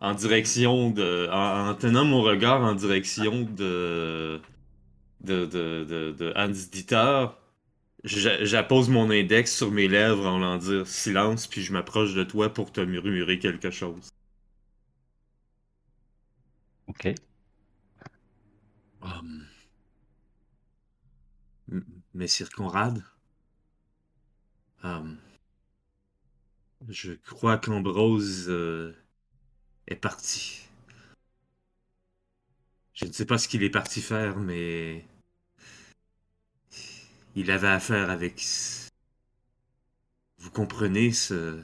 en 0.00 0.14
direction 0.14 0.90
de, 0.90 1.28
en, 1.32 1.68
en 1.70 1.74
tenant 1.74 2.04
mon 2.04 2.22
regard 2.22 2.62
en 2.62 2.74
direction 2.74 3.42
de 3.42 4.40
de 5.20 5.46
de 5.46 5.84
de, 5.88 6.12
de 6.12 6.32
Hans 6.36 6.48
Dieter, 6.72 7.26
j'a- 8.04 8.44
j'appose 8.44 8.88
mon 8.90 9.10
index 9.10 9.56
sur 9.56 9.70
mes 9.72 9.88
lèvres 9.88 10.26
en 10.26 10.38
leur 10.40 10.58
dire 10.58 10.86
silence, 10.88 11.46
puis 11.48 11.62
je 11.62 11.72
m'approche 11.72 12.14
de 12.14 12.24
toi 12.24 12.52
pour 12.54 12.72
te 12.72 12.80
murmurer 12.82 13.38
quelque 13.38 13.70
chose. 13.70 14.10
Ok. 16.86 17.14
Hum. 19.00 19.48
M- 21.70 22.02
Messire 22.12 22.50
Conrad, 22.50 23.02
hum, 24.82 25.18
je 26.88 27.12
crois 27.12 27.56
qu'Ambrose 27.56 28.46
euh, 28.48 28.92
est 29.88 29.96
parti. 29.96 30.67
Je 33.00 33.04
ne 33.06 33.12
sais 33.12 33.26
pas 33.26 33.38
ce 33.38 33.46
qu'il 33.46 33.62
est 33.62 33.70
parti 33.70 34.00
faire, 34.00 34.36
mais 34.38 35.04
il 37.36 37.50
avait 37.52 37.68
affaire 37.68 38.10
avec. 38.10 38.44
Vous 40.38 40.50
comprenez 40.50 41.12
ce. 41.12 41.62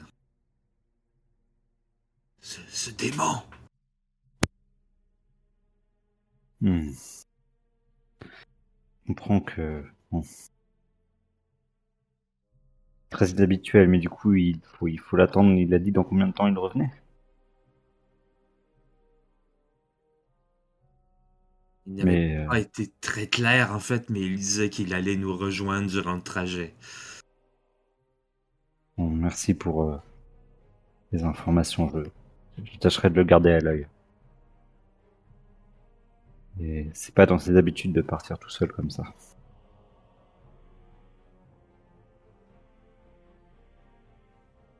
Ce, 2.39 2.89
démon. 2.91 3.43
Hmm. 6.61 6.91
comprends 9.07 9.41
que. 9.41 9.83
Très 13.09 13.31
inhabituel, 13.31 13.89
mais 13.89 13.97
du 13.99 14.07
coup, 14.07 14.35
il 14.35 14.61
faut, 14.63 14.87
il 14.87 14.99
faut 15.01 15.17
l'attendre. 15.17 15.51
Il 15.51 15.73
a 15.73 15.79
dit 15.79 15.91
dans 15.91 16.05
combien 16.05 16.27
de 16.27 16.33
temps 16.33 16.47
il 16.47 16.57
revenait? 16.57 16.93
Il 21.87 21.95
n'avait 21.95 22.05
Mais. 22.05 22.37
euh, 22.37 22.47
pas 22.47 22.59
été 22.59 22.91
très 23.01 23.27
clair 23.27 23.73
en 23.73 23.79
fait, 23.79 24.11
mais 24.11 24.21
il 24.21 24.35
disait 24.35 24.69
qu'il 24.69 24.93
allait 24.93 25.15
nous 25.15 25.35
rejoindre 25.35 25.89
durant 25.89 26.13
le 26.13 26.21
trajet. 26.21 26.75
bon, 28.97 29.09
merci 29.09 29.53
pour 29.53 29.83
euh, 29.83 29.97
les 31.11 31.23
informations. 31.23 31.89
Je, 31.89 32.03
je 32.63 32.77
tâcherai 32.77 33.09
de 33.09 33.15
le 33.15 33.23
garder 33.23 33.51
à 33.53 33.59
l'œil. 33.59 33.87
Et 36.59 36.89
c'est 36.93 37.13
pas 37.15 37.25
dans 37.25 37.39
ses 37.39 37.55
habitudes 37.55 37.93
de 37.93 38.01
partir 38.01 38.37
tout 38.37 38.49
seul 38.49 38.69
comme 38.69 38.89
ça. 38.89 39.03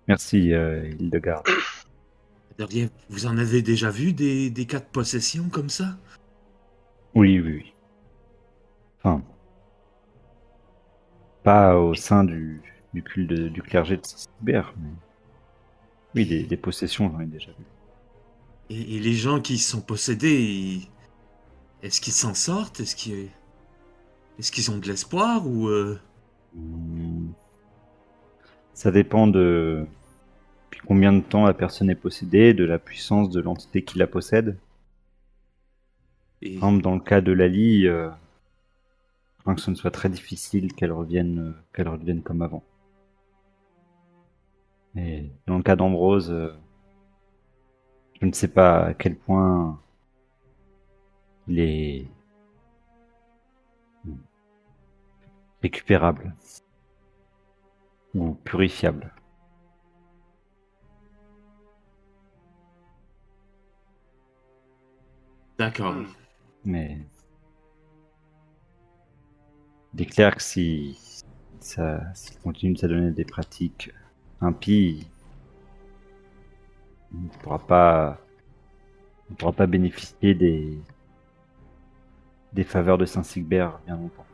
Merci, 0.08 0.52
euh, 0.54 0.90
Hildegarde. 1.00 1.46
De 2.58 2.64
rien, 2.66 2.90
vous 3.10 3.28
en 3.28 3.38
avez 3.38 3.62
déjà 3.62 3.90
vu 3.92 4.12
des, 4.14 4.50
des 4.50 4.66
cas 4.66 4.80
de 4.80 4.86
possession 4.86 5.50
comme 5.50 5.70
ça? 5.70 5.98
Oui, 7.16 7.40
oui, 7.40 7.52
oui. 7.54 7.74
Enfin, 9.04 9.24
pas 11.44 11.78
au 11.78 11.96
sein 11.96 12.24
du, 12.26 12.62
du 12.94 13.02
culte 13.04 13.30
de- 13.30 13.48
du 13.50 13.62
clergé 13.62 13.96
de 13.98 14.06
Saint-Cyber, 14.06 14.74
mais 14.78 14.90
oui, 16.16 16.26
des, 16.26 16.44
des 16.44 16.58
possessions, 16.58 17.12
j'en 17.12 17.20
ai 17.20 17.28
déjà 17.28 17.52
vu. 17.52 17.66
et, 18.70 18.96
et 18.98 19.00
les 19.00 19.14
gens 19.14 19.42
qui 19.42 19.58
sont 19.58 19.82
possédés, 19.82 20.42
ils- 20.44 20.88
est-ce 21.84 22.02
qu'ils 22.02 22.14
s'en 22.14 22.34
sortent? 22.36 22.80
Est-ce 22.82 22.96
qu'ils 24.52 24.72
ont 24.72 24.78
de 24.78 24.88
l'espoir 24.88 25.46
ou 25.48 25.68
euh, 25.68 26.00
Hmm. 26.56 27.34
Ça 28.76 28.92
dépend 28.92 29.26
de 29.26 29.88
depuis 30.72 30.82
combien 30.88 31.14
de 31.14 31.22
temps 31.22 31.46
la 31.46 31.54
personne 31.54 31.90
est 31.90 31.96
possédée, 31.96 32.54
de 32.54 32.66
la 32.66 32.80
puissance 32.80 33.30
de 33.32 33.42
l'entité 33.42 33.84
qui 33.84 33.98
la 34.00 34.08
possède. 34.08 34.58
Et- 36.46 36.60
Par 36.60 36.70
exemple, 36.70 36.84
dans 36.84 36.94
le 36.96 37.02
cas 37.02 37.22
de 37.22 37.32
Lali, 37.32 37.88
euh, 37.88 38.10
que 39.46 39.62
ce 39.62 39.70
ne 39.70 39.76
soit 39.76 39.92
très 39.92 40.10
difficile 40.10 40.74
qu'elle 40.74 40.92
revienne, 40.92 41.40
euh, 41.40 41.52
qu'elle 41.74 41.88
revienne 41.88 42.22
comme 42.22 42.42
avant. 42.42 42.64
Et 44.96 45.30
dans 45.48 45.58
le 45.58 45.64
cas 45.64 45.76
d'Ambrose, 45.76 46.32
euh, 46.32 46.54
je 48.22 48.26
ne 48.26 48.32
sais 48.34 48.48
pas 48.48 48.88
à 48.88 48.94
quel 48.94 49.16
point 49.16 49.80
il 51.48 51.60
est 51.60 52.08
récupérable 55.62 56.34
ou 58.16 58.34
purifiable. 58.44 59.12
D'accord. 65.58 66.06
Mais 66.66 66.98
il 69.94 70.02
est 70.02 70.06
clair 70.06 70.36
que 70.36 70.42
si 70.42 71.24
ça, 71.60 72.02
s'il 72.14 72.40
continue 72.40 72.74
de 72.74 72.80
s'adonner 72.80 73.12
des 73.12 73.26
pratiques 73.26 73.92
impies, 74.42 75.08
il 77.14 77.24
ne 77.24 77.30
pourra 77.30 77.60
pas, 77.60 78.20
bénéficier 79.68 80.34
des, 80.34 80.78
des 82.54 82.64
faveurs 82.64 82.98
de 82.98 83.06
Saint-Sigbert 83.06 83.80
bien 83.86 83.96
longtemps. 83.98 84.26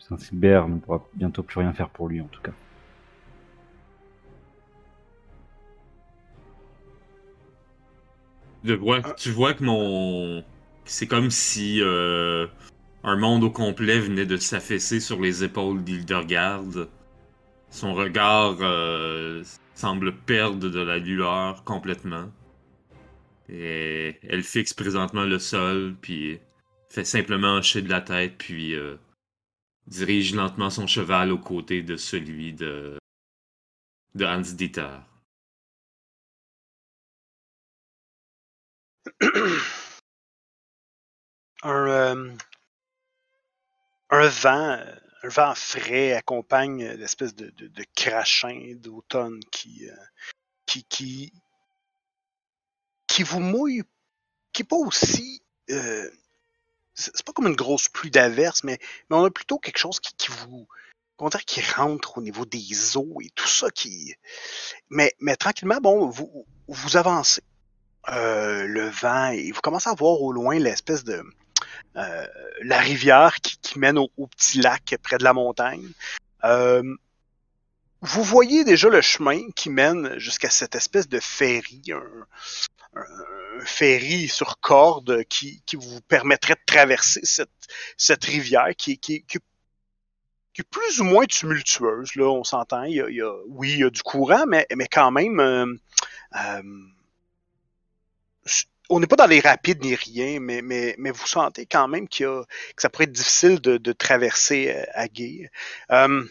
Saint-Sigbert 0.00 0.68
ne 0.68 0.78
pourra 0.78 1.06
bientôt 1.14 1.42
plus 1.42 1.60
rien 1.60 1.72
faire 1.72 1.90
pour 1.90 2.08
lui 2.08 2.20
en 2.20 2.26
tout 2.26 2.40
cas. 2.40 2.52
Tu 8.66 8.74
vois, 8.74 9.00
tu 9.14 9.30
vois 9.30 9.54
que 9.54 9.62
mon. 9.62 10.42
C'est 10.84 11.06
comme 11.06 11.30
si 11.30 11.80
euh, 11.80 12.46
un 13.04 13.16
monde 13.16 13.44
au 13.44 13.50
complet 13.50 14.00
venait 14.00 14.26
de 14.26 14.36
s'affaisser 14.36 14.98
sur 14.98 15.20
les 15.20 15.44
épaules 15.44 15.84
d'Hildegarde. 15.84 16.88
Son 17.70 17.94
regard 17.94 18.56
euh, 18.60 19.44
semble 19.74 20.16
perdre 20.16 20.68
de 20.68 20.80
la 20.80 20.98
lueur 20.98 21.62
complètement. 21.62 22.32
Et 23.48 24.16
elle 24.28 24.42
fixe 24.42 24.74
présentement 24.74 25.24
le 25.24 25.38
sol, 25.38 25.94
puis 26.00 26.40
fait 26.88 27.04
simplement 27.04 27.58
hocher 27.58 27.82
de 27.82 27.88
la 27.88 28.00
tête, 28.00 28.34
puis 28.36 28.74
euh, 28.74 28.96
dirige 29.86 30.34
lentement 30.34 30.70
son 30.70 30.88
cheval 30.88 31.30
aux 31.30 31.38
côtés 31.38 31.82
de 31.82 31.96
celui 31.96 32.52
de, 32.52 32.98
de 34.16 34.24
Hans 34.24 34.40
Dieter. 34.40 34.98
Un, 41.62 41.88
euh, 41.88 42.32
un 44.10 44.28
vent, 45.28 45.54
frais 45.54 46.12
accompagne 46.12 46.86
l'espèce 46.92 47.34
de, 47.34 47.50
de, 47.50 47.84
crachin 47.94 48.74
d'automne 48.76 49.40
qui, 49.50 49.88
euh, 49.88 49.94
qui, 50.66 51.32
vous 53.22 53.40
mouille, 53.40 53.82
qui 54.52 54.62
est 54.62 54.66
pas 54.66 54.76
aussi. 54.76 55.42
euh, 55.70 56.10
c'est 56.94 57.24
pas 57.24 57.32
comme 57.32 57.46
une 57.46 57.56
grosse 57.56 57.88
pluie 57.88 58.10
d'averse, 58.10 58.64
mais, 58.64 58.78
on 59.10 59.24
a 59.24 59.30
plutôt 59.30 59.58
quelque 59.58 59.78
chose 59.78 60.00
qui, 60.00 60.14
qui 60.16 60.30
vous. 60.30 60.66
Qui 61.46 61.62
rentre 61.62 62.18
au 62.18 62.20
niveau 62.20 62.44
des 62.44 62.94
eaux 62.98 63.22
et 63.22 63.30
tout 63.30 63.48
ça 63.48 63.70
qui. 63.70 64.14
Mais, 64.90 65.14
tranquillement, 65.38 65.80
bon, 65.80 66.10
vous 66.68 66.96
avancez. 66.98 67.42
Euh, 68.08 68.66
le 68.66 68.88
vent 68.88 69.30
et 69.30 69.50
vous 69.50 69.60
commencez 69.60 69.90
à 69.90 69.94
voir 69.94 70.20
au 70.22 70.30
loin 70.30 70.58
l'espèce 70.60 71.02
de 71.02 71.24
euh, 71.96 72.26
la 72.62 72.78
rivière 72.78 73.36
qui, 73.42 73.56
qui 73.58 73.80
mène 73.80 73.98
au, 73.98 74.08
au 74.16 74.28
petit 74.28 74.60
lac 74.60 74.94
près 75.02 75.18
de 75.18 75.24
la 75.24 75.32
montagne. 75.32 75.88
Euh, 76.44 76.82
vous 78.02 78.22
voyez 78.22 78.62
déjà 78.62 78.88
le 78.88 79.00
chemin 79.00 79.50
qui 79.56 79.70
mène 79.70 80.18
jusqu'à 80.18 80.50
cette 80.50 80.76
espèce 80.76 81.08
de 81.08 81.18
ferry, 81.18 81.82
un, 81.90 82.26
un 82.94 83.64
ferry 83.64 84.28
sur 84.28 84.60
corde 84.60 85.24
qui, 85.24 85.62
qui, 85.66 85.74
vous 85.74 86.00
permettrait 86.02 86.54
de 86.54 86.60
traverser 86.64 87.20
cette, 87.24 87.50
cette 87.96 88.24
rivière 88.24 88.68
qui, 88.76 88.98
qui, 88.98 89.24
qui, 89.24 89.38
qui, 90.54 90.60
est 90.60 90.70
plus 90.70 91.00
ou 91.00 91.04
moins 91.04 91.24
tumultueuse. 91.24 92.14
Là, 92.14 92.26
on 92.26 92.44
s'entend. 92.44 92.84
Il 92.84 93.04
il 93.08 93.16
y 93.16 93.22
a, 93.22 93.32
oui, 93.48 93.72
il 93.72 93.78
y 93.80 93.84
a 93.84 93.90
du 93.90 94.02
courant, 94.02 94.44
mais, 94.46 94.66
mais 94.76 94.86
quand 94.86 95.10
même. 95.10 95.40
Euh, 95.40 95.74
euh, 96.36 96.62
on 98.88 99.00
n'est 99.00 99.06
pas 99.06 99.16
dans 99.16 99.26
les 99.26 99.40
rapides 99.40 99.82
ni 99.82 99.94
rien, 99.94 100.38
mais, 100.40 100.94
vous 101.10 101.26
sentez 101.26 101.66
quand 101.66 101.88
même 101.88 102.08
que 102.08 102.44
ça 102.76 102.88
pourrait 102.88 103.04
être 103.04 103.12
difficile 103.12 103.60
de, 103.60 103.92
traverser 103.92 104.70
euh, 104.70 104.84
à 104.94 105.08
Gué. 105.08 105.50
Euh, 105.90 106.24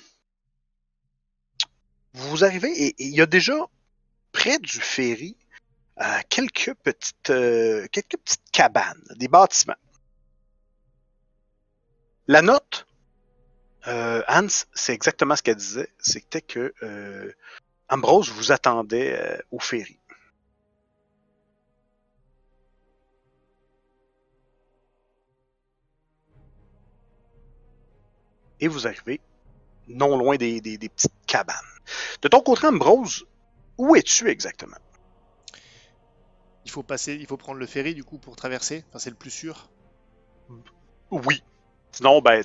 vous 2.14 2.44
arrivez 2.44 2.72
et, 2.72 2.96
il 3.00 3.16
y 3.16 3.22
a 3.22 3.26
déjà 3.26 3.56
près 4.32 4.58
du 4.60 4.80
ferry 4.80 5.38
euh, 6.02 6.20
quelques 6.30 6.74
petites 6.84 7.34
quelques 7.92 8.18
petites 8.18 8.52
cabanes, 8.52 9.04
des 9.16 9.28
bâtiments. 9.28 9.76
La 12.28 12.42
note, 12.42 12.88
Hans, 13.86 14.48
c'est 14.74 14.94
exactement 14.94 15.36
ce 15.36 15.44
qu'elle 15.44 15.58
disait, 15.58 15.90
c'était 16.00 16.42
que 16.42 16.74
Ambrose 17.88 18.32
vous 18.32 18.52
attendait 18.52 19.40
au 19.52 19.60
ferry. 19.60 20.00
Et 28.66 28.68
vous 28.68 28.88
arrivez 28.88 29.22
non 29.88 30.18
loin 30.18 30.36
des, 30.36 30.60
des, 30.62 30.78
des, 30.78 30.90
petites 30.90 31.14
cabanes. 31.28 31.56
De 32.22 32.28
ton 32.28 32.42
côté, 32.42 32.66
Ambrose, 32.66 33.26
où 33.78 33.96
es-tu 33.96 34.28
exactement? 34.30 34.78
Il 36.66 36.72
faut 36.72 36.82
passer, 36.82 37.14
il 37.14 37.28
faut 37.28 37.38
prendre 37.38 37.60
le 37.60 37.68
ferry 37.68 37.94
du 37.94 38.04
coup 38.04 38.18
pour 38.18 38.36
traverser. 38.36 38.84
Enfin, 38.90 38.98
c'est 38.98 39.12
le 39.12 39.16
plus 39.16 39.30
sûr. 39.30 39.70
Oui. 41.12 41.44
Sinon, 41.92 42.22
ben, 42.22 42.44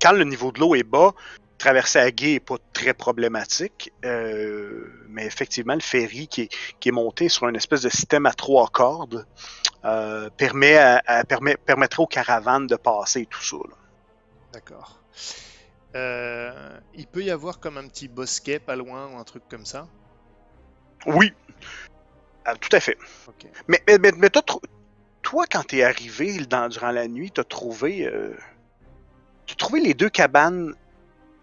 quand 0.00 0.12
le 0.12 0.24
niveau 0.24 0.50
de 0.50 0.58
l'eau 0.58 0.74
est 0.74 0.82
bas, 0.82 1.14
traverser 1.58 2.00
à 2.00 2.10
gué 2.10 2.32
n'est 2.32 2.40
pas 2.40 2.56
très 2.72 2.92
problématique. 2.92 3.92
Euh, 4.04 4.88
mais 5.08 5.24
effectivement, 5.24 5.74
le 5.74 5.80
ferry 5.80 6.26
qui 6.26 6.42
est, 6.42 6.48
qui 6.80 6.88
est, 6.88 6.92
monté 6.92 7.28
sur 7.28 7.48
une 7.48 7.54
espèce 7.54 7.82
de 7.82 7.88
système 7.88 8.26
à 8.26 8.32
trois 8.32 8.66
cordes 8.66 9.24
euh, 9.84 10.28
permet 10.30 10.76
à, 10.76 11.00
à, 11.06 11.22
permet, 11.22 11.56
permettrait 11.56 12.02
aux 12.02 12.08
caravanes 12.08 12.66
de 12.66 12.74
passer 12.74 13.20
et 13.20 13.26
tout 13.26 13.42
ça. 13.42 13.58
D'accord. 14.52 14.98
Euh, 15.94 16.80
il 16.94 17.06
peut 17.06 17.22
y 17.22 17.30
avoir 17.30 17.60
comme 17.60 17.76
un 17.76 17.86
petit 17.88 18.08
bosquet 18.08 18.58
pas 18.58 18.76
loin 18.76 19.08
ou 19.08 19.18
un 19.18 19.24
truc 19.24 19.42
comme 19.48 19.66
ça 19.66 19.86
Oui, 21.06 21.32
ah, 22.44 22.56
tout 22.56 22.74
à 22.74 22.80
fait. 22.80 22.98
Okay. 23.28 23.48
Mais, 23.68 23.82
mais, 23.86 23.98
mais, 23.98 24.12
mais 24.16 24.30
toi, 24.30 24.42
toi, 25.22 25.44
quand 25.50 25.64
t'es 25.64 25.82
arrivé 25.82 26.38
dans, 26.46 26.68
durant 26.68 26.90
la 26.90 27.06
nuit, 27.06 27.30
t'as 27.30 27.44
trouvé, 27.44 28.06
euh, 28.06 28.36
t'as 29.46 29.54
trouvé 29.54 29.80
les 29.80 29.94
deux 29.94 30.10
cabanes 30.10 30.74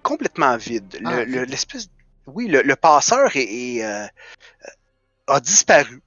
complètement 0.04 0.58
vides. 0.58 1.00
Ah, 1.06 1.24
le- 1.24 1.43
l'espèce, 1.43 1.88
oui, 2.28 2.47
le, 2.47 2.62
le 2.62 2.76
passeur 2.76 3.36
est, 3.36 3.43
est, 3.43 3.86
euh, 3.86 4.06
euh, 4.06 4.68
a 5.28 5.39
disparu. 5.39 6.02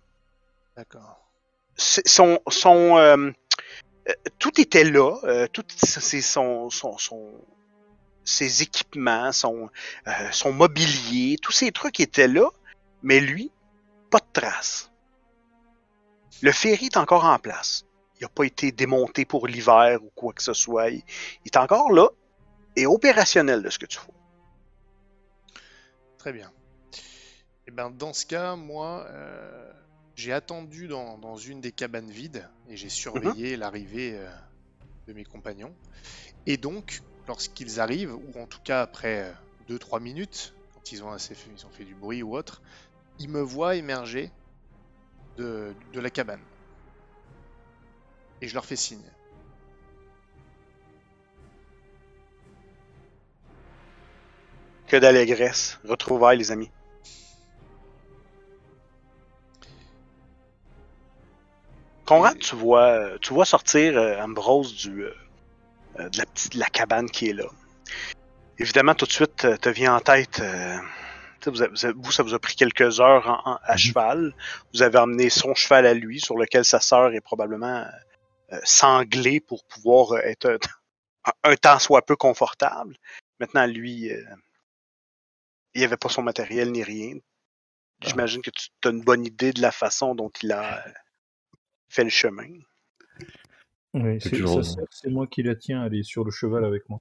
D'accord. 0.77 1.21
C'est- 1.77 2.07
Son, 2.07 2.39
son, 2.49 3.33
tout 4.39 4.61
était 4.61 4.85
là, 4.85 5.47
tout 5.53 5.65
son, 5.79 6.69
son, 6.71 6.99
son- 6.99 7.45
ses 8.25 8.63
équipements, 8.63 9.33
son, 9.33 9.69
euh, 10.07 10.11
son 10.31 10.53
mobilier, 10.53 11.39
tous 11.41 11.53
ces 11.53 11.73
trucs 11.73 12.01
étaient 12.01 12.29
là, 12.29 12.49
mais 13.03 13.21
lui, 13.21 13.51
pas 14.11 14.19
de 14.19 14.33
traces. 14.33 14.91
Le 16.43 16.53
ferry 16.53 16.87
est 16.87 16.97
encore 16.97 17.25
en 17.25 17.39
place. 17.39 17.85
Il 18.21 18.23
n'a 18.23 18.29
pas 18.29 18.45
été 18.45 18.73
démonté 18.73 19.25
pour 19.25 19.47
l'hiver 19.47 20.03
ou 20.03 20.11
quoi 20.15 20.33
que 20.33 20.43
ce 20.43 20.53
soit. 20.53 20.91
Il, 20.91 21.03
est 21.45 21.57
encore 21.57 21.93
là 21.93 22.09
et 22.77 22.87
opérationnel 22.87 23.63
de 23.63 23.71
ce 23.71 23.79
que 23.79 23.87
tu 23.87 23.99
vois. 23.99 24.15
Très 26.19 26.33
bien. 26.33 26.53
Et 27.67 27.71
ben 27.71 27.91
dans 27.91 28.13
ce 28.13 28.27
cas, 28.27 28.55
moi, 28.57 29.07
euh, 29.09 29.73
j'ai 30.15 30.33
attendu 30.33 30.89
dans, 30.89 31.19
dans 31.19 31.37
une 31.37 31.61
des 31.61 31.73
cabanes 31.73 32.11
vides 32.11 32.49
et 32.69 32.77
j'ai 32.77 32.89
surveillé 32.89 33.57
l'arrivée 33.57 34.17
euh, 34.17 34.29
de 35.07 35.13
mes 35.13 35.25
compagnons. 35.25 35.75
Et 36.47 36.57
donc, 36.57 37.03
lorsqu'ils 37.29 37.81
arrivent, 37.81 38.15
ou 38.15 38.41
en 38.41 38.47
tout 38.47 38.61
cas 38.63 38.83
après 38.83 39.33
2-3 39.69 40.01
minutes, 40.01 40.55
quand 40.75 40.93
ils 40.93 41.05
ont, 41.05 41.13
assez 41.13 41.35
fait, 41.35 41.51
ils 41.57 41.67
ont 41.67 41.71
fait 41.71 41.85
du 41.85 41.95
bruit 41.95 42.23
ou 42.23 42.37
autre, 42.37 42.63
ils 43.19 43.29
me 43.29 43.41
voient 43.41 43.77
émerger 43.77 44.31
de, 45.37 45.75
de 45.93 46.01
la 46.01 46.11
cabane. 46.11 46.43
Et 48.41 48.49
je 48.49 48.55
leur 48.55 48.65
fais 48.65 48.77
signe. 48.77 49.11
Que 54.89 54.97
d'allégresse. 54.97 55.79
Retrouvailles, 55.85 56.39
les 56.39 56.51
amis. 56.51 56.71
Conrad, 62.05 62.37
tu 62.39 62.57
vois, 62.57 63.19
tu 63.21 63.33
vois 63.33 63.45
sortir 63.45 63.97
euh, 63.97 64.21
Ambrose 64.21 64.75
du, 64.75 65.05
euh, 65.05 65.09
euh, 65.09 65.22
de, 65.99 66.19
la 66.19 66.27
petite, 66.27 66.53
de 66.55 66.59
la 66.59 66.67
cabane 66.67 67.11
qui 67.11 67.29
est 67.31 67.33
là. 67.33 67.45
Évidemment, 68.59 68.95
tout 68.95 69.07
de 69.07 69.13
suite, 69.13 69.45
euh, 69.45 69.57
te 69.57 69.69
vient 69.69 69.97
en 69.97 70.01
tête. 70.01 70.41
euh, 70.41 70.77
vous, 71.47 71.63
avez- 71.63 71.93
vous 71.97 72.13
ça 72.13 72.23
vous 72.23 72.35
a 72.35 72.39
pris 72.39 72.55
quelques 72.55 73.01
heures 73.01 73.29
en- 73.29 73.53
en- 73.53 73.59
à 73.65 73.73
Mhm. 73.73 73.79
cheval. 73.79 74.35
Vous 74.73 74.83
avez 74.83 74.99
emmené 74.99 75.29
son 75.31 75.55
cheval 75.55 75.87
à 75.87 75.95
lui, 75.95 76.21
sur 76.21 76.37
lequel 76.39 76.65
sa 76.65 76.79
sœur 76.81 77.13
est 77.15 77.21
probablement 77.21 77.85
euh, 78.53 78.61
sanglée 78.65 79.41
pour 79.41 79.65
pouvoir 79.65 80.13
euh, 80.13 80.19
être 80.25 80.47
un, 80.51 80.59
un 81.45 81.57
temps 81.57 81.79
soit 81.79 82.03
peu 82.05 82.17
confortable. 82.17 82.97
Maintenant, 83.41 83.67
lui, 83.67 84.11
euh, 84.13 84.23
il 85.75 85.79
n'y 85.81 85.85
avait 85.85 85.97
pas 85.97 86.09
son 86.11 86.23
matériel 86.23 86.71
ni 86.71 86.83
rien. 86.85 87.17
J'imagine 88.03 88.43
que 88.43 88.51
tu 88.51 88.69
as 88.85 88.91
une 88.91 89.03
bonne 89.03 89.25
idée 89.25 89.53
de 89.53 89.63
la 89.63 89.73
façon 89.73 90.15
dont 90.15 90.31
il 90.43 90.53
a 90.53 90.79
euh, 90.87 90.91
fait 91.89 92.05
le 92.05 92.11
chemin. 92.11 92.51
Oui, 93.95 94.19
C'est 94.21 95.11
moi 95.11 95.27
qui 95.27 95.43
la 95.43 95.55
tiens, 95.55 95.85
elle 95.85 95.95
est 95.95 96.03
sur 96.03 96.25
le 96.25 96.31
cheval 96.31 96.65
avec 96.65 96.89
moi. 96.89 97.01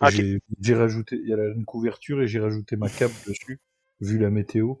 Ok. 0.00 0.22
J'ai 0.60 0.74
rajouté, 0.74 1.16
il 1.16 1.28
y 1.28 1.32
a 1.32 1.48
une 1.48 1.64
couverture 1.64 2.22
et 2.22 2.28
j'ai 2.28 2.40
rajouté 2.40 2.76
ma 2.76 2.88
cape 2.88 3.12
dessus, 3.26 3.58
vu 4.00 4.18
la 4.18 4.30
météo, 4.30 4.74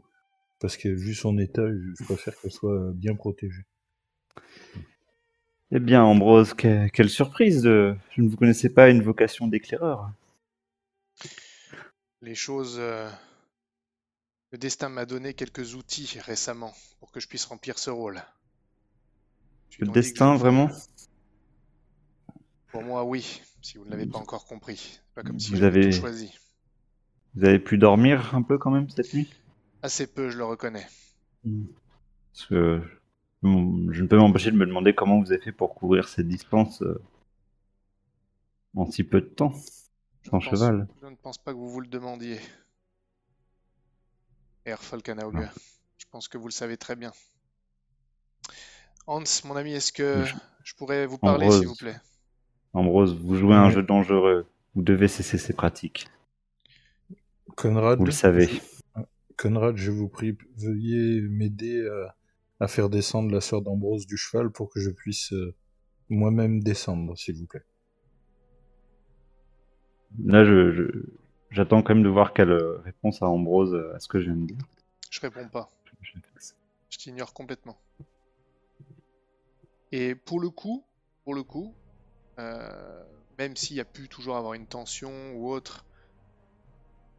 parce 0.60 0.76
que 0.76 0.88
vu 0.88 1.14
son 1.14 1.38
état, 1.38 1.66
je, 1.68 2.04
préfère 2.04 2.38
qu'elle 2.40 2.52
soit 2.52 2.92
bien 2.94 3.14
protégée. 3.14 3.64
Eh 5.70 5.80
bien, 5.80 6.02
Ambrose, 6.02 6.54
que- 6.54 6.88
quelle 6.88 7.10
surprise 7.10 7.62
de... 7.62 7.94
Je 8.12 8.22
ne 8.22 8.28
vous 8.28 8.36
connaissais 8.36 8.70
pas 8.70 8.88
une 8.90 9.02
vocation 9.02 9.46
d'éclaireur. 9.48 10.10
Les 12.22 12.34
choses. 12.34 12.76
euh, 12.78 13.10
Le 14.50 14.58
destin 14.58 14.88
m'a 14.88 15.04
donné 15.04 15.34
quelques 15.34 15.74
outils 15.74 16.18
récemment 16.20 16.74
pour 17.00 17.10
que 17.10 17.20
je 17.20 17.28
puisse 17.28 17.44
remplir 17.44 17.78
ce 17.78 17.90
rôle. 17.90 18.22
Le 19.78 19.88
destin, 19.88 20.36
vraiment? 20.36 20.70
Pour 22.68 22.82
moi, 22.82 23.04
oui, 23.04 23.40
si 23.62 23.78
vous 23.78 23.84
ne 23.84 23.90
l'avez 23.90 24.06
pas 24.06 24.18
encore 24.18 24.44
compris. 24.46 24.76
C'est 24.76 25.14
pas 25.14 25.22
comme 25.22 25.38
si 25.38 25.50
Vous 25.52 25.62
avez- 25.62 25.90
tout 25.90 25.96
choisi. 26.00 26.32
Vous 27.34 27.44
avez 27.44 27.58
pu 27.58 27.78
dormir 27.78 28.34
un 28.34 28.42
peu 28.42 28.58
quand 28.58 28.70
même 28.70 28.88
cette 28.90 29.12
nuit? 29.14 29.32
Assez 29.82 30.06
peu, 30.06 30.28
je 30.30 30.38
le 30.38 30.44
reconnais. 30.44 30.86
Parce 31.44 32.46
que 32.46 32.82
je 33.42 33.48
je 33.92 34.02
ne 34.02 34.06
peux 34.08 34.16
m'empêcher 34.18 34.50
de 34.50 34.56
me 34.56 34.66
demander 34.66 34.94
comment 34.94 35.20
vous 35.20 35.30
avez 35.32 35.40
fait 35.40 35.52
pour 35.52 35.74
couvrir 35.74 36.08
cette 36.08 36.26
distance 36.28 36.82
euh, 36.82 37.00
en 38.76 38.90
si 38.90 39.04
peu 39.04 39.20
de 39.20 39.26
temps, 39.28 39.52
sans 40.28 40.40
Je 40.40 40.50
pense- 40.50 40.58
cheval. 40.58 40.88
Je 41.00 41.06
ne 41.06 41.14
pense 41.16 41.38
pas 41.38 41.52
que 41.52 41.56
vous 41.58 41.70
vous 41.70 41.80
le 41.80 41.86
demandiez. 41.86 42.40
Air 44.64 44.82
Falkenauge. 44.82 45.48
Je 45.98 46.04
pense 46.10 46.28
que 46.28 46.36
vous 46.38 46.46
le 46.48 46.52
savez 46.52 46.76
très 46.76 46.96
bien. 46.96 47.12
Hans, 49.06 49.22
mon 49.44 49.56
ami, 49.56 49.72
est-ce 49.72 49.92
que 49.92 50.24
Je- 50.64 50.74
pourrais 50.74 51.06
vous 51.06 51.18
parler, 51.18 51.50
s'il 51.50 51.66
vous 51.66 51.74
plaît? 51.76 51.96
Ambrose, 52.78 53.16
vous 53.16 53.34
jouez 53.34 53.54
à 53.54 53.62
un 53.62 53.70
jeu 53.70 53.82
dangereux. 53.82 54.46
Vous 54.74 54.82
devez 54.82 55.08
cesser 55.08 55.38
ces 55.38 55.52
pratiques. 55.52 56.08
Conrad, 57.56 57.98
Vous 57.98 58.04
le 58.04 58.10
savez. 58.12 58.48
Conrad, 59.36 59.76
je 59.76 59.90
vous 59.90 60.08
prie, 60.08 60.36
veuillez 60.56 61.20
m'aider 61.22 61.86
à, 61.88 62.16
à 62.64 62.68
faire 62.68 62.88
descendre 62.88 63.32
la 63.32 63.40
sœur 63.40 63.62
d'Ambrose 63.62 64.06
du 64.06 64.16
cheval 64.16 64.50
pour 64.50 64.70
que 64.70 64.80
je 64.80 64.90
puisse 64.90 65.32
euh, 65.32 65.54
moi-même 66.08 66.62
descendre, 66.62 67.16
s'il 67.16 67.36
vous 67.36 67.46
plaît. 67.46 67.64
Là, 70.24 70.44
je, 70.44 70.72
je- 70.72 71.04
j'attends 71.50 71.82
quand 71.82 71.94
même 71.94 72.04
de 72.04 72.08
voir 72.08 72.32
quelle 72.32 72.50
euh, 72.50 72.78
réponse 72.84 73.22
à 73.22 73.26
Ambrose 73.26 73.74
euh, 73.74 73.94
à 73.94 74.00
ce 74.00 74.08
que 74.08 74.18
je 74.20 74.26
viens 74.26 74.36
de 74.36 74.46
dire. 74.46 74.58
Je 75.10 75.20
réponds 75.20 75.48
pas. 75.48 75.70
Je 76.90 76.98
t'ignore 76.98 77.32
complètement. 77.34 77.78
Et 79.92 80.14
pour 80.14 80.40
le 80.40 80.50
coup, 80.50 80.84
pour 81.24 81.34
le 81.34 81.42
coup, 81.42 81.74
même 83.38 83.56
s'il 83.56 83.76
y 83.76 83.80
a 83.80 83.84
pu 83.84 84.08
toujours 84.08 84.36
avoir 84.36 84.54
une 84.54 84.66
tension 84.66 85.32
ou 85.34 85.50
autre 85.50 85.86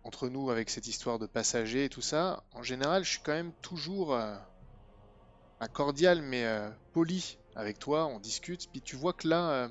entre 0.04 0.28
nous 0.28 0.50
avec 0.50 0.70
cette 0.70 0.88
histoire 0.88 1.20
de 1.20 1.26
passagers 1.26 1.86
et 1.86 1.90
tout 1.90 2.02
ça, 2.02 2.44
en 2.52 2.64
général, 2.64 3.06
je 3.06 3.12
suis 3.12 3.22
quand 3.24 3.32
même 3.32 3.54
toujours 3.62 4.14
euh, 4.14 4.36
cordial, 5.72 6.22
mais 6.22 6.46
euh, 6.46 6.70
poli 6.92 7.40
avec 7.56 7.80
toi. 7.80 8.08
On 8.08 8.20
discute, 8.20 8.70
puis 8.72 8.82
tu 8.82 8.96
vois 8.96 9.14
que 9.14 9.28
là, 9.28 9.50
euh, 9.52 9.70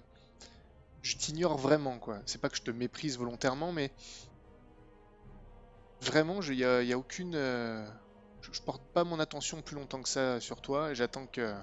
je 1.03 1.16
t'ignore 1.16 1.57
vraiment, 1.57 1.99
quoi. 1.99 2.22
C'est 2.26 2.40
pas 2.40 2.49
que 2.49 2.57
je 2.57 2.62
te 2.62 2.70
méprise 2.70 3.18
volontairement, 3.18 3.72
mais 3.72 3.92
vraiment, 6.01 6.40
il 6.42 6.55
y 6.55 6.64
a, 6.64 6.99
aucune. 6.99 7.34
euh, 7.36 7.88
je, 8.40 8.61
porte 8.62 8.82
pas 8.92 9.05
mon 9.05 9.20
attention 9.20 9.62
plus 9.62 9.76
longtemps 9.76 10.03
que 10.03 10.09
ça 10.09 10.40
sur 10.40 10.61
toi 10.61 10.94
j'attends 10.94 11.26
que. 11.26 11.55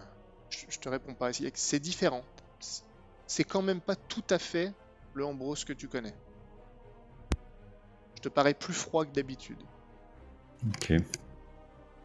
Je, 0.50 0.80
te 0.80 0.90
réponds 0.90 1.16
pas. 1.16 1.34
C'est- 1.34 1.52
C'est 1.58 1.80
différent. 1.80 2.24
C'est- 3.28 3.44
quand 3.44 3.62
même 3.62 3.82
pas 3.82 3.96
tout 3.96 4.24
à 4.30 4.40
fait 4.40 4.74
le 5.14 5.26
Ambrose 5.26 5.64
que 5.66 5.74
tu 5.74 5.88
connais. 5.88 6.14
Je 8.16 8.22
te 8.22 8.30
parais 8.30 8.54
plus 8.54 8.74
froid 8.74 9.06
que 9.06 9.12
d'habitude. 9.12 9.62
Ok. 10.70 10.94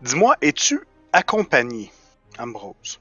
Dis-moi, 0.03 0.37
es-tu 0.41 0.81
accompagné, 1.13 1.91
Ambrose? 2.39 3.01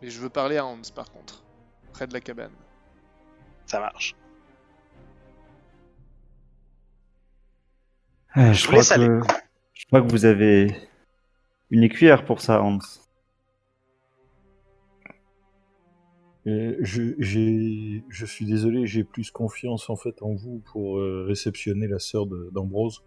Mais 0.00 0.08
je 0.10 0.20
veux 0.20 0.28
parler 0.28 0.56
à 0.58 0.64
Hans 0.64 0.80
par 0.94 1.10
contre, 1.10 1.42
près 1.92 2.06
de 2.06 2.12
la 2.12 2.20
cabane. 2.20 2.52
Ça 3.66 3.80
marche. 3.80 4.14
Euh, 8.36 8.52
Je 8.52 8.60
je, 8.60 8.66
crois 8.66 8.82
que... 8.82 9.20
je 9.74 9.86
crois 9.86 10.02
que 10.02 10.08
vous 10.10 10.24
avez 10.24 10.88
une 11.70 11.82
écuyère 11.82 12.24
pour 12.24 12.40
ça, 12.40 12.62
Hans. 12.62 12.78
Et 16.46 16.76
je, 16.80 17.14
j'ai, 17.18 18.04
je 18.08 18.26
suis 18.26 18.44
désolé, 18.44 18.86
j'ai 18.86 19.02
plus 19.02 19.30
confiance 19.30 19.88
en 19.88 19.96
fait 19.96 20.22
en 20.22 20.34
vous 20.34 20.62
pour 20.72 20.98
euh, 20.98 21.24
réceptionner 21.26 21.86
la 21.88 21.98
sœur 21.98 22.26
de- 22.26 22.50
d'Ambrose. 22.52 23.02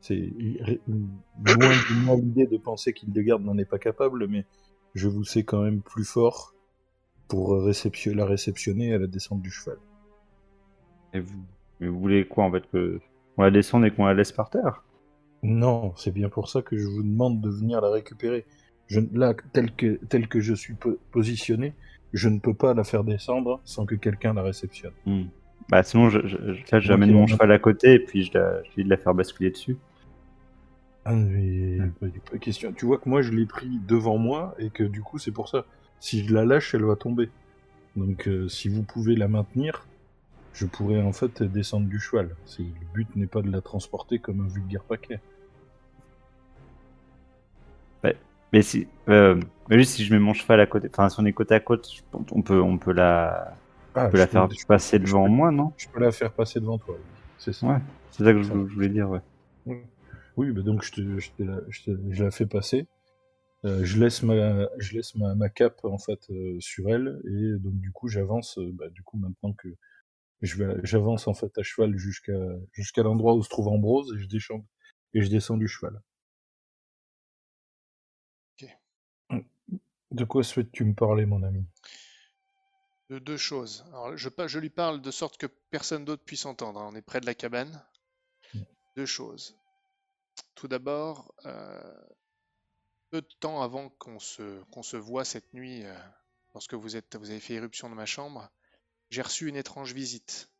C'est 0.00 0.32
ré- 0.60 0.80
loin 0.88 1.70
de 1.70 2.04
moi 2.04 2.16
l'idée 2.16 2.46
de 2.46 2.56
penser 2.56 2.94
qu'Hildegarde 2.94 3.42
n'en 3.42 3.58
est 3.58 3.66
pas 3.66 3.78
capable, 3.78 4.26
mais 4.28 4.46
je 4.94 5.08
vous 5.08 5.24
sais 5.24 5.44
quand 5.44 5.62
même 5.62 5.82
plus 5.82 6.04
fort 6.04 6.54
pour 7.28 7.54
euh, 7.54 7.64
réception- 7.64 8.14
la 8.14 8.24
réceptionner 8.24 8.94
à 8.94 8.98
la 8.98 9.06
descente 9.06 9.42
du 9.42 9.50
cheval. 9.50 9.76
Et 11.12 11.20
vous, 11.20 11.44
mais 11.80 11.88
vous 11.88 12.00
voulez 12.00 12.26
quoi 12.26 12.44
en 12.44 12.50
fait 12.52 12.66
que 12.70 12.98
on 13.36 13.42
la 13.42 13.50
descende 13.50 13.84
et 13.84 13.90
qu'on 13.90 14.06
la 14.06 14.14
laisse 14.14 14.32
par 14.32 14.48
terre? 14.48 14.84
Non, 15.42 15.94
c'est 15.96 16.12
bien 16.12 16.28
pour 16.28 16.48
ça 16.48 16.62
que 16.62 16.76
je 16.76 16.86
vous 16.86 17.02
demande 17.02 17.40
de 17.40 17.50
venir 17.50 17.80
la 17.80 17.90
récupérer. 17.90 18.46
Je, 18.86 19.00
là, 19.12 19.34
tel 19.52 19.74
que, 19.74 19.98
tel 20.08 20.28
que 20.28 20.40
je 20.40 20.54
suis 20.54 20.74
po- 20.74 20.98
positionné, 21.12 21.74
je 22.12 22.28
ne 22.28 22.38
peux 22.38 22.54
pas 22.54 22.74
la 22.74 22.84
faire 22.84 23.04
descendre 23.04 23.60
sans 23.64 23.86
que 23.86 23.94
quelqu'un 23.94 24.34
la 24.34 24.42
réceptionne. 24.42 24.92
Hmm. 25.06 25.24
Bah 25.68 25.82
sinon, 25.82 26.08
je, 26.10 26.20
je, 26.26 26.36
je- 26.54 26.62
là, 26.72 26.80
j'amène 26.80 27.12
mon 27.12 27.26
va- 27.26 27.32
cheval 27.32 27.52
à 27.52 27.58
côté 27.58 27.94
et 27.94 27.98
puis 28.00 28.24
je, 28.24 28.36
la, 28.38 28.62
je 28.64 28.70
dis 28.76 28.84
de 28.84 28.88
la 28.90 28.96
faire 28.96 29.14
basculer 29.14 29.50
dessus. 29.50 29.76
Ah, 31.04 31.14
mais 31.14 31.78
Hmm. 31.78 31.90
pas, 32.00 32.06
pas 32.32 32.38
question. 32.38 32.72
Tu 32.72 32.84
vois 32.86 32.98
que 32.98 33.08
moi 33.08 33.22
je 33.22 33.30
l'ai 33.32 33.46
pris 33.46 33.70
devant 33.86 34.18
moi 34.18 34.54
et 34.58 34.70
que 34.70 34.82
du 34.84 35.00
coup 35.02 35.18
c'est 35.18 35.30
pour 35.32 35.48
ça. 35.48 35.64
Si 35.98 36.24
je 36.26 36.34
la 36.34 36.44
lâche, 36.44 36.74
elle 36.74 36.84
va 36.84 36.96
tomber. 36.96 37.30
Donc 37.96 38.28
euh, 38.28 38.48
si 38.48 38.68
vous 38.68 38.82
pouvez 38.82 39.16
la 39.16 39.28
maintenir, 39.28 39.86
je 40.52 40.66
pourrais 40.66 41.00
en 41.00 41.12
fait 41.12 41.42
descendre 41.42 41.86
du 41.88 41.98
cheval. 42.00 42.34
Le 42.58 42.64
but 42.94 43.08
n'est 43.16 43.26
pas 43.26 43.42
de 43.42 43.50
la 43.50 43.60
transporter 43.60 44.18
comme 44.18 44.40
un 44.40 44.48
vulgaire 44.48 44.82
paquet. 44.84 45.20
Mais 48.52 48.62
si, 48.62 48.88
euh, 49.08 49.40
mais 49.68 49.78
juste 49.78 49.92
si 49.94 50.04
je 50.04 50.12
mets 50.12 50.18
mon 50.20 50.34
cheval 50.34 50.60
à 50.60 50.66
côté, 50.66 50.88
enfin 50.92 51.08
si 51.08 51.20
on 51.20 51.24
est 51.24 51.32
côte 51.32 51.52
à 51.52 51.60
côte, 51.60 51.88
qu'on 52.10 52.42
peut, 52.42 52.60
on 52.60 52.78
peut 52.78 52.92
la, 52.92 53.56
Ah, 53.94 54.06
on 54.06 54.10
peut 54.10 54.18
la 54.18 54.26
faire 54.26 54.48
peux- 54.48 54.54
passer 54.66 54.98
devant 54.98 55.24
peux- 55.24 55.30
moi, 55.30 55.50
non? 55.50 55.72
Je 55.76 55.86
peux 55.92 56.00
la 56.00 56.12
faire 56.12 56.32
passer 56.32 56.60
devant 56.60 56.78
toi. 56.78 56.96
oui. 56.98 57.04
C'est 57.38 57.52
ça. 57.52 57.66
Ouais, 57.68 57.78
c'est 58.10 58.24
ça 58.24 58.32
que 58.32 58.42
je, 58.42 58.48
je 58.48 58.74
voulais 58.74 58.88
dire, 58.88 59.08
ouais. 59.08 59.20
Oui, 60.36 60.50
bah 60.52 60.62
donc 60.62 60.82
je, 60.82 60.92
te, 60.92 61.18
je, 61.18 61.30
te 61.36 61.42
la, 61.42 61.60
je, 61.68 61.82
te- 61.84 61.98
je 62.12 62.24
la 62.24 62.30
fais 62.30 62.46
passer. 62.46 62.86
Euh, 63.66 63.84
je 63.84 63.98
laisse 64.00 64.22
ma, 64.22 64.68
je 64.78 64.94
laisse 64.94 65.14
ma, 65.16 65.34
ma 65.34 65.48
cape 65.50 65.84
en 65.84 65.98
fait 65.98 66.20
euh, 66.30 66.56
sur 66.60 66.88
elle 66.90 67.20
et 67.26 67.58
donc 67.60 67.74
du 67.80 67.92
coup 67.92 68.08
j'avance. 68.08 68.58
euh, 68.58 68.70
bah, 68.74 68.88
du 68.90 69.02
coup 69.02 69.18
maintenant 69.18 69.52
que 69.54 69.68
je 70.42 70.56
vais, 70.62 70.76
j'avance 70.84 71.28
en 71.28 71.34
fait 71.34 71.56
à 71.58 71.62
cheval 71.62 71.96
jusqu'à 71.98 72.32
jusqu'à 72.72 73.02
l'endroit 73.04 73.34
où 73.34 73.42
se 73.42 73.50
trouve 73.50 73.68
Ambrose 73.68 74.14
et 74.16 74.20
je 74.20 74.28
descends 74.28 74.66
et 75.14 75.22
je 75.22 75.28
descends 75.30 75.56
du 75.58 75.68
cheval. 75.68 76.00
De 80.10 80.24
quoi 80.24 80.42
souhaites-tu 80.42 80.84
me 80.84 80.94
parler, 80.94 81.24
mon 81.26 81.42
ami? 81.42 81.64
De 83.10 83.18
deux 83.18 83.36
choses. 83.36 83.84
Alors, 83.88 84.16
je, 84.16 84.58
lui 84.58 84.70
parle 84.70 85.00
de 85.00 85.10
sorte 85.10 85.36
que 85.36 85.46
personne 85.46 86.04
d'autre 86.04 86.24
puisse 86.24 86.46
entendre. 86.46 86.80
hein. 86.80 86.88
On 86.92 86.96
est 86.96 87.02
près 87.02 87.20
de 87.20 87.26
la 87.26 87.34
cabane. 87.34 87.84
Mm. 88.54 88.60
Deux 88.96 89.06
choses. 89.06 89.56
Tout 90.54 90.68
d'abord, 90.68 91.34
euh, 91.46 92.04
peu 93.10 93.20
de 93.20 93.28
temps 93.40 93.62
avant 93.62 93.88
qu'on 93.88 94.18
se, 94.18 94.62
qu'on 94.70 94.82
se 94.82 94.96
voit 94.96 95.24
cette 95.24 95.52
nuit, 95.54 95.84
euh, 95.84 95.94
lorsque 96.54 96.74
vous, 96.74 96.96
êtes, 96.96 97.16
vous 97.16 97.30
avez 97.30 97.40
fait 97.40 97.54
éruption 97.54 97.88
dans 97.88 97.96
ma 97.96 98.06
chambre, 98.06 98.50
j'ai 99.10 99.22
reçu 99.22 99.48
une 99.48 99.56
étrange 99.56 99.92
visite. 99.92 100.50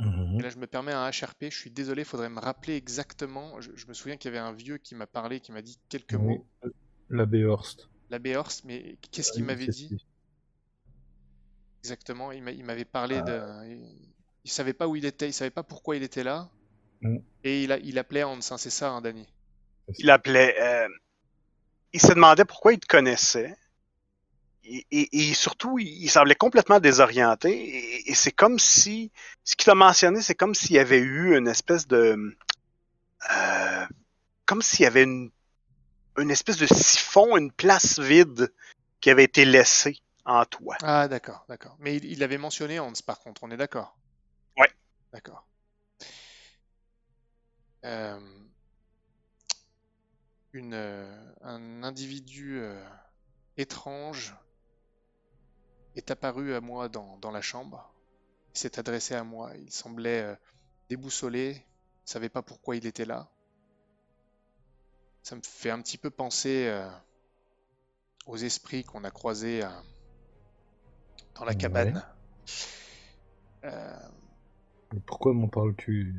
Et 0.00 0.42
là, 0.42 0.50
je 0.50 0.58
me 0.58 0.66
permets 0.66 0.92
un 0.92 1.08
HRP. 1.08 1.46
Je 1.50 1.58
suis 1.58 1.70
désolé, 1.70 2.02
il 2.02 2.04
faudrait 2.04 2.28
me 2.28 2.38
rappeler 2.38 2.76
exactement. 2.76 3.60
Je, 3.60 3.70
je 3.74 3.86
me 3.86 3.94
souviens 3.94 4.16
qu'il 4.16 4.32
y 4.32 4.36
avait 4.36 4.46
un 4.46 4.52
vieux 4.52 4.76
qui 4.76 4.94
m'a 4.94 5.06
parlé, 5.06 5.40
qui 5.40 5.50
m'a 5.50 5.62
dit 5.62 5.78
quelques 5.88 6.12
Oui, 6.12 6.38
mots. 6.38 6.46
L'abbé 7.08 7.44
Horst. 7.44 7.88
L'abbé 8.10 8.36
Horst, 8.36 8.62
mais 8.64 8.96
qu'est-ce 9.10 9.32
qu'il 9.32 9.42
Oui, 9.42 9.46
m'avait 9.48 9.66
dit 9.66 9.90
exactement 11.82 12.32
Il 12.32 12.42
m'a- 12.42 12.52
il 12.52 12.64
m'avait 12.64 12.84
parlé 12.84 13.16
Ah. 13.18 13.22
de. 13.22 13.68
Il, 13.70 14.08
il 14.44 14.50
savait 14.50 14.72
pas 14.74 14.86
où 14.86 14.94
il 14.96 15.04
était, 15.04 15.28
il 15.28 15.32
savait 15.32 15.50
pas 15.50 15.62
pourquoi 15.64 15.96
il 15.96 16.02
était 16.02 16.22
là. 16.24 16.48
Mm. 17.00 17.18
Et 17.44 17.64
il, 17.64 17.72
a, 17.72 17.78
il 17.78 17.98
appelait 17.98 18.22
Hans, 18.22 18.38
hein, 18.50 18.58
c'est 18.58 18.70
ça, 18.70 18.90
hein, 18.90 19.00
Danny 19.00 19.26
Il 19.98 20.08
appelait. 20.10 20.54
euh, 20.60 20.88
il 21.92 22.00
se 22.00 22.08
demandait 22.12 22.44
pourquoi 22.44 22.72
il 22.72 22.78
te 22.80 22.86
connaissait. 22.86 23.56
Et, 24.64 24.84
et- 24.90 25.08
et 25.30 25.34
surtout, 25.34 25.78
il, 25.78 25.86
il 25.86 26.08
semblait 26.10 26.34
complètement 26.34 26.80
désorienté. 26.80 27.50
Et, 27.52 28.10
et 28.10 28.14
c'est 28.14 28.32
comme 28.32 28.58
si. 28.58 29.10
Ce 29.44 29.54
qu'il 29.56 29.64
t'a 29.66 29.74
mentionné, 29.74 30.20
c'est 30.22 30.34
comme 30.34 30.54
s'il 30.54 30.72
y 30.76 30.78
avait 30.78 30.98
eu 31.00 31.36
une 31.36 31.48
espèce 31.48 31.86
de. 31.88 32.16
euh, 33.32 33.86
comme 34.44 34.62
s'il 34.62 34.82
y 34.84 34.86
avait 34.86 35.02
une, 35.04 35.30
une 36.18 36.30
espèce 36.30 36.56
de 36.56 36.66
siphon, 36.66 37.36
une 37.36 37.52
place 37.52 37.98
vide 37.98 38.52
qui 39.00 39.10
avait 39.10 39.24
été 39.24 39.44
laissée 39.44 39.98
en 40.24 40.44
toi. 40.44 40.76
Ah, 40.82 41.08
d'accord, 41.08 41.44
d'accord. 41.48 41.76
Mais 41.78 41.96
il, 41.96 42.04
il 42.04 42.22
avait 42.22 42.38
mentionné 42.38 42.78
Hans, 42.78 42.92
par 43.04 43.20
contre, 43.20 43.44
on 43.44 43.50
est 43.50 43.56
d'accord? 43.56 43.96
Ouais. 44.56 44.70
D'accord. 45.12 45.46
Euh, 47.84 48.18
une, 50.52 50.74
euh, 50.74 51.32
un 51.42 51.82
individu 51.82 52.58
euh, 52.58 52.84
étrange 53.56 54.34
est 55.94 56.10
apparu 56.10 56.54
à 56.54 56.60
moi 56.60 56.88
dans, 56.88 57.16
dans 57.18 57.30
la 57.30 57.42
chambre. 57.42 57.92
Il 58.54 58.58
s'est 58.58 58.78
adressé 58.78 59.14
à 59.14 59.22
moi. 59.22 59.52
Il 59.56 59.70
semblait 59.70 60.36
déboussolé, 60.88 61.54
ne 61.54 62.10
savait 62.10 62.28
pas 62.28 62.42
pourquoi 62.42 62.76
il 62.76 62.86
était 62.86 63.04
là. 63.04 63.28
Ça 65.26 65.34
me 65.34 65.40
fait 65.42 65.70
un 65.70 65.82
petit 65.82 65.98
peu 65.98 66.08
penser 66.08 66.68
euh, 66.68 66.88
aux 68.26 68.36
esprits 68.36 68.84
qu'on 68.84 69.02
a 69.02 69.10
croisés 69.10 69.64
euh, 69.64 69.68
dans 71.34 71.44
la 71.44 71.52
cabane. 71.52 72.00
Euh, 73.64 73.96
Pourquoi 75.04 75.34
m'en 75.34 75.48
parles-tu 75.48 76.14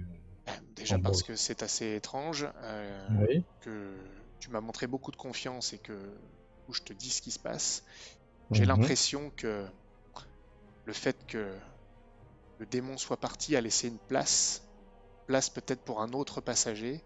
déjà 0.75 0.97
En 0.97 1.01
parce 1.03 1.23
que 1.23 1.37
c'est 1.37 1.63
assez 1.63 1.95
étrange, 1.95 2.49
Oui. 3.21 3.45
que 3.61 3.97
tu 4.39 4.51
m'as 4.51 4.59
montré 4.59 4.87
beaucoup 4.87 5.11
de 5.11 5.15
confiance 5.15 5.71
et 5.71 5.79
que 5.79 6.19
où 6.67 6.73
je 6.73 6.81
te 6.81 6.91
dis 6.91 7.09
ce 7.09 7.21
qui 7.21 7.31
se 7.31 7.39
passe. 7.39 7.85
J'ai 8.51 8.65
Mhm. 8.65 8.67
l'impression 8.67 9.31
que 9.37 9.65
le 10.83 10.91
fait 10.91 11.25
que 11.27 11.57
le 12.57 12.65
démon 12.65 12.97
soit 12.97 13.21
parti 13.21 13.55
a 13.55 13.61
laissé 13.61 13.87
une 13.87 13.99
place, 13.99 14.63
place 15.27 15.49
peut-être 15.49 15.83
pour 15.83 16.01
un 16.01 16.11
autre 16.11 16.41
passager, 16.41 17.05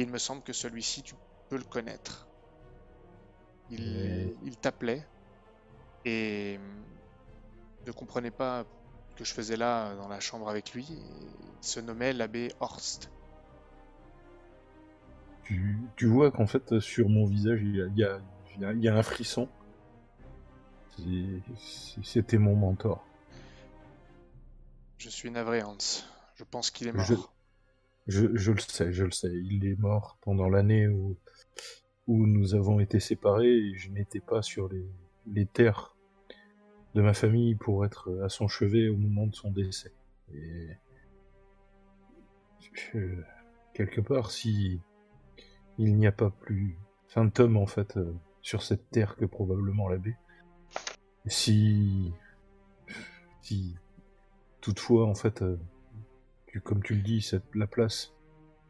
et 0.00 0.04
il 0.04 0.08
me 0.10 0.16
semble 0.16 0.42
que 0.42 0.54
celui-ci, 0.54 1.02
tu 1.02 1.14
peux 1.50 1.58
le 1.58 1.64
connaître. 1.64 2.26
Il, 3.70 4.34
il 4.46 4.56
t'appelait 4.56 5.06
et 6.06 6.58
ne 7.86 7.92
comprenait 7.92 8.30
pas 8.30 8.64
ce 9.10 9.16
que 9.16 9.24
je 9.24 9.34
faisais 9.34 9.58
là 9.58 9.94
dans 9.96 10.08
la 10.08 10.18
chambre 10.18 10.48
avec 10.48 10.72
lui. 10.72 10.86
Il 10.90 11.66
se 11.68 11.80
nommait 11.80 12.14
l'abbé 12.14 12.50
Horst. 12.60 13.10
Tu, 15.44 15.76
tu 15.96 16.06
vois 16.06 16.30
qu'en 16.30 16.46
fait, 16.46 16.80
sur 16.80 17.10
mon 17.10 17.26
visage, 17.26 17.60
il 17.62 17.76
y 17.76 17.82
a, 17.82 17.86
il 17.88 17.98
y 17.98 18.04
a- 18.04 18.20
il 18.56 18.62
y 18.62 18.64
a- 18.64 18.72
il 18.72 18.82
y 18.82 18.88
a 18.88 18.94
un 18.96 19.02
frisson. 19.02 19.48
C'était 22.02 22.38
mon 22.38 22.54
mentor. 22.56 23.04
Je 24.98 25.08
suis 25.08 25.30
navré, 25.30 25.62
Hans. 25.62 25.76
Je 26.36 26.44
pense 26.44 26.70
qu'il 26.70 26.86
est 26.86 26.92
mort. 26.92 27.32
Je- 28.06 28.34
Je, 28.34 28.52
le 28.52 28.58
sais, 28.58 28.92
je 28.92 29.04
le 29.04 29.10
sais. 29.10 29.32
Il 29.32 29.66
est 29.66 29.78
mort 29.78 30.18
pendant 30.22 30.48
l'année 30.48 30.88
où, 30.88 31.16
nous 32.08 32.54
avons 32.54 32.80
été 32.80 32.98
séparés 32.98 33.56
et 33.56 33.74
je 33.76 33.88
n'étais 33.90 34.20
pas 34.20 34.42
sur 34.42 34.68
les, 35.26 35.46
terres 35.46 35.94
de 36.94 37.02
ma 37.02 37.14
famille 37.14 37.54
pour 37.54 37.84
être 37.84 38.20
à 38.24 38.28
son 38.28 38.48
chevet 38.48 38.88
au 38.88 38.96
moment 38.96 39.26
de 39.28 39.34
son 39.34 39.52
décès. 39.52 39.92
Et 40.34 40.70
quelque 43.74 44.00
part, 44.00 44.30
si 44.30 44.80
il 45.78 45.96
n'y 45.96 46.06
a 46.06 46.12
pas 46.12 46.30
plus 46.30 46.76
fantôme 47.08 47.56
en 47.56 47.66
fait 47.66 47.96
euh, 47.96 48.12
sur 48.42 48.62
cette 48.62 48.90
terre 48.90 49.16
que 49.16 49.24
probablement 49.24 49.88
l'abbé, 49.88 50.16
si 51.26 52.12
si 53.42 53.74
toutefois 54.60 55.06
en 55.06 55.14
fait 55.14 55.42
euh, 55.42 55.58
tu- 56.50 56.60
comme 56.60 56.82
tu 56.82 56.94
le 56.94 57.02
dis, 57.02 57.22
cette, 57.22 57.44
la 57.54 57.66
place 57.66 58.12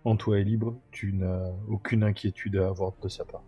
en 0.05 0.17
toi 0.17 0.39
est 0.39 0.45
libre, 0.45 0.77
tu 0.91 1.13
n'as 1.13 1.51
aucune 1.69 2.03
inquiétude 2.05 2.57
à 2.57 2.69
avoir 2.69 2.93
de 3.03 3.09
sa 3.09 3.25
part. 3.25 3.43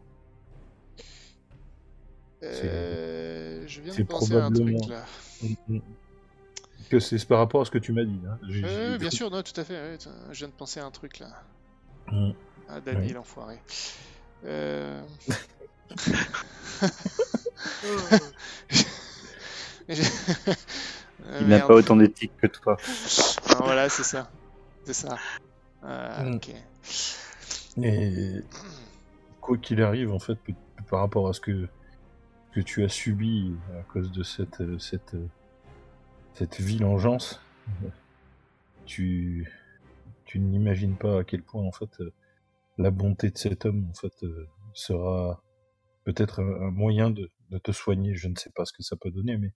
Euh, 2.42 3.62
je 3.66 3.80
viens 3.80 3.92
de 3.92 3.96
c'est 3.96 4.04
penser 4.04 4.34
à 4.34 4.46
un 4.46 4.52
truc 4.52 4.76
là. 4.88 5.04
Mm, 5.42 5.54
mm. 5.76 5.80
Que 6.90 6.98
c'est 6.98 7.24
par 7.26 7.38
rapport 7.38 7.62
à 7.62 7.64
ce 7.64 7.70
que 7.70 7.78
tu 7.78 7.92
m'as 7.92 8.04
dit. 8.04 8.20
Hein. 8.28 8.38
Euh, 8.64 8.98
bien 8.98 9.10
sûr, 9.10 9.30
non, 9.30 9.42
tout 9.42 9.58
à 9.58 9.64
fait. 9.64 9.74
ouais, 9.74 9.98
je 10.32 10.38
viens 10.38 10.48
de 10.48 10.52
penser 10.52 10.80
à 10.80 10.84
un 10.84 10.90
truc 10.90 11.20
là. 11.20 11.28
Mm. 12.10 12.32
Ah, 12.68 12.80
Danny, 12.80 13.06
Oui. 13.06 13.12
l'enfoiré. 13.12 13.58
Euh... 14.44 15.00
Il 19.88 21.42
n'a 21.42 21.58
merde. 21.58 21.68
pas 21.68 21.74
autant 21.74 21.96
d'éthique 21.96 22.32
que 22.40 22.46
toi. 22.48 22.76
Ah, 23.54 23.58
voilà, 23.62 23.88
c'est 23.88 24.02
ça. 24.04 24.30
C'est 24.84 24.92
ça. 24.94 25.18
Ah, 25.82 26.24
Mm. 26.24 26.34
ok. 26.36 26.50
Et 27.82 28.40
quoi 29.40 29.56
qu'il 29.58 29.82
arrive, 29.82 30.12
en 30.12 30.18
fait, 30.18 30.38
par 30.88 31.00
rapport 31.00 31.28
à 31.28 31.32
ce 31.32 31.40
que, 31.40 31.68
que 32.54 32.60
tu 32.60 32.84
as 32.84 32.88
subi 32.88 33.54
à 33.78 33.82
cause 33.84 34.12
de 34.12 34.22
cette, 34.22 34.60
euh, 34.60 34.78
cette, 34.78 35.14
euh, 35.14 35.26
cette 36.34 36.60
vilaine 36.60 36.88
engeance, 36.88 37.40
euh, 37.84 37.88
tu, 38.86 39.50
tu 40.24 40.38
n'imagines 40.38 40.96
pas 40.96 41.20
à 41.20 41.24
quel 41.24 41.42
point, 41.42 41.62
en 41.62 41.72
fait, 41.72 41.90
euh, 42.00 42.12
la 42.78 42.90
bonté 42.90 43.30
de 43.30 43.38
cet 43.38 43.64
homme, 43.66 43.86
en 43.90 43.94
fait, 43.94 44.22
euh, 44.24 44.48
sera 44.74 45.42
peut-être 46.04 46.40
un, 46.40 46.70
moyen 46.70 47.10
de, 47.10 47.30
de 47.50 47.58
te 47.58 47.72
soigner. 47.72 48.14
Je 48.16 48.28
ne 48.28 48.36
sais 48.36 48.50
pas 48.50 48.64
ce 48.64 48.72
que 48.72 48.82
ça 48.82 48.96
peut 48.96 49.10
donner, 49.10 49.36
mais 49.36 49.52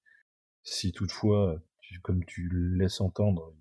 si 0.63 0.93
toutefois, 0.93 1.57
tu- 1.81 2.01
comme 2.01 2.25
tu 2.25 2.49
laisses 2.77 3.01
entendre, 3.01 3.53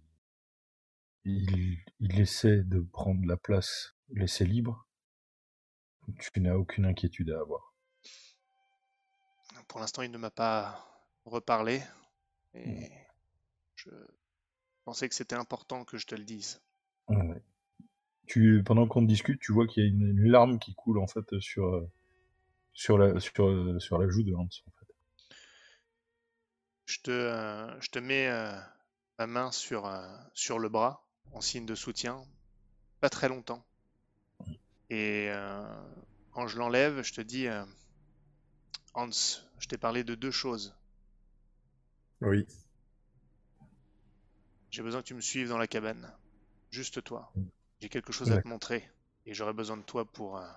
il, 1.25 1.77
il 1.99 2.19
essaie 2.19 2.63
de 2.63 2.79
prendre 2.79 3.25
la 3.25 3.37
place 3.37 3.95
laissée 4.09 4.45
libre, 4.45 4.87
tu 6.19 6.39
n'as 6.39 6.55
aucune 6.55 6.85
inquiétude 6.85 7.31
à 7.31 7.39
avoir. 7.39 7.73
Pour 9.67 9.79
l'instant, 9.79 10.03
il 10.03 10.11
ne 10.11 10.17
m'a 10.17 10.29
pas 10.29 10.87
reparlé. 11.25 11.79
Mm. 12.53 12.59
Et 12.59 12.91
je 13.75 13.89
pensais 14.83 15.09
que 15.09 15.15
c'était 15.15 15.35
important 15.35 15.83
que 15.83 15.97
je 15.97 16.05
te 16.05 16.15
le 16.15 16.23
dise. 16.23 16.61
Ouais. 17.07 17.43
Tu, 18.27 18.63
pendant 18.63 18.87
qu'on 18.87 19.01
discute, 19.01 19.39
tu 19.39 19.51
vois 19.51 19.67
qu'il 19.67 19.83
y 19.83 19.85
a 19.85 19.89
une, 19.89 20.17
une 20.17 20.31
larme 20.31 20.59
qui 20.59 20.73
coule 20.75 20.99
en 20.99 21.07
fait 21.07 21.39
sur, 21.39 21.65
euh, 21.65 21.91
sur 22.73 22.97
la, 22.97 23.19
sur, 23.19 23.47
euh, 23.47 23.79
sur 23.79 23.97
la 23.97 24.07
joue 24.09 24.23
de 24.23 24.33
Hans, 24.33 24.43
en 24.43 24.71
fait. 24.71 24.95
Je 26.85 26.99
te, 27.01 27.11
euh, 27.11 27.81
je 27.81 27.89
te 27.89 27.99
mets 27.99 28.27
euh, 28.27 28.55
ma 29.17 29.27
main 29.27 29.51
sur, 29.51 29.87
euh, 29.87 30.07
sur 30.33 30.59
le 30.59 30.69
bras 30.69 31.04
en 31.33 31.41
signe 31.41 31.65
de 31.65 31.75
soutien. 31.75 32.23
Pas 33.01 33.09
très 33.09 33.29
longtemps. 33.29 33.63
Et 34.89 35.27
euh, 35.29 35.65
quand 36.31 36.47
je 36.47 36.57
l'enlève, 36.57 37.01
je 37.01 37.13
te 37.13 37.21
dis 37.21 37.47
euh, 37.47 37.65
Hans, 38.93 39.09
je 39.59 39.67
t'ai 39.67 39.77
parlé 39.77 40.03
de 40.03 40.15
deux 40.15 40.31
choses. 40.31 40.75
Oui. 42.21 42.47
J'ai 44.71 44.81
besoin 44.81 45.01
que 45.01 45.07
tu 45.07 45.13
me 45.13 45.21
suives 45.21 45.49
dans 45.49 45.57
la 45.57 45.67
cabane. 45.67 46.11
Juste 46.71 47.03
toi. 47.03 47.31
J'ai 47.81 47.89
quelque 47.89 48.11
chose 48.11 48.31
à 48.31 48.41
te 48.41 48.47
montrer. 48.47 48.89
Et 49.25 49.33
j'aurai 49.33 49.53
besoin 49.53 49.77
de 49.77 49.83
toi 49.83 50.05
pour, 50.05 50.37
euh, 50.37 50.47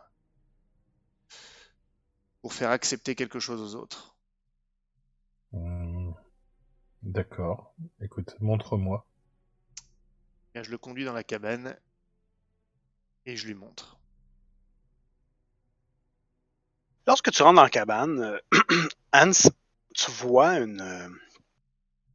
pour 2.43 2.53
faire 2.53 2.71
accepter 2.71 3.15
quelque 3.15 3.39
chose 3.39 3.61
aux 3.61 3.79
autres. 3.79 4.17
Hum, 5.53 6.15
D'accord. 7.03 7.75
Écoute, 8.01 8.35
montre-moi. 8.41 9.07
Je 10.63 10.71
le 10.71 10.79
conduis 10.79 11.05
dans 11.05 11.13
la 11.13 11.25
cabane 11.25 11.77
et 13.27 13.37
je 13.37 13.47
lui 13.47 13.55
montre. 13.55 13.99
Lorsque 17.07 17.31
tu 17.33 17.43
rentres 17.43 17.57
dans 17.57 17.63
la 17.65 17.71
cabane, 17.71 18.21
euh, 18.21 18.39
Hans, 19.13 19.31
tu 19.95 20.11
vois 20.11 20.59
une. 20.59 20.81
euh, 20.81 21.09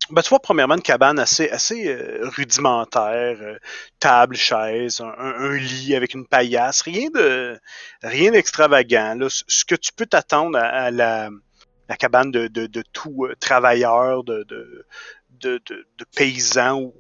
ben, 0.10 0.22
tu 0.22 0.30
vois 0.30 0.40
premièrement 0.42 0.76
une 0.76 0.82
cabane 0.82 1.18
assez, 1.20 1.50
assez 1.50 1.88
euh, 1.88 2.28
rudimentaire, 2.36 3.38
euh, 3.42 3.58
table, 4.00 4.36
chaise, 4.36 5.02
un, 5.02 5.54
lit 5.56 5.96
avec 5.96 6.14
une 6.14 6.28
paillasse, 6.28 6.82
rien 6.82 7.10
de 7.10 7.58
rien 8.04 8.32
d'extravagant. 8.32 9.18
Ce 9.30 9.64
que 9.66 9.76
tu 9.76 9.92
peux 9.94 10.06
t'attendre 10.06 10.58
à, 10.58 10.92
la, 10.92 11.30
la 11.88 11.96
cabane 11.98 12.32
de, 12.32 12.48
de, 12.48 12.84
tout 12.92 13.28
travailleur, 13.40 14.24
de, 14.26 14.44
de, 14.44 14.86
de, 15.30 15.62
de, 15.98 16.74
ou- 16.74 16.94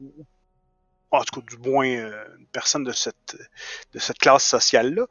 en 1.19 1.23
tout 1.23 1.41
cas 1.41 1.56
du 1.56 1.69
moins 1.69 1.88
euh, 1.88 2.26
une 2.38 2.48
personne 2.48 2.84
de 2.84 2.91
cette, 2.91 3.38
de 3.94 3.99
cette 3.99 4.18
classe 4.18 4.45
sociale-là. 4.45 5.07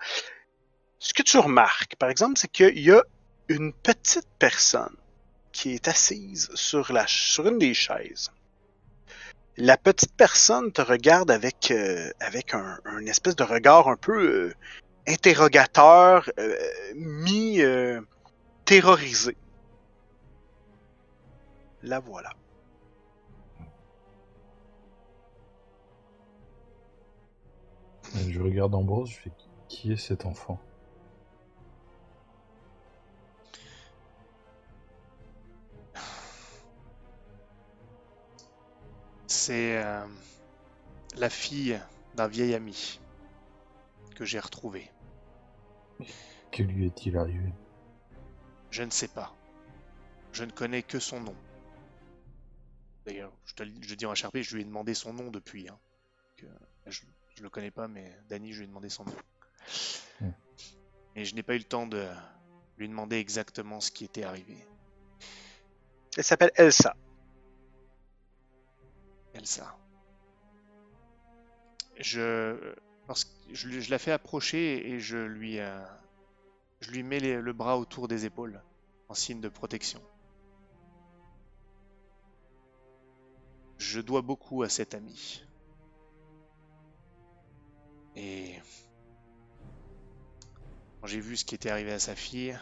Ce 0.99 1.15
que 1.15 1.23
tu 1.23 1.39
remarques, 1.39 1.97
par 1.97 2.11
exemple, 2.11 2.39
c'est 2.39 2.51
qu'il 2.51 2.79
y 2.79 2.93
a 2.93 3.03
une 3.49 3.73
petite 3.73 4.29
personne 4.39 4.95
qui 5.53 5.73
est 5.73 5.89
assise 5.89 6.51
sur, 6.55 6.93
la, 6.93 7.07
sur 7.07 7.47
une 7.47 7.59
des 7.59 7.73
chaises. 7.75 8.31
La 9.59 9.77
petite 9.77 10.17
personne 10.17 10.73
te 10.73 10.81
regarde 10.81 11.31
avec, 11.31 11.71
euh, 11.71 12.11
avec 12.21 12.55
un, 12.55 12.79
un 12.85 13.05
espèce 13.07 13.37
de 13.37 13.45
regard 13.45 13.89
un 13.89 13.97
peu 13.97 14.19
euh, 14.19 14.55
interrogateur, 15.07 16.31
euh, 16.39 16.57
mi-terrorisé. 16.95 19.37
La 21.83 22.01
voilà. 22.01 22.31
Je 28.15 28.41
regarde 28.41 28.75
Ambrose, 28.75 29.11
je 29.11 29.19
fais 29.19 29.33
qui 29.69 29.93
est 29.93 29.97
cet 29.97 30.27
enfant? 30.27 30.61
C'est 39.27 39.83
euh, 39.83 40.07
la 41.17 41.31
fille 41.31 41.81
d'un 42.15 42.29
vieil 42.29 42.55
ami 42.55 43.01
que 44.15 44.25
j'ai 44.25 44.41
retrouvé. 44.41 44.91
Que 46.51 46.63
lui 46.63 46.87
est-il 46.87 47.17
arrivé? 47.17 47.53
Je 48.71 48.83
ne 48.83 48.91
sais 48.91 49.09
pas. 49.09 49.35
Je 50.33 50.45
ne 50.45 50.51
connais 50.51 50.83
que 50.83 50.99
son 50.99 51.21
nom. 51.21 51.35
D'ailleurs, 53.07 53.33
je, 53.47 53.55
te, 53.55 53.65
je 53.81 53.95
dis 53.95 54.07
en 54.07 54.13
HRP, 54.13 54.39
je 54.43 54.55
lui 54.55 54.63
ai 54.63 54.65
demandé 54.65 54.95
son 54.95 55.13
nom 55.13 55.31
depuis. 55.31 55.69
hein. 55.69 55.79
Que- 56.37 56.47
je, 56.87 57.01
je 57.37 57.43
le 57.43 57.51
connais 57.51 57.71
pas, 57.71 57.89
mais 57.89 58.11
Danny, 58.29 58.53
je 58.53 58.59
lui 58.59 58.65
ai 58.65 58.69
demandé 58.69 58.89
son 58.89 59.05
nom. 59.05 59.15
Hmm. 60.21 60.31
Et 61.17 61.25
je 61.25 61.35
n'ai 61.35 61.43
pas 61.43 61.55
eu 61.55 61.59
le 61.59 61.65
temps 61.65 61.87
de 61.87 62.07
lui 62.79 62.89
demander 62.89 63.17
exactement 63.17 63.81
ce 63.81 63.91
qui 63.91 64.05
était 64.05 64.25
arrivé. 64.25 64.57
Elle 66.17 66.25
s'appelle 66.25 66.53
Elsa. 66.57 66.95
Elsa. 69.35 69.77
Je, 71.99 72.75
lorsque- 73.09 73.29
je, 73.53 73.91
la 73.91 73.99
fais 73.99 74.13
approcher 74.13 74.91
et 74.91 75.01
je 75.01 75.17
lui, 75.19 75.59
euh, 75.59 75.83
je 76.81 76.91
lui 76.91 77.03
mets 77.03 77.21
les- 77.21 77.41
le 77.41 77.53
bras 77.53 77.79
autour 77.79 78.09
des 78.09 78.25
épaules 78.27 78.63
en 79.09 79.15
signe 79.15 79.41
de 79.41 79.49
protection. 79.49 80.03
Je 83.77 84.01
dois 84.01 84.23
beaucoup 84.23 84.63
à 84.63 84.71
cet 84.71 84.95
ami. 84.95 85.43
Et 88.17 88.61
quand 91.01 91.07
j'ai 91.07 91.21
vu 91.21 91.37
ce 91.37 91.45
qui 91.45 91.55
était 91.55 91.71
arrivé 91.71 91.93
à 91.93 91.99
sa 91.99 92.15
fille, 92.15 92.59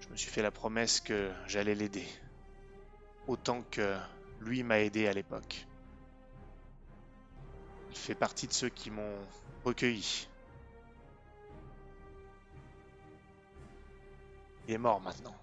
je 0.00 0.08
me 0.08 0.16
suis 0.16 0.30
fait 0.30 0.42
la 0.42 0.50
promesse 0.50 1.00
que 1.00 1.30
j'allais 1.46 1.74
l'aider. 1.74 2.06
Autant 3.26 3.62
que 3.70 3.96
lui 4.40 4.62
m'a 4.62 4.80
aidé 4.80 5.06
à 5.06 5.12
l'époque. 5.12 5.66
Il 7.90 7.96
fait 7.96 8.14
partie 8.14 8.46
de 8.46 8.52
ceux 8.52 8.68
qui 8.68 8.90
m'ont 8.90 9.18
recueilli. 9.64 10.28
Il 14.66 14.74
est 14.74 14.78
mort 14.78 15.00
maintenant. 15.00 15.36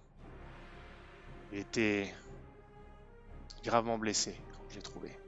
Il 1.52 1.60
était 1.60 2.14
gravement 3.64 3.98
blessé 3.98 4.36
quand 4.54 4.64
je 4.70 4.76
l'ai 4.76 4.82
trouvé. 4.82 5.27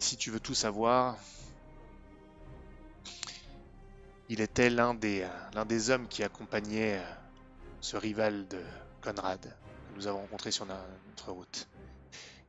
Si 0.00 0.16
tu 0.16 0.30
veux 0.30 0.40
tout 0.40 0.54
savoir, 0.54 1.18
il 4.30 4.40
était 4.40 4.70
l'un 4.70 4.94
des, 4.94 5.22
euh, 5.22 5.90
hommes 5.90 6.08
qui 6.08 6.24
accompagnait 6.24 6.98
euh, 6.98 7.14
ce 7.82 7.98
rival 7.98 8.48
de 8.48 8.60
Conrad 9.02 9.40
que 9.42 9.94
nous 9.94 10.06
avons 10.06 10.22
rencontré 10.22 10.50
sur 10.50 10.64
notre 10.64 11.32
route. 11.32 11.68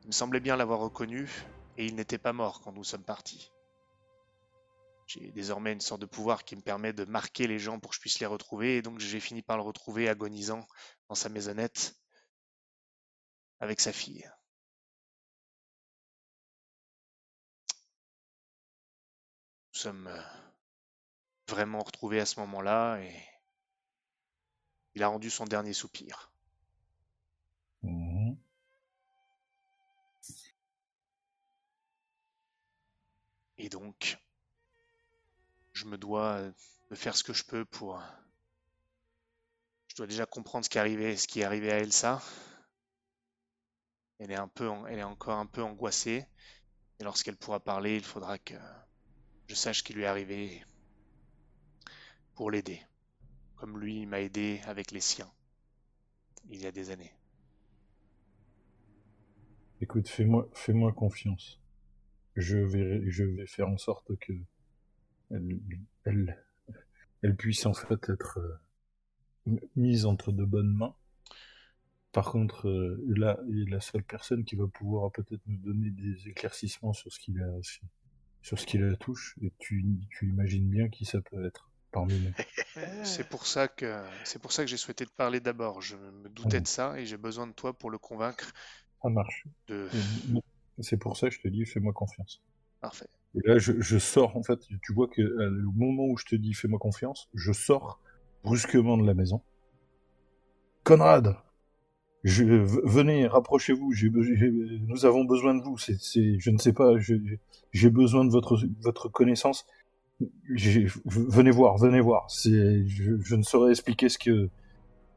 Il 0.03 0.07
me 0.07 0.11
semblait 0.14 0.40
bien 0.40 0.56
l'avoir 0.56 0.80
reconnu, 0.80 1.30
et 1.78 1.86
il 1.86 1.95
n'était 1.95 2.18
pas 2.18 2.32
mort 2.32 2.61
quand 2.61 2.72
nous 2.72 2.86
sommes 2.86 3.03
partis. 3.03 3.52
J'ai 5.06 5.30
désormais 5.32 5.73
une 5.73 5.82
sorte 5.82 6.02
de 6.02 6.06
pouvoir 6.06 6.45
qui 6.45 6.56
me 6.56 6.61
permet 6.61 6.94
de 6.94 7.03
marquer 7.03 7.48
les 7.48 7.60
gens 7.60 7.80
pour 7.80 7.91
que 7.91 7.95
je 7.98 8.02
puisse 8.02 8.22
les 8.22 8.26
retrouver, 8.26 8.78
et 8.78 8.82
donc 8.82 8.99
j'ai 8.99 9.19
fini 9.19 9.41
par 9.41 9.57
le 9.57 9.64
retrouver 9.64 10.07
agonisant 10.07 10.65
dans 11.10 11.15
sa 11.15 11.28
maisonnette 11.28 11.95
avec 13.60 13.82
sa 13.82 13.91
fille. 13.91 14.26
Sommes 19.82 20.08
euh, 20.08 20.22
vraiment 21.48 21.84
retrouvés 21.84 22.20
à 22.20 22.26
ce 22.26 22.40
moment-là, 22.40 22.98
et 22.99 23.14
il 24.95 25.03
a 25.03 25.10
rendu 25.10 25.30
son 25.30 25.44
dernier 25.44 25.74
soupir. 25.74 26.32
Mhm. 27.84 28.36
Et 33.58 33.70
donc, 33.70 34.18
je 35.74 35.86
me 35.86 35.98
dois 35.98 36.36
euh, 36.38 36.52
de 36.90 36.95
faire 36.95 37.16
ce 37.18 37.24
que 37.24 37.34
je 37.34 37.44
peux 37.44 37.66
pour. 37.66 37.99
euh, 37.99 38.03
Je 39.90 39.95
dois 39.95 40.08
déjà 40.08 40.26
comprendre 40.26 40.66
ce 40.66 40.70
qui 40.72 40.80
est 40.80 40.82
arrivé, 40.82 41.16
ce 41.18 41.28
qui 41.28 41.41
est 41.41 41.44
arrivé 41.44 41.72
à 41.72 41.78
Elsa. 41.78 42.20
Elle 44.20 44.32
est 44.32 44.38
un 44.38 44.48
peu, 44.48 44.72
elle 44.88 44.99
est 44.99 45.03
encore 45.03 45.38
un 45.38 45.45
peu 45.45 45.62
angoissée. 45.62 46.26
Et 46.99 47.03
lorsqu'elle 47.03 47.38
pourra 47.38 47.60
parler, 47.60 47.95
il 47.98 48.03
faudra 48.06 48.38
que 48.38 48.56
je 49.52 49.56
sache 49.57 49.80
ce 49.80 49.84
qui 49.84 49.91
lui 49.91 50.03
est 50.03 50.06
arrivé 50.06 50.64
pour 52.36 52.52
l'aider, 52.52 52.80
comme 53.57 53.78
lui 53.78 54.06
m'a 54.06 54.22
aidé 54.22 54.61
avec 54.64 54.91
les 54.91 55.02
siens 55.02 55.30
il 56.49 56.61
y 56.61 56.65
a 56.65 56.72
des 56.72 56.90
années. 56.90 57.11
Écoute, 59.82 60.07
fais-moi 60.07 60.49
fais-moi 60.53 60.94
confiance. 60.94 61.60
Je 62.38 62.60
vais, 62.60 63.45
faire 63.45 63.68
en 63.68 63.78
sorte 63.78 64.15
que 64.19 64.32
elle, 66.06 67.36
puisse 67.38 67.65
en 67.65 67.73
fait 67.73 68.10
être 68.10 68.40
euh, 68.40 69.60
mise 69.76 70.06
entre 70.06 70.32
de 70.32 70.45
bonnes 70.45 70.73
mains. 70.73 70.95
Par 72.14 72.32
contre, 72.32 72.69
euh, 72.69 73.03
là, 73.06 73.38
la 73.49 73.82
seule 73.82 74.06
personne 74.06 74.45
qui 74.45 74.56
va 74.56 74.68
pouvoir 74.68 75.11
peut-être 75.11 75.45
nous 75.45 75.57
donner 75.57 75.90
des 75.90 76.30
éclaircissements 76.30 76.94
sur 76.94 77.11
ce 77.11 77.19
qui 77.19 77.34
la, 77.34 77.49
sur 78.41 78.59
ce 78.59 78.65
qui 78.65 78.77
la 78.77 78.95
touche, 78.95 79.35
et 79.41 79.51
tu, 79.59 79.85
tu 80.09 80.30
imagines 80.30 80.68
bien 80.69 80.89
qui 80.89 81.05
ça 81.05 81.22
peut 81.22 81.45
être 81.45 81.69
parmi 81.91 82.19
nous. 82.19 82.31
C'est 83.03 83.27
pour 83.27 83.45
ça 83.45 83.68
que 83.68 84.01
c'est 84.23 84.41
pour 84.41 84.51
ça 84.51 84.63
que 84.63 84.69
j'ai 84.69 84.77
souhaité 84.77 85.05
te 85.05 85.11
parler 85.11 85.39
d'abord. 85.39 85.81
Je 85.81 85.95
me 85.97 86.30
doutais 86.30 86.61
de 86.61 86.68
ça 86.68 86.97
et 86.99 87.05
j'ai 87.05 87.18
besoin 87.18 87.47
de 87.47 87.51
toi 87.51 87.73
pour 87.73 87.89
le 87.89 87.97
convaincre 87.97 88.51
Ça 89.03 89.09
marche. 89.09 89.45
de. 89.68 89.88
C'est 90.80 90.97
pour 90.97 91.18
ça 91.18 91.30
que 91.30 91.35
je 91.35 91.41
te 91.41 91.47
dis, 91.47 91.65
fais-moi 91.65 91.93
confiance. 91.93 92.41
Parfait. 92.80 93.07
Et 93.35 93.39
là, 93.47 93.57
je, 93.59 93.80
je 93.80 93.97
sors, 93.97 94.35
en 94.35 94.43
fait, 94.43 94.59
tu 94.81 94.93
vois 94.93 95.07
que 95.07 95.22
euh, 95.22 95.65
au 95.68 95.72
moment 95.72 96.05
où 96.05 96.18
je 96.18 96.26
te 96.26 96.35
dis 96.35 96.53
fais-moi 96.53 96.80
confiance, 96.80 97.30
je 97.34 97.51
sors 97.51 97.99
brusquement 98.43 98.97
de 98.97 99.05
la 99.05 99.13
maison. 99.13 99.41
Conrad, 100.84 101.38
je, 102.23 102.43
venez, 102.43 103.27
rapprochez-vous. 103.27 103.93
nous 104.88 105.06
avons 105.06 105.23
besoin 105.26 105.56
de 105.56 105.61
vous. 105.64 105.77
Je 105.77 106.49
ne 106.49 106.57
sais 106.57 106.73
pas. 106.73 106.93
j'ai 107.72 107.89
besoin 107.89 108.26
de 108.26 108.30
votre 108.31 108.60
votre 108.81 109.10
connaissance. 109.10 109.65
Venez 111.06 111.52
voir, 111.52 111.77
venez 111.77 111.99
voir. 111.99 112.27
Je, 112.30 113.18
je 113.23 113.35
ne 113.35 113.41
saurais 113.43 113.72
expliquer 113.72 114.07
ce 114.10 114.19
que 114.19 114.49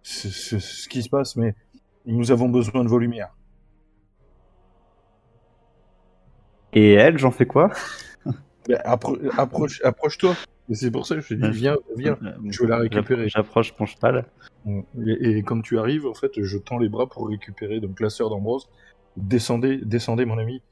ce, 0.02 0.28
ce- 0.28 0.58
ce 0.58 0.88
qui 0.88 1.02
se 1.02 1.08
passe, 1.10 1.36
mais 1.36 1.54
nous 2.06 2.30
avons 2.30 2.48
besoin 2.48 2.84
de 2.84 2.88
vos 2.88 2.98
lumières. 2.98 3.34
Et 6.72 6.92
elle, 6.92 7.18
j'en 7.18 7.30
fais 7.30 7.46
quoi? 7.46 7.70
Ben, 8.66 8.78
appro- 8.84 9.18
approche, 9.38 9.80
approche-toi. 9.84 10.34
Et 10.70 10.74
c'est 10.74 10.90
pour 10.90 11.06
ça 11.06 11.14
que 11.16 11.20
je 11.20 11.28
te 11.28 11.34
dis, 11.34 11.50
viens, 11.50 11.76
viens. 11.96 12.18
je 12.50 12.62
vais 12.62 12.68
la 12.68 12.78
récupérer. 12.78 13.28
J'approche 13.28 13.74
mon 13.78 13.84
cheval. 13.86 14.24
Et, 14.66 15.38
et 15.38 15.42
quand 15.42 15.60
tu 15.60 15.78
arrives, 15.78 16.06
en 16.06 16.14
fait, 16.14 16.32
je 16.42 16.58
tends 16.58 16.78
les 16.78 16.88
bras 16.88 17.06
pour 17.08 17.28
récupérer 17.28 17.80
donc 17.80 18.00
la 18.00 18.10
sœur 18.10 18.30
d'Ambrose. 18.30 18.68
Descendez, 19.16 19.78
descendez, 19.84 20.24
mon 20.24 20.38
ami. 20.38 20.62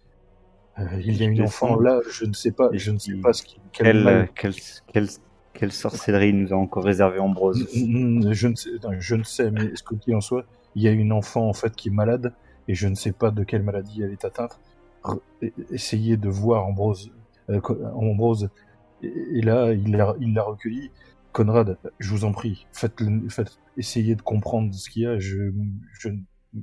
Euh, 0.79 0.85
il 1.05 1.21
y 1.21 1.23
a 1.23 1.27
une 1.27 1.43
enfant 1.43 1.79
là, 1.79 2.01
je 2.11 2.25
ne 2.25 2.33
sais 2.33 2.53
pas, 2.53 2.71
je 2.73 2.91
ne 2.91 2.99
sais 2.99 3.13
pas 3.17 3.35
ce 3.35 3.43
qui, 3.43 3.59
quel 3.73 4.03
Quelle, 4.03 4.29
quelle, 4.35 4.55
quelle, 4.91 5.09
quelle 5.53 5.73
sorcellerie 5.73 6.33
nous 6.33 6.53
a 6.55 6.57
encore 6.57 6.85
réservé 6.85 7.19
Ambrose 7.19 7.69
Je 7.75 8.49
ne 8.49 8.55
sais, 8.55 8.71
non, 8.83 8.91
je 8.99 9.15
ne 9.15 9.23
sais, 9.23 9.51
mais 9.51 9.71
ce 9.77 9.83
qu'il 9.83 10.15
en 10.15 10.23
soit, 10.23 10.47
il 10.75 10.83
y 10.83 10.89
a 10.89 10.91
une 10.93 11.13
enfant 11.13 11.47
en 11.47 11.53
fait 11.53 11.77
qui 11.77 11.89
est 11.89 11.93
malade 11.93 12.33
et 12.69 12.75
je 12.75 12.89
ne 12.89 12.95
sais 12.95 13.13
pas 13.13 13.31
de 13.31 13.45
quelle 13.45 13.63
maladie 13.63 14.03
elle 14.03 14.13
est 14.13 14.25
atteinte. 14.25 14.59
Essayez 15.71 16.17
de 16.17 16.31
voir 16.31 16.65
Ambrose. 16.67 17.11
euh, 17.51 17.61
Ambrose. 17.95 18.49
Et, 19.03 19.13
et 19.35 19.43
là, 19.43 19.73
il 19.73 19.95
l'a, 19.95 20.15
il 20.21 20.33
l'a 20.33 20.43
recueilli. 20.43 20.91
Conrad, 21.33 21.79
je 21.99 22.11
vous 22.11 22.25
en 22.25 22.33
prie, 22.33 22.67
faites, 22.73 23.01
faites, 23.31 23.59
essayez 23.77 24.15
de 24.15 24.23
comprendre 24.23 24.75
ce 24.75 24.91
qu'il 24.91 25.03
y 25.03 25.07
a. 25.07 25.19
Je, 25.19 25.51
je, 25.99 26.09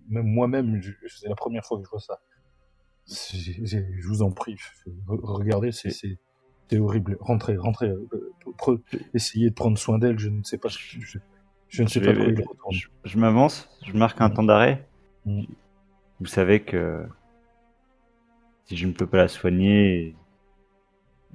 même 0.10 0.28
moi-même, 0.28 0.82
c'est 1.08 1.28
la 1.28 1.36
première 1.36 1.66
fois 1.66 1.80
que 1.80 1.86
je 1.86 1.90
vois 1.90 2.00
ça. 2.00 2.20
Je 3.08 4.08
vous 4.08 4.22
en 4.22 4.32
prie, 4.32 4.56
re- 5.08 5.20
regardez, 5.24 5.72
c'est, 5.72 5.90
horrible. 6.78 7.18
Rentrez, 7.20 7.58
rentrez. 7.58 7.90
euh, 7.90 8.08
pre- 8.60 8.80
essayez 9.16 9.50
de 9.50 9.56
prendre 9.56 9.78
soin 9.78 9.98
d'elle. 9.98 10.20
Je 10.20 10.30
ne 10.30 10.44
sais 10.44 10.60
pas. 10.60 10.70
Je, 10.70 11.00
je- 11.00 11.18
je 11.68 11.84
ne 11.84 11.88
sais 11.88 12.02
pas 12.02 12.14
vais- 12.14 12.34
quoi. 12.44 12.56
Je, 12.72 12.88
je 13.06 13.18
m'avance, 13.18 13.68
je 13.86 13.94
marque 13.94 14.22
un 14.22 14.30
Mm. 14.30 14.34
temps 14.34 14.44
d'arrêt. 14.44 14.88
Mm. 15.26 15.44
Vous 16.20 16.26
savez 16.28 16.62
que 16.62 17.08
si 18.66 18.78
je 18.78 18.86
ne 18.86 18.92
peux 18.92 19.08
pas 19.08 19.18
la 19.18 19.28
soigner, 19.28 20.16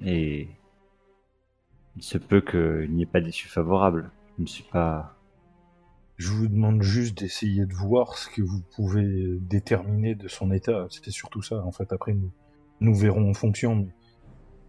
et 0.01 0.47
il 1.97 2.03
se 2.03 2.17
peut 2.17 2.41
qu'il 2.41 2.93
n'y 2.93 3.03
ait 3.03 3.07
pas 3.07 3.21
d'issue 3.21 3.47
favorable. 3.47 4.11
Je 4.37 4.43
ne 4.43 4.47
suis 4.47 4.63
pas. 4.63 5.15
Je 6.17 6.31
vous 6.31 6.47
demande 6.47 6.81
juste 6.81 7.17
d'essayer 7.17 7.65
de 7.65 7.73
voir 7.73 8.17
ce 8.17 8.29
que 8.29 8.41
vous 8.41 8.61
pouvez 8.75 9.37
déterminer 9.39 10.15
de 10.15 10.27
son 10.27 10.51
état. 10.51 10.87
C'était 10.89 11.11
surtout 11.11 11.41
ça. 11.41 11.63
En 11.63 11.71
fait, 11.71 11.91
après, 11.91 12.13
nous, 12.13 12.31
nous 12.79 12.95
verrons 12.95 13.29
en 13.29 13.33
fonction. 13.33 13.75
Mais 13.75 13.93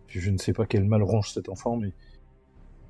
je 0.08 0.30
ne 0.30 0.38
sais 0.38 0.52
pas 0.52 0.66
quel 0.66 0.84
mal 0.84 1.02
ronge 1.02 1.30
cet 1.32 1.48
enfant, 1.48 1.76
mais 1.76 1.92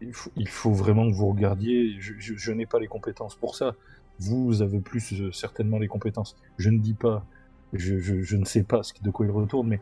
il 0.00 0.48
faut, 0.48 0.72
vraiment 0.72 1.08
que 1.08 1.14
vous 1.14 1.28
regardiez. 1.28 1.96
Je, 1.98 2.52
n'ai 2.52 2.66
pas 2.66 2.78
les 2.78 2.88
compétences 2.88 3.36
pour 3.36 3.56
ça. 3.56 3.74
Vous 4.18 4.62
avez 4.62 4.80
plus 4.80 5.12
euh, 5.12 5.32
certainement 5.32 5.78
les 5.78 5.88
compétences. 5.88 6.36
Je 6.58 6.70
ne 6.70 6.78
dis 6.78 6.94
pas, 6.94 7.26
je, 7.74 7.98
je, 7.98 8.22
je 8.22 8.36
ne 8.36 8.44
sais 8.46 8.62
pas 8.62 8.82
ce, 8.82 8.92
de 9.02 9.10
quoi 9.10 9.26
il 9.26 9.32
retourne, 9.32 9.68
mais 9.68 9.80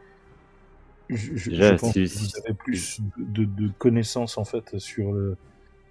je, 1.08 1.36
je- 1.36 1.50
Déjà, 1.50 1.72
je 1.76 1.80
pense 1.80 1.92
si- 1.92 2.04
que 2.04 2.18
vous 2.18 2.38
avez 2.44 2.54
plus 2.54 3.00
de, 3.18 3.44
de 3.44 3.70
connaissances 3.78 4.38
en 4.38 4.44
fait 4.44 4.78
sur 4.78 5.12
le, 5.12 5.36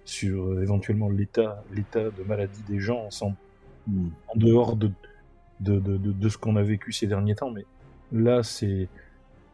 sur 0.04 0.44
euh, 0.44 0.62
éventuellement 0.62 1.08
l'état, 1.08 1.62
l'état 1.72 2.10
de 2.10 2.22
maladie 2.24 2.62
des 2.68 2.80
gens 2.80 3.10
sans 3.10 3.34
Hmm. 3.86 4.08
en 4.28 4.38
dehors 4.38 4.76
de, 4.76 4.90
de, 5.60 5.78
de, 5.78 5.98
de, 5.98 6.28
ce 6.30 6.38
qu'on 6.38 6.56
a 6.56 6.62
vécu 6.62 6.90
ces 6.90 7.06
derniers 7.06 7.34
temps, 7.34 7.50
mais 7.50 7.66
là, 8.12 8.42
c'est. 8.42 8.88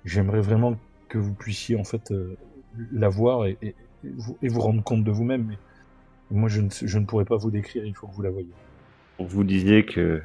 J'aimerais 0.04 0.40
vraiment 0.40 0.78
que 1.08 1.18
vous 1.18 1.34
puissiez 1.34 1.74
en 1.74 1.82
fait 1.82 2.12
euh, 2.12 2.36
la 2.92 3.08
voir 3.08 3.46
et, 3.46 3.58
et, 3.60 3.74
et 4.04 4.10
vous, 4.16 4.38
et 4.40 4.46
vous 4.48 4.60
rendre 4.60 4.84
compte 4.84 5.02
de 5.02 5.10
vous-même. 5.10 5.56
Moi, 6.30 6.48
je 6.48 6.60
ne, 6.60 6.68
je 6.70 6.98
ne 7.00 7.04
pourrais 7.06 7.24
pas 7.24 7.36
vous 7.38 7.50
décrire, 7.50 7.84
il 7.84 7.92
faut 7.92 8.06
que 8.06 8.14
vous 8.14 8.22
la 8.22 8.30
voyez. 8.30 8.46
Vous 9.18 9.42
disiez 9.42 9.84
que 9.84 10.22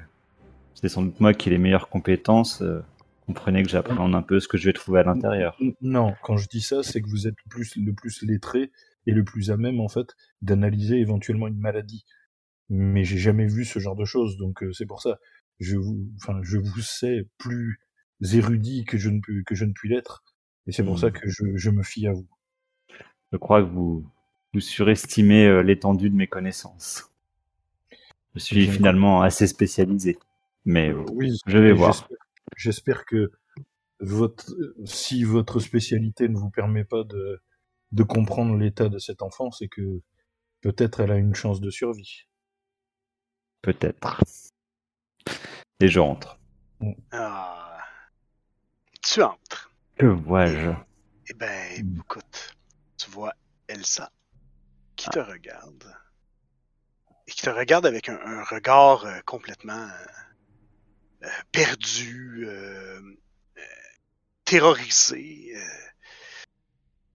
c'est 0.76 0.88
sans 0.88 1.02
doute 1.02 1.20
moi 1.20 1.34
qui 1.34 1.50
ai 1.50 1.54
les 1.54 1.58
meilleures 1.58 1.90
compétences. 1.90 2.62
euh, 2.62 2.82
comprenez 3.26 3.64
que 3.64 3.70
j'appréhende 3.70 4.16
un 4.16 4.22
peu 4.22 4.40
ce 4.40 4.48
que 4.48 4.58
je 4.58 4.66
vais 4.66 4.74
trouver 4.74 5.00
à 5.00 5.04
l'intérieur. 5.04 5.56
N- 5.62 5.74
Non, 5.82 6.14
quand 6.24 6.38
je 6.38 6.48
dis 6.48 6.62
ça, 6.62 6.84
c'est 6.84 7.02
que 7.02 7.10
vous 7.10 7.28
êtes 7.28 7.36
le 7.46 7.50
plus, 7.50 7.76
le 7.76 7.94
plus 7.94 8.22
lettré 8.24 8.72
et 9.08 9.12
le 9.12 9.24
plus 9.24 9.52
à 9.52 9.58
même 9.58 9.80
en 9.80 9.88
fait 9.88 10.16
d'analyser 10.42 10.98
éventuellement 10.98 11.48
une 11.48 11.60
maladie. 11.60 12.06
Mais 12.70 13.04
j'ai 13.04 13.18
jamais 13.18 13.48
vu 13.48 13.66
ce 13.66 13.80
genre 13.80 13.96
de 13.96 14.06
choses, 14.06 14.38
donc 14.38 14.64
euh, 14.64 14.74
c'est 14.74 14.86
pour 14.86 15.02
ça. 15.02 15.20
Je 15.60 15.78
vous, 15.78 16.10
enfin, 16.22 16.40
je 16.44 16.58
vous 16.58 16.82
sais 16.82 17.28
plus 17.38 17.80
érudit 18.34 18.86
que 18.86 18.98
je 18.98 19.10
ne 19.10 19.20
peux, 19.22 19.44
que 19.46 19.56
je 19.56 19.66
ne 19.66 19.74
puis 19.74 19.90
l'être, 19.90 20.24
et 20.68 20.72
c'est 20.72 20.84
pour 20.84 21.00
ça 21.00 21.12
que 21.12 21.30
je, 21.30 21.44
je 21.56 21.70
me 21.70 21.84
fie 21.84 22.08
à 22.08 22.14
vous. 22.14 22.28
Je 23.32 23.38
crois 23.38 23.62
que 23.62 23.68
vous, 23.70 24.06
vous 24.54 24.60
surestimez 24.60 25.46
euh, 25.46 25.62
l'étendue 25.62 26.10
de 26.10 26.16
mes 26.16 26.28
connaissances. 26.28 27.12
Je 28.36 28.40
suis 28.40 28.68
finalement 28.68 29.22
assez 29.22 29.48
spécialisé. 29.48 30.18
Mais 30.66 30.90
euh, 30.90 31.04
Oui, 31.14 31.32
je 31.46 31.58
vais 31.58 31.72
voir. 31.72 32.08
J'espère- 32.58 33.06
que 33.06 33.32
votre, 34.00 34.52
si 34.86 35.24
votre 35.24 35.60
spécialité 35.60 36.28
ne 36.30 36.38
vous 36.38 36.50
permet 36.50 36.84
pas 36.84 37.04
de, 37.04 37.42
de 37.92 38.04
comprendre 38.04 38.56
l'état 38.58 38.90
de 38.90 39.00
cet 39.00 39.22
enfant, 39.22 39.52
c'est 39.52 39.68
que 39.70 40.02
peut-être 40.62 41.00
elle 41.00 41.12
a 41.12 41.18
une 41.18 41.36
chance 41.36 41.62
de 41.62 41.70
survie. 41.70 42.24
peut-être. 43.62 44.22
Et 45.80 45.88
je 45.88 46.00
rentre. 46.00 46.40
Ah. 47.12 47.80
Tu 49.02 49.22
entres. 49.24 49.72
Que 49.98 50.06
vois-je? 50.06 50.72
Eh 51.30 51.34
ben, 51.34 51.84
Mm. 51.84 52.00
écoute, 52.00 52.56
tu 52.98 53.10
vois 53.10 53.34
Elsa 53.68 54.12
qui 54.96 55.10
te 55.10 55.20
regarde. 55.20 55.96
Et 57.28 57.32
qui 57.32 57.42
te 57.42 57.50
regarde 57.50 57.86
avec 57.88 58.08
un, 58.10 58.20
un 58.24 58.44
regard 58.44 59.06
euh, 59.06 59.20
complètement 59.26 59.88
euh, 61.26 61.28
euh, 61.28 61.44
perdu, 61.52 62.46
euh, 62.48 63.02
terrorisé. 64.44 65.54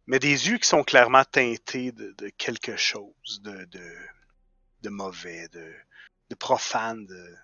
mais 0.06 0.18
des 0.18 0.48
yeux 0.48 0.58
qui 0.58 0.68
sont 0.68 0.82
clairement 0.82 1.24
teintés 1.24 1.92
de, 1.92 2.12
de 2.18 2.28
quelque 2.30 2.76
chose 2.76 3.40
de, 3.42 3.64
de, 3.66 3.96
de 4.82 4.88
mauvais, 4.90 5.48
de, 5.48 5.72
de 6.30 6.34
profane, 6.34 7.06
de, 7.06 7.34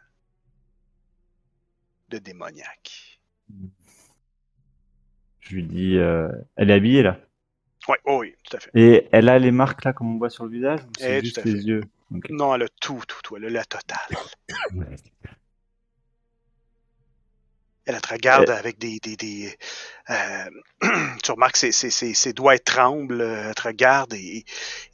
de 2.08 2.18
démoniaque. 2.18 3.20
Je 5.40 5.54
lui 5.54 5.64
dis, 5.64 5.96
euh, 5.96 6.28
elle 6.56 6.70
est 6.70 6.74
habillée 6.74 7.02
là. 7.02 7.20
Ouais, 7.88 7.98
oh 8.04 8.18
oui, 8.20 8.34
tout 8.42 8.56
à 8.56 8.60
fait. 8.60 8.70
Et 8.74 9.08
elle 9.12 9.28
a 9.28 9.38
les 9.38 9.52
marques 9.52 9.84
là 9.84 9.92
comme 9.92 10.12
on 10.16 10.18
voit 10.18 10.30
sur 10.30 10.44
le 10.44 10.50
visage 10.50 10.80
ou 10.80 10.90
Eh, 10.98 11.02
c'est 11.02 11.18
tout 11.20 11.24
juste 11.24 11.44
les 11.44 11.66
yeux? 11.66 11.82
Non, 12.30 12.54
elle 12.54 12.64
a 12.64 12.68
tout, 12.80 13.00
tout, 13.06 13.20
tout. 13.22 13.36
Elle 13.36 13.44
a 13.46 13.50
la 13.50 13.64
totale. 13.64 14.16
Elle 17.86 18.00
te 18.00 18.08
regarde 18.08 18.50
avec 18.50 18.78
des. 18.78 18.98
des, 19.00 19.16
des 19.16 19.56
euh, 20.10 20.50
tu 21.22 21.30
remarques 21.30 21.52
que 21.52 21.58
ses, 21.58 21.72
ses, 21.72 21.90
ses, 21.90 22.14
ses 22.14 22.32
doigts 22.32 22.58
tremblent. 22.58 23.20
euh, 23.20 23.48
Elle 23.48 23.54
te 23.54 23.62
regarde 23.62 24.12
et, 24.14 24.44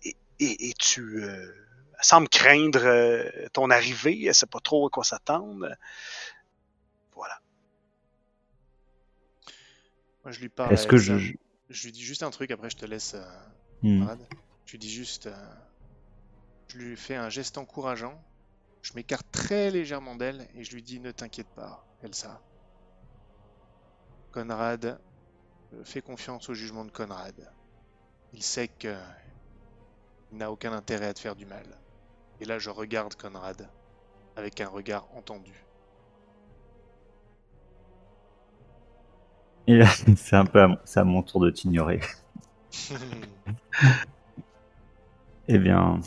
et, 0.05 0.17
et, 0.41 0.69
et 0.69 0.75
tu. 0.75 1.25
euh, 1.25 1.55
elle 1.99 2.05
semble 2.05 2.29
craindre 2.29 2.81
euh, 2.85 3.31
ton 3.53 3.71
arrivée. 3.71 4.25
Elle 4.27 4.35
sait 4.35 4.47
pas 4.47 4.61
trop 4.61 4.87
à 4.87 4.91
quoi 4.91 5.05
s'attendre. 5.05 5.75
Voilà. 7.15 7.39
Moi, 10.25 10.33
je 10.33 10.41
lui 10.41 10.49
parle. 10.49 10.73
Est-ce 10.73 10.87
que 10.87 10.97
je... 10.97 11.15
Je 11.71 11.85
lui 11.85 11.93
dis 11.93 12.03
juste 12.03 12.23
un 12.23 12.31
truc, 12.31 12.51
après 12.51 12.69
je 12.69 12.77
te 12.77 12.85
laisse, 12.85 13.15
euh, 13.15 13.25
Hmm. 13.83 14.07
Je 14.67 14.73
lui 14.73 14.79
dis 14.79 14.91
juste. 14.91 15.27
euh, 15.27 15.55
je 16.69 16.79
lui 16.79 16.97
fais 16.97 17.17
un 17.17 17.31
geste 17.31 17.59
encourageant. 17.59 18.23
Je 18.83 18.93
m'écarte 18.95 19.27
très 19.33 19.71
légèrement 19.71 20.15
d'elle 20.17 20.49
et 20.55 20.65
je 20.65 20.73
lui 20.75 20.83
dis 20.83 21.01
Ne 21.01 21.13
t'inquiète 21.13 21.49
pas, 21.55 21.85
Elsa. 22.03 22.41
Conrad, 24.33 24.99
euh, 25.75 25.85
fais 25.85 26.01
confiance 26.03 26.49
au 26.49 26.55
jugement 26.55 26.85
de 26.85 26.91
Conrad. 26.91 27.35
Il 28.33 28.43
sait 28.43 28.69
que. 28.69 28.95
Il 30.33 30.39
n'a 30.39 30.51
aucun 30.51 30.73
intérêt 30.73 31.07
à 31.07 31.15
te 31.15 31.21
faire 31.21 31.37
du 31.37 31.47
mal. 31.47 31.67
Et 32.41 32.45
là, 32.45 32.59
je 32.59 32.71
regarde 32.71 33.15
Conrad 33.15 33.69
avec 34.37 34.61
un 34.61 34.69
regard 34.69 35.07
entendu. 35.15 35.53
Et 39.67 39.77
là, 39.77 39.87
c'est 40.17 40.37
un 40.37 40.47
peu 40.47 40.61
à 40.61 40.69
mon, 40.69 40.79
c'est 40.85 41.01
à 41.01 41.05
mon 41.05 41.23
tour 41.23 41.41
de 41.41 41.51
t'ignorer. 41.51 42.01
Eh 45.49 45.59
bien, 45.59 46.01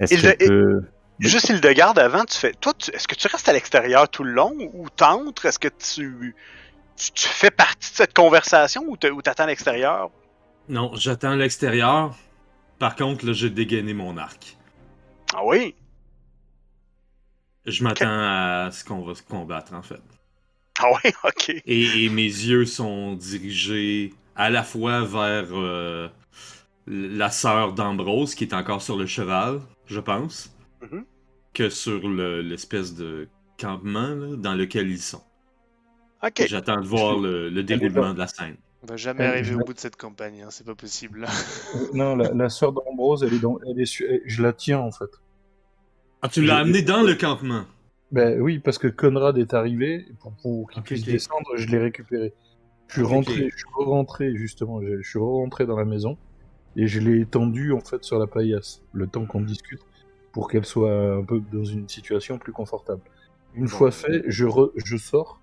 est-ce 0.00 0.20
que 0.22 0.44
le- 0.44 0.46
peut... 0.46 0.82
Juste 1.20 1.48
il 1.48 1.60
de 1.60 1.72
garde 1.72 1.98
avant, 1.98 2.24
tu 2.24 2.38
fais. 2.38 2.52
Toi, 2.52 2.72
tu- 2.74 2.90
est-ce 2.92 3.08
que 3.08 3.14
tu 3.14 3.26
restes 3.28 3.48
à 3.48 3.52
l'extérieur 3.52 4.08
tout 4.08 4.24
le 4.24 4.32
long 4.32 4.54
ou 4.72 4.88
t'entres? 4.88 5.46
Est-ce 5.46 5.58
que 5.58 5.68
tu, 5.68 6.34
tu, 6.98 7.12
tu 7.12 7.28
fais 7.28 7.50
partie 7.50 7.90
de 7.90 7.96
cette 7.96 8.14
conversation 8.14 8.84
ou 8.86 8.96
te- 8.96 9.06
ou 9.08 9.22
t'attends 9.22 9.44
à 9.44 9.46
l'extérieur? 9.46 10.10
Non, 10.68 10.92
j'attends 10.94 11.30
à 11.32 11.36
l'extérieur. 11.36 12.14
Par 12.78 12.96
contre, 12.96 13.26
là, 13.26 13.32
j'ai 13.32 13.50
dégainé 13.50 13.94
mon 13.94 14.16
arc. 14.16 14.56
Ah 15.34 15.44
oui? 15.44 15.74
Je 17.66 17.84
m'attends 17.84 18.06
à 18.08 18.70
ce 18.72 18.84
qu'on 18.84 19.02
va 19.04 19.14
se 19.14 19.22
combattre, 19.22 19.74
en 19.74 19.82
fait. 19.82 20.00
Ah 20.80 20.86
oui, 20.92 21.10
ok. 21.24 21.50
Et, 21.66 22.04
et 22.04 22.08
mes 22.08 22.22
yeux 22.22 22.64
sont 22.66 23.14
dirigés 23.14 24.14
à 24.36 24.50
la 24.50 24.62
fois 24.62 25.02
vers 25.04 25.48
euh, 25.52 26.08
la 26.86 27.30
sœur 27.30 27.72
d'Ambrose, 27.74 28.34
qui 28.34 28.44
est 28.44 28.54
encore 28.54 28.82
sur 28.82 28.96
le 28.96 29.06
cheval, 29.06 29.60
je 29.86 30.00
pense, 30.00 30.50
Mhm. 30.80 31.04
que 31.54 31.70
sur 31.70 32.08
le- 32.08 32.40
l'espèce 32.42 32.94
de 32.94 33.28
campement 33.58 34.14
là, 34.14 34.36
dans 34.36 34.54
lequel 34.54 34.88
ils 34.88 35.02
sont. 35.02 35.22
J'attends 36.46 36.80
de 36.80 36.86
voir 36.86 37.18
le, 37.18 37.48
le 37.48 37.62
déroulement 37.62 38.12
de 38.12 38.18
la 38.18 38.26
scène. 38.26 38.56
On 38.82 38.86
va 38.86 38.96
jamais 38.96 39.24
Euh, 39.24 39.28
arriver 39.30 39.44
je 39.44 39.54
au 39.54 39.64
bout 39.64 39.74
de 39.74 39.80
cette 39.80 39.96
campagne, 39.96 40.42
hein, 40.42 40.48
c'est 40.50 40.64
pas 40.66 40.74
possible. 40.74 41.26
Euh, 41.74 41.78
Non, 41.94 42.14
la, 42.16 42.32
la 42.32 42.48
sœur 42.48 42.72
d'Ambrose, 42.72 43.24
elle 43.24 43.34
est 43.34 43.38
dans, 43.40 43.58
elle 43.68 43.80
est 43.80 43.86
su- 43.86 44.22
je 44.24 44.42
la 44.42 44.52
tiens 44.52 44.78
en 44.78 44.92
fait. 44.92 45.10
Ah, 46.22 46.28
tu 46.28 46.42
l'as 46.42 46.56
Je- 46.56 46.60
amené 46.62 46.82
dans 46.82 47.02
le 47.02 47.14
campement. 47.14 47.64
Ben 48.10 48.40
oui, 48.40 48.58
parce 48.58 48.78
que 48.78 48.88
Conrad 48.88 49.36
est 49.36 49.52
arrivé 49.52 50.06
pour, 50.20 50.32
pour 50.42 50.70
qu'il 50.70 50.80
Ok, 50.80 50.86
puisse 50.86 51.04
descendre, 51.04 51.56
je 51.56 51.66
l'ai 51.66 51.78
récupéré. 51.78 52.32
Je 52.88 52.94
suis 52.94 53.02
Ok, 53.02 53.10
rentré, 53.10 53.50
je 53.50 53.56
suis 53.56 53.66
rentré 53.84 54.34
justement, 54.36 54.80
je, 54.80 55.02
je 55.02 55.08
suis 55.08 55.18
rentré 55.18 55.66
dans 55.66 55.76
la 55.76 55.84
maison 55.84 56.16
et 56.76 56.86
je 56.86 57.00
l'ai 57.00 57.20
étendu 57.20 57.72
en 57.72 57.80
fait 57.80 58.02
sur 58.04 58.18
la 58.18 58.26
paillasse, 58.26 58.82
le 58.92 59.06
temps 59.08 59.26
qu'on 59.26 59.40
discute, 59.42 59.80
pour 60.32 60.48
qu'elle 60.48 60.64
soit 60.64 61.16
un 61.16 61.22
peu 61.24 61.42
dans 61.52 61.64
une 61.64 61.88
situation 61.88 62.38
plus 62.38 62.52
confortable. 62.52 63.02
Une 63.54 63.64
Bon. 63.64 63.68
fois 63.70 63.90
fait, 63.90 64.22
je, 64.26 64.46
re- 64.46 64.70
je 64.76 64.96
sors, 64.96 65.40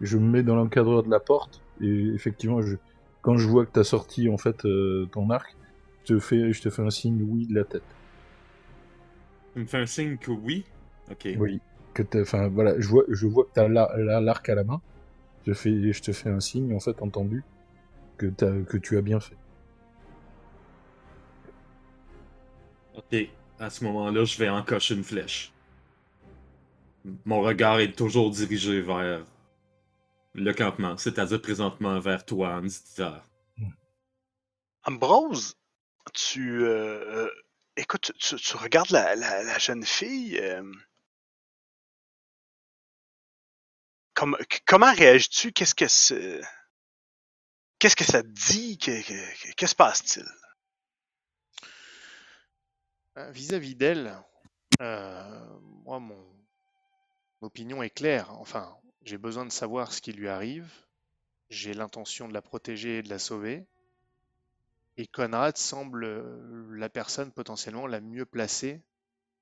je 0.00 0.18
me 0.18 0.28
mets 0.30 0.42
dans 0.42 0.56
l'encadreur 0.56 1.02
de 1.02 1.10
la 1.10 1.20
porte 1.20 1.62
et 1.80 2.08
effectivement, 2.14 2.62
je, 2.62 2.76
quand 3.22 3.36
je 3.36 3.46
vois 3.48 3.66
que 3.66 3.72
t'as 3.72 3.84
sorti 3.84 4.28
en 4.28 4.38
fait 4.38 4.64
euh, 4.66 5.08
ton 5.12 5.30
arc, 5.30 5.56
je 6.04 6.14
te 6.14 6.18
fais, 6.20 6.52
je 6.52 6.62
te 6.62 6.70
fais 6.70 6.82
un 6.82 6.90
signe 6.90 7.22
oui 7.22 7.46
de 7.46 7.54
la 7.54 7.64
tête. 7.64 7.84
Tu 9.54 9.60
me 9.60 9.66
fais 9.66 9.78
un 9.78 9.86
signe 9.86 10.16
que 10.18 10.30
oui? 10.30 10.64
Ok. 11.10 11.28
Oui. 11.34 11.60
Que 11.94 12.02
enfin 12.22 12.48
voilà, 12.48 12.78
je 12.78 12.86
vois, 12.88 13.02
je 13.08 13.26
vois 13.26 13.44
que 13.44 13.50
t'as 13.54 13.66
la- 13.68 13.92
la- 13.96 14.20
l'arc 14.20 14.48
à 14.48 14.54
la 14.54 14.62
main. 14.64 14.80
Je 15.46 15.52
fais, 15.54 15.92
je 15.92 16.02
te 16.02 16.12
fais 16.12 16.30
un 16.30 16.40
signe 16.40 16.74
en 16.74 16.80
fait 16.80 17.02
entendu 17.02 17.44
que 18.18 18.26
t'as, 18.26 18.62
que 18.62 18.78
tu 18.78 18.98
as 18.98 19.02
bien 19.02 19.20
fait. 19.20 19.36
Ok. 22.94 23.16
À 23.58 23.68
ce 23.68 23.84
moment-là, 23.84 24.24
je 24.24 24.38
vais 24.38 24.48
encocher 24.48 24.94
une 24.94 25.02
flèche. 25.04 25.52
Mon 27.26 27.42
regard 27.42 27.78
est 27.80 27.92
toujours 27.92 28.30
dirigé 28.30 28.80
vers 28.80 29.22
le 30.34 30.52
campement, 30.52 30.96
c'est-à-dire 30.96 31.40
présentement 31.42 31.98
vers 32.00 32.24
toi, 32.24 32.54
Anditar. 32.56 33.26
Ambrose, 34.84 35.56
tu. 36.14 36.62
euh, 36.64 37.26
euh, 37.26 37.30
écoute, 37.76 38.12
tu, 38.18 38.36
tu 38.36 38.56
regardes 38.56 38.90
la, 38.90 39.14
la, 39.16 39.42
la 39.42 39.58
jeune 39.58 39.84
fille. 39.84 40.38
euh, 40.38 40.62
comme- 44.14 44.36
comment 44.66 44.92
réagis-tu? 44.92 45.52
Qu'est-ce 45.52 45.74
que 45.74 45.88
c'est. 45.88 46.40
Qu'est-ce 47.78 47.96
que 47.96 48.04
ça 48.04 48.22
te 48.22 48.28
dit? 48.28 48.78
Que- 48.78 49.02
que- 49.02 49.42
que- 49.48 49.52
Qu'est-ce 49.54 49.70
se 49.70 49.76
passe-t-il? 49.76 50.26
Vis-à-vis 53.32 53.74
d'elle, 53.74 54.16
euh, 54.80 55.58
moi, 55.84 55.98
mon 55.98 56.24
opinion 57.42 57.82
est 57.82 57.90
claire. 57.90 58.30
Enfin, 58.40 58.74
j'ai 59.02 59.18
besoin 59.18 59.44
de 59.44 59.52
savoir 59.52 59.92
ce 59.92 60.00
qui 60.00 60.12
lui 60.14 60.28
arrive. 60.28 60.70
J'ai 61.50 61.74
l'intention 61.74 62.28
de 62.28 62.34
la 62.34 62.42
protéger 62.42 62.98
et 62.98 63.02
de 63.02 63.10
la 63.10 63.18
sauver. 63.18 63.66
Et 64.96 65.08
Conrad 65.08 65.56
semble 65.56 66.04
euh, 66.04 66.76
la 66.76 66.88
personne 66.88 67.32
potentiellement 67.32 67.88
la 67.88 68.00
mieux 68.00 68.24
placée 68.24 68.84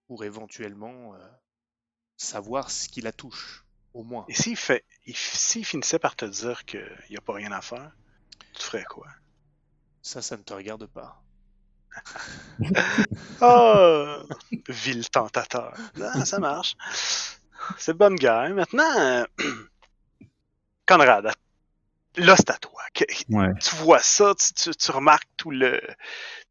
pour 0.07 0.25
éventuellement 0.25 1.15
euh, 1.15 1.29
savoir 2.19 2.71
ce 2.71 2.89
qui 2.89 3.01
la 3.03 3.13
touche, 3.13 3.67
au 3.95 4.05
moins. 4.05 4.25
Et 4.29 4.35
s'il 4.35 4.57
fait, 4.57 4.85
il- 5.07 5.17
s'il 5.17 5.65
finissait 5.67 5.99
par 6.01 6.17
te 6.17 6.27
dire 6.27 6.65
qu'il 6.67 6.87
n'y 7.11 7.17
a 7.17 7.23
pas 7.23 7.35
rien 7.35 7.53
à 7.53 7.63
faire, 7.63 7.97
tu 8.55 8.63
ferais 8.65 8.85
quoi? 8.85 9.09
Ça, 10.03 10.23
ça 10.23 10.37
ne 10.37 10.43
te 10.43 10.55
regarde 10.55 10.87
pas. 10.87 11.25
Ah! 13.41 14.23
Vil 14.69 15.09
tentateur. 15.11 15.75
Ah, 16.01 16.25
ça 16.25 16.39
marche. 16.41 16.77
C'est 17.79 17.95
bonne 17.97 18.17
guerre. 18.17 18.55
Maintenant, 18.55 18.99
euh, 18.99 19.25
Conrad, 20.87 21.31
là, 22.17 22.37
c'est 22.37 22.51
à 22.51 22.59
toi. 22.59 22.73
Ouais. 23.29 23.55
tu 23.61 23.77
vois 23.77 24.01
ça, 24.01 24.35
tu, 24.35 24.53
tu- 24.55 24.75
tu 24.77 24.91
remarques 24.91 25.29
tout 25.37 25.51
le. 25.51 25.81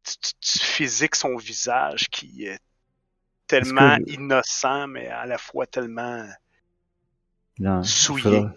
Tu, 0.04 0.14
tu- 0.40 0.58
physiques 0.60 1.16
son 1.16 1.36
visage 1.36 2.08
qui 2.08 2.46
est 2.46 2.60
tellement 3.46 3.98
que- 3.98 4.10
innocent, 4.12 4.86
mais 4.86 5.08
à 5.08 5.26
la 5.26 5.36
fois 5.36 5.66
tellement 5.66 6.26
Bien. 7.58 7.82
souillé. 7.82 8.22
Faudrait, 8.22 8.48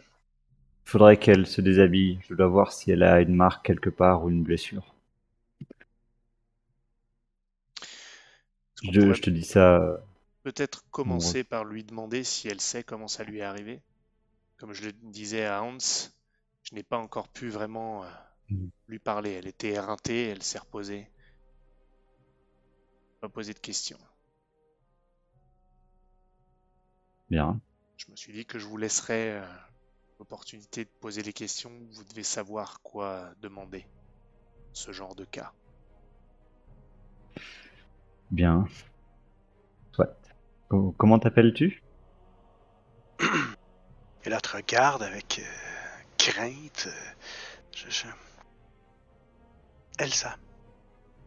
faudrait 0.86 1.18
qu'elle 1.18 1.48
se 1.48 1.62
déshabille. 1.62 2.20
Je 2.30 2.36
dois 2.36 2.48
voir 2.48 2.72
si 2.72 2.92
elle 2.92 3.04
a 3.04 3.20
une 3.20 3.36
marque 3.36 3.66
quelque 3.66 3.90
part 3.90 4.24
ou 4.24 4.30
une 4.30 4.44
blessure. 4.44 4.94
Je, 8.84 9.22
te 9.22 9.30
dis 9.30 9.44
ça. 9.44 10.00
Peut-être 10.44 10.84
commencer 10.92 11.44
par 11.44 11.66
lui 11.66 11.84
demander 11.84 12.24
si 12.24 12.48
elle 12.48 12.62
sait 12.62 12.84
comment 12.84 13.08
ça 13.08 13.24
lui 13.24 13.40
est 13.40 13.44
arrivé. 13.44 13.82
Comme 14.58 14.74
je 14.74 14.84
le 14.86 14.92
disais 14.92 15.46
à 15.46 15.64
Hans, 15.64 15.78
je 15.80 16.76
n'ai 16.76 16.84
pas 16.84 16.98
encore 16.98 17.30
pu 17.30 17.50
vraiment 17.50 18.04
euh, 18.04 18.10
Mhm. 18.50 18.70
lui 18.88 19.00
parler. 19.00 19.32
Elle 19.32 19.48
était 19.48 19.70
éreintée, 19.72 20.28
elle 20.28 20.44
s'est 20.44 20.60
reposée. 20.60 21.08
Pas 23.22 23.30
poser 23.30 23.54
de 23.54 23.60
questions. 23.60 24.00
Bien. 27.30 27.60
Je 27.98 28.12
me 28.12 28.16
suis 28.16 28.34
dit 28.34 28.46
que 28.46 28.60
je 28.60 28.66
vous 28.66 28.78
laisserais 28.78 29.40
euh, 29.40 29.46
l'opportunité 30.20 30.84
de 30.86 30.90
poser 31.00 31.24
les 31.24 31.34
questions. 31.34 31.72
Vous 31.92 32.04
devez 32.04 32.24
savoir 32.24 32.82
quoi 32.82 33.34
demander. 33.42 33.86
Ce 34.74 34.92
genre 34.92 35.16
de 35.16 35.26
cas. 35.26 35.54
Bien. 38.32 38.66
Soit. 39.94 40.20
Co- 40.72 40.95
Comment 40.98 41.19
t'appelles-tu? 41.19 41.84
Et 44.23 44.30
là, 44.30 44.39
te 44.39 44.56
regarde 44.56 45.03
avec 45.03 45.39
euh, 45.39 46.03
crainte. 46.18 46.88
euh, 46.88 47.11
je- 47.76 47.89
je- 47.89 48.07
Elsa. 49.99 50.38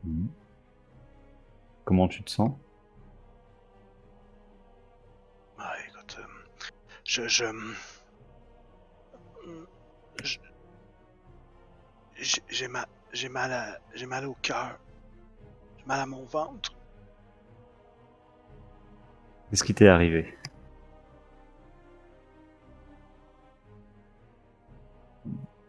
Mhm. 0.02 0.28
Comment 1.84 2.08
tu 2.08 2.22
te 2.24 2.30
sens? 2.30 2.58
Ah, 5.58 5.74
écoute, 5.88 6.16
euh, 6.18 6.26
je, 7.04 7.28
je, 7.28 7.44
je- 10.24 10.38
j'ai- 12.18 12.42
j'ai 12.48 12.68
mal, 12.68 12.86
j'ai 13.12 13.28
mal 13.28 13.52
à, 13.52 13.78
j'ai 13.94 14.06
mal 14.06 14.26
au 14.26 14.34
cœur, 14.42 14.78
j'ai 15.78 15.84
mal 15.86 16.00
à 16.00 16.06
mon 16.06 16.24
ventre. 16.26 16.74
Qu'est-ce 19.50 19.64
qui 19.64 19.74
t'est 19.74 19.88
arrivé 19.88 20.36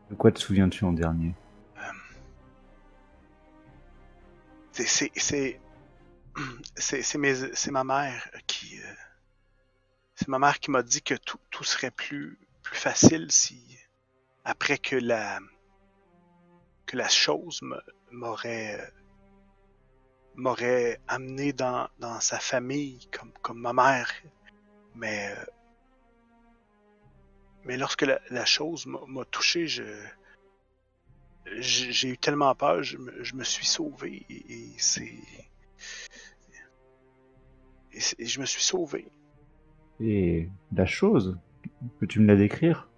De 0.10 0.16
quoi 0.16 0.32
te 0.32 0.40
souviens-tu 0.40 0.86
en 0.86 0.94
dernier 0.94 1.34
Euh, 1.78 1.92
c'est, 4.72 5.12
c'est, 5.16 5.60
c'est, 6.76 7.72
ma 7.72 7.84
mère 7.84 8.30
qui, 8.48 8.80
euh, 8.80 8.94
c'est 10.16 10.28
ma 10.28 10.40
mère 10.40 10.60
qui 10.60 10.72
m'a 10.72 10.84
dit 10.84 11.02
que 11.02 11.16
tout, 11.16 11.40
tout 11.50 11.64
serait 11.64 11.92
plus, 11.92 12.38
plus 12.64 12.78
facile 12.78 13.28
si, 13.30 13.78
après 14.44 14.78
que 14.78 14.96
la, 14.96 15.40
que 16.86 16.98
la 16.98 17.10
chose 17.10 17.62
m'aurait, 18.12 18.80
euh, 18.80 18.86
m'aurait 20.36 21.00
amené 21.08 21.54
dans, 21.54 21.88
dans 22.00 22.20
sa 22.20 22.40
famille 22.40 23.08
comme, 23.12 23.32
comme 23.42 23.60
ma 23.60 23.74
mère. 23.74 24.12
Mais, 24.96 25.32
euh, 25.32 25.46
mais 27.64 27.78
lorsque 27.78 28.04
la, 28.04 28.46
chose 28.46 28.86
m'a, 28.86 29.26
touché, 29.26 29.68
j'ai 31.58 32.10
eu 32.10 32.18
tellement 32.18 32.54
peur, 32.56 32.84
je 32.84 32.98
me, 32.98 33.24
je 33.24 33.36
me 33.36 33.44
suis 33.44 33.66
sauvé. 33.66 34.26
Et, 34.30 34.74
c'est- 34.78 35.20
et 38.18 38.26
je 38.26 38.40
me 38.42 38.46
suis 38.46 38.64
sauvé. 38.64 39.08
Et 40.00 40.50
la 40.74 40.86
chose 40.86 41.38
Peux-tu 42.00 42.20
me 42.20 42.28
la 42.28 42.36
décrire? 42.36 42.90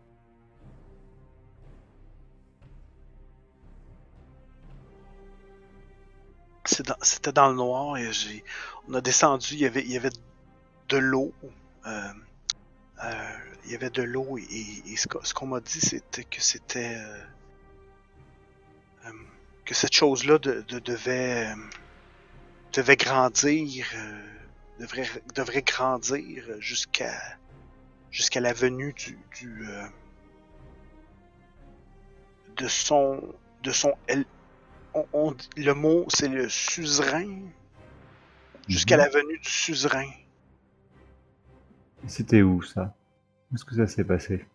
C'était 7.02 7.32
dans, 7.32 7.50
le 7.50 7.56
noir 7.56 7.98
et 7.98 8.12
j'ai, 8.12 8.44
on 8.88 8.94
a 8.94 9.02
descendu, 9.02 9.54
il 9.54 9.60
y 9.60 9.66
avait, 9.66 9.82
il 9.82 9.92
y 9.92 9.98
avait 9.98 10.12
de 10.90 10.98
l'eau. 10.98 11.34
euh, 11.86 12.14
euh, 13.04 13.38
il 13.66 13.72
y 13.72 13.76
avait 13.76 13.90
de 13.90 14.04
l'eau 14.04 14.38
et, 14.38 14.96
ce 14.96 15.34
qu'on 15.34 15.48
m'a 15.48 15.60
dit 15.60 15.82
c'était 15.82 16.24
que 16.24 16.42
c'était. 16.42 16.96
euh, 16.96 17.24
que 19.66 19.74
cette 19.74 19.94
chose-là 19.94 20.38
de, 20.40 20.62
de- 20.70 20.80
devait, 20.80 21.54
devait 22.74 22.96
grandir 22.96 23.86
devrait, 24.80 25.08
devrait 25.36 25.62
grandir 25.62 26.46
jusqu'à 26.60 27.20
jusqu'à 28.12 28.40
la 28.40 28.54
venue 28.54 28.94
du, 28.94 29.18
de 32.56 32.68
son 32.68 33.22
de 33.64 33.72
son 33.72 33.94
on- 34.98 35.08
on 35.14 35.32
dit- 35.32 35.50
le 35.58 35.74
mot 35.74 36.06
c'est 36.10 36.28
le 36.28 36.50
suzerain 36.50 37.50
jusqu'à 38.68 38.96
Mhm. 38.98 39.04
la 39.04 39.10
venue 39.10 39.38
du 39.40 39.50
suzerain. 39.50 40.10
C'était 42.08 42.42
où 42.42 42.62
ça? 42.62 42.96
Où 43.52 43.56
est-ce 43.56 43.66
que 43.66 43.76
ça 43.76 43.88
s'est 43.88 44.04
passé? 44.04 44.46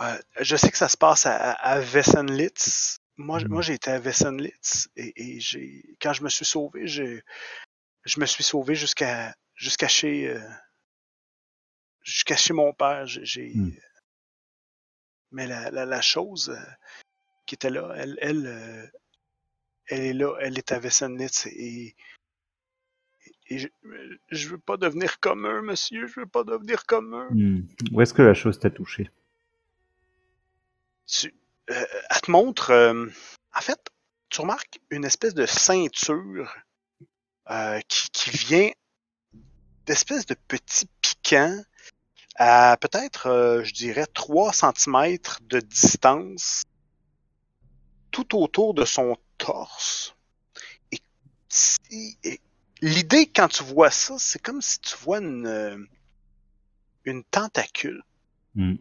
Euh, 0.00 0.18
je 0.40 0.56
sais 0.56 0.70
que 0.70 0.78
ça 0.78 0.88
se 0.88 0.96
passe 0.96 1.26
à, 1.26 1.52
à 1.52 1.80
Wessenlitz. 1.80 2.98
Moi, 3.16 3.40
Mhm. 3.40 3.48
moi 3.48 3.62
j'ai 3.62 3.74
été 3.74 3.90
à 3.90 3.98
Wessenlitz 3.98 4.88
et, 4.96 5.12
et 5.36 5.40
j'ai 5.40 5.96
quand 6.00 6.12
je 6.12 6.22
me 6.22 6.28
suis 6.28 6.44
sauvé, 6.44 6.86
j'ai 6.86 7.22
je 8.04 8.20
me 8.20 8.26
suis 8.26 8.44
sauvé 8.44 8.74
jusqu'à 8.76 9.34
jusqu'à 9.54 9.88
chez 9.88 10.28
euh, 10.28 10.40
jusqu'à 12.02 12.36
chez 12.36 12.52
mon 12.54 12.72
père. 12.72 13.06
J'ai 13.06 13.52
Mhm. 13.54 13.76
mais 15.30 15.46
la, 15.46 15.70
la, 15.70 15.84
la 15.84 16.00
chose 16.00 16.48
euh, 16.50 16.70
qui 17.48 17.54
était 17.54 17.70
là, 17.70 17.92
elle 17.96 18.16
elle 18.20 18.46
euh, 18.46 18.86
elle 19.86 20.00
est 20.02 20.12
là, 20.12 20.36
elle 20.40 20.58
est 20.58 20.70
à 20.70 20.78
Wessenlitz 20.78 21.46
et 21.46 21.96
et 23.50 23.58
je, 23.58 23.68
je 24.30 24.48
veux 24.50 24.58
pas 24.58 24.76
devenir 24.76 25.18
comme 25.20 25.46
eux, 25.46 25.62
monsieur, 25.62 26.06
je 26.06 26.20
veux 26.20 26.26
pas 26.26 26.44
devenir 26.44 26.84
comme 26.84 27.14
eux. 27.14 27.28
Hmm. 27.30 27.66
Où 27.92 28.02
est-ce 28.02 28.12
que 28.12 28.20
la 28.20 28.34
chose 28.34 28.58
t'a 28.60 28.68
touché? 28.68 29.10
Tu, 31.06 31.34
euh, 31.70 31.84
elle 32.10 32.20
te 32.20 32.30
montre, 32.30 32.70
euh, 32.70 33.06
en 33.54 33.60
fait, 33.62 33.80
tu 34.28 34.42
remarques 34.42 34.78
une 34.90 35.06
espèce 35.06 35.32
de 35.32 35.46
ceinture 35.46 36.54
euh, 37.50 37.80
qui, 37.88 38.10
qui 38.10 38.30
vient 38.30 38.70
d'espèces 39.86 40.26
de 40.26 40.36
petits 40.46 40.90
piquants 41.00 41.62
à 42.36 42.76
peut-être, 42.78 43.28
euh, 43.28 43.64
je 43.64 43.72
dirais, 43.72 44.06
3 44.12 44.52
cm 44.52 45.18
de 45.40 45.60
distance 45.60 46.64
tout 48.24 48.38
autour 48.38 48.74
de 48.74 48.84
son 48.84 49.16
torse. 49.36 50.16
Et, 51.90 52.40
l'idée, 52.80 53.26
quand 53.26 53.48
tu 53.48 53.62
vois 53.62 53.90
ça, 53.90 54.16
c'est 54.18 54.40
comme 54.40 54.60
si 54.60 54.80
tu 54.80 54.96
vois 54.96 55.18
une, 55.18 55.46
euh, 55.46 55.78
une 57.04 57.22
tentacule. 57.24 58.02
Hmm. 58.54 58.76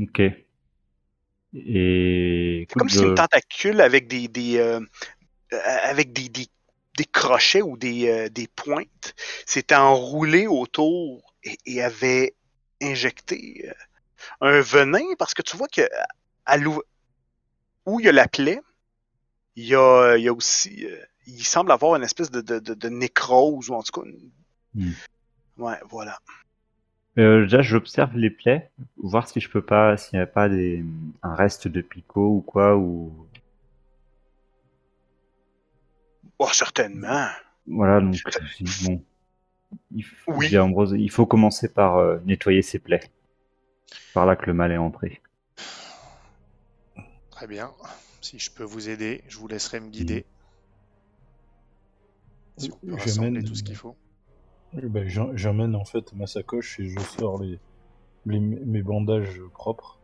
Ok. 0.00 0.20
Et 1.54 2.66
C'est 2.68 2.78
comme 2.78 2.88
si 2.88 3.02
une 3.02 3.14
tentacule 3.14 3.80
avec 3.80 4.06
des, 4.06 4.28
des 4.28 4.58
euh, 4.58 4.80
avec 5.50 6.12
des, 6.12 6.28
des, 6.28 6.46
des 6.96 7.04
crochets 7.06 7.62
ou 7.62 7.78
des, 7.78 8.08
euh, 8.08 8.28
des 8.28 8.48
pointes 8.48 9.14
s'était 9.46 9.74
enroulé 9.74 10.46
autour 10.46 11.34
et, 11.42 11.56
et 11.64 11.82
avait 11.82 12.34
injecté 12.82 13.66
un 14.42 14.60
venin 14.60 15.14
parce 15.18 15.32
que 15.32 15.42
tu 15.42 15.56
vois 15.56 15.68
que 15.68 15.88
à 16.44 16.58
où 17.88 18.00
il 18.00 18.06
y 18.06 18.08
a 18.08 18.12
la 18.12 18.28
plaie, 18.28 18.60
il 19.56 19.66
y 19.66 19.74
a, 19.74 20.16
il 20.16 20.24
y 20.24 20.28
a 20.28 20.32
aussi 20.32 20.86
euh, 20.86 20.96
il 21.26 21.44
semble 21.44 21.72
avoir 21.72 21.96
une 21.96 22.04
espèce 22.04 22.30
de, 22.30 22.40
de, 22.40 22.58
de, 22.58 22.74
de 22.74 22.88
nécrose 22.88 23.68
ou 23.70 23.74
en 23.74 23.82
tout 23.82 24.00
cas 24.00 24.06
une- 24.06 24.30
Hmm. 24.74 24.92
ouais 25.56 25.78
voilà 25.88 26.18
Euh, 27.18 27.42
déjà, 27.44 27.62
j'observe 27.62 28.16
les 28.16 28.30
plaies, 28.30 28.70
voir 28.96 29.28
si 29.28 29.40
je 29.40 29.48
peux 29.50 29.62
pas, 29.62 29.96
s'il 29.96 30.18
n'y 30.18 30.22
a 30.22 30.26
pas 30.26 30.48
des, 30.48 30.84
un 31.22 31.34
reste 31.34 31.66
de 31.66 31.80
picot 31.80 32.28
ou 32.36 32.40
quoi, 32.42 32.76
ou 32.76 33.12
oh 36.38 36.48
certainement 36.52 37.28
voilà. 37.66 38.00
Donc, 38.00 38.16
bon, 38.84 39.02
il, 39.94 40.04
f- 40.04 40.14
Oui. 40.28 41.00
il 41.00 41.10
faut 41.10 41.26
commencer 41.26 41.68
par 41.68 41.96
euh, 41.96 42.18
nettoyer 42.24 42.62
ses 42.62 42.78
plaies. 42.78 43.02
Par 44.14 44.26
là 44.26 44.36
que 44.36 44.46
le 44.46 44.54
mal 44.54 44.70
est 44.70 44.76
entré. 44.76 45.20
Très 47.38 47.46
bien. 47.46 47.70
Si 48.20 48.40
je 48.40 48.50
peux 48.50 48.64
vous 48.64 48.88
aider, 48.88 49.22
je 49.28 49.38
vous 49.38 49.46
laisserai 49.46 49.78
me 49.78 49.90
guider. 49.90 50.24
Si 52.56 52.68
on 52.72 52.74
peut 52.74 52.86
J'amène- 52.88 52.98
rassembler 53.00 53.44
tout 53.44 53.54
ce 53.54 53.62
qu'il 53.62 53.76
faut. 53.76 53.94
Eh 54.76 54.80
ben, 54.88 55.06
J'emmène 55.36 55.76
en 55.76 55.84
fait 55.84 56.12
ma 56.14 56.26
sacoche 56.26 56.80
et 56.80 56.88
je 56.88 56.98
sors 56.98 57.40
les, 57.40 57.60
les- 58.26 58.40
mes 58.40 58.82
bandages 58.82 59.40
propres. 59.54 60.00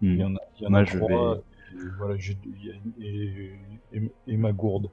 Hmm. 0.00 0.14
Il 0.14 0.18
y 0.18 0.24
en 0.24 0.34
a, 0.34 0.40
il 0.58 0.62
y 0.64 0.66
en 0.66 0.70
Moi, 0.70 0.80
a 0.80 0.84
je 0.86 0.98
trois. 0.98 1.34
vais- 1.36 1.40
Et, 1.74 1.88
voilà, 1.98 2.16
j'ai- 2.16 2.36
il 2.46 2.64
y 2.66 2.70
a- 2.72 2.74
et, 3.00 3.52
et- 3.92 4.12
et 4.26 4.36
ma 4.36 4.50
gourde. 4.50 4.90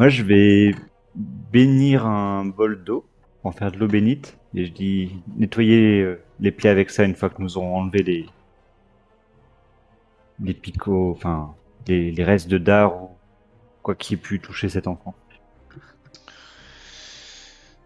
Moi, 0.00 0.08
je 0.08 0.24
vais 0.24 0.74
bénir 1.14 2.06
un 2.06 2.44
bol 2.44 2.82
d'eau, 2.82 3.06
en 3.44 3.52
faire 3.52 3.70
de 3.70 3.78
l'eau 3.78 3.86
bénite, 3.86 4.36
et 4.52 4.66
je 4.66 4.72
dis 4.72 5.22
nettoyer 5.36 6.00
euh, 6.02 6.20
les 6.40 6.50
plaies 6.50 6.70
avec 6.70 6.90
ça 6.90 7.04
une 7.04 7.14
fois 7.14 7.30
que 7.30 7.40
nous 7.40 7.56
aurons 7.56 7.76
enlevé 7.76 8.02
les 8.02 8.26
les 10.42 10.54
picots, 10.54 11.10
enfin 11.10 11.54
les, 11.86 12.10
les 12.10 12.24
restes 12.24 12.48
de 12.48 12.58
dard 12.58 13.02
ou 13.02 13.10
quoi 13.82 13.94
qui 13.94 14.14
ait 14.14 14.16
pu 14.16 14.40
toucher 14.40 14.68
cet 14.68 14.86
enfant. 14.86 15.14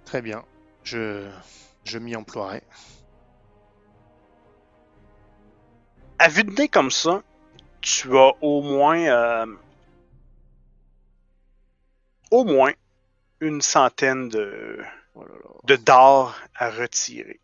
Très 0.04 0.22
bien. 0.22 0.44
Je, 0.82 1.28
je 1.84 1.98
m'y 1.98 2.14
emploierai. 2.16 2.62
à 6.18 6.28
vue 6.28 6.44
de 6.44 6.52
nez 6.52 6.68
comme 6.68 6.90
ça, 6.90 7.22
tu 7.82 8.16
as 8.16 8.32
au 8.40 8.62
moins 8.62 8.98
euh, 8.98 9.46
au 12.30 12.44
moins 12.44 12.72
une 13.40 13.60
centaine 13.60 14.30
de, 14.30 14.78
Oh 15.14 15.22
là 15.22 15.34
là. 15.34 15.50
de 15.64 15.76
dards 15.76 16.36
à 16.56 16.70
retirer. 16.70 17.40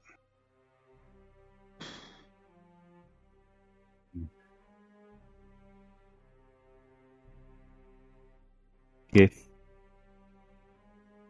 Ok. 9.12 9.30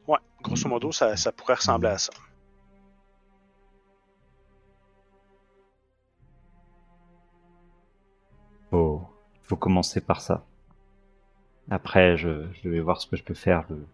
Ouais, 0.07 0.19
grosso 0.43 0.69
modo, 0.69 0.93
ça, 0.93 1.16
ça 1.16 1.32
pourrait 1.32 1.55
ressembler 1.55 1.89
à 1.89 1.98
ça. 1.98 2.12
Faut, 8.70 9.02
faut 9.43 9.57
commencer 9.57 10.01
par 10.01 10.20
ça. 10.20 10.44
Après, 11.70 12.16
je, 12.16 12.47
je 12.62 12.69
vais 12.69 12.81
voir 12.81 13.01
ce 13.01 13.07
que 13.07 13.16
je 13.16 13.23
peux 13.23 13.35
faire. 13.35 13.65
le- 13.70 13.86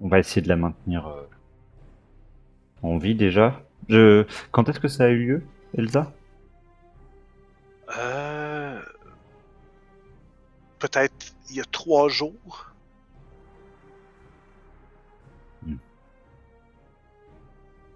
On 0.00 0.08
va 0.08 0.18
essayer 0.18 0.42
de 0.42 0.48
la 0.48 0.56
maintenir 0.56 1.06
euh, 1.06 1.28
en 2.82 2.98
vie 2.98 3.14
déjà. 3.14 3.62
Je... 3.88 4.26
Quand 4.50 4.68
est-ce 4.68 4.80
que 4.80 4.88
ça 4.88 5.04
a 5.04 5.08
eu 5.08 5.26
lieu, 5.26 5.42
Elsa? 5.76 6.12
Euh, 7.98 8.43
Peut-être 10.84 11.34
il 11.48 11.56
y 11.56 11.60
a 11.62 11.64
trois 11.64 12.08
jours. 12.10 12.70
Hmm. 15.62 15.76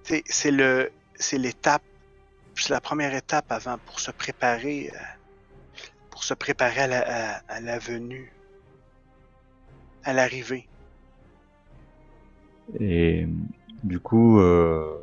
C'est 0.03 0.51
le 0.51 0.91
c'est 1.17 1.37
l'étape, 1.37 1.83
c'est 2.55 2.71
la 2.71 2.81
première 2.81 3.15
étape 3.15 3.53
avant 3.53 3.77
pour 3.85 4.01
se 4.01 4.11
préparer 4.11 4.91
euh, 4.95 4.99
pour 6.11 6.25
se 6.25 6.33
préparer 6.33 6.81
à 6.81 6.87
la, 6.87 7.01
à- 7.01 7.43
à 7.57 7.61
la 7.61 7.79
venue, 7.79 8.33
à 10.05 10.15
l'arrivée. 10.15 10.67
Et 12.81 13.27
du 13.85 14.01
coup, 14.01 14.41
euh, 14.41 14.97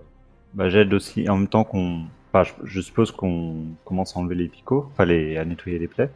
bah, 0.56 0.70
j'aide 0.70 0.92
aussi 0.92 1.30
en 1.30 1.38
même 1.38 1.48
temps 1.48 1.64
qu'on. 1.64 2.06
Enfin, 2.34 2.44
je, 2.44 2.68
je 2.68 2.82
suppose 2.82 3.12
qu'on 3.12 3.68
commence 3.86 4.16
à 4.18 4.20
enlever 4.20 4.36
les 4.36 4.48
picots, 4.48 4.90
enfin 4.92 5.06
les, 5.06 5.38
à 5.38 5.46
nettoyer 5.46 5.78
les 5.78 5.88
plaies. 5.88 6.10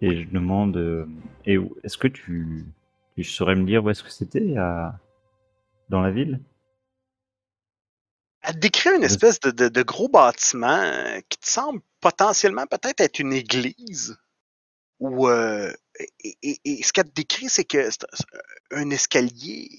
Et 0.00 0.22
je 0.24 0.28
demande, 0.30 0.76
euh, 0.76 1.06
est-ce 1.46 1.98
que 1.98 2.08
tu, 2.08 2.66
tu 3.16 3.24
saurais 3.24 3.56
me 3.56 3.64
dire 3.66 3.84
où 3.84 3.90
est-ce 3.90 4.02
que 4.02 4.10
c'était 4.10 4.54
dans 5.88 6.00
la 6.00 6.10
ville? 6.10 6.40
Elle 8.42 8.54
te 8.54 8.58
décrit 8.60 8.90
une 8.96 9.04
espèce 9.04 9.40
de, 9.40 9.50
de- 9.50 9.68
de 9.68 9.82
gros 9.82 10.08
bâtiment 10.08 10.80
euh, 10.82 11.20
qui 11.28 11.38
te 11.38 11.48
semble 11.48 11.80
potentiellement 12.00 12.66
peut-être 12.66 13.00
être 13.00 13.18
une 13.20 13.32
église. 13.32 14.16
Ou 15.00 15.28
euh, 15.28 15.72
et, 16.24 16.38
et- 16.42 16.60
et 16.64 16.82
ce 16.82 16.92
qu'elle 16.92 17.06
te 17.08 17.14
décrit, 17.14 17.48
c'est 17.48 17.64
que 17.64 17.90
c'est 17.90 18.06
un 18.72 18.90
escalier 18.90 19.70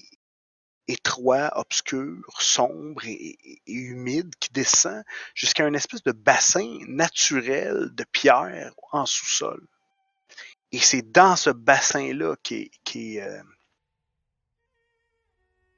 étroit, 0.88 1.52
obscur, 1.56 2.22
sombre 2.40 3.04
et, 3.06 3.12
et- 3.12 3.62
et 3.66 3.74
humide 3.74 4.34
qui 4.40 4.50
descend 4.52 5.02
jusqu'à 5.34 5.66
une 5.66 5.76
espèce 5.76 6.02
de 6.04 6.12
bassin 6.12 6.78
naturel 6.88 7.90
de 7.94 8.04
pierre 8.04 8.72
en 8.92 9.06
sous-sol. 9.06 9.66
Et 10.72 10.78
c'est 10.78 11.02
dans 11.02 11.36
ce 11.36 11.50
bassin-là 11.50 12.36
qui 12.42 12.70
qui 12.84 13.20
euh, 13.20 13.42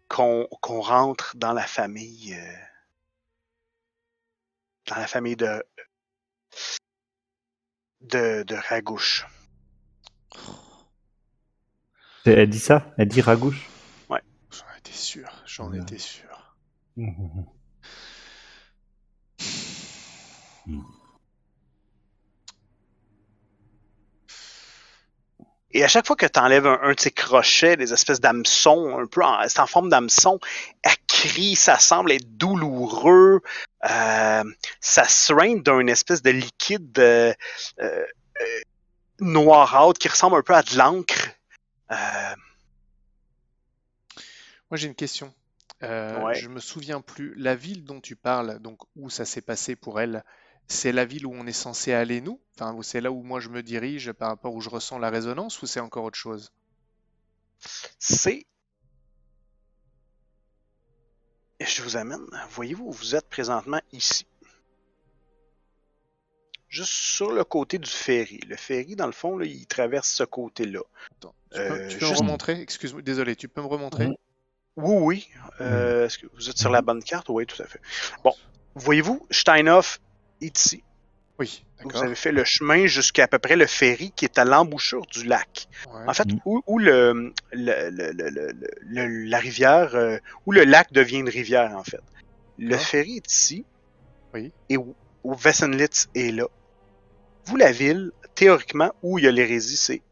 qu'on 0.08 0.46
rentre 0.80 1.34
dans 1.36 1.52
la 1.52 1.66
famille 1.66 2.34
euh, 2.34 2.54
dans 4.86 4.96
la 4.96 5.06
famille 5.06 5.36
de 5.36 5.62
de, 8.02 8.42
de 8.42 8.54
Ragouche. 8.54 9.26
Elle 12.24 12.50
dit 12.50 12.58
ça? 12.58 12.92
Elle 12.98 13.08
dit 13.08 13.20
Ragouche? 13.20 13.68
J'en 14.50 14.66
étais 14.78 14.92
sûr, 14.92 15.42
j'en 15.46 15.70
Ouais. 15.70 15.78
étais 15.80 15.98
sûr. 15.98 16.56
Mhm. 16.96 17.46
Et 25.74 25.84
à 25.84 25.88
chaque 25.88 26.06
fois 26.06 26.16
que 26.16 26.26
tu 26.26 26.38
enlèves 26.38 26.66
un, 26.66 26.78
un 26.82 26.92
de 26.92 27.00
ces 27.00 27.10
crochets, 27.10 27.76
des 27.76 27.92
espèces 27.92 28.20
d'hameçons, 28.20 28.98
un 28.98 29.06
peu 29.06 29.22
c'est 29.48 29.60
en 29.60 29.66
forme 29.66 29.88
d'hameçon, 29.88 30.38
elle 30.82 30.92
crie, 31.06 31.56
ça 31.56 31.78
semble 31.78 32.12
être 32.12 32.36
douloureux, 32.36 33.40
euh, 33.88 34.44
ça 34.80 35.04
seringue 35.04 35.62
d'un 35.62 35.86
espèce 35.86 36.22
de 36.22 36.30
liquide 36.30 36.98
euh, 36.98 37.32
euh, 37.80 38.04
euh, 38.40 38.60
noirâtre 39.20 39.98
qui 39.98 40.08
ressemble 40.08 40.36
un 40.36 40.42
peu 40.42 40.54
à 40.54 40.62
de 40.62 40.76
l'encre. 40.76 41.30
Euh, 41.90 42.34
Moi 44.70 44.76
j'ai 44.76 44.88
une 44.88 44.94
question. 44.94 45.32
Ouais. 45.80 46.36
Je 46.36 46.48
me 46.48 46.60
souviens 46.60 47.00
plus. 47.00 47.34
La 47.36 47.56
ville 47.56 47.84
dont 47.84 48.00
tu 48.00 48.14
parles, 48.14 48.60
donc 48.60 48.78
où 48.94 49.10
ça 49.10 49.24
s'est 49.24 49.40
passé 49.40 49.74
pour 49.74 50.00
elle, 50.00 50.22
c'est 50.68 50.92
la 50.92 51.04
ville 51.04 51.26
où 51.26 51.32
on 51.34 51.46
est 51.46 51.52
censé 51.52 51.92
aller 51.92 52.20
nous? 52.20 52.40
Enfin, 52.54 52.76
c'est 52.82 53.00
là 53.00 53.10
où 53.12 53.22
moi 53.22 53.40
je 53.40 53.48
me 53.48 53.62
dirige 53.62 54.12
par 54.12 54.28
rapport 54.28 54.54
où 54.54 54.60
je 54.60 54.68
ressens 54.70 54.98
la 54.98 55.10
résonance 55.10 55.60
ou 55.62 55.66
c'est 55.66 55.80
encore 55.80 56.04
autre 56.04 56.18
chose? 56.18 56.52
c'est. 57.98 58.46
Et 61.60 61.64
je 61.64 61.82
vous 61.82 61.96
amène. 61.96 62.26
Voyez-vous, 62.50 62.90
vous 62.90 63.14
êtes 63.14 63.28
présentement 63.28 63.80
ici. 63.92 64.26
Juste 66.68 66.90
sur 66.92 67.30
le 67.30 67.44
côté 67.44 67.78
du 67.78 67.88
ferry. 67.88 68.40
Le 68.48 68.56
ferry, 68.56 68.96
dans 68.96 69.06
le 69.06 69.12
fond, 69.12 69.36
là, 69.36 69.44
il 69.44 69.66
traverse 69.66 70.08
ce 70.08 70.24
côté-là. 70.24 70.80
Tu 71.20 71.28
peux, 71.50 71.58
Euh, 71.58 71.88
tu 71.88 71.98
peux 71.98 72.08
me 72.08 72.16
remontrer? 72.16 72.60
Excuse-moi, 72.60 73.02
désolé, 73.02 73.36
tu 73.36 73.46
peux 73.46 73.60
me 73.60 73.66
remontrer? 73.66 74.08
Oui, 74.76 74.96
oui. 74.96 75.28
Euh, 75.60 76.06
Est-ce 76.06 76.18
que 76.18 76.26
vous 76.34 76.48
êtes 76.48 76.58
sur 76.58 76.70
la 76.70 76.80
bonne 76.82 77.04
carte? 77.04 77.28
Oui, 77.28 77.46
tout 77.46 77.62
à 77.62 77.66
fait. 77.66 77.80
Bon, 78.24 78.34
voyez-vous, 78.74 79.24
Steinhoff 79.30 80.00
est 80.46 80.58
ici. 80.58 80.82
Oui, 81.38 81.64
Vous 81.82 81.96
avez 81.96 82.14
fait 82.14 82.30
le 82.30 82.44
chemin 82.44 82.86
jusqu'à 82.86 83.24
à 83.24 83.26
peu 83.28 83.38
près 83.38 83.56
le 83.56 83.66
ferry 83.66 84.12
qui 84.12 84.24
est 84.26 84.38
à 84.38 84.44
l'embouchure 84.44 85.04
du 85.06 85.24
lac. 85.24 85.66
Ouais. 85.92 86.04
En 86.06 86.14
fait, 86.14 86.26
Mhm. 86.28 86.40
où, 86.44 86.62
où 86.66 86.78
le, 86.78 87.32
le- 87.52 87.90
le- 87.90 88.12
le- 88.12 88.30
le- 88.30 88.52
le- 88.82 89.24
la 89.24 89.38
rivière, 89.38 89.94
euh, 89.96 90.18
où 90.46 90.52
le 90.52 90.62
lac 90.64 90.92
devient 90.92 91.18
une 91.18 91.28
rivière, 91.28 91.76
en 91.76 91.82
fait. 91.82 92.00
Le 92.58 92.76
ferry 92.76 93.16
est 93.16 93.30
ici. 93.32 93.64
Oui. 94.34 94.52
Et 94.68 94.76
où, 94.76 94.94
où 95.24 95.34
Wessenlitz 95.34 96.08
est 96.14 96.30
là. 96.30 96.46
Vous, 97.46 97.56
la 97.56 97.72
ville, 97.72 98.12
théoriquement, 98.36 98.92
où 99.02 99.18
il 99.18 99.24
y 99.24 99.28
a 99.28 99.32
l'hérésie, 99.32 99.76
c'est. 99.76 100.02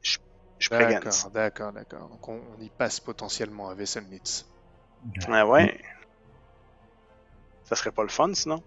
D'accord, 0.70 1.30
d'accord, 1.32 1.72
d'accord. 1.72 2.08
Donc 2.08 2.28
on, 2.28 2.40
on 2.58 2.60
y 2.62 2.68
passe 2.70 2.98
potentiellement 3.00 3.70
à 3.70 3.74
Wesselnitz. 3.74 4.46
Ah 5.28 5.46
ouais. 5.46 5.78
Ça 7.64 7.76
serait 7.76 7.92
pas 7.92 8.02
le 8.02 8.08
fun, 8.08 8.34
sinon. 8.34 8.62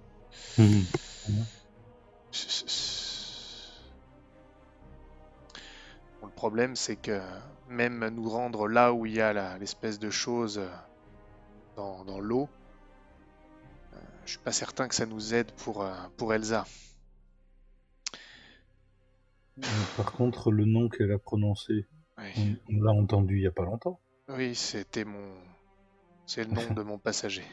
Mhm. 0.58 0.86
Bon, 6.22 6.28
le 6.28 6.34
problème, 6.34 6.76
c'est 6.76 6.96
que 6.96 7.22
même 7.70 8.08
nous 8.10 8.30
rendre 8.30 8.68
là 8.68 8.94
où 8.94 9.06
il 9.06 9.14
y 9.14 9.22
a 9.22 9.58
l'espèce 9.58 10.00
de 10.00 10.10
chose 10.10 10.60
euh, 10.60 10.68
dans, 11.76 12.04
dans 12.06 12.20
l'eau, 12.20 12.50
euh, 13.94 13.98
je 14.26 14.32
suis 14.32 14.40
pas 14.40 14.52
certain 14.52 14.88
que 14.88 14.96
ça 14.96 15.06
nous 15.06 15.34
aide 15.34 15.52
pour, 15.52 15.84
euh, 15.84 15.94
pour 16.18 16.34
Elsa. 16.34 16.66
Par 19.98 20.12
contre, 20.12 20.52
le 20.52 20.66
nom 20.66 20.90
qu'elle 20.90 21.12
a 21.12 21.20
prononcé, 21.20 21.86
Oui, 22.18 22.58
on, 22.70 22.76
on 22.76 22.82
l'a 22.82 22.92
entendu 22.92 23.38
il 23.38 23.44
y 23.44 23.48
a 23.48 23.52
pas 23.52 23.64
longtemps. 23.64 24.00
Oui, 24.30 24.56
c'était 24.56 25.06
mon. 25.06 25.36
C'est 26.26 26.44
le 26.46 26.52
nom 26.52 26.74
de 26.74 26.82
mon 26.82 26.98
passager. 26.98 27.46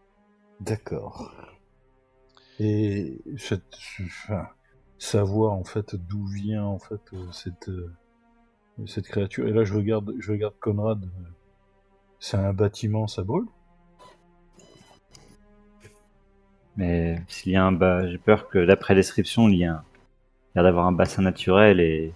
D'accord. 0.60 1.32
Et 2.58 3.20
cette, 3.36 3.78
enfin, 4.04 4.48
savoir 4.98 5.52
en 5.52 5.64
fait 5.64 5.94
d'où 5.94 6.26
vient 6.26 6.64
en 6.64 6.78
fait 6.78 7.00
euh, 7.12 7.30
cette 7.32 7.68
euh, 7.68 7.94
cette 8.86 9.08
créature. 9.08 9.46
Et 9.48 9.52
là, 9.52 9.64
je 9.64 9.74
regarde, 9.74 10.14
je 10.18 10.32
regarde 10.32 10.54
Conrad. 10.60 11.04
C'est 12.20 12.36
un 12.36 12.52
bâtiment, 12.52 13.06
ça 13.06 13.22
brûle. 13.22 13.46
Mais 16.76 17.20
s'il 17.26 17.52
y 17.52 17.56
a 17.56 17.64
un 17.64 17.72
bas, 17.72 18.08
j'ai 18.08 18.18
peur 18.18 18.48
que 18.48 18.64
d'après 18.64 18.94
la 18.94 19.00
description, 19.00 19.48
il 19.48 19.58
y 19.58 19.64
a, 19.64 19.74
un... 19.74 19.84
il 20.54 20.58
y 20.58 20.60
a 20.60 20.62
d'avoir 20.62 20.86
un 20.86 20.92
bassin 20.92 21.22
naturel 21.22 21.80
et 21.80 22.12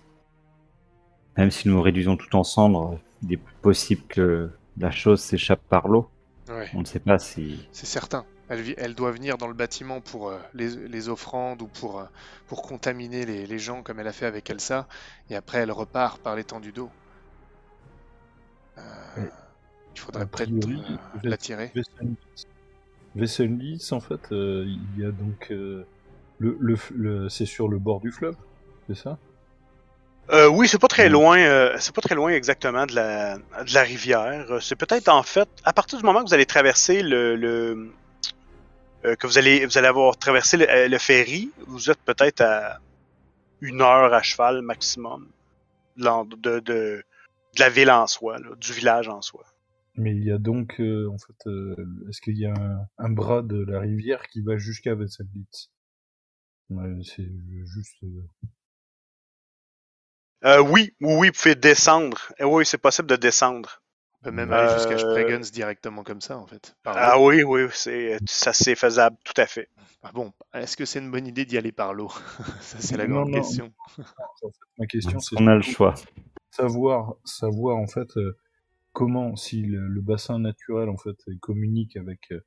même 1.37 1.51
si 1.51 1.69
nous 1.69 1.81
réduisons 1.83 2.17
tout 2.17 2.37
en 2.37 2.45
cendres, 2.45 2.99
il 3.23 3.33
est 3.33 3.41
possible 3.61 4.03
que 4.09 4.51
la 4.79 4.91
chose 4.91 5.21
s'échappe 5.21 5.63
par 5.69 5.89
l'eau. 5.89 6.09
Ouais, 6.49 6.69
On 6.75 6.81
ne 6.81 6.85
sait 6.85 7.01
pas 7.01 7.19
si. 7.19 7.67
c'est 7.73 7.87
certain. 7.87 8.25
Elle, 8.49 8.95
doit 8.95 9.13
venir 9.13 9.39
dans 9.39 9.47
le 9.47 9.55
bâtiment 9.55 10.01
pour 10.01 10.29
euh, 10.29 10.39
les, 10.53 10.69
les 10.89 11.09
offrandes 11.09 11.63
ou 11.63 11.69
pour, 11.69 12.01
euh, 12.01 12.05
pour 12.49 12.61
contaminer 12.63 13.25
les, 13.25 13.47
les 13.47 13.59
gens 13.59 13.83
comme 13.83 13.99
elle 13.99 14.09
a 14.09 14.13
fait 14.13 14.27
avec 14.27 14.51
Elsa, 14.51 14.87
et 15.31 15.37
après 15.37 15.59
elle 15.59 15.73
repart 15.73 16.21
par 16.21 16.37
l'étendue 16.37 16.73
d'eau. 16.73 16.91
Euh, 18.79 18.83
il 19.95 20.01
faudrait 20.01 20.27
peut-être 20.27 20.51
euh, 20.51 20.61
vous 21.15 21.21
la 21.23 21.35
êtes- 21.35 21.41
tirer. 21.41 21.73
Wessenlitz. 21.75 22.47
Wessenlitz, 23.15 23.93
en 23.93 24.01
fait, 24.01 24.33
euh, 24.33 24.67
il 24.67 25.03
y 25.03 25.07
a 25.07 25.13
donc 25.13 25.51
euh, 25.51 25.87
le, 26.39 26.57
le, 26.61 26.77
le- 26.95 27.29
c'est 27.31 27.47
sur 27.47 27.69
le 27.69 27.79
bord 27.79 28.01
du 28.01 28.11
fleuve, 28.11 28.37
c'est 28.87 28.97
ça? 28.97 29.19
Euh, 30.31 30.49
oui, 30.49 30.69
c'est 30.69 30.79
pas 30.79 30.89
très 30.89 31.09
loin. 31.09 31.39
euh, 31.39 31.77
c'est 31.79 31.95
pas 31.95 32.01
très 32.01 32.15
loin 32.15 32.31
exactement 32.31 32.87
de 32.87 32.95
la, 32.95 33.37
de 33.39 33.75
la 33.75 33.83
rivière. 33.83 34.47
C'est 34.61 34.77
peut-être 34.77 35.09
en 35.09 35.23
fait 35.23 35.49
à 35.65 35.73
partir 35.73 35.99
du 35.99 36.05
moment 36.05 36.23
que 36.23 36.29
vous 36.29 36.35
allez 36.35 36.47
traverser 36.47 37.03
le, 37.03 37.37
le 37.37 37.93
euh, 39.05 39.17
que 39.17 39.27
vous 39.27 39.39
allez 39.39 39.67
vous 39.67 39.79
allez 39.79 39.89
avoir 39.89 40.17
traversé 40.19 40.57
le, 40.59 40.71
euh, 40.71 40.89
le 40.89 40.99
ferry, 40.99 41.53
vous 41.67 41.91
êtes 41.91 42.01
peut-être 42.05 42.41
à 42.43 42.79
une 43.63 43.83
heure 43.83 44.13
à 44.15 44.23
cheval 44.23 44.63
maximum 44.63 45.29
de, 45.97 46.05
l'en- 46.05 46.25
de, 46.27 46.37
de, 46.37 46.61
de 46.61 47.05
la 47.61 47.71
ville 47.71 47.91
en 47.91 48.07
soi, 48.07 48.39
là, 48.39 48.51
du 48.57 48.73
village 48.73 49.09
en 49.09 49.23
soi. 49.23 49.45
Mais 49.97 50.15
il 50.15 50.23
y 50.25 50.31
a 50.31 50.37
donc, 50.39 50.79
euh, 50.81 51.09
en 51.09 51.17
fait, 51.19 51.47
euh, 51.47 51.75
est-ce 52.11 52.21
qu'il 52.21 52.37
y 52.39 52.45
a 52.45 52.53
un, 52.55 52.87
un 52.99 53.09
bras 53.11 53.41
de 53.43 53.65
la 53.65 53.81
rivière 53.81 54.27
qui 54.29 54.43
va 54.43 54.59
jusqu'à 54.59 54.95
Wesselblitz 54.95 55.71
Ouais, 56.71 57.03
C'est 57.05 57.31
juste. 57.65 58.03
euh, 60.45 60.61
oui, 60.61 60.95
oui, 61.01 61.15
oui, 61.17 61.27
vous 61.29 61.33
pouvez 61.43 61.55
descendre. 61.57 62.33
Eh 62.39 62.45
oui, 62.45 62.65
c'est 62.65 62.79
possible 62.79 63.09
de 63.09 63.17
descendre. 63.17 63.82
On 64.23 64.25
peut 64.25 64.31
même 64.33 64.53
aller 64.53 64.69
jusqu'à 64.69 64.95
Euh, 64.95 64.99
Spregens 64.99 65.51
directement 65.53 66.03
comme 66.05 66.21
ça, 66.21 66.39
en 66.39 66.47
fait. 66.47 66.77
par 66.83 66.95
Ah 66.95 67.19
l'eau. 67.19 67.21
oui, 67.21 67.43
oui, 67.43 67.63
c'est 67.73 68.19
ça 68.27 68.53
c'est 68.53 68.75
faisable, 68.75 69.17
tout 69.25 69.39
à 69.41 69.47
fait. 69.47 69.69
Ah 70.03 70.11
bon, 70.13 70.33
est-ce 70.55 70.77
que 70.77 70.85
c'est 70.85 70.99
une 70.99 71.11
bonne 71.11 71.27
idée 71.27 71.45
d'y 71.45 71.59
aller 71.59 71.73
par 71.73 71.95
l'eau? 71.95 72.09
Ça, 72.61 72.79
c'est 72.81 72.97
la 72.97 73.07
Non, 73.07 73.25
grande 73.25 73.31
non. 73.31 73.39
question. 73.39 73.73
en 74.19 74.51
fait, 74.51 74.57
ma 74.79 74.87
question, 74.87 75.19
c'est 75.21 75.37
On 75.37 75.47
a 75.47 75.55
le 75.55 75.63
choix. 75.63 75.95
savoir, 76.51 77.17
savoir 77.25 77.77
en 77.79 77.87
fait 77.87 78.17
euh, 78.17 78.37
comment, 78.93 79.37
si 79.37 79.63
le, 79.63 79.89
le 79.89 80.01
bassin 80.03 80.39
naturel 80.41 80.89
en 80.89 80.97
fait 80.99 81.17
communique 81.41 81.97
avec 81.97 82.33
euh, 82.33 82.41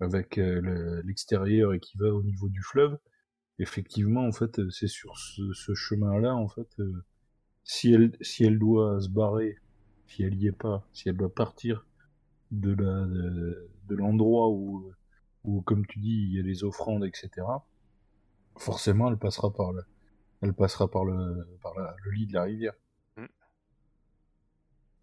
avec 0.00 0.38
euh, 0.38 0.60
le- 0.62 1.02
l'extérieur 1.02 1.74
et 1.74 1.80
qui 1.80 1.98
va 1.98 2.08
au 2.14 2.22
niveau 2.22 2.48
du 2.48 2.62
fleuve. 2.62 2.98
Effectivement, 3.60 4.26
en 4.26 4.32
fait, 4.32 4.60
c'est 4.70 4.88
sur 4.88 5.18
ce, 5.18 5.42
ce 5.54 5.74
chemin-là, 5.74 6.34
en 6.34 6.48
fait, 6.48 6.68
euh, 6.80 7.04
si 7.64 7.92
elle 7.94 8.12
si 8.22 8.44
elle 8.44 8.58
doit 8.58 9.00
se 9.00 9.08
barrer, 9.10 9.56
si 10.08 10.22
elle 10.22 10.34
y 10.36 10.46
est 10.48 10.52
pas, 10.52 10.84
si 10.92 11.08
elle 11.08 11.16
doit 11.16 11.34
partir 11.34 11.84
de 12.52 12.72
la 12.74 13.06
de, 13.06 13.70
de 13.88 13.96
l'endroit 13.96 14.50
où 14.50 14.92
où 15.44 15.62
comme 15.62 15.86
tu 15.86 15.98
dis 16.00 16.10
il 16.30 16.34
y 16.36 16.40
a 16.40 16.42
les 16.42 16.64
offrandes, 16.64 17.04
etc. 17.04 17.64
Forcément, 18.58 19.10
elle 19.10 19.18
passera 19.18 19.52
par 19.52 19.72
le 19.72 19.84
elle 20.42 20.54
passera 20.54 20.90
par 20.90 21.04
le 21.04 21.48
par 21.62 21.74
la- 21.78 21.96
le 22.04 22.10
lit 22.12 22.26
de 22.26 22.34
la 22.34 22.44
rivière. 22.44 22.74
Mm. 23.16 23.26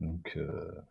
Donc, 0.01 0.33
euh, 0.37 0.81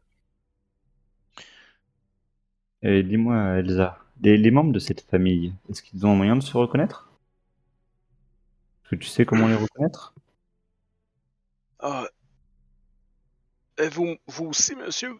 Et 2.82 3.04
dis-moi, 3.04 3.58
Elsa, 3.60 3.98
les, 4.20 4.36
les 4.36 4.50
membres 4.50 4.72
de 4.72 4.80
cette 4.80 5.02
famille, 5.02 5.54
est-ce 5.70 5.80
qu'ils 5.80 6.04
ont 6.06 6.16
moyen 6.16 6.34
de 6.34 6.42
se 6.42 6.56
reconnaître? 6.56 7.08
Est-ce 8.82 8.90
que 8.90 8.96
tu 8.96 9.08
sais 9.08 9.24
comment 9.24 9.46
les 9.46 9.54
reconnaître? 9.54 10.14
Ah. 11.80 12.08
Euh, 13.80 13.88
Vous, 13.90 14.16
vous 14.26 14.46
aussi, 14.46 14.74
monsieur, 14.74 15.18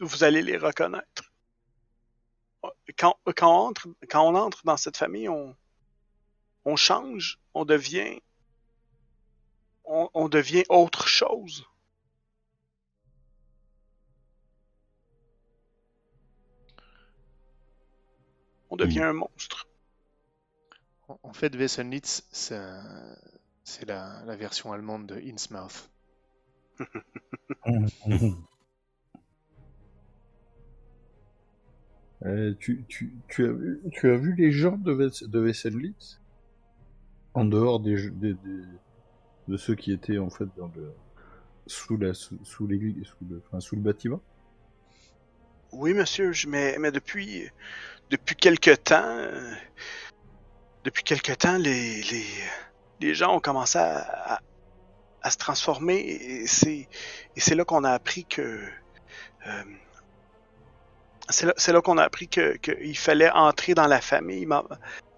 vous 0.00 0.24
allez 0.24 0.42
les 0.42 0.56
reconnaître. 0.56 1.32
Quand, 2.98 3.16
quand, 3.36 3.50
on, 3.50 3.68
entre, 3.68 3.88
quand 4.08 4.26
on 4.28 4.34
entre 4.34 4.64
dans 4.64 4.76
cette 4.76 4.96
famille, 4.96 5.28
on, 5.28 5.56
on 6.64 6.76
change, 6.76 7.38
on 7.54 7.64
devient, 7.64 8.20
on, 9.84 10.08
on 10.14 10.28
devient 10.28 10.64
autre 10.68 11.06
chose. 11.08 11.64
On 18.70 18.76
devient 18.76 19.02
un 19.02 19.12
monstre. 19.12 19.66
En- 21.22 21.32
fait, 21.32 21.54
Wesselnitz, 21.54 22.22
c'est 22.32 23.84
la, 23.86 24.22
la 24.24 24.36
version 24.36 24.72
allemande 24.72 25.06
de 25.06 25.16
Innsmouth. 25.16 25.88
Euh, 32.24 32.54
tu, 32.58 32.84
tu, 32.88 33.12
tu, 33.28 33.44
as 33.46 33.52
vu, 33.52 33.80
tu 33.92 34.08
as 34.10 34.16
vu 34.16 34.34
les 34.36 34.50
gens 34.50 34.76
de, 34.78 34.92
Wes- 34.92 35.28
de 35.28 35.38
Wesselitz 35.38 36.18
En 37.34 37.44
dehors 37.44 37.78
des, 37.80 38.10
des, 38.10 38.32
des- 38.34 38.78
de 39.48 39.56
ceux 39.56 39.74
qui 39.74 39.92
étaient 39.92 40.18
en 40.18 40.30
fait 40.30 40.48
dans 40.56 40.70
le, 40.74 40.92
sous 41.66 41.96
la 41.96 42.14
sous, 42.14 42.38
sous 42.44 42.66
l'église, 42.66 43.04
sous 43.04 43.26
le, 43.28 43.42
enfin, 43.46 43.60
sous 43.60 43.76
le 43.76 43.82
bâtiment? 43.82 44.22
Oui, 45.72 45.94
monsieur, 45.94 46.32
je- 46.32 46.48
mais, 46.48 46.76
mais 46.78 46.90
depuis, 46.90 47.48
depuis 48.10 48.36
quelque 48.36 48.74
temps, 48.74 49.06
euh, 49.06 49.54
depuis 50.84 51.02
quelque 51.02 51.32
temps, 51.32 51.58
les, 51.58 52.02
les, 52.02 52.24
les 53.00 53.14
gens 53.14 53.36
ont 53.36 53.40
commencé 53.40 53.78
à, 53.78 54.34
à, 54.36 54.40
à 55.26 55.30
se 55.30 55.38
transformer 55.38 55.98
et 55.98 56.46
c'est, 56.46 56.88
et 57.36 57.40
c'est 57.44 57.54
là 57.56 57.64
qu'on 57.64 57.84
a 57.84 57.90
appris 57.90 58.24
que, 58.24 58.42
euh, 59.46 59.62
c'est 61.28 61.72
là, 61.72 61.80
qu'on 61.80 61.98
a 61.98 62.04
appris 62.04 62.28
que, 62.28 62.56
qu'il 62.58 62.96
fallait 62.96 63.30
entrer 63.30 63.74
dans 63.74 63.88
la 63.88 64.00
famille. 64.00 64.46
Ma, 64.46 64.62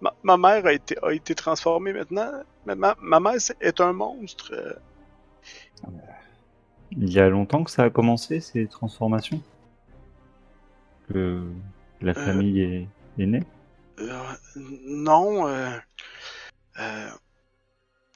ma, 0.01 0.14
ma 0.22 0.36
mère 0.39 0.64
a 0.64 0.72
été, 0.72 0.97
a 1.02 1.12
été 1.12 1.35
transformée 1.35 1.93
maintenant. 1.93 2.32
Ma, 2.64 2.74
ma, 2.98 3.20
mère 3.20 3.35
est 3.60 3.80
un 3.80 3.93
monstre. 3.93 4.55
euh, 4.55 4.72
Il 6.93 7.12
y 7.12 7.20
a 7.20 7.28
longtemps 7.28 7.62
que 7.62 7.70
ça 7.70 7.85
a 7.85 7.90
commencé, 7.90 8.40
ces 8.40 8.66
transformations? 8.66 9.43
Que 11.10 11.43
la 12.01 12.12
Euh. 12.12 12.24
famille 12.26 12.60
est, 12.62 12.89
est 13.22 13.26
née? 13.26 13.43
Euh, 13.98 14.22
non, 14.56 15.47
euh, 15.48 15.68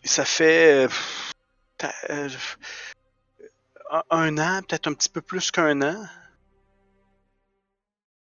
ça 0.05 0.25
fait 0.25 0.87
pff, 0.89 1.32
un 4.11 4.39
an, 4.39 4.63
peut-être 4.63 4.87
un 4.87 4.95
petit 4.95 5.09
peu 5.09 5.21
plus 5.21 5.51
qu'un 5.51 5.83
an. 5.83 6.07